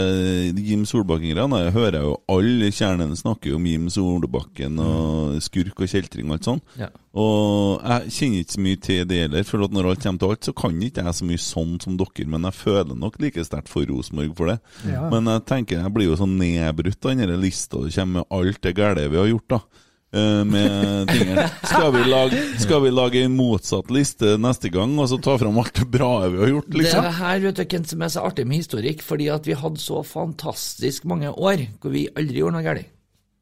Jim 0.55 0.85
Solbakken-greiene 0.87 1.63
jeg 1.65 1.75
hører 1.75 2.05
jo 2.05 2.13
alle 2.31 2.69
kjernene 2.71 3.19
snakker 3.19 3.57
om 3.57 3.67
Jim 3.67 3.89
Solbakken 3.91 4.79
og 4.83 5.41
skurk 5.43 5.83
og 5.83 5.91
kjeltring 5.91 6.29
og 6.31 6.37
alt 6.37 6.49
sånt. 6.51 6.77
Ja. 6.79 6.91
Og 7.19 7.83
jeg 7.83 8.15
kjenner 8.17 8.45
ikke 8.45 8.55
så 8.55 8.65
mye 8.65 8.81
til 8.87 9.03
det 9.11 9.21
heller, 9.25 9.45
for 9.45 9.67
når 9.67 9.91
alt 9.91 10.07
kommer 10.07 10.23
til 10.23 10.33
alt, 10.33 10.49
så 10.49 10.55
kan 10.57 10.79
ikke 10.79 11.05
jeg 11.05 11.19
så 11.19 11.29
mye 11.29 11.45
sånn 11.45 11.75
som 11.83 11.99
dere, 12.01 12.29
men 12.33 12.49
jeg 12.49 12.59
føler 12.61 12.99
nok 13.03 13.19
like 13.21 13.45
sterkt 13.45 13.73
for 13.73 13.89
Rosenborg 13.91 14.37
for 14.39 14.53
det. 14.53 14.59
Ja. 14.89 15.09
Men 15.13 15.29
jeg 15.29 15.47
tenker 15.51 15.83
jeg 15.83 15.95
blir 15.97 16.13
jo 16.13 16.21
sånn 16.23 16.39
nedbrutt 16.41 17.11
av 17.11 17.19
den 17.19 17.35
lista, 17.43 17.83
det 17.83 17.97
kommer 17.99 18.23
med 18.23 18.39
alt 18.39 18.63
det 18.65 18.77
gale 18.79 19.11
vi 19.13 19.21
har 19.21 19.33
gjort, 19.35 19.59
da. 19.59 19.82
Eh, 20.13 20.45
Med 20.45 21.09
tingene. 21.09 21.47
Skal 21.65 21.93
vi, 21.95 22.03
lage, 22.05 22.41
skal 22.61 22.83
vi 22.85 22.91
lage 22.93 23.23
en 23.25 23.37
motsatt 23.37 23.89
liste 23.95 24.35
neste 24.37 24.69
gang, 24.73 24.93
og 25.01 25.09
så 25.09 25.17
ta 25.25 25.39
fram 25.41 25.57
alt 25.63 25.73
det 25.79 25.87
bra 25.89 26.11
vi 26.29 26.43
har 26.43 26.51
gjort, 26.53 26.69
Det 26.69 26.83
liksom? 26.83 27.07
er 27.09 27.17
her 27.17 27.45
vet 27.47 27.57
du, 27.57 27.65
hvem 27.65 27.87
som 27.89 28.03
er 28.05 28.13
så 28.13 28.25
artig 28.29 28.45
med 28.51 28.61
historikk, 28.61 29.01
fordi 29.07 29.31
at 29.33 29.49
vi 29.49 29.57
hadde 29.57 29.81
så 29.81 30.03
fantastisk 30.05 31.07
mange 31.09 31.33
år 31.33 31.65
hvor 31.81 31.95
vi 31.95 32.09
aldri 32.13 32.43
gjorde 32.43 32.59
noe 32.59 32.67
galt. 32.67 32.91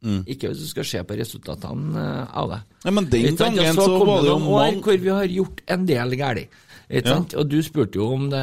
Mm. 0.00 0.22
Ikke 0.32 0.48
hvis 0.48 0.62
du 0.62 0.68
skal 0.70 0.86
se 0.88 1.02
på 1.04 1.16
resultatene 1.18 2.00
eh, 2.00 2.36
av 2.40 2.54
det. 2.54 2.60
Ja, 2.86 2.92
men 2.96 3.10
den 3.12 3.34
gangen 3.36 3.74
så 3.76 3.84
kom 3.90 4.06
var 4.08 4.22
det 4.22 4.30
jo 4.30 4.38
noen 4.38 4.54
år 4.62 4.78
hvor 4.86 5.02
vi 5.02 5.10
har 5.12 5.34
gjort 5.34 5.60
en 5.74 5.82
del 5.90 6.14
galt. 6.22 6.60
Ikke 6.90 7.06
Ja. 7.06 7.14
sant? 7.20 7.34
Og 7.38 7.48
du 7.48 7.60
spurte 7.62 7.94
jo 8.00 8.06
om 8.16 8.24
det 8.30 8.40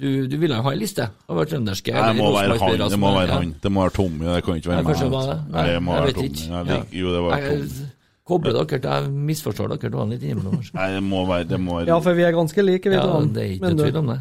Du, 0.00 0.26
du 0.26 0.36
ville 0.40 0.56
ha 0.56 0.70
en 0.72 0.78
liste 0.78 1.04
over 1.28 1.44
trønderske 1.44 1.92
Nei, 1.92 2.12
det 2.14 2.16
må 2.22 2.30
være 2.32 2.56
han. 2.58 2.78
Det 2.90 2.98
må 2.98 3.10
være 3.12 3.32
han. 3.36 3.54
Det 3.62 3.72
må 3.72 3.82
være 3.84 3.92
Tommy. 3.92 4.24
Det 4.24 4.44
kan 4.44 4.54
ikke 4.56 4.70
være 4.70 4.82
meg. 4.82 4.86
kanskje 4.94 5.08
det 5.10 5.24
det. 5.28 5.38
Nei, 5.52 5.64
det 5.68 5.82
må 5.82 5.92
jeg 5.92 6.00
være 6.00 6.06
vet 6.06 6.14
Tommy. 6.14 6.28
ikke. 6.28 6.48
Jeg 6.48 6.66
Ja. 6.70 7.00
Jo, 7.00 7.12
det 7.14 7.20
var 7.26 7.36
Jeg 7.36 7.50
Tommy. 7.50 7.90
Kobler 8.30 8.52
dere 8.52 8.66
til 8.78 8.90
Jeg 8.90 9.10
misforstår 9.10 9.68
dere 9.74 9.90
to 9.90 10.04
litt 10.06 10.22
innimellom. 10.22 10.62
Nei, 10.74 10.88
det 10.94 11.02
må 11.02 11.26
være, 11.26 11.44
det 11.48 11.60
må 11.60 11.76
være 11.80 11.86
Ja, 11.88 11.98
for 11.98 12.14
vi 12.14 12.22
er 12.22 12.32
ganske 12.32 12.62
like, 12.64 12.88
vi 12.88 12.94
Ja, 12.96 13.20
det 13.20 13.36
er 13.36 13.50
ikke 13.58 13.76
tvil 13.76 13.96
om 13.96 14.06
det. 14.06 14.20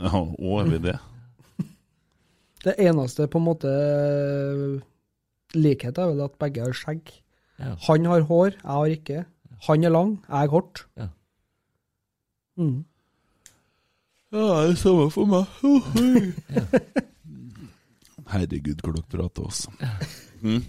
Ja, 0.00 0.08
å, 0.08 0.60
er 0.60 0.70
vi 0.70 0.78
det? 0.78 0.98
det 2.64 2.74
eneste 2.78 3.26
på 3.28 3.38
en 3.38 3.44
måte 3.44 3.72
likhet 5.54 5.98
er 5.98 6.06
vel 6.14 6.22
at 6.24 6.38
begge 6.40 6.62
har 6.64 6.72
skjegg. 6.72 7.12
Ja. 7.60 7.74
Han 7.88 8.04
har 8.08 8.20
hår, 8.22 8.54
jeg 8.56 8.70
har 8.70 8.86
ikke. 8.96 9.24
Han 9.68 9.84
er 9.84 9.90
lang, 9.90 10.14
jeg 10.28 10.44
er 10.46 10.48
kort. 10.48 10.86
Ja. 10.96 11.08
Mm. 12.56 12.84
Ja, 14.32 14.62
det 14.64 14.70
er 14.72 14.78
samme 14.80 15.10
for 15.12 15.28
meg. 15.28 15.44
Herregud, 18.32 18.78
hvor 18.80 18.94
dere 18.96 19.10
prater, 19.12 19.44
altså. 19.44 19.70
Mm. 20.40 20.62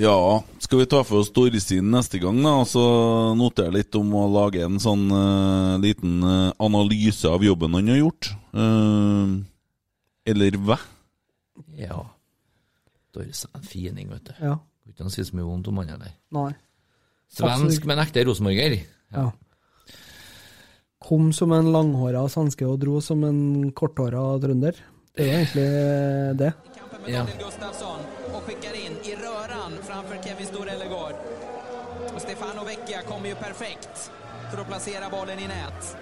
Ja, 0.00 0.16
skal 0.64 0.80
vi 0.80 0.86
ta 0.88 1.02
for 1.04 1.20
oss 1.20 1.28
Storsiden 1.28 1.90
neste 1.92 2.22
gang, 2.22 2.38
da? 2.40 2.54
Og 2.62 2.70
så 2.70 2.84
notere 3.36 3.74
litt 3.74 3.94
om 4.00 4.14
å 4.16 4.24
lage 4.32 4.64
en 4.64 4.80
sånn 4.80 5.04
uh, 5.12 5.76
liten 5.82 6.24
uh, 6.24 6.54
analyse 6.62 7.28
av 7.28 7.44
jobben 7.44 7.76
han 7.76 7.92
har 7.92 8.00
gjort. 8.00 8.30
Uh, 8.56 9.44
eller 10.30 10.56
hva? 10.64 10.78
Ja. 11.76 12.00
Doris 13.12 13.44
er 13.44 13.60
en 13.60 13.66
fining, 13.66 14.08
vet 14.08 14.30
du. 14.30 14.34
Ja. 14.40 14.56
Kan 14.96 15.10
ikke 15.10 15.18
si 15.20 15.28
så 15.28 15.36
mye 15.36 15.50
vondt 15.50 15.68
om 15.68 15.82
han 15.82 15.92
heller. 15.92 16.16
Nei. 16.32 16.50
Svensk, 17.30 17.84
men 17.86 18.02
ekte 18.02 18.24
rosenborger. 18.26 18.80
Ja. 19.14 19.30
Kom 21.00 21.32
som 21.32 21.52
en 21.52 21.70
langhåra 21.72 22.24
svenske 22.28 22.66
og 22.66 22.80
dro 22.82 23.00
som 23.02 23.22
en 23.24 23.70
korthåra 23.72 24.24
trønder. 24.42 24.76
Det 25.16 25.26
er 25.26 25.38
egentlig 25.38 25.68
det. 26.38 26.52
Ja. 27.06 27.24
Gustafsson 27.38 28.00
och 28.34 28.42
skickar 28.42 28.74
in 28.74 28.92
i 29.04 29.14
röran 29.16 29.72
framfor 29.82 30.22
Kevin 30.24 30.46
Storellegård. 30.46 31.14
Og 32.14 32.20
Stefano 32.20 32.64
Vecchia 32.64 33.02
kommer 33.02 33.32
jo 33.32 33.36
perfekt 33.40 34.10
for 34.50 34.60
å 34.62 34.66
plassere 34.68 35.08
bollen 35.10 35.38
i 35.38 35.48
nett. 35.48 35.94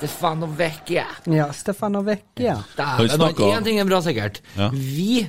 Stefano 0.00 0.46
Vecchia. 0.46 1.04
Ja, 1.24 1.52
Stefano 1.52 2.00
Vecchia. 2.02 2.56
Dæven, 2.76 3.20
én 3.36 3.64
ting 3.64 3.78
er 3.78 3.84
bra 3.84 4.00
sikkert. 4.02 4.40
Ja. 4.56 4.70
Vi 4.72 5.26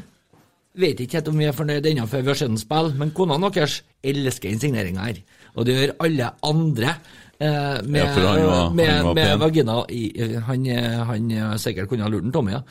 vet 0.78 1.00
ikke 1.04 1.20
helt 1.20 1.28
om 1.28 1.38
vi 1.42 1.46
er 1.50 1.52
fornøyd 1.58 1.86
ennå 1.86 2.08
før 2.08 2.22
vi 2.22 2.28
har 2.32 2.36
sett 2.40 2.50
den 2.54 2.58
spille, 2.62 2.94
men 2.98 3.12
kona 3.12 3.38
deres 3.50 3.82
elsker 4.04 4.50
den 4.54 4.60
signeringa 4.60 5.02
her. 5.10 5.18
Og 5.56 5.66
det 5.68 5.76
gjør 5.76 5.98
alle 6.00 6.30
andre. 6.48 6.96
eh, 7.42 7.82
med, 7.90 7.96
Ja, 7.98 8.06
han 8.06 8.46
var- 8.46 8.70
med, 8.72 8.88
han 8.88 9.06
var 9.06 9.14
med 9.16 9.40
vagina 9.40 9.84
i 9.90 10.38
Han, 10.46 10.66
eh, 10.68 11.04
han 11.04 11.32
eh, 11.32 11.56
sikkert 11.58 11.90
kunne 11.90 12.04
ha 12.04 12.10
lurt 12.10 12.22
den 12.24 12.32
Tommy, 12.32 12.52
ja. 12.52 12.62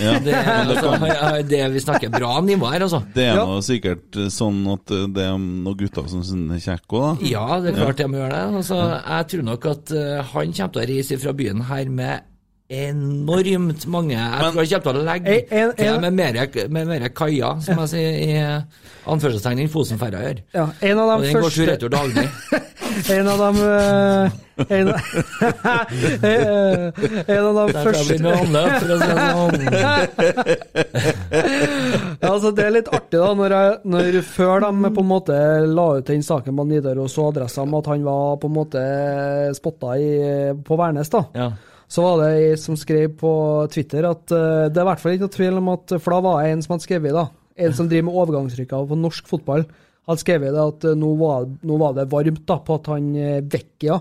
Ja. 0.00 0.18
Det, 0.18 0.32
altså, 0.34 1.42
det 1.46 1.72
vi 1.74 1.78
snakker 1.80 2.08
bra 2.10 2.40
nivå 2.40 2.70
her, 2.72 2.80
altså. 2.80 3.02
Det 3.14 3.22
er 3.28 3.34
Ja. 3.36 3.44
nå 3.44 3.60
sikkert 3.62 4.16
eh, 4.16 4.30
sånn 4.32 4.64
at 4.72 4.90
eh, 4.90 5.06
det 5.12 5.22
er 5.28 5.36
noen 5.38 5.76
gutter 5.76 6.08
som 6.08 6.22
synes 6.24 6.56
er 6.66 6.72
kjekk 6.72 6.88
òg, 6.88 7.20
da. 7.20 7.28
Ja, 7.28 7.60
det 7.60 7.74
er 7.74 7.84
klart 7.84 7.96
de 8.00 8.08
må 8.08 8.16
gjøre 8.16 8.30
det. 8.30 8.56
Altså, 8.56 8.80
jeg 9.06 9.26
tror 9.28 9.42
nok 9.44 9.66
at 9.66 9.92
eh, 9.92 10.22
han 10.32 10.52
kommer 10.52 10.72
til 10.72 10.82
å 10.82 10.88
reise 10.96 11.18
fra 11.20 11.32
byen 11.32 11.60
her 11.68 11.84
med 11.90 12.20
enormt 12.88 13.86
mange. 13.86 14.16
Jeg 14.18 14.52
tror 14.52 14.62
jeg 14.64 14.82
kommer 14.82 14.98
til 14.98 15.02
å 15.02 15.04
legge 15.08 15.28
En- 15.34 15.44
en- 15.58 15.74
til 15.76 15.86
en- 15.94 16.00
med 16.00 16.12
mer, 16.12 16.32
med 16.68 16.86
mer 16.90 17.08
kaier, 17.08 17.60
som 17.64 17.78
jeg 17.84 17.88
sier 17.88 18.12
i 18.24 18.26
anførselstegn, 19.06 19.58
enn 19.64 19.68
Fosenferja 19.72 20.20
gjør. 20.24 20.38
Ja, 20.54 20.66
en 20.82 20.98
av 20.98 21.08
Og 21.08 21.20
de 21.20 21.26
den 21.26 21.34
går 21.34 21.42
første 21.50 21.64
tur-retur 21.64 21.88
daglig. 21.90 22.28
En 23.10 23.26
av 23.26 23.38
dem 23.38 23.56
eh, 23.58 24.30
En, 24.70 24.88
en 27.26 27.44
av 27.44 27.54
de 27.58 27.72
første 27.74 28.18
med 28.22 28.34
sånn. 28.38 28.54
altså 32.30 32.52
Det 32.54 32.62
er 32.66 32.70
litt 32.76 32.88
artig, 32.92 33.18
da, 33.18 33.32
når, 33.34 33.50
jeg, 33.56 33.72
når 33.96 34.18
før 34.28 34.60
de 34.64 34.70
på 34.94 35.02
en 35.04 35.10
måte 35.10 35.34
la 35.66 35.86
ut 35.98 36.06
den 36.06 36.22
saken 36.24 36.56
på 36.60 36.64
Nidaros 36.70 37.18
og 37.18 37.32
adressa 37.32 37.58
om 37.66 37.74
at 37.80 37.86
han 37.92 38.00
var 38.06 38.36
på 38.42 38.46
en 38.50 38.56
måte 38.60 38.80
spotta 39.58 39.88
i, 39.98 40.10
på 40.64 40.72
Værnes, 40.80 41.10
da. 41.12 41.22
Ja. 41.34 41.48
Så 41.90 42.04
var 42.04 42.20
det 42.22 42.30
ei 42.38 42.58
som 42.60 42.76
skrev 42.78 43.12
på 43.20 43.32
Twitter 43.72 44.08
at 44.08 44.24
uh, 44.32 44.66
det 44.70 44.80
er 44.80 44.84
i 44.84 44.88
hvert 44.90 45.02
fall 45.02 45.16
ikke 45.16 45.28
noe 45.28 45.36
tvil 45.36 45.60
om 45.60 45.72
at 45.74 45.96
For 45.98 46.16
da 46.16 46.20
var 46.24 46.42
det 46.42 46.52
en 46.52 46.64
som 46.64 46.74
hadde 46.74 46.86
skrevet 46.86 47.16
da, 47.16 47.28
en 47.54 47.76
som 47.76 47.88
driver 47.90 48.08
med 48.08 48.20
overgangsrykker 48.22 48.90
på 48.90 48.98
norsk 48.98 49.30
fotball, 49.30 49.66
hadde 50.08 50.24
skrevet 50.24 50.54
det 50.56 50.66
at 50.72 50.86
uh, 50.90 50.98
nå 50.98 51.14
var, 51.20 51.48
nå 51.62 51.80
var 51.80 51.96
det 51.96 52.10
varmt 52.12 52.44
da, 52.48 52.58
på 52.64 52.78
at 52.80 52.92
han 52.92 53.10
eh, 53.16 53.40
Vecchia 53.44 53.98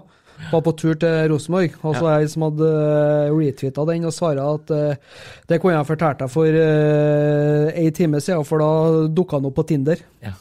var 0.52 0.64
på 0.66 0.74
tur 0.80 0.96
til 1.00 1.28
Rosenborg. 1.32 1.76
Og 1.84 1.98
så 1.98 2.08
det 2.08 2.16
ei 2.16 2.32
som 2.32 2.48
hadde 2.48 2.70
uh, 2.70 3.36
retweeta 3.38 3.86
den 3.90 4.08
og 4.10 4.16
svara 4.16 4.48
at 4.58 4.74
uh, 4.74 5.20
det 5.50 5.60
kunne 5.62 5.78
jeg 5.78 5.90
fortalt 5.92 6.24
deg 6.24 6.34
for 6.34 6.64
uh, 6.64 7.68
ei 7.72 7.92
time 7.96 8.22
siden, 8.24 8.48
for 8.48 8.64
da 8.64 9.06
dukka 9.14 9.40
han 9.40 9.52
opp 9.52 9.60
på 9.60 9.68
Tinder. 9.74 10.02
Ja. 10.24 10.34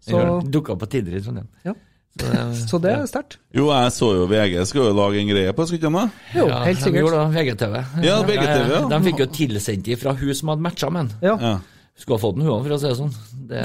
Så, 0.00 0.18
Dukka 0.48 0.74
på 0.80 0.88
Tinder 0.90 1.16
i 1.16 1.22
Trondheim. 1.22 1.48
Ja. 1.64 1.74
Så, 2.20 2.78
det- 2.80 2.90
det 2.90 2.94
er 3.00 3.06
sterkt. 3.10 3.36
Jo, 3.54 3.66
jeg 3.72 3.90
så 3.96 4.08
jo 4.18 4.26
VG 4.30 4.66
skal 4.70 4.82
jo 4.88 4.92
lage 4.96 5.20
en 5.22 5.28
greie 5.32 5.52
på, 5.56 5.66
skulle 5.66 5.80
ikke 5.80 5.92
de? 5.96 6.04
Jo, 6.38 6.46
ja, 6.48 6.62
helt 6.64 6.78
De 6.78 6.84
sikkert. 6.84 7.02
gjorde 7.02 7.18
det, 7.20 7.34
VGTV. 7.40 7.74
Ja, 8.04 8.16
VGTV, 8.22 8.70
ja. 8.76 8.80
De 8.94 9.02
fikk 9.10 9.18
jo 9.24 9.26
tilsendt 9.40 9.84
de 9.90 9.96
fra 9.96 10.12
hun 10.14 10.34
som 10.34 10.48
hadde 10.54 10.62
matcha 10.68 10.90
med 10.90 11.00
han. 11.06 11.12
Ja. 11.22 11.36
Ja. 11.40 11.58
Skulle 12.00 12.16
ha 12.16 12.22
fått 12.22 12.36
den, 12.38 12.46
hun 12.46 12.52
òg, 12.54 12.62
for 12.64 12.72
å 12.72 12.78
si 12.80 12.88
det 12.88 12.96
sånn. 12.96 13.10
Det 13.50 13.64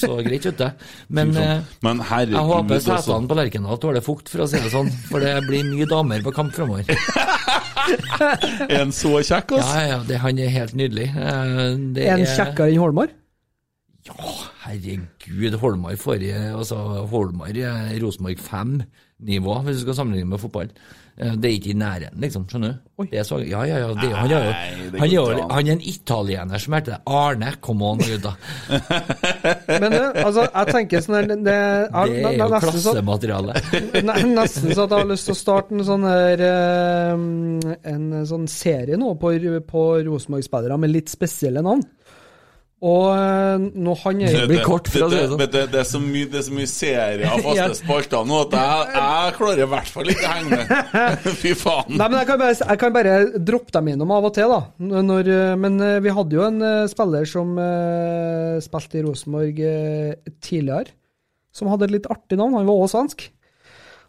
så 0.00 0.16
greit 0.26 0.46
ut, 0.48 0.56
det. 0.58 0.72
Men 1.08 1.36
eh, 1.38 1.60
Men 1.86 2.00
herregud, 2.00 2.34
jeg 2.34 2.48
håper 2.50 2.80
setene 2.82 3.28
på 3.30 3.36
Lerkendal 3.38 3.78
tåler 3.78 4.02
fukt, 4.02 4.28
for 4.32 4.42
å 4.42 4.48
si 4.50 4.58
det 4.58 4.72
sånn. 4.72 4.90
For 5.10 5.20
det 5.22 5.36
blir 5.46 5.62
mye 5.68 5.86
damer 5.86 6.24
på 6.24 6.32
kamp 6.34 6.50
framover. 6.56 6.82
Er 8.66 8.80
han 8.80 8.90
så 8.94 9.12
kjekk, 9.22 9.52
Ja, 9.54 9.60
altså? 9.62 9.82
ja, 9.86 9.98
det, 10.08 10.16
han 10.24 10.38
er 10.42 10.48
helt 10.50 10.74
nydelig. 10.74 11.06
Eh, 11.14 11.76
Det 11.94 12.06
En 12.10 12.20
er- 12.24 12.32
kjekkere 12.36 12.72
enn 12.72 12.80
Holmar? 12.82 13.08
Herregud, 14.10 15.56
Holmar 15.60 15.96
forrige 16.00 16.36
Altså, 16.54 16.76
Holmar 17.10 17.48
er 17.56 17.96
Rosenborg 18.02 18.38
5-nivå, 18.42 19.58
hvis 19.66 19.80
du 19.80 19.86
skal 19.86 19.94
sammenligne 20.02 20.30
med 20.30 20.38
fotball. 20.42 20.70
Eh, 21.18 21.32
Det 21.32 21.44
er 21.48 21.54
ikke 21.56 21.70
i 21.72 21.76
nærheten, 21.80 22.20
liksom. 22.20 22.44
Skjønner 22.48 22.74
du? 22.74 23.04
Det 23.10 23.18
er 23.18 23.24
så, 23.24 23.38
ja, 23.40 23.62
ja, 23.64 23.78
ja. 23.80 23.88
Det, 23.96 24.10
han, 24.12 24.30
er 24.30 24.36
jo, 24.36 24.50
Nei, 24.50 24.90
det 24.92 25.00
han, 25.00 25.38
er 25.40 25.52
han 25.54 25.66
er 25.68 25.72
en 25.72 25.80
italiener 25.80 26.58
som 26.60 26.74
heter 26.76 26.98
Arne. 27.06 27.52
Come 27.64 27.84
on, 27.88 27.98
gutta. 28.04 28.34
Men 29.80 29.90
du, 29.92 29.98
altså, 30.22 30.44
jeg 30.46 30.74
tenker 30.76 31.02
sånn 31.04 31.16
her 31.18 31.26
Det, 31.30 31.38
det, 31.46 31.54
er- 31.56 31.88
Det 32.12 32.20
er 32.26 32.36
jo 32.36 32.48
nesten 32.52 32.80
så- 32.80 32.92
klassemateriale. 32.92 33.56
Ne- 34.06 34.18
Nesten 34.36 34.74
så 34.76 34.84
at 34.86 34.92
jeg 34.92 34.98
har 35.02 35.10
lyst 35.10 35.30
til 35.30 35.36
å 35.36 35.40
starte 35.40 35.74
en 35.76 35.84
sånn 35.88 36.04
her 36.08 36.44
eh, 36.46 37.90
En 37.94 38.06
sånn 38.28 38.46
serie 38.50 38.96
nå 39.00 39.14
på, 39.20 39.32
på 39.72 39.84
Rosenborg-spillere 40.06 40.78
med 40.84 40.92
litt 40.92 41.08
spesielle 41.12 41.62
navn. 41.64 41.84
Og 42.84 43.06
eh, 43.08 43.62
nå 43.72 43.92
han 44.02 44.18
er 44.20 44.34
Det, 44.34 44.40
det, 44.50 44.56
det, 44.60 45.20
det, 45.32 45.46
det, 45.48 45.60
det, 45.72 45.78
er 45.80 45.86
så 45.88 46.00
mye, 46.02 46.26
det 46.28 46.42
er 46.42 46.44
så 46.44 46.56
mye 46.58 46.68
serier 46.68 47.22
av 47.30 47.40
faste 47.46 47.78
spalter 47.78 48.26
nå 48.28 48.40
at 48.44 48.56
jeg, 48.58 48.90
jeg 48.98 49.36
klarer 49.38 49.62
i 49.64 49.68
hvert 49.72 49.92
fall 49.94 50.12
ikke 50.12 50.26
å 50.26 50.34
henge 50.34 50.58
med. 50.58 51.30
Fy 51.40 51.54
faen. 51.56 51.96
Nei, 51.96 52.10
men 52.10 52.18
jeg 52.20 52.28
kan, 52.28 52.42
bare, 52.42 52.58
jeg 52.60 52.82
kan 52.82 52.96
bare 52.98 53.14
droppe 53.38 53.72
dem 53.78 53.88
innom 53.94 54.12
av 54.12 54.28
og 54.28 54.36
til, 54.36 54.52
da. 54.52 54.60
Når, 55.08 55.32
eh, 55.32 55.54
men 55.62 55.80
eh, 55.80 56.02
vi 56.04 56.12
hadde 56.18 56.36
jo 56.36 56.44
en 56.44 56.60
spiller 56.92 57.24
som 57.30 57.56
uh, 57.56 58.60
spilte 58.64 59.00
i 59.00 59.06
Rosenborg 59.06 59.62
tidligere, 60.44 60.92
som 61.56 61.72
hadde 61.72 61.88
et 61.88 61.96
litt 61.96 62.10
artig 62.12 62.36
navn. 62.36 62.58
Han 62.58 62.68
var 62.68 62.84
også 62.84 62.98
svensk. 62.98 63.24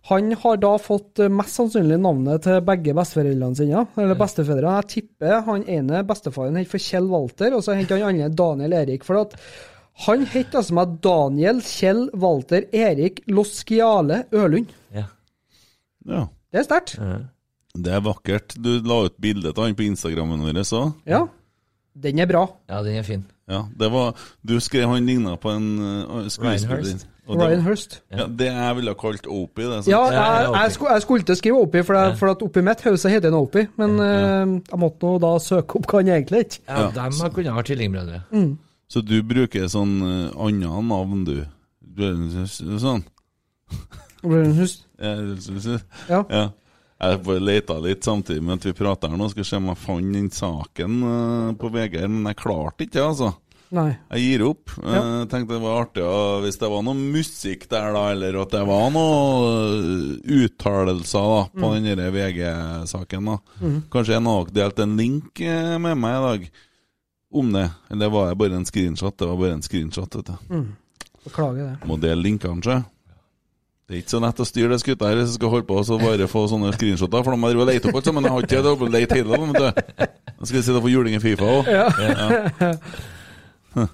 Han 0.08 0.32
har 0.40 0.60
da 0.62 0.74
fått 0.80 1.20
eh, 1.20 1.32
mest 1.32 1.58
sannsynlig 1.60 1.98
navnet 2.00 2.46
til 2.46 2.62
begge 2.68 2.94
besteforeldrene 2.96 3.60
sine, 3.60 3.84
eller 4.00 4.20
bestefedrene. 4.20 4.76
Jeg 4.80 4.92
tipper 4.94 5.42
han 5.48 5.66
ene 5.68 6.04
bestefaren 6.08 6.60
het 6.60 6.70
for 6.72 6.84
Kjell 6.84 7.10
Walter, 7.12 7.58
og 7.58 7.66
så 7.66 7.76
het 7.76 7.92
han 7.92 8.06
andre 8.08 8.30
Daniel 8.32 8.76
Erik. 8.78 9.04
For 9.08 9.20
at 9.26 9.36
han 10.06 10.24
het 10.32 10.56
altså 10.56 10.78
meg 10.78 11.00
Daniel 11.04 11.60
Kjell 11.66 12.06
Walter 12.16 12.68
Erik 12.72 13.24
Loskiale 13.28 14.24
Ølund. 14.32 14.72
Ja. 14.96 15.10
Ja. 16.08 16.28
Det 16.54 16.62
er 16.62 16.70
sterkt. 16.70 16.96
Det 17.78 17.94
er 17.94 18.06
vakkert. 18.06 18.56
Du 18.56 18.78
la 18.88 19.02
ut 19.10 19.18
bilde 19.22 19.52
av 19.52 19.66
han 19.66 19.76
på 19.76 19.90
Instagrammen 19.90 20.46
vår 20.46 20.64
så. 20.70 20.86
Ja. 21.10 21.26
Den 21.98 22.22
er 22.22 22.30
bra. 22.30 22.46
Ja, 22.70 22.80
den 22.86 22.96
er 23.02 23.04
fin. 23.04 23.26
Ja, 23.50 23.66
det 23.80 23.90
var, 23.92 24.16
du 24.46 24.60
skrev 24.62 24.90
han 24.92 25.06
ligna 25.08 25.36
på 25.40 25.52
en 25.52 25.68
uh, 25.80 26.28
skuespiller. 26.30 27.04
Ryan 27.28 27.36
Hurst. 27.36 27.40
Og 27.40 27.42
Ryan 27.44 27.64
Hurst. 27.66 27.98
Ja, 28.12 28.28
det 28.40 28.48
jeg 28.48 28.76
ville 28.78 28.94
kalt 29.00 29.28
Opie. 29.28 29.66
Det, 29.66 29.82
sant? 29.84 29.92
Ja, 29.92 30.04
jeg, 30.12 30.54
jeg, 30.56 30.72
skulle, 30.76 30.94
jeg 30.94 31.02
skulle 31.06 31.26
ikke 31.26 31.36
skrive 31.36 31.64
Opie, 31.66 31.84
for, 31.84 32.00
jeg, 32.00 32.16
for 32.20 32.32
at 32.32 32.46
oppi 32.46 32.64
mitt 32.64 32.84
hode 32.86 33.12
heter 33.12 33.30
han 33.30 33.40
Opie. 33.40 33.68
Men 33.82 33.98
eh, 34.04 34.54
jeg 34.72 34.80
måtte 34.80 35.10
nå 35.10 35.18
da 35.24 35.34
søke 35.44 35.82
opp 35.82 35.90
hva 35.92 36.02
han 36.02 36.14
egentlig 36.16 36.44
het. 36.46 36.60
Ja, 36.68 36.88
dem 36.96 37.20
kunne 37.36 37.52
ha 37.52 37.60
vært 37.60 37.72
tvillingbrødre. 37.74 38.22
Mm. 38.32 38.54
Så 38.88 39.04
du 39.04 39.18
bruker 39.28 39.68
sånn 39.72 39.98
uh, 40.00 40.46
annet 40.48 40.88
navn, 40.88 41.26
du? 41.28 41.42
du 41.84 42.06
er 42.08 42.80
sånn? 42.80 43.04
Ryan 44.24 44.56
Hurst. 44.62 44.86
Ja. 44.98 46.24
Ja. 46.32 46.46
Jeg 46.98 47.20
bare 47.22 47.42
leta 47.44 47.76
litt 47.78 48.08
samtidig 48.08 48.42
med 48.42 48.58
at 48.58 48.64
vi 48.66 48.72
prater 48.74 49.12
her 49.12 49.20
nå. 49.20 49.28
Skal 49.30 49.46
se 49.46 49.60
om 49.60 49.68
jeg 49.70 49.78
fant 49.78 50.16
den 50.16 50.32
saken 50.34 50.96
uh, 51.06 51.52
på 51.60 51.70
VG, 51.76 52.00
men 52.10 52.32
jeg 52.32 52.40
klarte 52.40 52.88
ikke, 52.88 53.04
altså. 53.04 53.36
Nei. 53.76 53.98
Jeg 54.16 54.22
gir 54.24 54.44
opp. 54.48 54.72
Ja. 54.80 55.02
Jeg 55.20 55.28
tenkte 55.32 55.58
det 55.58 55.62
var 55.64 55.82
artig 55.84 56.04
hvis 56.46 56.58
det 56.62 56.70
var 56.72 56.84
noe 56.88 56.96
musikk 56.96 57.66
der, 57.72 57.90
da, 57.98 58.04
eller 58.14 58.38
at 58.46 58.54
det 58.56 58.62
var 58.70 58.90
noen 58.96 60.22
uttalelser 60.24 61.28
da, 61.34 61.42
på 61.52 61.72
Mm. 61.74 61.84
den 61.98 62.14
VG-saken. 62.16 63.26
da. 63.26 63.38
Mm. 63.62 63.82
Kanskje 63.92 64.16
en 64.16 64.28
av 64.28 64.48
dere 64.48 64.70
delte 64.70 64.84
en 64.88 64.96
link 64.98 65.42
eh, 65.42 65.78
med 65.78 65.98
meg 65.98 66.16
i 66.16 66.26
dag 66.28 66.50
om 67.34 67.52
det. 67.52 67.70
Eller 67.92 68.10
var 68.10 68.30
det 68.30 68.38
bare 68.40 68.56
en 68.56 68.66
screenshot? 68.66 69.18
Det 69.18 69.28
var 69.28 69.36
bare 69.38 69.58
en 69.58 69.62
screenshot, 69.62 70.16
vet 70.16 70.26
du. 70.32 70.38
Mm. 70.54 70.68
Beklager 71.26 71.64
det. 71.74 71.88
Må 71.90 71.98
dele 72.00 72.22
linkene, 72.24 72.64
sjø. 72.64 72.80
Det 73.88 73.96
er 73.96 74.00
ikke 74.02 74.16
så 74.16 74.20
lett 74.24 74.40
å 74.44 74.46
styre 74.48 74.70
det 74.76 74.80
skuttet 74.82 75.08
her 75.08 75.16
hvis 75.16 75.30
jeg 75.32 75.38
skal 75.40 75.50
holde 75.52 75.68
på 75.68 75.76
og 75.80 75.86
så 75.88 75.96
bare 76.00 76.26
få 76.28 76.42
sånne 76.52 76.74
screenshoter, 76.76 77.24
for 77.24 77.32
da 77.32 77.38
må 77.40 77.52
jeg 77.52 77.68
lete 77.68 77.88
opp 77.88 77.96
alt 78.00 78.06
sammen. 78.10 78.24
Jeg 78.24 78.32
har 78.32 78.42
ikke 78.44 78.90
lete 78.92 79.16
hele 79.16 79.36
tiden. 79.36 79.54
Da 79.54 80.44
skal 80.46 80.58
jeg 80.60 80.66
sitte 80.68 80.80
og 80.80 80.84
få 80.84 80.92
juling 80.92 81.16
i 81.16 81.22
Fifa 81.24 81.44
òg. 81.44 81.70
Ja. 81.72 82.72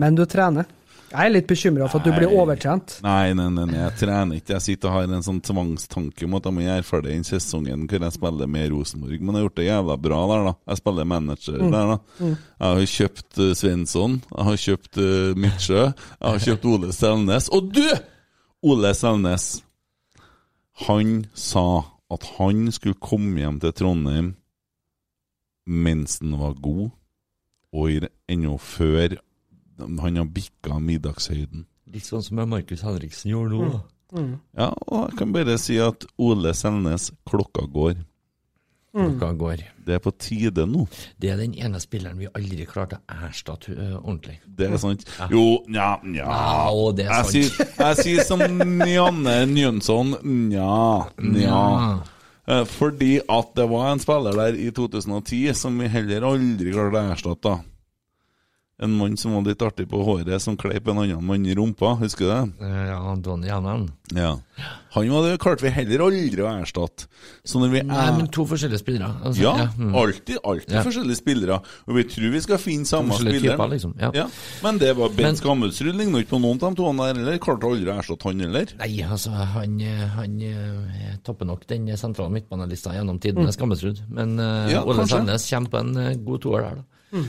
Men 0.00 0.16
du 0.18 0.24
trener. 0.28 0.66
Jeg 1.06 1.22
er 1.22 1.30
litt 1.30 1.46
bekymra 1.48 1.86
for 1.88 2.00
at 2.02 2.06
du 2.08 2.10
blir 2.16 2.32
overtrent. 2.34 2.96
Nei, 3.04 3.30
nei, 3.38 3.44
nei, 3.54 3.62
nei, 3.70 3.76
jeg 3.78 3.92
trener 4.00 4.34
ikke. 4.40 4.56
Jeg 4.56 4.64
sitter 4.64 4.90
og 4.90 4.94
har 4.96 5.04
en 5.14 5.22
sånn 5.24 5.38
tvangstanke 5.46 6.26
om 6.26 6.34
at 6.36 6.48
jeg 6.48 6.54
må 6.56 6.60
gjøre 6.64 6.84
ferdig 6.88 7.12
den 7.14 7.24
sesongen 7.28 7.84
hvor 7.88 8.02
jeg 8.08 8.14
spiller 8.16 8.50
med 8.50 8.72
Rosenborg. 8.74 9.20
Men 9.22 9.30
jeg 9.30 9.38
har 9.38 9.46
gjort 9.46 9.60
det 9.60 9.68
jævla 9.68 9.96
bra 10.08 10.18
der, 10.32 10.42
da. 10.48 10.52
Jeg 10.72 10.80
spiller 10.82 11.04
manager 11.12 11.56
Mm. 11.62 11.70
der, 11.72 11.86
da. 11.92 11.96
Mm. 12.18 12.34
Jeg 12.58 12.66
har 12.80 12.90
kjøpt 12.96 13.32
uh, 13.38 13.52
Svensson, 13.60 14.12
jeg 14.34 14.44
har 14.50 14.56
kjøpt 14.66 14.94
uh, 14.98 15.30
Midtsjø, 15.46 15.82
jeg 15.86 16.26
har 16.26 16.42
kjøpt 16.48 16.66
Ole 16.74 16.90
Selnes. 16.98 17.46
Og 17.54 17.60
du! 17.78 17.86
Ole 18.66 18.90
Selnes, 18.98 19.44
han 20.88 21.08
sa 21.38 21.66
at 22.12 22.22
han 22.36 22.66
skulle 22.74 22.98
komme 23.00 23.38
hjem 23.40 23.56
til 23.62 23.72
Trondheim 23.78 24.34
mens 25.66 26.18
han 26.20 26.36
var 26.38 26.52
god, 26.62 26.90
og 27.74 28.06
ennå 28.28 28.56
før 28.62 29.16
han 29.78 30.16
har 30.16 30.24
bikka 30.32 30.78
middagshøyden. 30.80 31.66
Litt 31.92 32.06
sånn 32.08 32.24
som 32.24 32.40
Markus 32.48 32.82
Henriksen 32.86 33.30
gjorde 33.30 33.54
nå. 33.58 33.70
da. 33.76 33.82
Mm. 34.16 34.34
Ja, 34.56 34.70
og 34.86 35.08
jeg 35.10 35.18
kan 35.18 35.32
bare 35.34 35.56
si 35.60 35.76
at 35.82 36.06
Ole 36.22 36.52
Selnes, 36.56 37.10
klokka 37.28 37.66
går. 37.72 37.98
Mm. 38.96 39.18
Klokka 39.18 39.28
går. 39.36 39.62
Det 39.86 39.94
er 39.98 40.00
på 40.00 40.12
tide 40.18 40.64
nå. 40.70 40.86
Det 41.20 41.28
er 41.34 41.36
den 41.42 41.52
ene 41.60 41.80
spilleren 41.82 42.18
vi 42.22 42.30
aldri 42.32 42.64
klarte 42.70 42.96
å 43.02 43.18
erstatte 43.28 43.74
ordentlig. 43.98 44.38
Det 44.46 44.70
er 44.70 44.80
sant. 44.80 45.04
Ja. 45.18 45.28
Jo, 45.30 45.44
nja, 45.68 45.90
nja 46.06 46.24
Ja, 46.24 46.70
og 46.72 46.96
det 46.96 47.06
er 47.06 47.12
jeg, 47.12 47.26
sant. 47.26 47.34
sier, 47.36 47.74
jeg 47.82 48.00
sier 48.06 48.24
som 48.24 48.40
Janne 48.88 49.36
Njønsson, 49.52 50.16
nja, 50.48 51.10
nja. 51.20 51.60
Eh, 52.46 52.64
Fordi 52.64 53.18
at 53.28 53.54
det 53.58 53.66
var 53.70 53.92
en 53.92 54.02
spiller 54.02 54.36
der 54.38 54.58
i 54.58 54.70
2010 54.70 55.54
som 55.58 55.78
vi 55.80 55.90
heller 55.90 56.28
aldri 56.30 56.74
klarte 56.74 57.02
å 57.02 57.14
erstatte. 57.14 57.56
En 58.78 58.92
mann 58.92 59.14
som 59.16 59.32
var 59.32 59.40
litt 59.46 59.62
artig 59.64 59.86
på 59.88 60.02
håret, 60.04 60.36
som 60.44 60.52
kleip 60.60 60.84
en 60.92 60.98
annen 61.00 61.22
mann 61.24 61.46
i 61.48 61.54
rumpa. 61.56 61.94
Husker 61.96 62.26
du 62.26 62.28
det? 62.28 62.66
Eh, 62.66 62.82
Ja, 62.90 63.14
Donny 63.24 63.48
Hannan. 63.48 63.86
Ja. 64.12 64.34
Han 64.92 65.08
var 65.10 65.24
det 65.30 65.38
klarte 65.40 65.64
vi 65.64 65.70
heller 65.72 66.02
aldri 66.04 66.42
å 66.44 66.50
erstatte. 66.60 67.06
Så 67.42 67.56
når 67.58 67.70
vi 67.72 67.80
Nei, 67.88 68.04
men 68.18 68.28
to 68.28 68.44
forskjellige 68.44 68.82
spillere. 68.82 69.08
altså, 69.24 69.40
ja, 69.42 69.54
mm. 69.78 69.94
alltid, 69.96 70.36
alltid 70.44 70.74
Ja. 70.76 70.82
forskjellige 70.84 71.16
spillere. 71.16 71.58
Og 71.88 71.96
vi 71.96 72.04
tror 72.04 72.30
vi 72.36 72.40
skal 72.44 72.58
finne 72.58 72.84
samme 72.84 73.16
spiller. 73.16 73.56
typer, 73.56 73.68
liksom, 73.72 73.94
ja. 73.98 74.28
Men 74.62 74.78
det 74.78 74.92
var 74.96 75.08
Bent 75.08 75.38
Skammelsrud 75.40 75.96
ligner 75.96 76.20
ikke 76.20 76.36
på 76.36 76.40
noen 76.44 76.60
av 76.62 76.74
de 76.74 76.76
to 76.76 76.92
der 76.92 77.14
heller. 77.14 77.38
Klarte 77.38 77.64
aldri 77.72 77.90
å 77.90 77.96
erstatte 77.98 78.28
han 78.28 78.40
heller. 78.44 78.66
Nei, 78.78 79.02
altså, 79.02 79.30
han, 79.30 79.80
han 80.20 80.40
eh, 80.42 81.16
topper 81.24 81.46
nok 81.48 81.66
den 81.66 81.88
sentrale 81.96 82.28
midtbanelista 82.30 82.92
gjennom 82.92 83.18
tidene, 83.18 83.48
Mm. 83.48 83.52
Skammelsrud. 83.56 84.04
Men 84.10 84.38
uh, 84.38 84.68
Ja, 84.70 84.84
Ole. 84.84 85.06
Sandnes 85.08 85.48
kommer 85.48 85.70
på 85.70 85.78
en 85.80 86.24
god 86.24 86.40
toer 86.44 86.60
der, 86.60 86.74
da. 86.82 87.20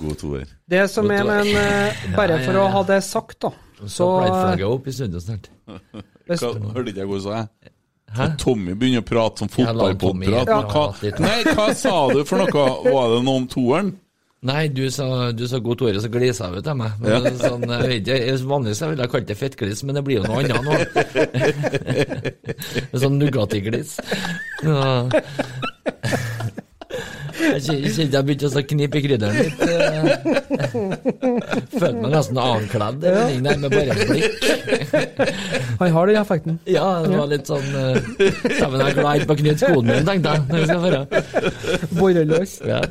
God 0.00 0.16
toer. 0.20 0.46
Det 0.70 0.84
som 0.90 1.10
er, 1.12 1.24
men 1.28 1.46
uh, 1.60 2.14
bare 2.16 2.38
Ja, 2.38 2.44
for 2.46 2.56
ja, 2.56 2.62
å 2.64 2.70
ha 2.74 2.82
det 2.88 3.00
sagt, 3.06 3.38
da, 3.44 3.50
Så 3.84 3.88
så 3.96 4.08
Pride-flagget 4.20 4.66
opp 4.74 4.86
i 4.88 4.92
studio 4.96 5.20
snart. 5.24 5.50
Hørte 6.30 6.88
ikke 6.90 7.02
jeg 7.02 7.08
hva 7.10 7.16
du 7.20 7.24
sa? 7.26 7.44
Hæ? 8.10 8.24
Tommy 8.42 8.72
begynner 8.74 9.04
å 9.04 9.06
prate 9.06 9.38
som 9.44 9.48
Ja, 9.54 9.70
fotballpodprat. 9.70 11.02
litt. 11.04 11.18
Nei, 11.22 11.40
hva 11.54 11.68
sa 11.78 11.92
du 12.10 12.24
for 12.26 12.42
noe? 12.42 12.50
Var 12.90 13.12
det 13.14 13.20
noe 13.26 13.36
om 13.44 13.46
toeren? 13.50 13.92
Nei, 14.42 14.68
du 14.72 14.86
sa, 14.90 15.04
du 15.36 15.42
sa 15.46 15.58
god 15.60 15.78
toer, 15.82 15.98
så 16.00 16.08
glisa 16.08 16.46
jeg 16.48 16.62
ut 16.64 16.68
av 16.72 16.76
meg. 16.80 16.92
Men 17.02 17.10
Ja. 17.12 17.30
sånn, 17.42 17.60
jeg 17.68 17.80
vet 17.84 18.00
ikke, 18.00 18.16
jeg- 18.24 18.46
Vanligvis 18.48 18.80
ville 18.88 19.02
jeg 19.04 19.10
kalt 19.12 19.26
det 19.28 19.36
fettglis, 19.36 19.82
men 19.84 19.94
det 19.98 20.02
blir 20.06 20.16
jo 20.16 20.24
noe 20.24 20.38
annet 20.40 20.62
nå. 20.64 20.72
Sånn 23.04 23.18
Nugatti-glis. 23.20 23.98
Ja. 24.64 25.10
Jeg 27.40 27.60
kjen- 27.64 27.84
kjente 27.94 28.16
jeg 28.18 28.24
begynte 28.26 28.48
å 28.50 28.62
knipe 28.66 28.98
i 28.98 29.02
krydderen 29.04 29.36
litt. 29.38 29.60
eh. 29.62 29.68
Følte 31.80 32.00
meg 32.02 32.10
nesten 32.12 32.40
avkledd 32.42 33.06
ja. 33.06 33.12
der, 33.30 33.56
med 33.62 33.70
bare 33.70 33.94
en 33.94 34.00
blikk. 34.10 34.32
Han 35.80 35.94
har 35.96 36.10
den 36.10 36.18
effekten. 36.20 36.58
Ja, 36.68 36.88
det 37.06 37.14
var 37.14 37.30
litt 37.30 37.46
sånn 37.48 37.68
Dæven, 37.70 38.80
jeg 38.80 38.90
er 38.90 38.98
glad 38.98 39.10
jeg 39.10 39.22
ikke 39.22 39.30
må 39.30 39.38
knytte 39.40 39.62
skoene 39.70 39.88
min, 39.94 40.06
tenkte 40.10 40.28
jeg. 40.34 40.40
Borreløs. 42.00 42.52
Ja. 42.66 42.82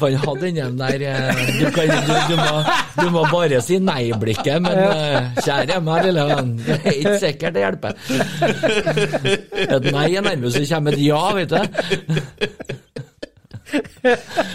For 0.00 0.10
han 0.10 0.18
hadde 0.24 0.50
den 0.56 0.78
der 0.78 1.04
eh, 1.10 1.42
du, 1.60 1.64
kan, 1.74 1.90
du, 1.90 2.14
du, 2.30 2.36
må, 2.40 2.62
du 2.98 3.10
må 3.14 3.24
bare 3.32 3.60
si 3.64 3.78
nei-blikket, 3.82 4.62
men 4.64 4.78
eh, 4.84 5.28
kjære 5.44 5.80
meg, 5.84 6.06
lille 6.08 6.24
venn, 6.30 6.54
det 6.66 6.78
er 6.80 6.98
ikke 6.98 7.16
sikkert 7.22 7.56
det 7.56 7.64
hjelper. 7.64 7.92
Et 9.64 9.90
nei 9.94 10.06
er 10.14 10.24
nærmest 10.26 10.58
så 10.58 10.64
kommer 10.74 10.96
et 10.96 11.04
ja, 11.04 11.22
vet 11.36 11.54
du. 11.54 11.60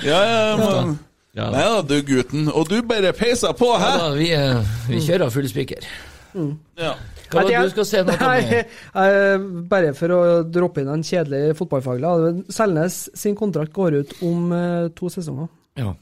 Ja, 0.06 0.20
ja, 0.24 0.58
men 0.60 0.98
Ja. 1.38 1.46
Nei 1.54 1.62
da, 1.64 1.82
du 1.86 2.00
gutten. 2.04 2.48
Og 2.52 2.66
du 2.68 2.80
bare 2.90 3.14
peiser 3.16 3.54
på, 3.56 3.68
hæ? 3.80 3.90
Ja, 3.94 3.98
da, 4.02 4.14
vi, 4.18 4.32
eh, 4.36 4.72
vi 4.90 5.00
kjører 5.06 5.30
full 5.32 5.48
spiker. 5.48 5.86
Ja. 6.34 6.94
Hva 7.30 7.44
var 7.44 7.50
det 7.50 7.62
du 7.66 7.72
skal 7.74 7.86
se 7.90 8.02
nå, 8.06 8.16
Tommy? 8.18 8.60
Nei, 8.96 9.06
eh, 9.06 9.48
bare 9.72 9.94
for 9.98 10.14
å 10.16 10.20
droppe 10.46 10.82
inn 10.84 10.92
en 10.94 11.04
kjedelig 11.06 11.56
fotballfaglig. 11.60 12.46
Selnes 12.54 13.00
sin 13.18 13.36
kontrakt 13.40 13.74
går 13.76 14.00
ut 14.02 14.14
om 14.26 14.52
eh, 14.56 14.88
to 14.98 15.10
sesonger. 15.14 15.50
Ja. 15.80 15.94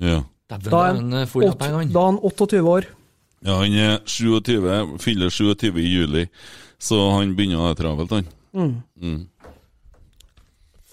Ja. 0.00 0.20
Da 0.50 0.58
da 0.58 0.80
er 0.90 0.98
han 0.98 1.12
eh, 1.22 1.26
åt- 1.40 1.58
Da 1.58 1.68
er 1.70 1.78
han 2.10 2.18
28 2.22 2.60
år. 2.62 2.88
Ja, 3.44 3.58
han 3.60 3.74
er 3.76 3.98
27, 4.08 4.98
fyller 5.04 5.30
27 5.30 5.78
i 5.82 5.88
juli, 5.90 6.26
så 6.80 6.98
han 7.18 7.34
begynner 7.36 7.60
å 7.60 7.66
ha 7.68 7.74
travelt, 7.76 8.10
han. 8.16 8.28
Mm. 8.56 8.74
Mm. 9.02 9.22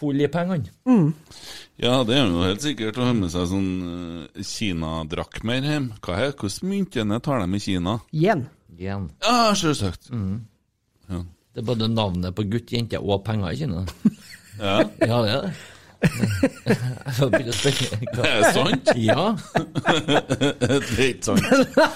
Full 0.02 0.22
i 0.24 0.28
pengene. 0.34 0.70
Mm. 0.90 1.12
Ja, 1.82 2.00
det 2.06 2.16
er 2.18 2.26
jo 2.30 2.42
helt 2.46 2.64
sikkert 2.64 2.98
å 2.98 3.06
ha 3.08 3.14
med 3.18 3.30
seg 3.34 3.46
sånn 3.50 3.70
uh, 3.86 4.42
Kina-drakmer 4.46 5.66
hjem. 5.66 5.88
Hva 6.02 6.18
er 6.26 6.34
Hvordan 6.38 6.70
myntene 6.72 7.20
tar 7.24 7.44
de 7.44 7.58
i 7.58 7.62
Kina? 7.62 7.96
Yen. 8.14 8.48
Igjen. 8.82 9.10
Ja, 9.22 9.52
selvsagt. 9.58 10.10
Mm. 10.10 10.40
Ja. 11.12 11.20
Det 11.54 11.62
er 11.62 11.68
både 11.68 11.88
navnet 11.92 12.34
på 12.38 12.46
gutt, 12.50 12.72
jente 12.74 12.98
og 13.02 13.22
penger 13.28 13.54
i 13.54 13.60
Kina. 13.64 13.86
Ja. 14.62 14.82
Ja, 15.08 15.18
det 15.26 15.30
er 15.32 15.42
det. 15.46 15.52
Er 17.22 17.30
det 17.40 17.54
sant? 18.54 18.90
Ja. 19.00 19.24
det 20.60 20.70
er 20.70 21.08
ikke 21.08 21.26
sant. 21.26 21.46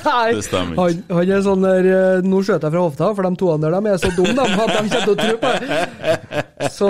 Nei, 0.06 0.30
Det 0.34 0.44
stemmer 0.46 0.72
ikke. 0.74 0.82
han, 0.82 1.04
han 1.20 1.34
er 1.36 1.44
sånn 1.46 1.66
der 1.66 1.90
eh, 1.92 2.26
Nå 2.26 2.40
skjøt 2.46 2.66
jeg 2.66 2.74
fra 2.74 2.84
hofta, 2.86 3.12
for 3.18 3.28
de 3.28 3.32
to 3.42 3.52
andre 3.54 3.74
de 3.76 3.92
er 3.92 4.02
så 4.02 4.12
dumme 4.16 4.34
de, 4.34 4.42
at 4.42 4.50
de 4.56 4.78
kommer 4.78 4.92
til 4.96 5.14
å 5.14 5.18
tro 5.20 5.34
på 5.44 5.50
det. 5.62 5.70
Så 6.74 6.90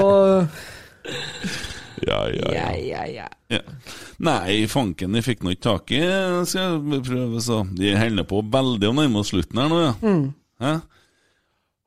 Ja, 2.03 2.19
ja, 2.27 2.51
ja. 2.51 2.65
ja, 2.76 3.03
ja. 3.07 3.27
Ja. 3.53 3.61
Nei, 4.26 4.65
fanken, 4.72 5.15
jeg 5.15 5.26
fikk 5.27 5.45
nå 5.45 5.53
ikke 5.53 5.63
tak 5.67 5.91
i 5.93 6.01
Skal 6.49 6.80
jeg 6.81 7.03
prøve, 7.05 7.41
så 7.45 7.59
De 7.77 7.91
holder 7.93 8.26
på 8.26 8.39
veldig 8.41 8.89
å 8.89 8.95
nærme 8.97 9.22
oss 9.22 9.30
slutten 9.30 9.61
her 9.61 9.69
nå, 9.72 9.81
ja. 9.84 9.93
mm. 10.01 10.23
Hæ? 10.65 10.76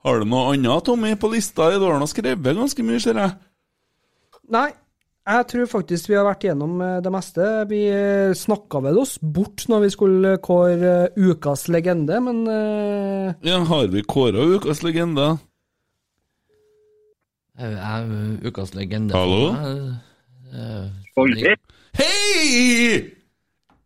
Har 0.06 0.20
du 0.20 0.28
noe 0.30 0.52
annet, 0.55 0.85
Tommy, 0.86 1.14
på 1.18 1.30
lista? 1.32 1.72
Du 1.74 1.89
har 1.89 1.98
nå 1.98 2.06
skrevet 2.09 2.56
ganske 2.56 2.85
mye, 2.86 3.01
ser 3.02 3.18
jeg. 3.18 3.35
Nei. 4.55 4.68
Jeg 5.28 5.44
tror 5.51 5.66
faktisk 5.68 6.09
vi 6.09 6.16
har 6.16 6.24
vært 6.24 6.47
gjennom 6.47 6.78
eh, 6.80 7.01
det 7.05 7.10
meste. 7.12 7.48
Vi 7.68 7.82
snakka 8.39 8.80
vel 8.86 9.01
oss 9.02 9.18
bort 9.20 9.66
når 9.68 9.82
vi 9.85 9.90
skulle 9.93 10.30
kåre 10.40 10.93
eh, 11.10 11.18
ukas 11.20 11.66
legende, 11.68 12.16
men 12.24 12.47
eh, 12.48 13.35
Ja, 13.44 13.59
Har 13.68 13.90
vi 13.93 14.06
kåra 14.09 14.47
ukas 14.56 14.80
legende? 14.86 15.35
Jeg 17.59 17.74
er 17.74 18.10
ukas 18.47 18.70
legende. 18.76 19.14
Hallo? 19.14 19.51
meg. 19.51 19.97
Eh, 20.55 20.85
Hei! 21.98 22.98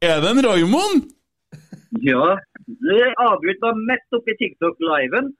Er 0.05 0.19
det 0.21 0.31
en 0.31 0.43
Raymond? 0.45 1.07
Ja, 2.05 2.35
du 2.67 2.97
meg 3.65 3.81
midt 3.89 4.17
oppi 4.19 4.35
TikTok-liven. 4.41 5.31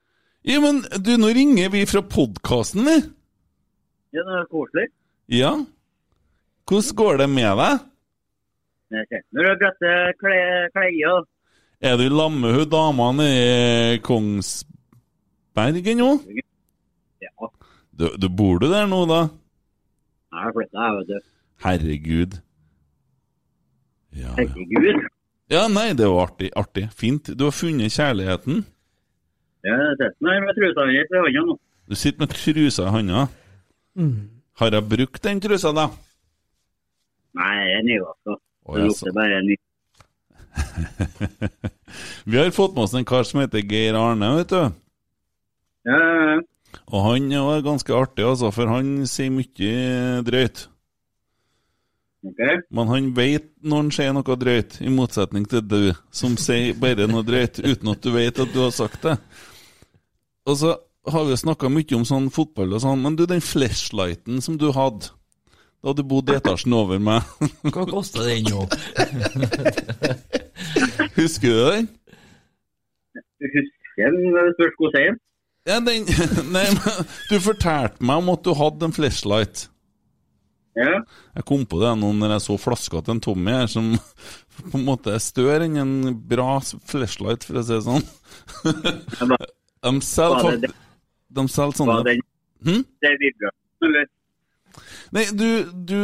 Ja, 0.49 0.61
men 0.65 0.81
du, 1.05 1.13
nå 1.21 1.29
ringer 1.37 1.69
vi 1.75 1.85
fra 1.87 2.01
podkasten, 2.01 2.87
vi. 2.89 2.97
Ja, 4.17 4.25
det 4.25 4.39
er 4.41 4.49
koselig. 4.51 4.87
Ja. 5.33 5.53
Hvordan 6.69 6.97
går 7.03 7.21
det 7.21 7.29
med 7.35 7.61
deg? 7.61 7.85
Kjenner 8.93 9.49
du 9.49 9.53
bretter 9.61 10.17
klær. 10.21 11.29
Er 11.83 12.01
du 12.01 12.09
med 12.41 12.57
hun 12.57 12.73
dama 12.73 13.11
nede 13.19 13.99
i 13.99 14.01
Kongsbergen 14.09 16.01
nå? 16.01 16.11
Ja. 18.03 18.09
Du, 18.11 18.17
du 18.19 18.29
Bor 18.29 18.59
du 18.59 18.67
der 18.71 18.87
nå, 18.91 19.05
da? 19.07 19.21
Nei, 20.33 20.43
jeg 20.47 20.55
flytta, 20.57 20.85
jeg, 20.85 20.99
vet 20.99 21.09
du. 21.11 21.31
Herregud. 21.63 22.37
Ja, 24.13 24.27
ja. 24.27 24.35
Herregud. 24.41 25.03
ja, 25.53 25.65
nei, 25.71 25.89
det 25.97 26.09
var 26.11 26.27
artig. 26.27 26.51
artig. 26.59 26.89
Fint. 26.99 27.31
Du 27.39 27.45
har 27.47 27.55
funnet 27.55 27.95
kjærligheten. 27.95 28.65
Ja, 29.63 29.77
sitter 29.95 30.33
her 30.33 30.41
med 30.43 30.57
trusa 30.59 30.87
mi 30.89 30.97
i 30.99 31.03
hånda 31.07 31.45
nå. 31.47 31.59
Du 31.87 31.95
sitter 31.95 32.25
med 32.25 32.33
trusa 32.35 32.89
i 32.89 32.95
hånda? 32.97 33.27
mm. 33.95 34.15
Har 34.61 34.75
jeg 34.75 34.85
brukt 34.89 35.23
den 35.25 35.41
trusa, 35.41 35.71
da? 35.73 35.87
Nei, 37.39 37.53
jeg 37.57 37.77
er 37.79 37.85
nyvaska. 37.87 38.35
Det 38.73 38.83
lukter 38.87 39.15
bare 39.17 39.39
ny. 39.47 39.57
Vi 42.31 42.39
har 42.39 42.51
fått 42.51 42.75
med 42.75 42.85
oss 42.85 42.95
en 42.95 43.07
kar 43.09 43.25
som 43.25 43.41
heter 43.41 43.63
Geir 43.65 43.97
Arne, 43.97 44.29
vet 44.37 44.53
du. 44.53 44.61
Ja, 45.89 45.97
ja, 45.99 46.35
ja. 46.35 46.41
Og 46.93 47.07
han 47.07 47.33
er 47.33 47.41
jo 47.41 47.65
ganske 47.67 47.97
artig, 47.97 48.27
altså, 48.27 48.53
for 48.55 48.71
han 48.71 49.03
sier 49.09 49.33
mye 49.35 50.23
drøyt. 50.27 50.67
Okay. 52.23 52.61
Men 52.71 52.91
han 52.93 53.09
vet 53.17 53.49
når 53.67 53.81
han 53.81 53.91
sier 53.97 54.13
noe 54.15 54.37
drøyt, 54.39 54.79
i 54.85 54.93
motsetning 54.95 55.49
til 55.51 55.65
du, 55.67 55.81
som 56.15 56.37
sier 56.39 56.77
bare 56.79 57.09
noe 57.11 57.27
drøyt 57.27 57.59
uten 57.65 57.91
at 57.91 58.05
du 58.05 58.13
vet 58.15 58.39
at 58.45 58.53
du 58.55 58.61
har 58.63 58.75
sagt 58.75 59.09
det. 59.09 59.17
Og 60.47 60.59
så 60.61 60.77
har 61.11 61.27
vi 61.27 61.39
snakka 61.39 61.71
mye 61.73 61.99
om 61.99 62.07
sånn 62.07 62.31
fotball 62.35 62.77
og 62.77 62.85
sånn, 62.85 63.03
men 63.03 63.19
du, 63.19 63.27
den 63.27 63.43
flashlighten 63.43 64.39
som 64.45 64.61
du 64.61 64.71
hadde 64.75 65.11
da 65.83 65.91
du 65.99 66.05
bodde 66.07 66.37
etasjen 66.39 66.75
over 66.79 67.01
meg 67.03 67.27
Hva 67.75 67.83
koster 67.91 68.29
den 68.29 68.47
nå? 68.47 68.67
Husker 71.17 71.51
du 71.51 71.63
den? 71.73 71.89
Husker 73.43 74.15
den, 74.15 74.37
spørs 74.55 74.77
hvordan 74.79 75.07
jeg? 75.09 75.17
Ja, 75.69 75.79
den 75.81 76.09
Nei, 76.55 76.65
du 77.31 77.37
fortalte 77.43 78.03
meg 78.05 78.23
om 78.23 78.33
at 78.35 78.43
du 78.47 78.51
hadde 78.59 78.89
en 78.89 78.95
flashlight. 78.97 79.69
Ja. 80.75 81.03
Jeg 81.37 81.45
kom 81.49 81.67
på 81.69 81.83
det 81.83 81.91
nå 82.01 82.15
når 82.17 82.37
jeg 82.39 82.45
så 82.47 82.57
flaska 82.61 83.03
til 83.05 83.15
en 83.17 83.21
Tommy 83.23 83.53
her, 83.53 83.69
som 83.71 83.93
på 84.73 84.79
en 84.79 84.87
måte 84.89 85.13
er 85.15 85.23
større 85.23 85.67
enn 85.69 85.77
en 85.83 85.95
bra 86.29 86.57
flashlight, 86.89 87.45
for 87.47 87.61
å 87.61 87.65
si 87.67 87.77
det 87.77 87.85
sånn. 87.87 88.07
De 89.83 89.91
selger 90.07 90.45
Var 90.47 90.61
det 90.63 90.73
sånne 91.53 91.87
Var 91.99 92.07
den 92.07 92.21
Hm? 92.63 92.85
det 93.03 93.11
vibrer, 93.19 93.51
eller? 93.83 94.05
Nei, 95.13 95.27
du, 95.37 95.47
du 95.85 95.99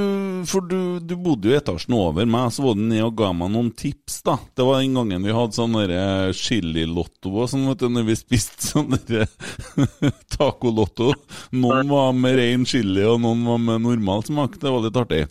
For 0.49 0.65
du, 0.69 0.99
du 1.01 1.15
bodde 1.17 1.49
jo 1.49 1.57
etasjen 1.57 1.95
over 1.97 2.27
meg, 2.29 2.51
så 2.53 2.67
var 2.67 2.77
du 2.77 2.83
nede 2.91 3.07
og 3.07 3.15
ga 3.17 3.31
meg 3.33 3.55
noen 3.55 3.71
tips, 3.73 4.19
da. 4.27 4.35
Det 4.53 4.67
var 4.69 4.83
den 4.83 4.99
gangen 4.99 5.25
vi 5.25 5.33
hadde 5.33 5.57
sånn 5.57 5.79
chili-lotto 6.37 7.33
og 7.33 7.49
sånn, 7.49 7.65
vet 7.71 7.81
du, 7.81 7.89
når 7.95 8.05
vi 8.11 8.19
spiste 8.21 8.69
sånn 8.69 8.93
taco-lotto. 10.37 11.15
Noen 11.57 11.89
var 11.89 12.13
med 12.17 12.37
ren 12.41 12.69
chili, 12.69 13.07
og 13.09 13.23
noen 13.25 13.47
var 13.49 13.65
med 13.65 13.87
normal 13.87 14.27
smak. 14.29 14.61
Det 14.61 14.75
var 14.75 14.85
litt 14.85 15.01
artig. 15.01 15.25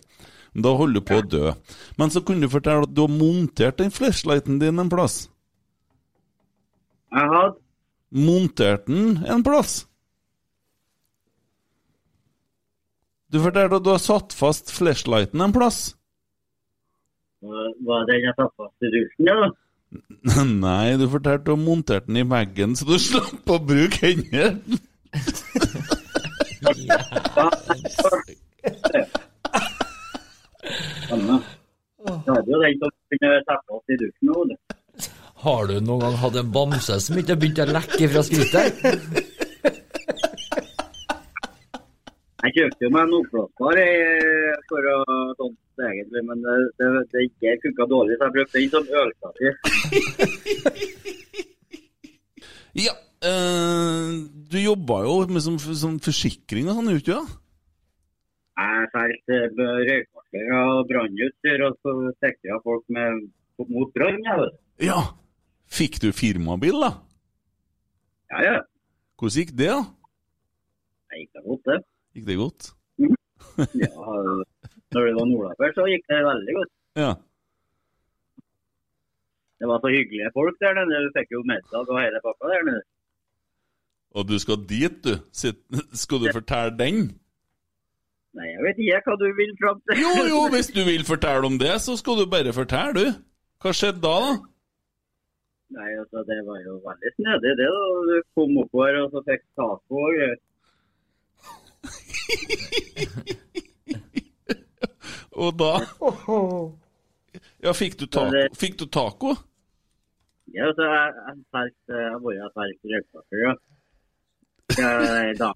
Da 0.58 0.74
holder 0.74 0.98
du 0.98 1.06
på 1.06 1.20
å 1.20 1.26
dø. 1.36 1.54
Men 2.00 2.10
så 2.10 2.24
kunne 2.26 2.48
du 2.48 2.52
fortelle 2.52 2.88
at 2.88 2.94
du 2.94 3.04
har 3.04 3.12
montert 3.14 3.78
den 3.78 3.94
flashlighten 3.94 4.58
din 4.58 4.82
en 4.82 4.90
plass. 4.90 5.28
Jeg 7.14 7.30
hadde 7.30 7.56
Montert 8.08 8.86
den 8.88 9.18
en 9.28 9.42
plass. 9.44 9.82
Du 13.28 13.40
fortalte 13.44 13.76
at 13.76 13.84
du 13.84 13.90
har 13.92 14.00
satt 14.00 14.32
fast 14.32 14.70
flashlighten 14.72 15.40
en 15.44 15.52
plass. 15.52 15.78
Var 17.44 18.06
den 18.08 18.22
jeg 18.24 18.34
satt 18.38 18.54
fast 18.56 18.86
i 18.86 18.92
dusjen, 18.94 19.28
ja? 19.28 19.50
Nei, 20.64 20.96
du 21.00 21.06
fortalte 21.12 21.44
du 21.44 21.52
har 21.54 21.60
montert 21.60 22.08
den 22.08 22.22
i 22.22 22.24
veggen, 22.28 22.76
så 22.76 22.88
du 22.88 22.96
slapp 23.00 23.52
å 23.52 23.58
bruke 23.60 24.00
hendene. 24.00 24.60
Har 35.44 35.68
du 35.68 35.78
noen 35.80 36.00
gang 36.02 36.16
hatt 36.24 36.36
en 36.40 36.52
bamse 36.52 37.00
som 37.04 37.20
ikke 37.20 37.36
har 37.36 37.42
begynt 37.44 37.60
å 37.62 37.72
lekke 37.76 38.08
fra 38.14 38.24
skrittet? 38.26 39.36
Jeg 42.38 42.54
kjøpte 42.54 42.84
jo 42.84 42.90
meg 42.94 43.02
en 43.08 43.16
oppblåsbar 43.18 43.80
eh, 43.82 44.54
for 44.70 44.86
å 44.92 44.96
danse, 45.40 45.88
egentlig, 45.88 46.22
men 46.28 46.44
det, 46.44 46.54
det, 46.78 46.90
det 47.10 47.24
ikke 47.26 47.56
funka 47.64 47.86
dårlig, 47.90 48.14
så 48.14 48.28
jeg 48.28 48.34
brukte 48.36 48.62
den 48.62 48.70
som 48.74 48.84
ølstativ. 49.02 49.52
Ja, 52.78 52.94
øh, 53.26 54.06
du 54.52 54.58
jobba 54.60 55.00
jo 55.02 55.16
med 55.32 55.42
som, 55.42 55.58
som 55.58 55.98
forsikring 56.04 56.68
og 56.68 56.78
sånn, 56.78 56.92
gjorde 56.92 57.02
du 57.02 57.04
ikke 57.08 57.18
det? 57.18 57.36
Jeg 58.58 58.86
solgte 58.92 59.66
røykvarsler 59.88 60.54
og 60.60 60.80
brannutstyr, 60.92 61.66
og 61.66 61.76
så 61.82 61.96
sikra 62.22 62.62
folk 62.62 62.84
med, 62.94 63.26
mot 63.66 63.90
brann. 63.94 64.22
Ja. 64.82 65.00
Fikk 65.68 65.98
du 66.00 66.12
firmabil, 66.16 66.78
da? 66.80 66.94
Ja, 68.32 68.38
ja. 68.46 68.56
Hvordan 69.18 69.42
gikk 69.42 69.52
det, 69.58 69.72
da? 69.74 69.82
Det 71.10 71.24
gikk 71.24 71.32
da 71.34 71.42
godt, 71.44 71.64
det. 71.66 71.78
Gikk 72.18 72.26
det 72.26 72.36
godt? 72.42 72.72
Ja, 73.78 73.94
når 74.94 75.06
det 75.06 75.14
var 75.14 75.26
nordafor, 75.30 75.72
så 75.76 75.84
gikk 75.86 76.04
det 76.10 76.18
veldig 76.26 76.54
godt. 76.58 76.70
Ja. 76.98 77.12
Det 79.58 79.68
var 79.70 79.78
så 79.82 79.90
hyggelige 79.94 80.30
folk 80.34 80.58
der 80.62 80.74
nede. 80.78 81.00
Du 81.06 81.14
fikk 81.14 81.30
jo 81.34 81.42
middag 81.46 81.86
og 81.92 82.00
hele 82.02 82.20
pakka 82.24 82.50
der 82.52 82.66
nede. 82.68 82.82
Og 84.18 84.28
du 84.28 84.38
skal 84.42 84.58
dit, 84.66 84.98
du? 85.04 85.14
Skal 86.02 86.22
du 86.24 86.28
fortelle 86.32 86.74
den? 86.78 87.00
Nei, 88.38 88.46
jeg 88.50 88.64
vet 88.66 88.82
ikke 88.82 89.12
hva 89.12 89.16
du 89.20 89.26
vil 89.38 89.54
fram 89.62 89.80
til. 89.86 90.02
Jo, 90.02 90.12
jo, 90.32 90.40
hvis 90.54 90.70
du 90.74 90.82
vil 90.86 91.04
fortelle 91.06 91.46
om 91.50 91.58
det, 91.60 91.74
så 91.84 91.96
skal 92.00 92.18
du 92.20 92.26
bare 92.30 92.54
fortelle, 92.56 92.94
du. 92.98 93.06
Hva 93.62 93.74
skjedde 93.74 94.02
da, 94.04 94.14
da? 94.24 94.32
Nei, 95.78 95.88
altså, 96.00 96.22
det 96.28 96.38
var 96.48 96.58
jo 96.64 96.78
veldig 96.86 97.10
snedig, 97.16 97.54
det. 97.60 97.68
da. 97.68 97.88
Du 98.10 98.16
kom 98.34 98.60
oppover 98.62 99.02
og 99.02 99.10
så 99.14 99.24
fikk 99.26 99.42
taco 99.58 100.04
og 100.06 100.14
greier. 100.16 100.38
Og 105.38 105.52
da 105.60 105.68
Ja, 107.62 107.72
fikk 107.76 107.98
du 108.00 108.06
taco? 108.10 108.32
Fikk 108.58 108.78
du 108.80 108.86
taco? 108.86 109.34
Ja, 110.54 110.64
altså, 110.70 110.82
jeg 110.88 111.12
har 111.28 111.36
vært 111.52 111.82
var 112.24 112.32
jo 112.34 112.46
solgt 112.54 112.82
ja. 113.36 113.52
Jeg, 114.78 115.36
da. 115.38 115.50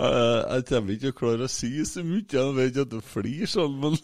Eh, 0.00 0.40
jeg 0.54 0.64
kommer 0.68 0.90
ikke 0.94 1.02
til 1.02 1.12
å 1.12 1.18
klare 1.18 1.44
å 1.48 1.50
si 1.50 1.70
så 1.84 2.00
mye, 2.06 2.24
jeg 2.32 2.54
vet 2.56 2.76
at 2.84 2.90
du 2.92 3.00
flirer 3.02 3.46
sånn, 3.50 3.74
men 3.82 3.94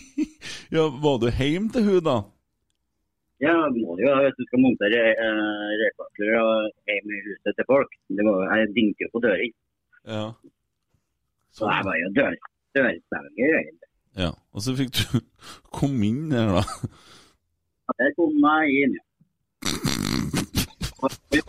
Ja, 0.74 0.82
var 0.90 1.18
du 1.22 1.28
hjemme 1.30 1.70
til 1.72 1.82
hun 1.86 2.02
da? 2.08 2.16
Ja, 3.42 3.54
det 3.74 3.80
må 3.82 3.96
det 3.98 4.04
jo 4.06 4.12
hvis 4.22 4.36
du 4.38 4.44
skal 4.46 4.60
montere 4.62 5.00
uh, 5.18 5.70
røykvarsler 5.80 6.34
og 6.38 6.56
hjemme 6.88 7.16
i 7.16 7.22
huset 7.26 7.56
til 7.58 7.66
folk. 7.72 7.90
Det 8.16 8.26
var, 8.28 8.36
jeg 8.54 8.70
dingte 8.76 9.02
jo 9.06 9.10
på 9.14 9.22
døren. 9.24 9.54
Ja. 10.14 10.26
Så 11.56 11.66
jeg 11.68 11.86
var 11.88 11.96
jo 12.00 12.10
dør, 12.18 12.36
dørselger, 12.78 13.56
egentlig. 13.62 13.90
ja. 14.22 14.30
Og 14.54 14.62
så 14.64 14.76
fikk 14.78 14.94
du 15.00 15.20
komme 15.78 16.06
inn 16.06 16.30
der, 16.30 16.54
da. 16.60 16.62
Ja, 17.82 17.98
Der 17.98 18.14
kom 18.18 18.38
jeg 18.46 18.84
inn, 18.84 18.94
ja. 19.00 19.04
Det. 21.32 21.42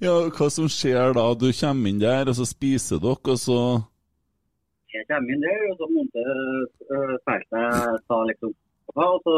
Ja, 0.00 0.14
hva 0.32 0.48
som 0.50 0.68
skjer 0.72 1.12
da? 1.16 1.24
Du 1.38 1.48
kommer 1.52 1.90
inn 1.90 2.00
der, 2.02 2.30
og 2.30 2.36
så 2.38 2.46
spiser 2.48 3.00
dere, 3.02 3.34
og 3.34 3.38
så 3.40 3.58
Jeg 4.98 5.06
kommer 5.10 5.34
inn 5.34 5.44
der, 5.44 5.60
og 5.70 5.78
så 5.78 5.86
måtte 5.94 6.22
uh, 6.90 7.14
feltet 7.28 8.06
ta 8.10 8.18
liksom 8.30 8.54
og 8.98 9.20
så 9.22 9.34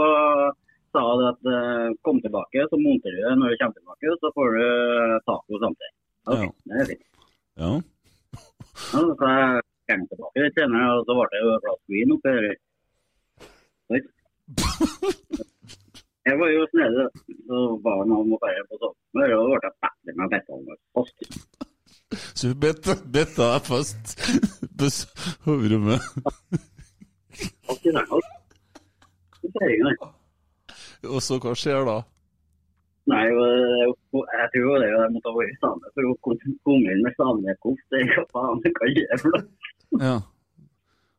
sa 0.95 1.03
det 1.19 1.27
at 1.31 1.49
uh, 1.51 1.89
kom 2.07 2.21
tilbake, 2.23 2.67
så 2.71 2.79
monterer 2.81 3.19
du 3.19 3.23
det 3.27 3.35
når 3.39 3.53
du 3.53 3.57
kommer 3.61 3.77
tilbake, 3.79 4.13
og 4.13 4.19
så 4.23 4.31
får 4.37 4.49
du 4.57 4.63
eh, 4.67 5.17
taco 5.27 5.61
samtidig. 5.63 5.95
Ok, 6.31 6.43
Ja. 6.45 6.51
det 6.71 6.81
er 6.81 6.89
fint. 6.91 7.07
Ja. 7.61 7.71
Ja, 8.95 9.01
så 9.21 9.31
jeg 9.31 9.63
kom 9.91 10.07
tilbake 10.11 10.45
litt 10.45 10.59
senere, 10.59 10.87
og 10.99 11.03
så 11.07 11.17
ble 11.19 11.27
det 11.35 11.43
jo 11.43 11.55
et 11.55 11.65
glass 11.67 11.83
vin 11.95 12.15
oppi 12.17 12.35
der. 12.39 12.55
Jeg 16.29 16.37
var 16.37 16.51
jo 16.53 16.67
snedig, 16.71 17.05
så 17.49 17.61
var 17.85 18.03
han 18.03 18.13
om 18.13 18.35
å 18.37 18.39
fære 18.43 18.63
på 18.69 18.77
sånn. 18.79 18.93
og 18.93 19.17
da 19.17 19.23
ble 19.25 19.29
jeg 19.33 19.77
bedre 19.81 20.17
med 20.19 20.33
betongen 20.35 20.81
fast. 20.95 21.70
Så 22.11 22.51
hun 22.51 22.61
bet 22.63 22.87
bet 23.15 23.37
deg 23.39 23.67
fast 23.67 24.15
på 24.79 24.89
soverommet. 24.91 25.45
hovedrommet. 25.47 26.01
Fast 27.69 27.87
i 27.87 27.93
senga. 27.95 28.23
Så 29.41 29.53
ser 29.57 29.71
jeg 29.71 29.85
det. 29.87 30.11
Og 31.09 31.23
så 31.25 31.39
hva 31.41 31.55
skjer 31.57 31.87
da? 31.89 32.01
Nei, 33.11 33.23
er 33.27 33.87
jeg 33.87 34.49
tror 34.53 34.67
jo 34.67 34.75
det 34.83 34.89
jeg 34.91 35.13
måtte 35.15 35.31
ha 35.31 35.37
vært 35.39 35.55
i 35.55 35.61
for 35.95 36.11
å 36.11 36.17
komme 36.27 36.93
inn 36.93 37.05
med 37.07 37.17
samekost. 37.17 37.97
Er 37.97 38.11
hva 38.35 38.45
kan 38.77 38.93
gjøre 38.99 39.21
for 39.23 39.37
noe. 39.37 39.47
Ja. 40.01 40.19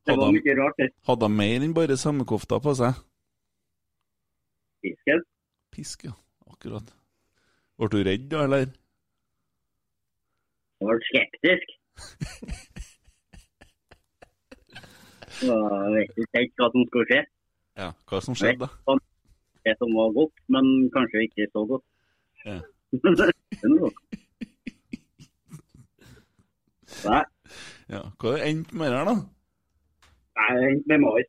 Det 0.01 0.15
var 0.17 0.27
Hadde 0.27 0.37
mye 0.37 0.57
rart. 0.57 0.83
Hadde 1.07 1.27
han 1.27 1.37
mer 1.37 1.65
enn 1.65 1.73
bare 1.77 1.97
samekofta 1.99 2.59
på 2.63 2.75
seg? 2.79 3.01
Pisken. 4.81 5.25
Pisk, 5.73 6.05
ja. 6.09 6.13
Akkurat. 6.51 6.87
Ble 7.77 7.89
du 7.91 7.99
redd 8.05 8.29
da, 8.31 8.45
eller? 8.47 8.69
Var 10.81 10.97
skeptisk. 11.09 11.67
Jeg 15.41 15.91
vet 15.95 16.11
ikke 16.21 16.37
helt 16.37 16.53
hva 16.61 16.67
som 16.73 16.83
skulle 16.89 17.07
skje. 17.09 17.21
Ja, 17.81 17.87
hva 18.09 18.17
som 18.21 18.35
skjedde 18.37 18.67
da? 18.67 18.93
Det 19.65 19.73
som 19.79 19.89
var 19.97 20.09
godt, 20.17 20.35
men 20.53 20.65
kanskje 20.93 21.23
ikke 21.27 21.45
så 21.53 21.61
godt. 21.69 21.85
Ja. 22.45 22.57
Nei, 27.07 27.23
Ja, 27.91 28.01
hva 28.21 28.27
det 28.37 28.43
endte 28.49 28.75
med 28.77 28.87
her, 28.93 29.05
da? 29.07 29.15
nei, 30.41 30.69
med 30.89 30.99
mais. 31.03 31.27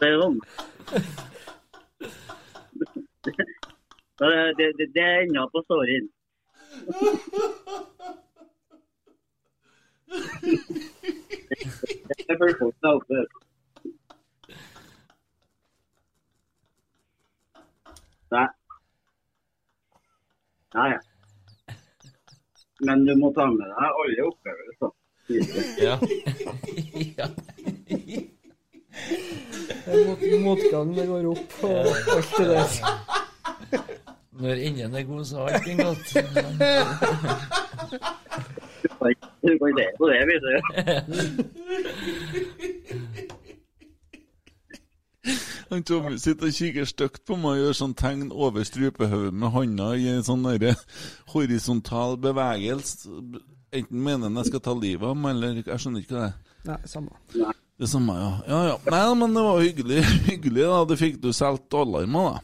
Det 0.00 0.08
er 0.08 0.16
sånn. 0.22 0.38
Det, 3.24 3.34
det, 4.56 4.72
det, 4.78 4.86
det 4.94 5.02
er 5.02 5.20
enda 5.20 5.46
på 5.52 5.62
storyen. 5.64 6.08
Det 12.16 12.26
er 12.28 12.38
folk 12.38 12.74
der 12.82 12.94
oppe. 12.94 13.20
Nei. 18.30 18.48
Nei, 20.74 20.88
ja. 20.94 21.00
Men 22.80 23.04
du 23.04 23.16
må 23.20 23.32
ta 23.36 23.50
med 23.52 23.66
deg 23.68 24.02
alle 24.02 24.28
opplevelser. 24.32 24.96
Ja. 25.86 25.94
ja. 27.18 28.30
Det 29.84 29.92
er 29.94 30.06
mot, 30.06 30.20
motgang 30.44 30.88
det 30.96 31.06
går 31.08 31.24
opp, 31.30 31.50
og 31.62 31.76
alt 32.16 32.32
det 32.38 32.46
der. 32.50 32.70
Når 34.40 34.54
enden 34.66 34.94
er 34.94 35.02
god, 35.08 35.24
så 35.24 35.36
er 35.44 35.48
allting 35.58 35.78
godt. 35.80 36.06
Du 39.42 39.48
kan 39.58 39.72
se 39.78 39.86
på 39.98 40.04
det, 40.10 40.20
vet 40.28 40.42
du. 40.46 40.52
Han 45.70 45.82
Tommy 45.86 46.16
sitter 46.18 46.48
og 46.48 46.54
kikker 46.56 46.84
stygt 46.88 47.22
på 47.28 47.36
meg 47.38 47.50
og 47.52 47.60
gjør 47.60 47.76
sånn 47.78 47.92
tegn 47.94 48.32
over 48.34 48.64
strupehodet 48.66 49.36
med 49.38 49.52
hånda 49.54 49.92
i 49.94 50.08
en 50.10 50.24
sånn 50.26 50.48
horisontal 51.30 52.16
bevegelse. 52.18 53.10
Enten 53.70 54.02
mener 54.02 54.26
han 54.26 54.40
jeg 54.40 54.50
skal 54.50 54.64
ta 54.66 54.74
livet 54.74 55.06
av 55.06 55.14
ham, 55.14 55.28
eller 55.30 55.60
Jeg 55.62 55.78
skjønner 55.78 56.02
ikke 56.02 56.16
hva 56.16 56.24
det 56.24 56.30
er. 56.32 56.38
Nei, 56.66 56.80
samme. 56.90 57.52
Det 57.80 57.88
samme, 57.88 58.12
ja. 58.12 58.42
ja, 58.46 58.64
ja. 58.68 58.76
Nei, 58.92 59.14
men 59.16 59.34
det 59.34 59.40
var 59.40 59.60
hyggelig, 59.64 60.02
hyggelig 60.28 60.64
da. 60.68 60.84
Det 60.90 60.96
fikk 61.00 61.14
du 61.22 61.30
solgt 61.32 61.72
alarmer, 61.72 62.26
da. 62.26 62.40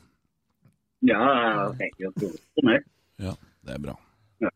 Ja, 1.11 1.19
jeg 1.29 1.75
tenker 1.83 2.07
jo 2.07 2.11
kroner. 2.23 2.79
Ja, 3.21 3.35
det 3.67 3.73
er 3.77 3.83
bra. 3.85 3.95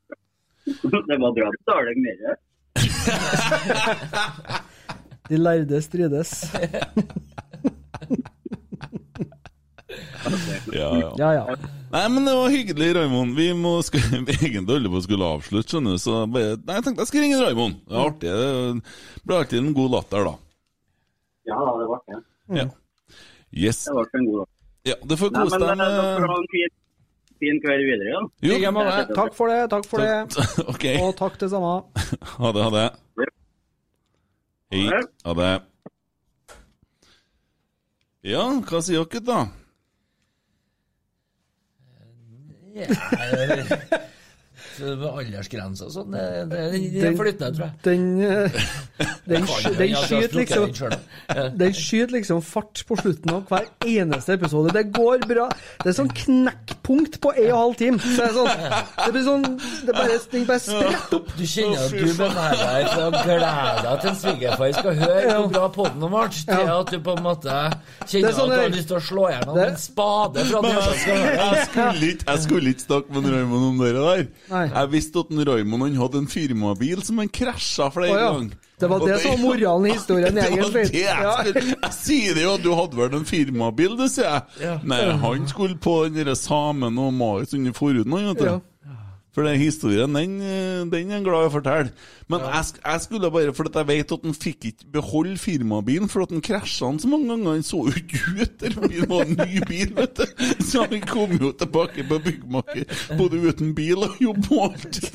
Det 1.11 1.17
var 1.19 1.33
bra 1.35 1.49
betaling 1.53 1.99
mer. 2.05 2.37
De 5.29 5.37
lærde 5.41 5.81
strides. 5.83 6.31
Ja, 10.73 10.97
ja. 10.97 11.11
Ja, 11.19 11.33
ja. 11.35 11.57
Nei, 11.91 12.05
men 12.15 12.25
det 12.25 12.35
var 12.39 12.49
hyggelig, 12.55 12.95
Raymond. 12.97 13.35
Vi 13.37 13.49
må 13.59 13.73
egentlig 13.83 14.71
holde 14.71 14.93
på 14.93 15.01
å 15.01 15.03
skulle 15.05 15.31
avslutte, 15.37 15.69
skjønner 15.75 15.99
du. 15.99 16.03
Så 16.03 16.13
bare, 16.31 16.55
nei, 16.63 16.75
jeg 16.79 16.85
tenkte 16.87 17.03
jeg 17.05 17.11
skulle 17.11 17.25
ringe 17.27 17.43
Raymond. 17.43 17.75
Det 17.85 17.99
er 17.99 18.07
artig. 18.07 18.31
Det 18.31 19.27
blir 19.27 19.41
alltid 19.43 19.59
en 19.65 19.75
god 19.77 19.91
latter, 19.99 20.21
da. 20.31 20.35
Ja, 21.51 21.61
det 21.67 21.89
ble 21.91 21.99
det. 22.07 22.21
Ja. 22.61 22.67
Yes. 23.51 23.85
Det 23.89 23.97
ble 23.97 24.21
en 24.21 24.29
god 24.31 24.39
dag. 24.43 24.51
Ja, 24.91 24.97
det 25.11 25.19
får 25.21 25.33
kose 25.35 25.59
men 25.59 25.67
deg 25.67 25.73
eh, 25.85 25.97
dere 25.99 26.21
med 26.23 26.31
ha 26.31 26.37
en 26.41 26.51
fin, 26.55 26.77
fin 27.43 27.59
kveld 27.65 27.87
videre, 27.89 28.13
da. 28.15 28.23
Jo. 28.47 28.55
Like 28.55 28.73
måte. 28.77 29.01
Takk 29.19 29.35
for 29.37 29.53
det, 29.53 29.61
takk 29.75 29.89
for 29.91 30.05
det. 30.05 30.47
okay. 30.73 30.95
Og 31.03 31.13
takk 31.19 31.41
det 31.43 31.51
samme. 31.53 31.75
Ha 32.41 32.53
det, 32.57 32.63
ha 32.65 32.71
det. 32.77 32.87
Hei. 34.71 34.87
Ha 35.27 35.35
det. 35.41 35.55
Ja, 38.31 38.45
hva 38.69 38.83
sier 38.85 39.09
dere, 39.11 39.25
da? 39.27 39.41
Ja, 42.77 42.87
med 44.81 45.07
aldersgrense 45.11 45.87
og 45.89 45.93
sånn, 45.95 46.17
Den- 46.51 47.17
flyttende, 47.19 47.51
tror 47.57 47.67
jeg. 47.67 47.75
Den, 47.85 48.23
eh, 48.23 48.61
den, 49.31 49.47
den 49.79 49.97
skyter 49.97 50.39
liksom 50.41 50.71
den 51.61 51.75
skyter 51.77 52.15
liksom 52.17 52.43
fart 52.45 52.83
på 52.89 52.97
slutten 53.01 53.35
av 53.35 53.45
hver 53.51 53.69
eneste 53.87 54.35
episode. 54.39 54.73
Det 54.75 54.87
går 54.97 55.27
bra. 55.29 55.49
Det 55.83 55.93
er 55.93 55.97
sånn 55.97 56.11
knekkpunkt 56.23 57.21
på 57.23 57.33
en 57.37 57.51
og 57.51 57.51
en 57.51 57.61
halv 57.61 57.77
time. 57.81 57.99
Så 58.01 58.17
det 58.17 58.29
er 58.29 58.37
sånn 58.37 58.51
Det 59.05 59.13
blir 59.15 59.25
sånn 59.27 59.47
Det 59.87 59.95
bare, 59.97 60.19
den 60.33 60.47
bare 60.49 60.63
spretter 60.65 61.19
opp. 61.21 61.33
Du 61.37 61.45
kjenner 61.47 61.85
at 61.85 61.95
du 61.95 62.13
beveger 62.21 62.65
deg 62.65 62.91
fra 62.95 63.07
å 63.07 63.13
glede 63.17 63.53
deg 63.87 64.01
til 64.05 64.11
en 64.11 64.19
svigerfar 64.21 64.75
skal 64.81 65.01
høre 65.01 65.37
hvor 65.41 65.51
bra 65.55 65.69
podden 65.75 66.05
har 66.07 66.13
vært, 66.15 66.39
til 66.51 66.73
at 66.75 66.93
du 66.95 66.99
på 67.05 67.17
en 67.17 67.25
måte 67.25 67.59
kjenner 68.11 68.31
er 68.31 68.37
sånn 68.37 68.51
at 68.51 68.57
du 68.57 68.63
har 68.65 68.75
lyst 68.75 68.91
til 68.91 68.99
å 68.99 69.03
slå 69.05 69.27
gjennom 69.31 69.57
med 69.57 69.67
en 69.69 69.81
spade 69.81 70.45
fra 70.51 70.63
Men 70.65 70.77
jeg, 70.77 70.99
skulle 71.01 72.11
ikke, 72.15 72.27
jeg 72.31 72.45
skulle 72.47 72.75
ikke 72.75 72.87
snakke 72.87 73.17
med 73.17 73.31
Raymond 73.35 73.69
om 73.71 73.81
det 73.83 73.93
der. 73.97 74.25
Nei. 74.51 74.65
Jeg 74.71 74.91
visste 74.93 75.23
at 75.23 75.31
Raymond 75.49 75.97
hadde 75.99 76.25
en 76.25 76.29
firmabil 76.31 77.03
som 77.07 77.21
han 77.23 77.31
krasja 77.33 77.91
flere 77.95 78.15
oh, 78.15 78.21
ja. 78.21 78.33
ganger. 78.33 78.59
Det 78.81 78.89
var 78.89 79.03
det 79.05 79.19
som 79.21 79.35
var 79.35 79.43
moralen 79.45 79.87
i 79.87 79.93
historien, 79.99 80.35
Det 80.35 80.47
egentlig. 80.47 80.85
det 80.89 81.03
jeg, 81.03 81.23
Ja. 81.23 81.35
jeg 81.85 81.93
sier 81.97 82.39
det 82.39 82.47
jo, 82.47 82.57
du 82.63 82.71
hadde 82.79 83.01
vel 83.01 83.19
en 83.21 83.29
firmabil, 83.29 83.97
det 84.01 84.09
sier 84.15 84.29
jeg. 84.31 84.43
Ja. 84.65 84.75
Nei, 84.89 85.03
han 85.25 85.49
skulle 85.51 85.77
på 85.77 85.97
den 86.09 86.21
der 86.23 86.35
samen 86.39 86.99
og 86.99 87.13
Marius 87.15 87.55
under 87.59 87.77
forhuden, 87.77 88.17
han, 88.17 88.31
vet 88.33 88.45
du. 88.45 88.49
Ja. 88.49 88.59
For 89.31 89.47
den 89.47 89.61
historien, 89.61 90.11
den, 90.15 90.41
eh, 90.43 90.81
den 90.91 91.11
er 91.11 91.15
han 91.21 91.27
glad 91.27 91.45
i 91.45 91.49
å 91.51 91.53
fortelle. 91.55 91.93
Men 92.31 92.41
jeg, 92.49 92.65
jeg 92.83 93.03
skulle 93.05 93.31
bare, 93.31 93.53
for 93.55 93.69
at 93.71 93.77
jeg 93.79 93.87
vet 93.87 94.15
at 94.17 94.25
han 94.27 94.35
fikk 94.35 94.65
ikke 94.73 94.89
beholde 94.97 95.37
firmabilen, 95.39 96.11
for 96.11 96.25
at 96.25 96.33
han 96.35 96.43
krasja 96.43 96.91
så 96.99 97.11
mange 97.11 97.29
ganger. 97.31 97.53
Han 97.55 97.63
så 97.67 97.85
jo 97.87 97.93
ikke 98.01 98.19
ut 98.41 98.57
der, 98.63 98.75
bilen 98.83 99.11
var 99.11 99.23
en 99.29 99.39
ny 99.39 99.63
bil, 99.71 99.91
vet 99.95 100.19
du. 100.19 100.27
Så 100.67 100.83
han 100.91 101.07
kom 101.07 101.31
jo 101.39 101.53
tilbake 101.63 102.07
på 102.11 102.19
byggmaker, 102.27 102.85
både 103.21 103.35
uten 103.47 103.71
bil 103.79 103.99
og 104.09 104.19
jobb 104.23 104.51
og 104.51 104.61
alt. 104.73 104.95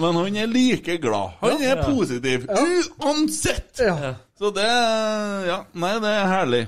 Men 0.00 0.16
han 0.18 0.36
er 0.40 0.48
like 0.50 0.96
glad. 1.02 1.36
Han 1.42 1.62
er 1.62 1.82
positiv. 1.84 2.48
Uansett! 2.48 3.82
Så 4.38 4.50
det 4.56 4.70
Ja, 5.46 5.60
nei, 5.78 5.92
det 6.02 6.10
er 6.16 6.26
herlig. 6.32 6.64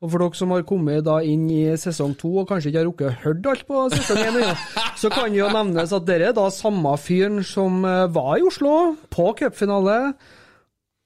Og 0.00 0.08
for 0.08 0.22
dere 0.22 0.38
som 0.38 0.52
har 0.54 0.62
kommet 0.64 1.04
da 1.04 1.18
inn 1.20 1.42
i 1.52 1.76
sesong 1.76 2.14
to 2.16 2.30
og 2.40 2.46
kanskje 2.48 2.70
ikke 2.70 2.80
har 2.80 2.86
rukket 2.88 3.08
å 3.10 3.16
høre 3.26 3.50
alt 3.52 3.66
på 3.68 3.82
sesong 3.92 4.16
én 4.22 4.38
ennå, 4.40 4.54
så 4.96 5.10
kan 5.12 5.34
jo 5.36 5.50
nevnes 5.52 5.92
at 5.92 6.06
dere 6.08 6.30
er 6.30 6.36
da 6.38 6.46
samme 6.56 6.94
fyren 6.96 7.42
som 7.44 7.84
eh, 7.84 8.06
var 8.08 8.38
i 8.40 8.46
Oslo 8.48 8.94
på 9.12 9.26
cupfinale, 9.42 9.98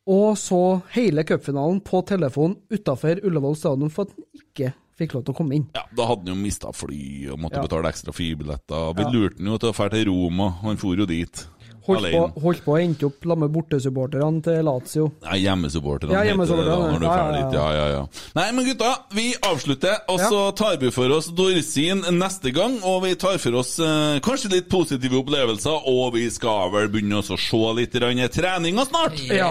og 0.06 0.36
så 0.38 0.60
hele 0.94 1.24
cupfinalen 1.26 1.80
på 1.82 2.04
telefon 2.06 2.54
utafor 2.70 3.18
Ullevål 3.24 3.56
stadion 3.58 3.90
for 3.90 4.06
at 4.06 4.14
han 4.14 4.42
ikke 4.44 4.70
fikk 4.94 5.16
lov 5.16 5.24
til 5.26 5.34
å 5.34 5.38
komme 5.40 5.56
inn. 5.58 5.64
Ja, 5.74 5.82
Da 5.90 6.04
hadde 6.06 6.28
han 6.28 6.36
jo 6.36 6.42
mista 6.44 6.70
fly 6.70 7.32
og 7.34 7.40
måtte 7.42 7.58
Ja. 7.58 7.64
betale 7.66 7.90
ekstra 7.90 8.12
flybilletter. 8.14 8.94
Vi 8.94 9.02
Ja. 9.02 9.10
lurte 9.10 9.38
han 9.42 9.50
jo 9.50 9.58
til 9.58 9.72
å 9.72 9.74
dra 9.74 9.88
til 9.90 10.04
Roma, 10.06 10.50
han 10.62 10.76
for 10.76 10.94
jo 10.94 11.04
dit. 11.06 11.46
Holdt 11.84 12.10
på, 12.14 12.22
holdt 12.40 12.62
på 12.64 12.74
å 12.74 12.78
endte 12.80 13.08
opp 13.10 13.24
sammen 13.24 13.44
med 13.44 13.52
bortesupporterne 13.54 14.40
til 14.44 14.62
Lazio. 14.64 15.08
Nei, 15.26 15.40
hjemmesupporterne 15.44 16.14
Ja, 16.14 16.22
hjemmesupporterne, 16.30 16.96
er 16.96 17.04
ja, 17.04 17.64
ja, 17.64 17.66
ja. 17.74 17.74
Ja, 17.74 17.88
ja. 17.92 18.02
Nei, 18.38 18.46
men 18.56 18.68
gutta, 18.68 18.92
vi 19.14 19.26
avslutter, 19.44 19.98
og 20.08 20.22
så 20.22 20.40
tar 20.56 20.78
vi 20.80 20.90
for 20.94 21.12
oss 21.12 21.28
Dorsin 21.36 22.04
neste 22.16 22.54
gang. 22.56 22.78
Og 22.88 23.02
vi 23.04 23.14
tar 23.20 23.36
for 23.42 23.60
oss 23.60 23.76
eh, 23.82 24.20
kanskje 24.24 24.52
litt 24.56 24.70
positive 24.72 25.20
opplevelser, 25.20 25.88
og 25.90 26.14
vi 26.16 26.26
skal 26.32 26.72
vel 26.74 26.88
begynne 26.92 27.20
å 27.20 27.26
se 27.26 27.62
litt 27.78 27.94
treninga 28.34 28.88
snart. 28.88 29.20
Ja, 29.28 29.50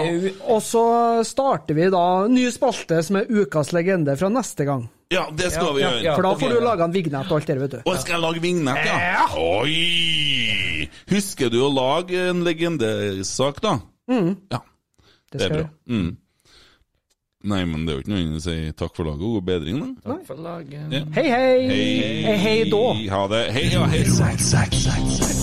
og 0.50 0.64
så 0.66 0.86
starter 1.28 1.78
vi 1.78 1.92
da 1.94 2.26
ny 2.32 2.48
spalte 2.54 3.02
som 3.06 3.22
er 3.22 3.30
ukas 3.30 3.74
legende 3.76 4.18
fra 4.20 4.32
neste 4.34 4.68
gang. 4.68 4.88
Ja, 5.14 5.28
det 5.38 5.52
skal 5.54 5.72
vi 5.78 5.84
gjøre. 5.84 6.16
For 6.18 6.26
da 6.28 6.34
får 6.42 6.54
du 6.56 6.60
laga 6.66 6.88
en 6.90 6.96
vignett 6.96 7.30
og 7.30 7.38
alt 7.40 7.48
det, 7.52 7.58
vet 7.62 7.76
du. 7.76 7.80
Og 7.86 8.00
skal 8.02 8.16
jeg 8.18 8.24
lage 8.26 8.44
vignett, 8.44 8.84
ja? 8.90 9.28
Oi! 9.38 10.90
Husker 11.14 11.52
du 11.54 11.60
å 11.64 11.70
lage 11.74 12.28
en 12.32 12.44
legendesak, 12.48 13.62
da? 13.64 13.78
Mm. 14.12 14.34
Ja. 14.52 14.60
Det 15.32 15.40
Det 15.40 15.46
er 15.48 15.56
bra. 15.58 15.70
Mm. 15.90 16.12
Nei, 17.44 17.58
men 17.68 17.82
det 17.84 17.92
er 17.92 17.98
jo 17.98 18.02
ikke 18.06 18.12
noe 18.14 18.20
annet 18.24 18.40
å 18.40 18.44
si 18.46 18.54
takk 18.80 18.94
for 18.96 19.04
laget 19.10 19.26
og 19.28 19.34
god 19.36 19.48
bedring, 19.50 19.80
da. 19.82 19.88
Takk 20.14 20.22
for 20.30 20.38
laget. 20.46 20.94
Ja. 20.96 21.02
Hei, 21.18 21.26
hei! 21.28 21.58
Hei, 21.68 21.82
Hei, 22.24 22.38
hei 22.40 22.60
da. 22.72 22.84
Ha 23.16 23.22
det. 23.34 23.42
Hei, 23.58 23.66
ja, 23.74 23.84
hei. 23.92 24.04
Sack, 24.08 24.40
sack, 24.40 24.72
sack, 24.72 25.04
sack. 25.18 25.38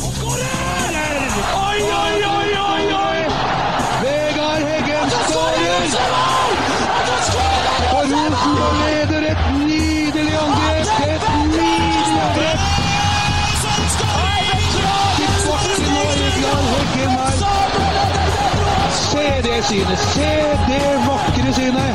Oi, 1.60 1.80
oi, 2.00 2.16
oi, 2.30 2.48
oi, 2.64 2.84
oi! 3.02 3.20
Vegard 4.06 4.64
Heggen 4.70 5.12
skårer! 5.28 6.69
Og 8.60 8.70
leder 8.80 9.22
et 9.30 9.42
nydelig 9.58 10.36
angrep! 10.44 10.86
Et 11.08 11.22
nydelig 11.54 12.20
angrep! 12.26 12.60
Se 18.90 19.26
det 19.46 19.64
synet! 19.64 19.98
Se 19.98 20.30
det 20.68 20.86
vakre 21.06 21.52
synet! 21.54 21.94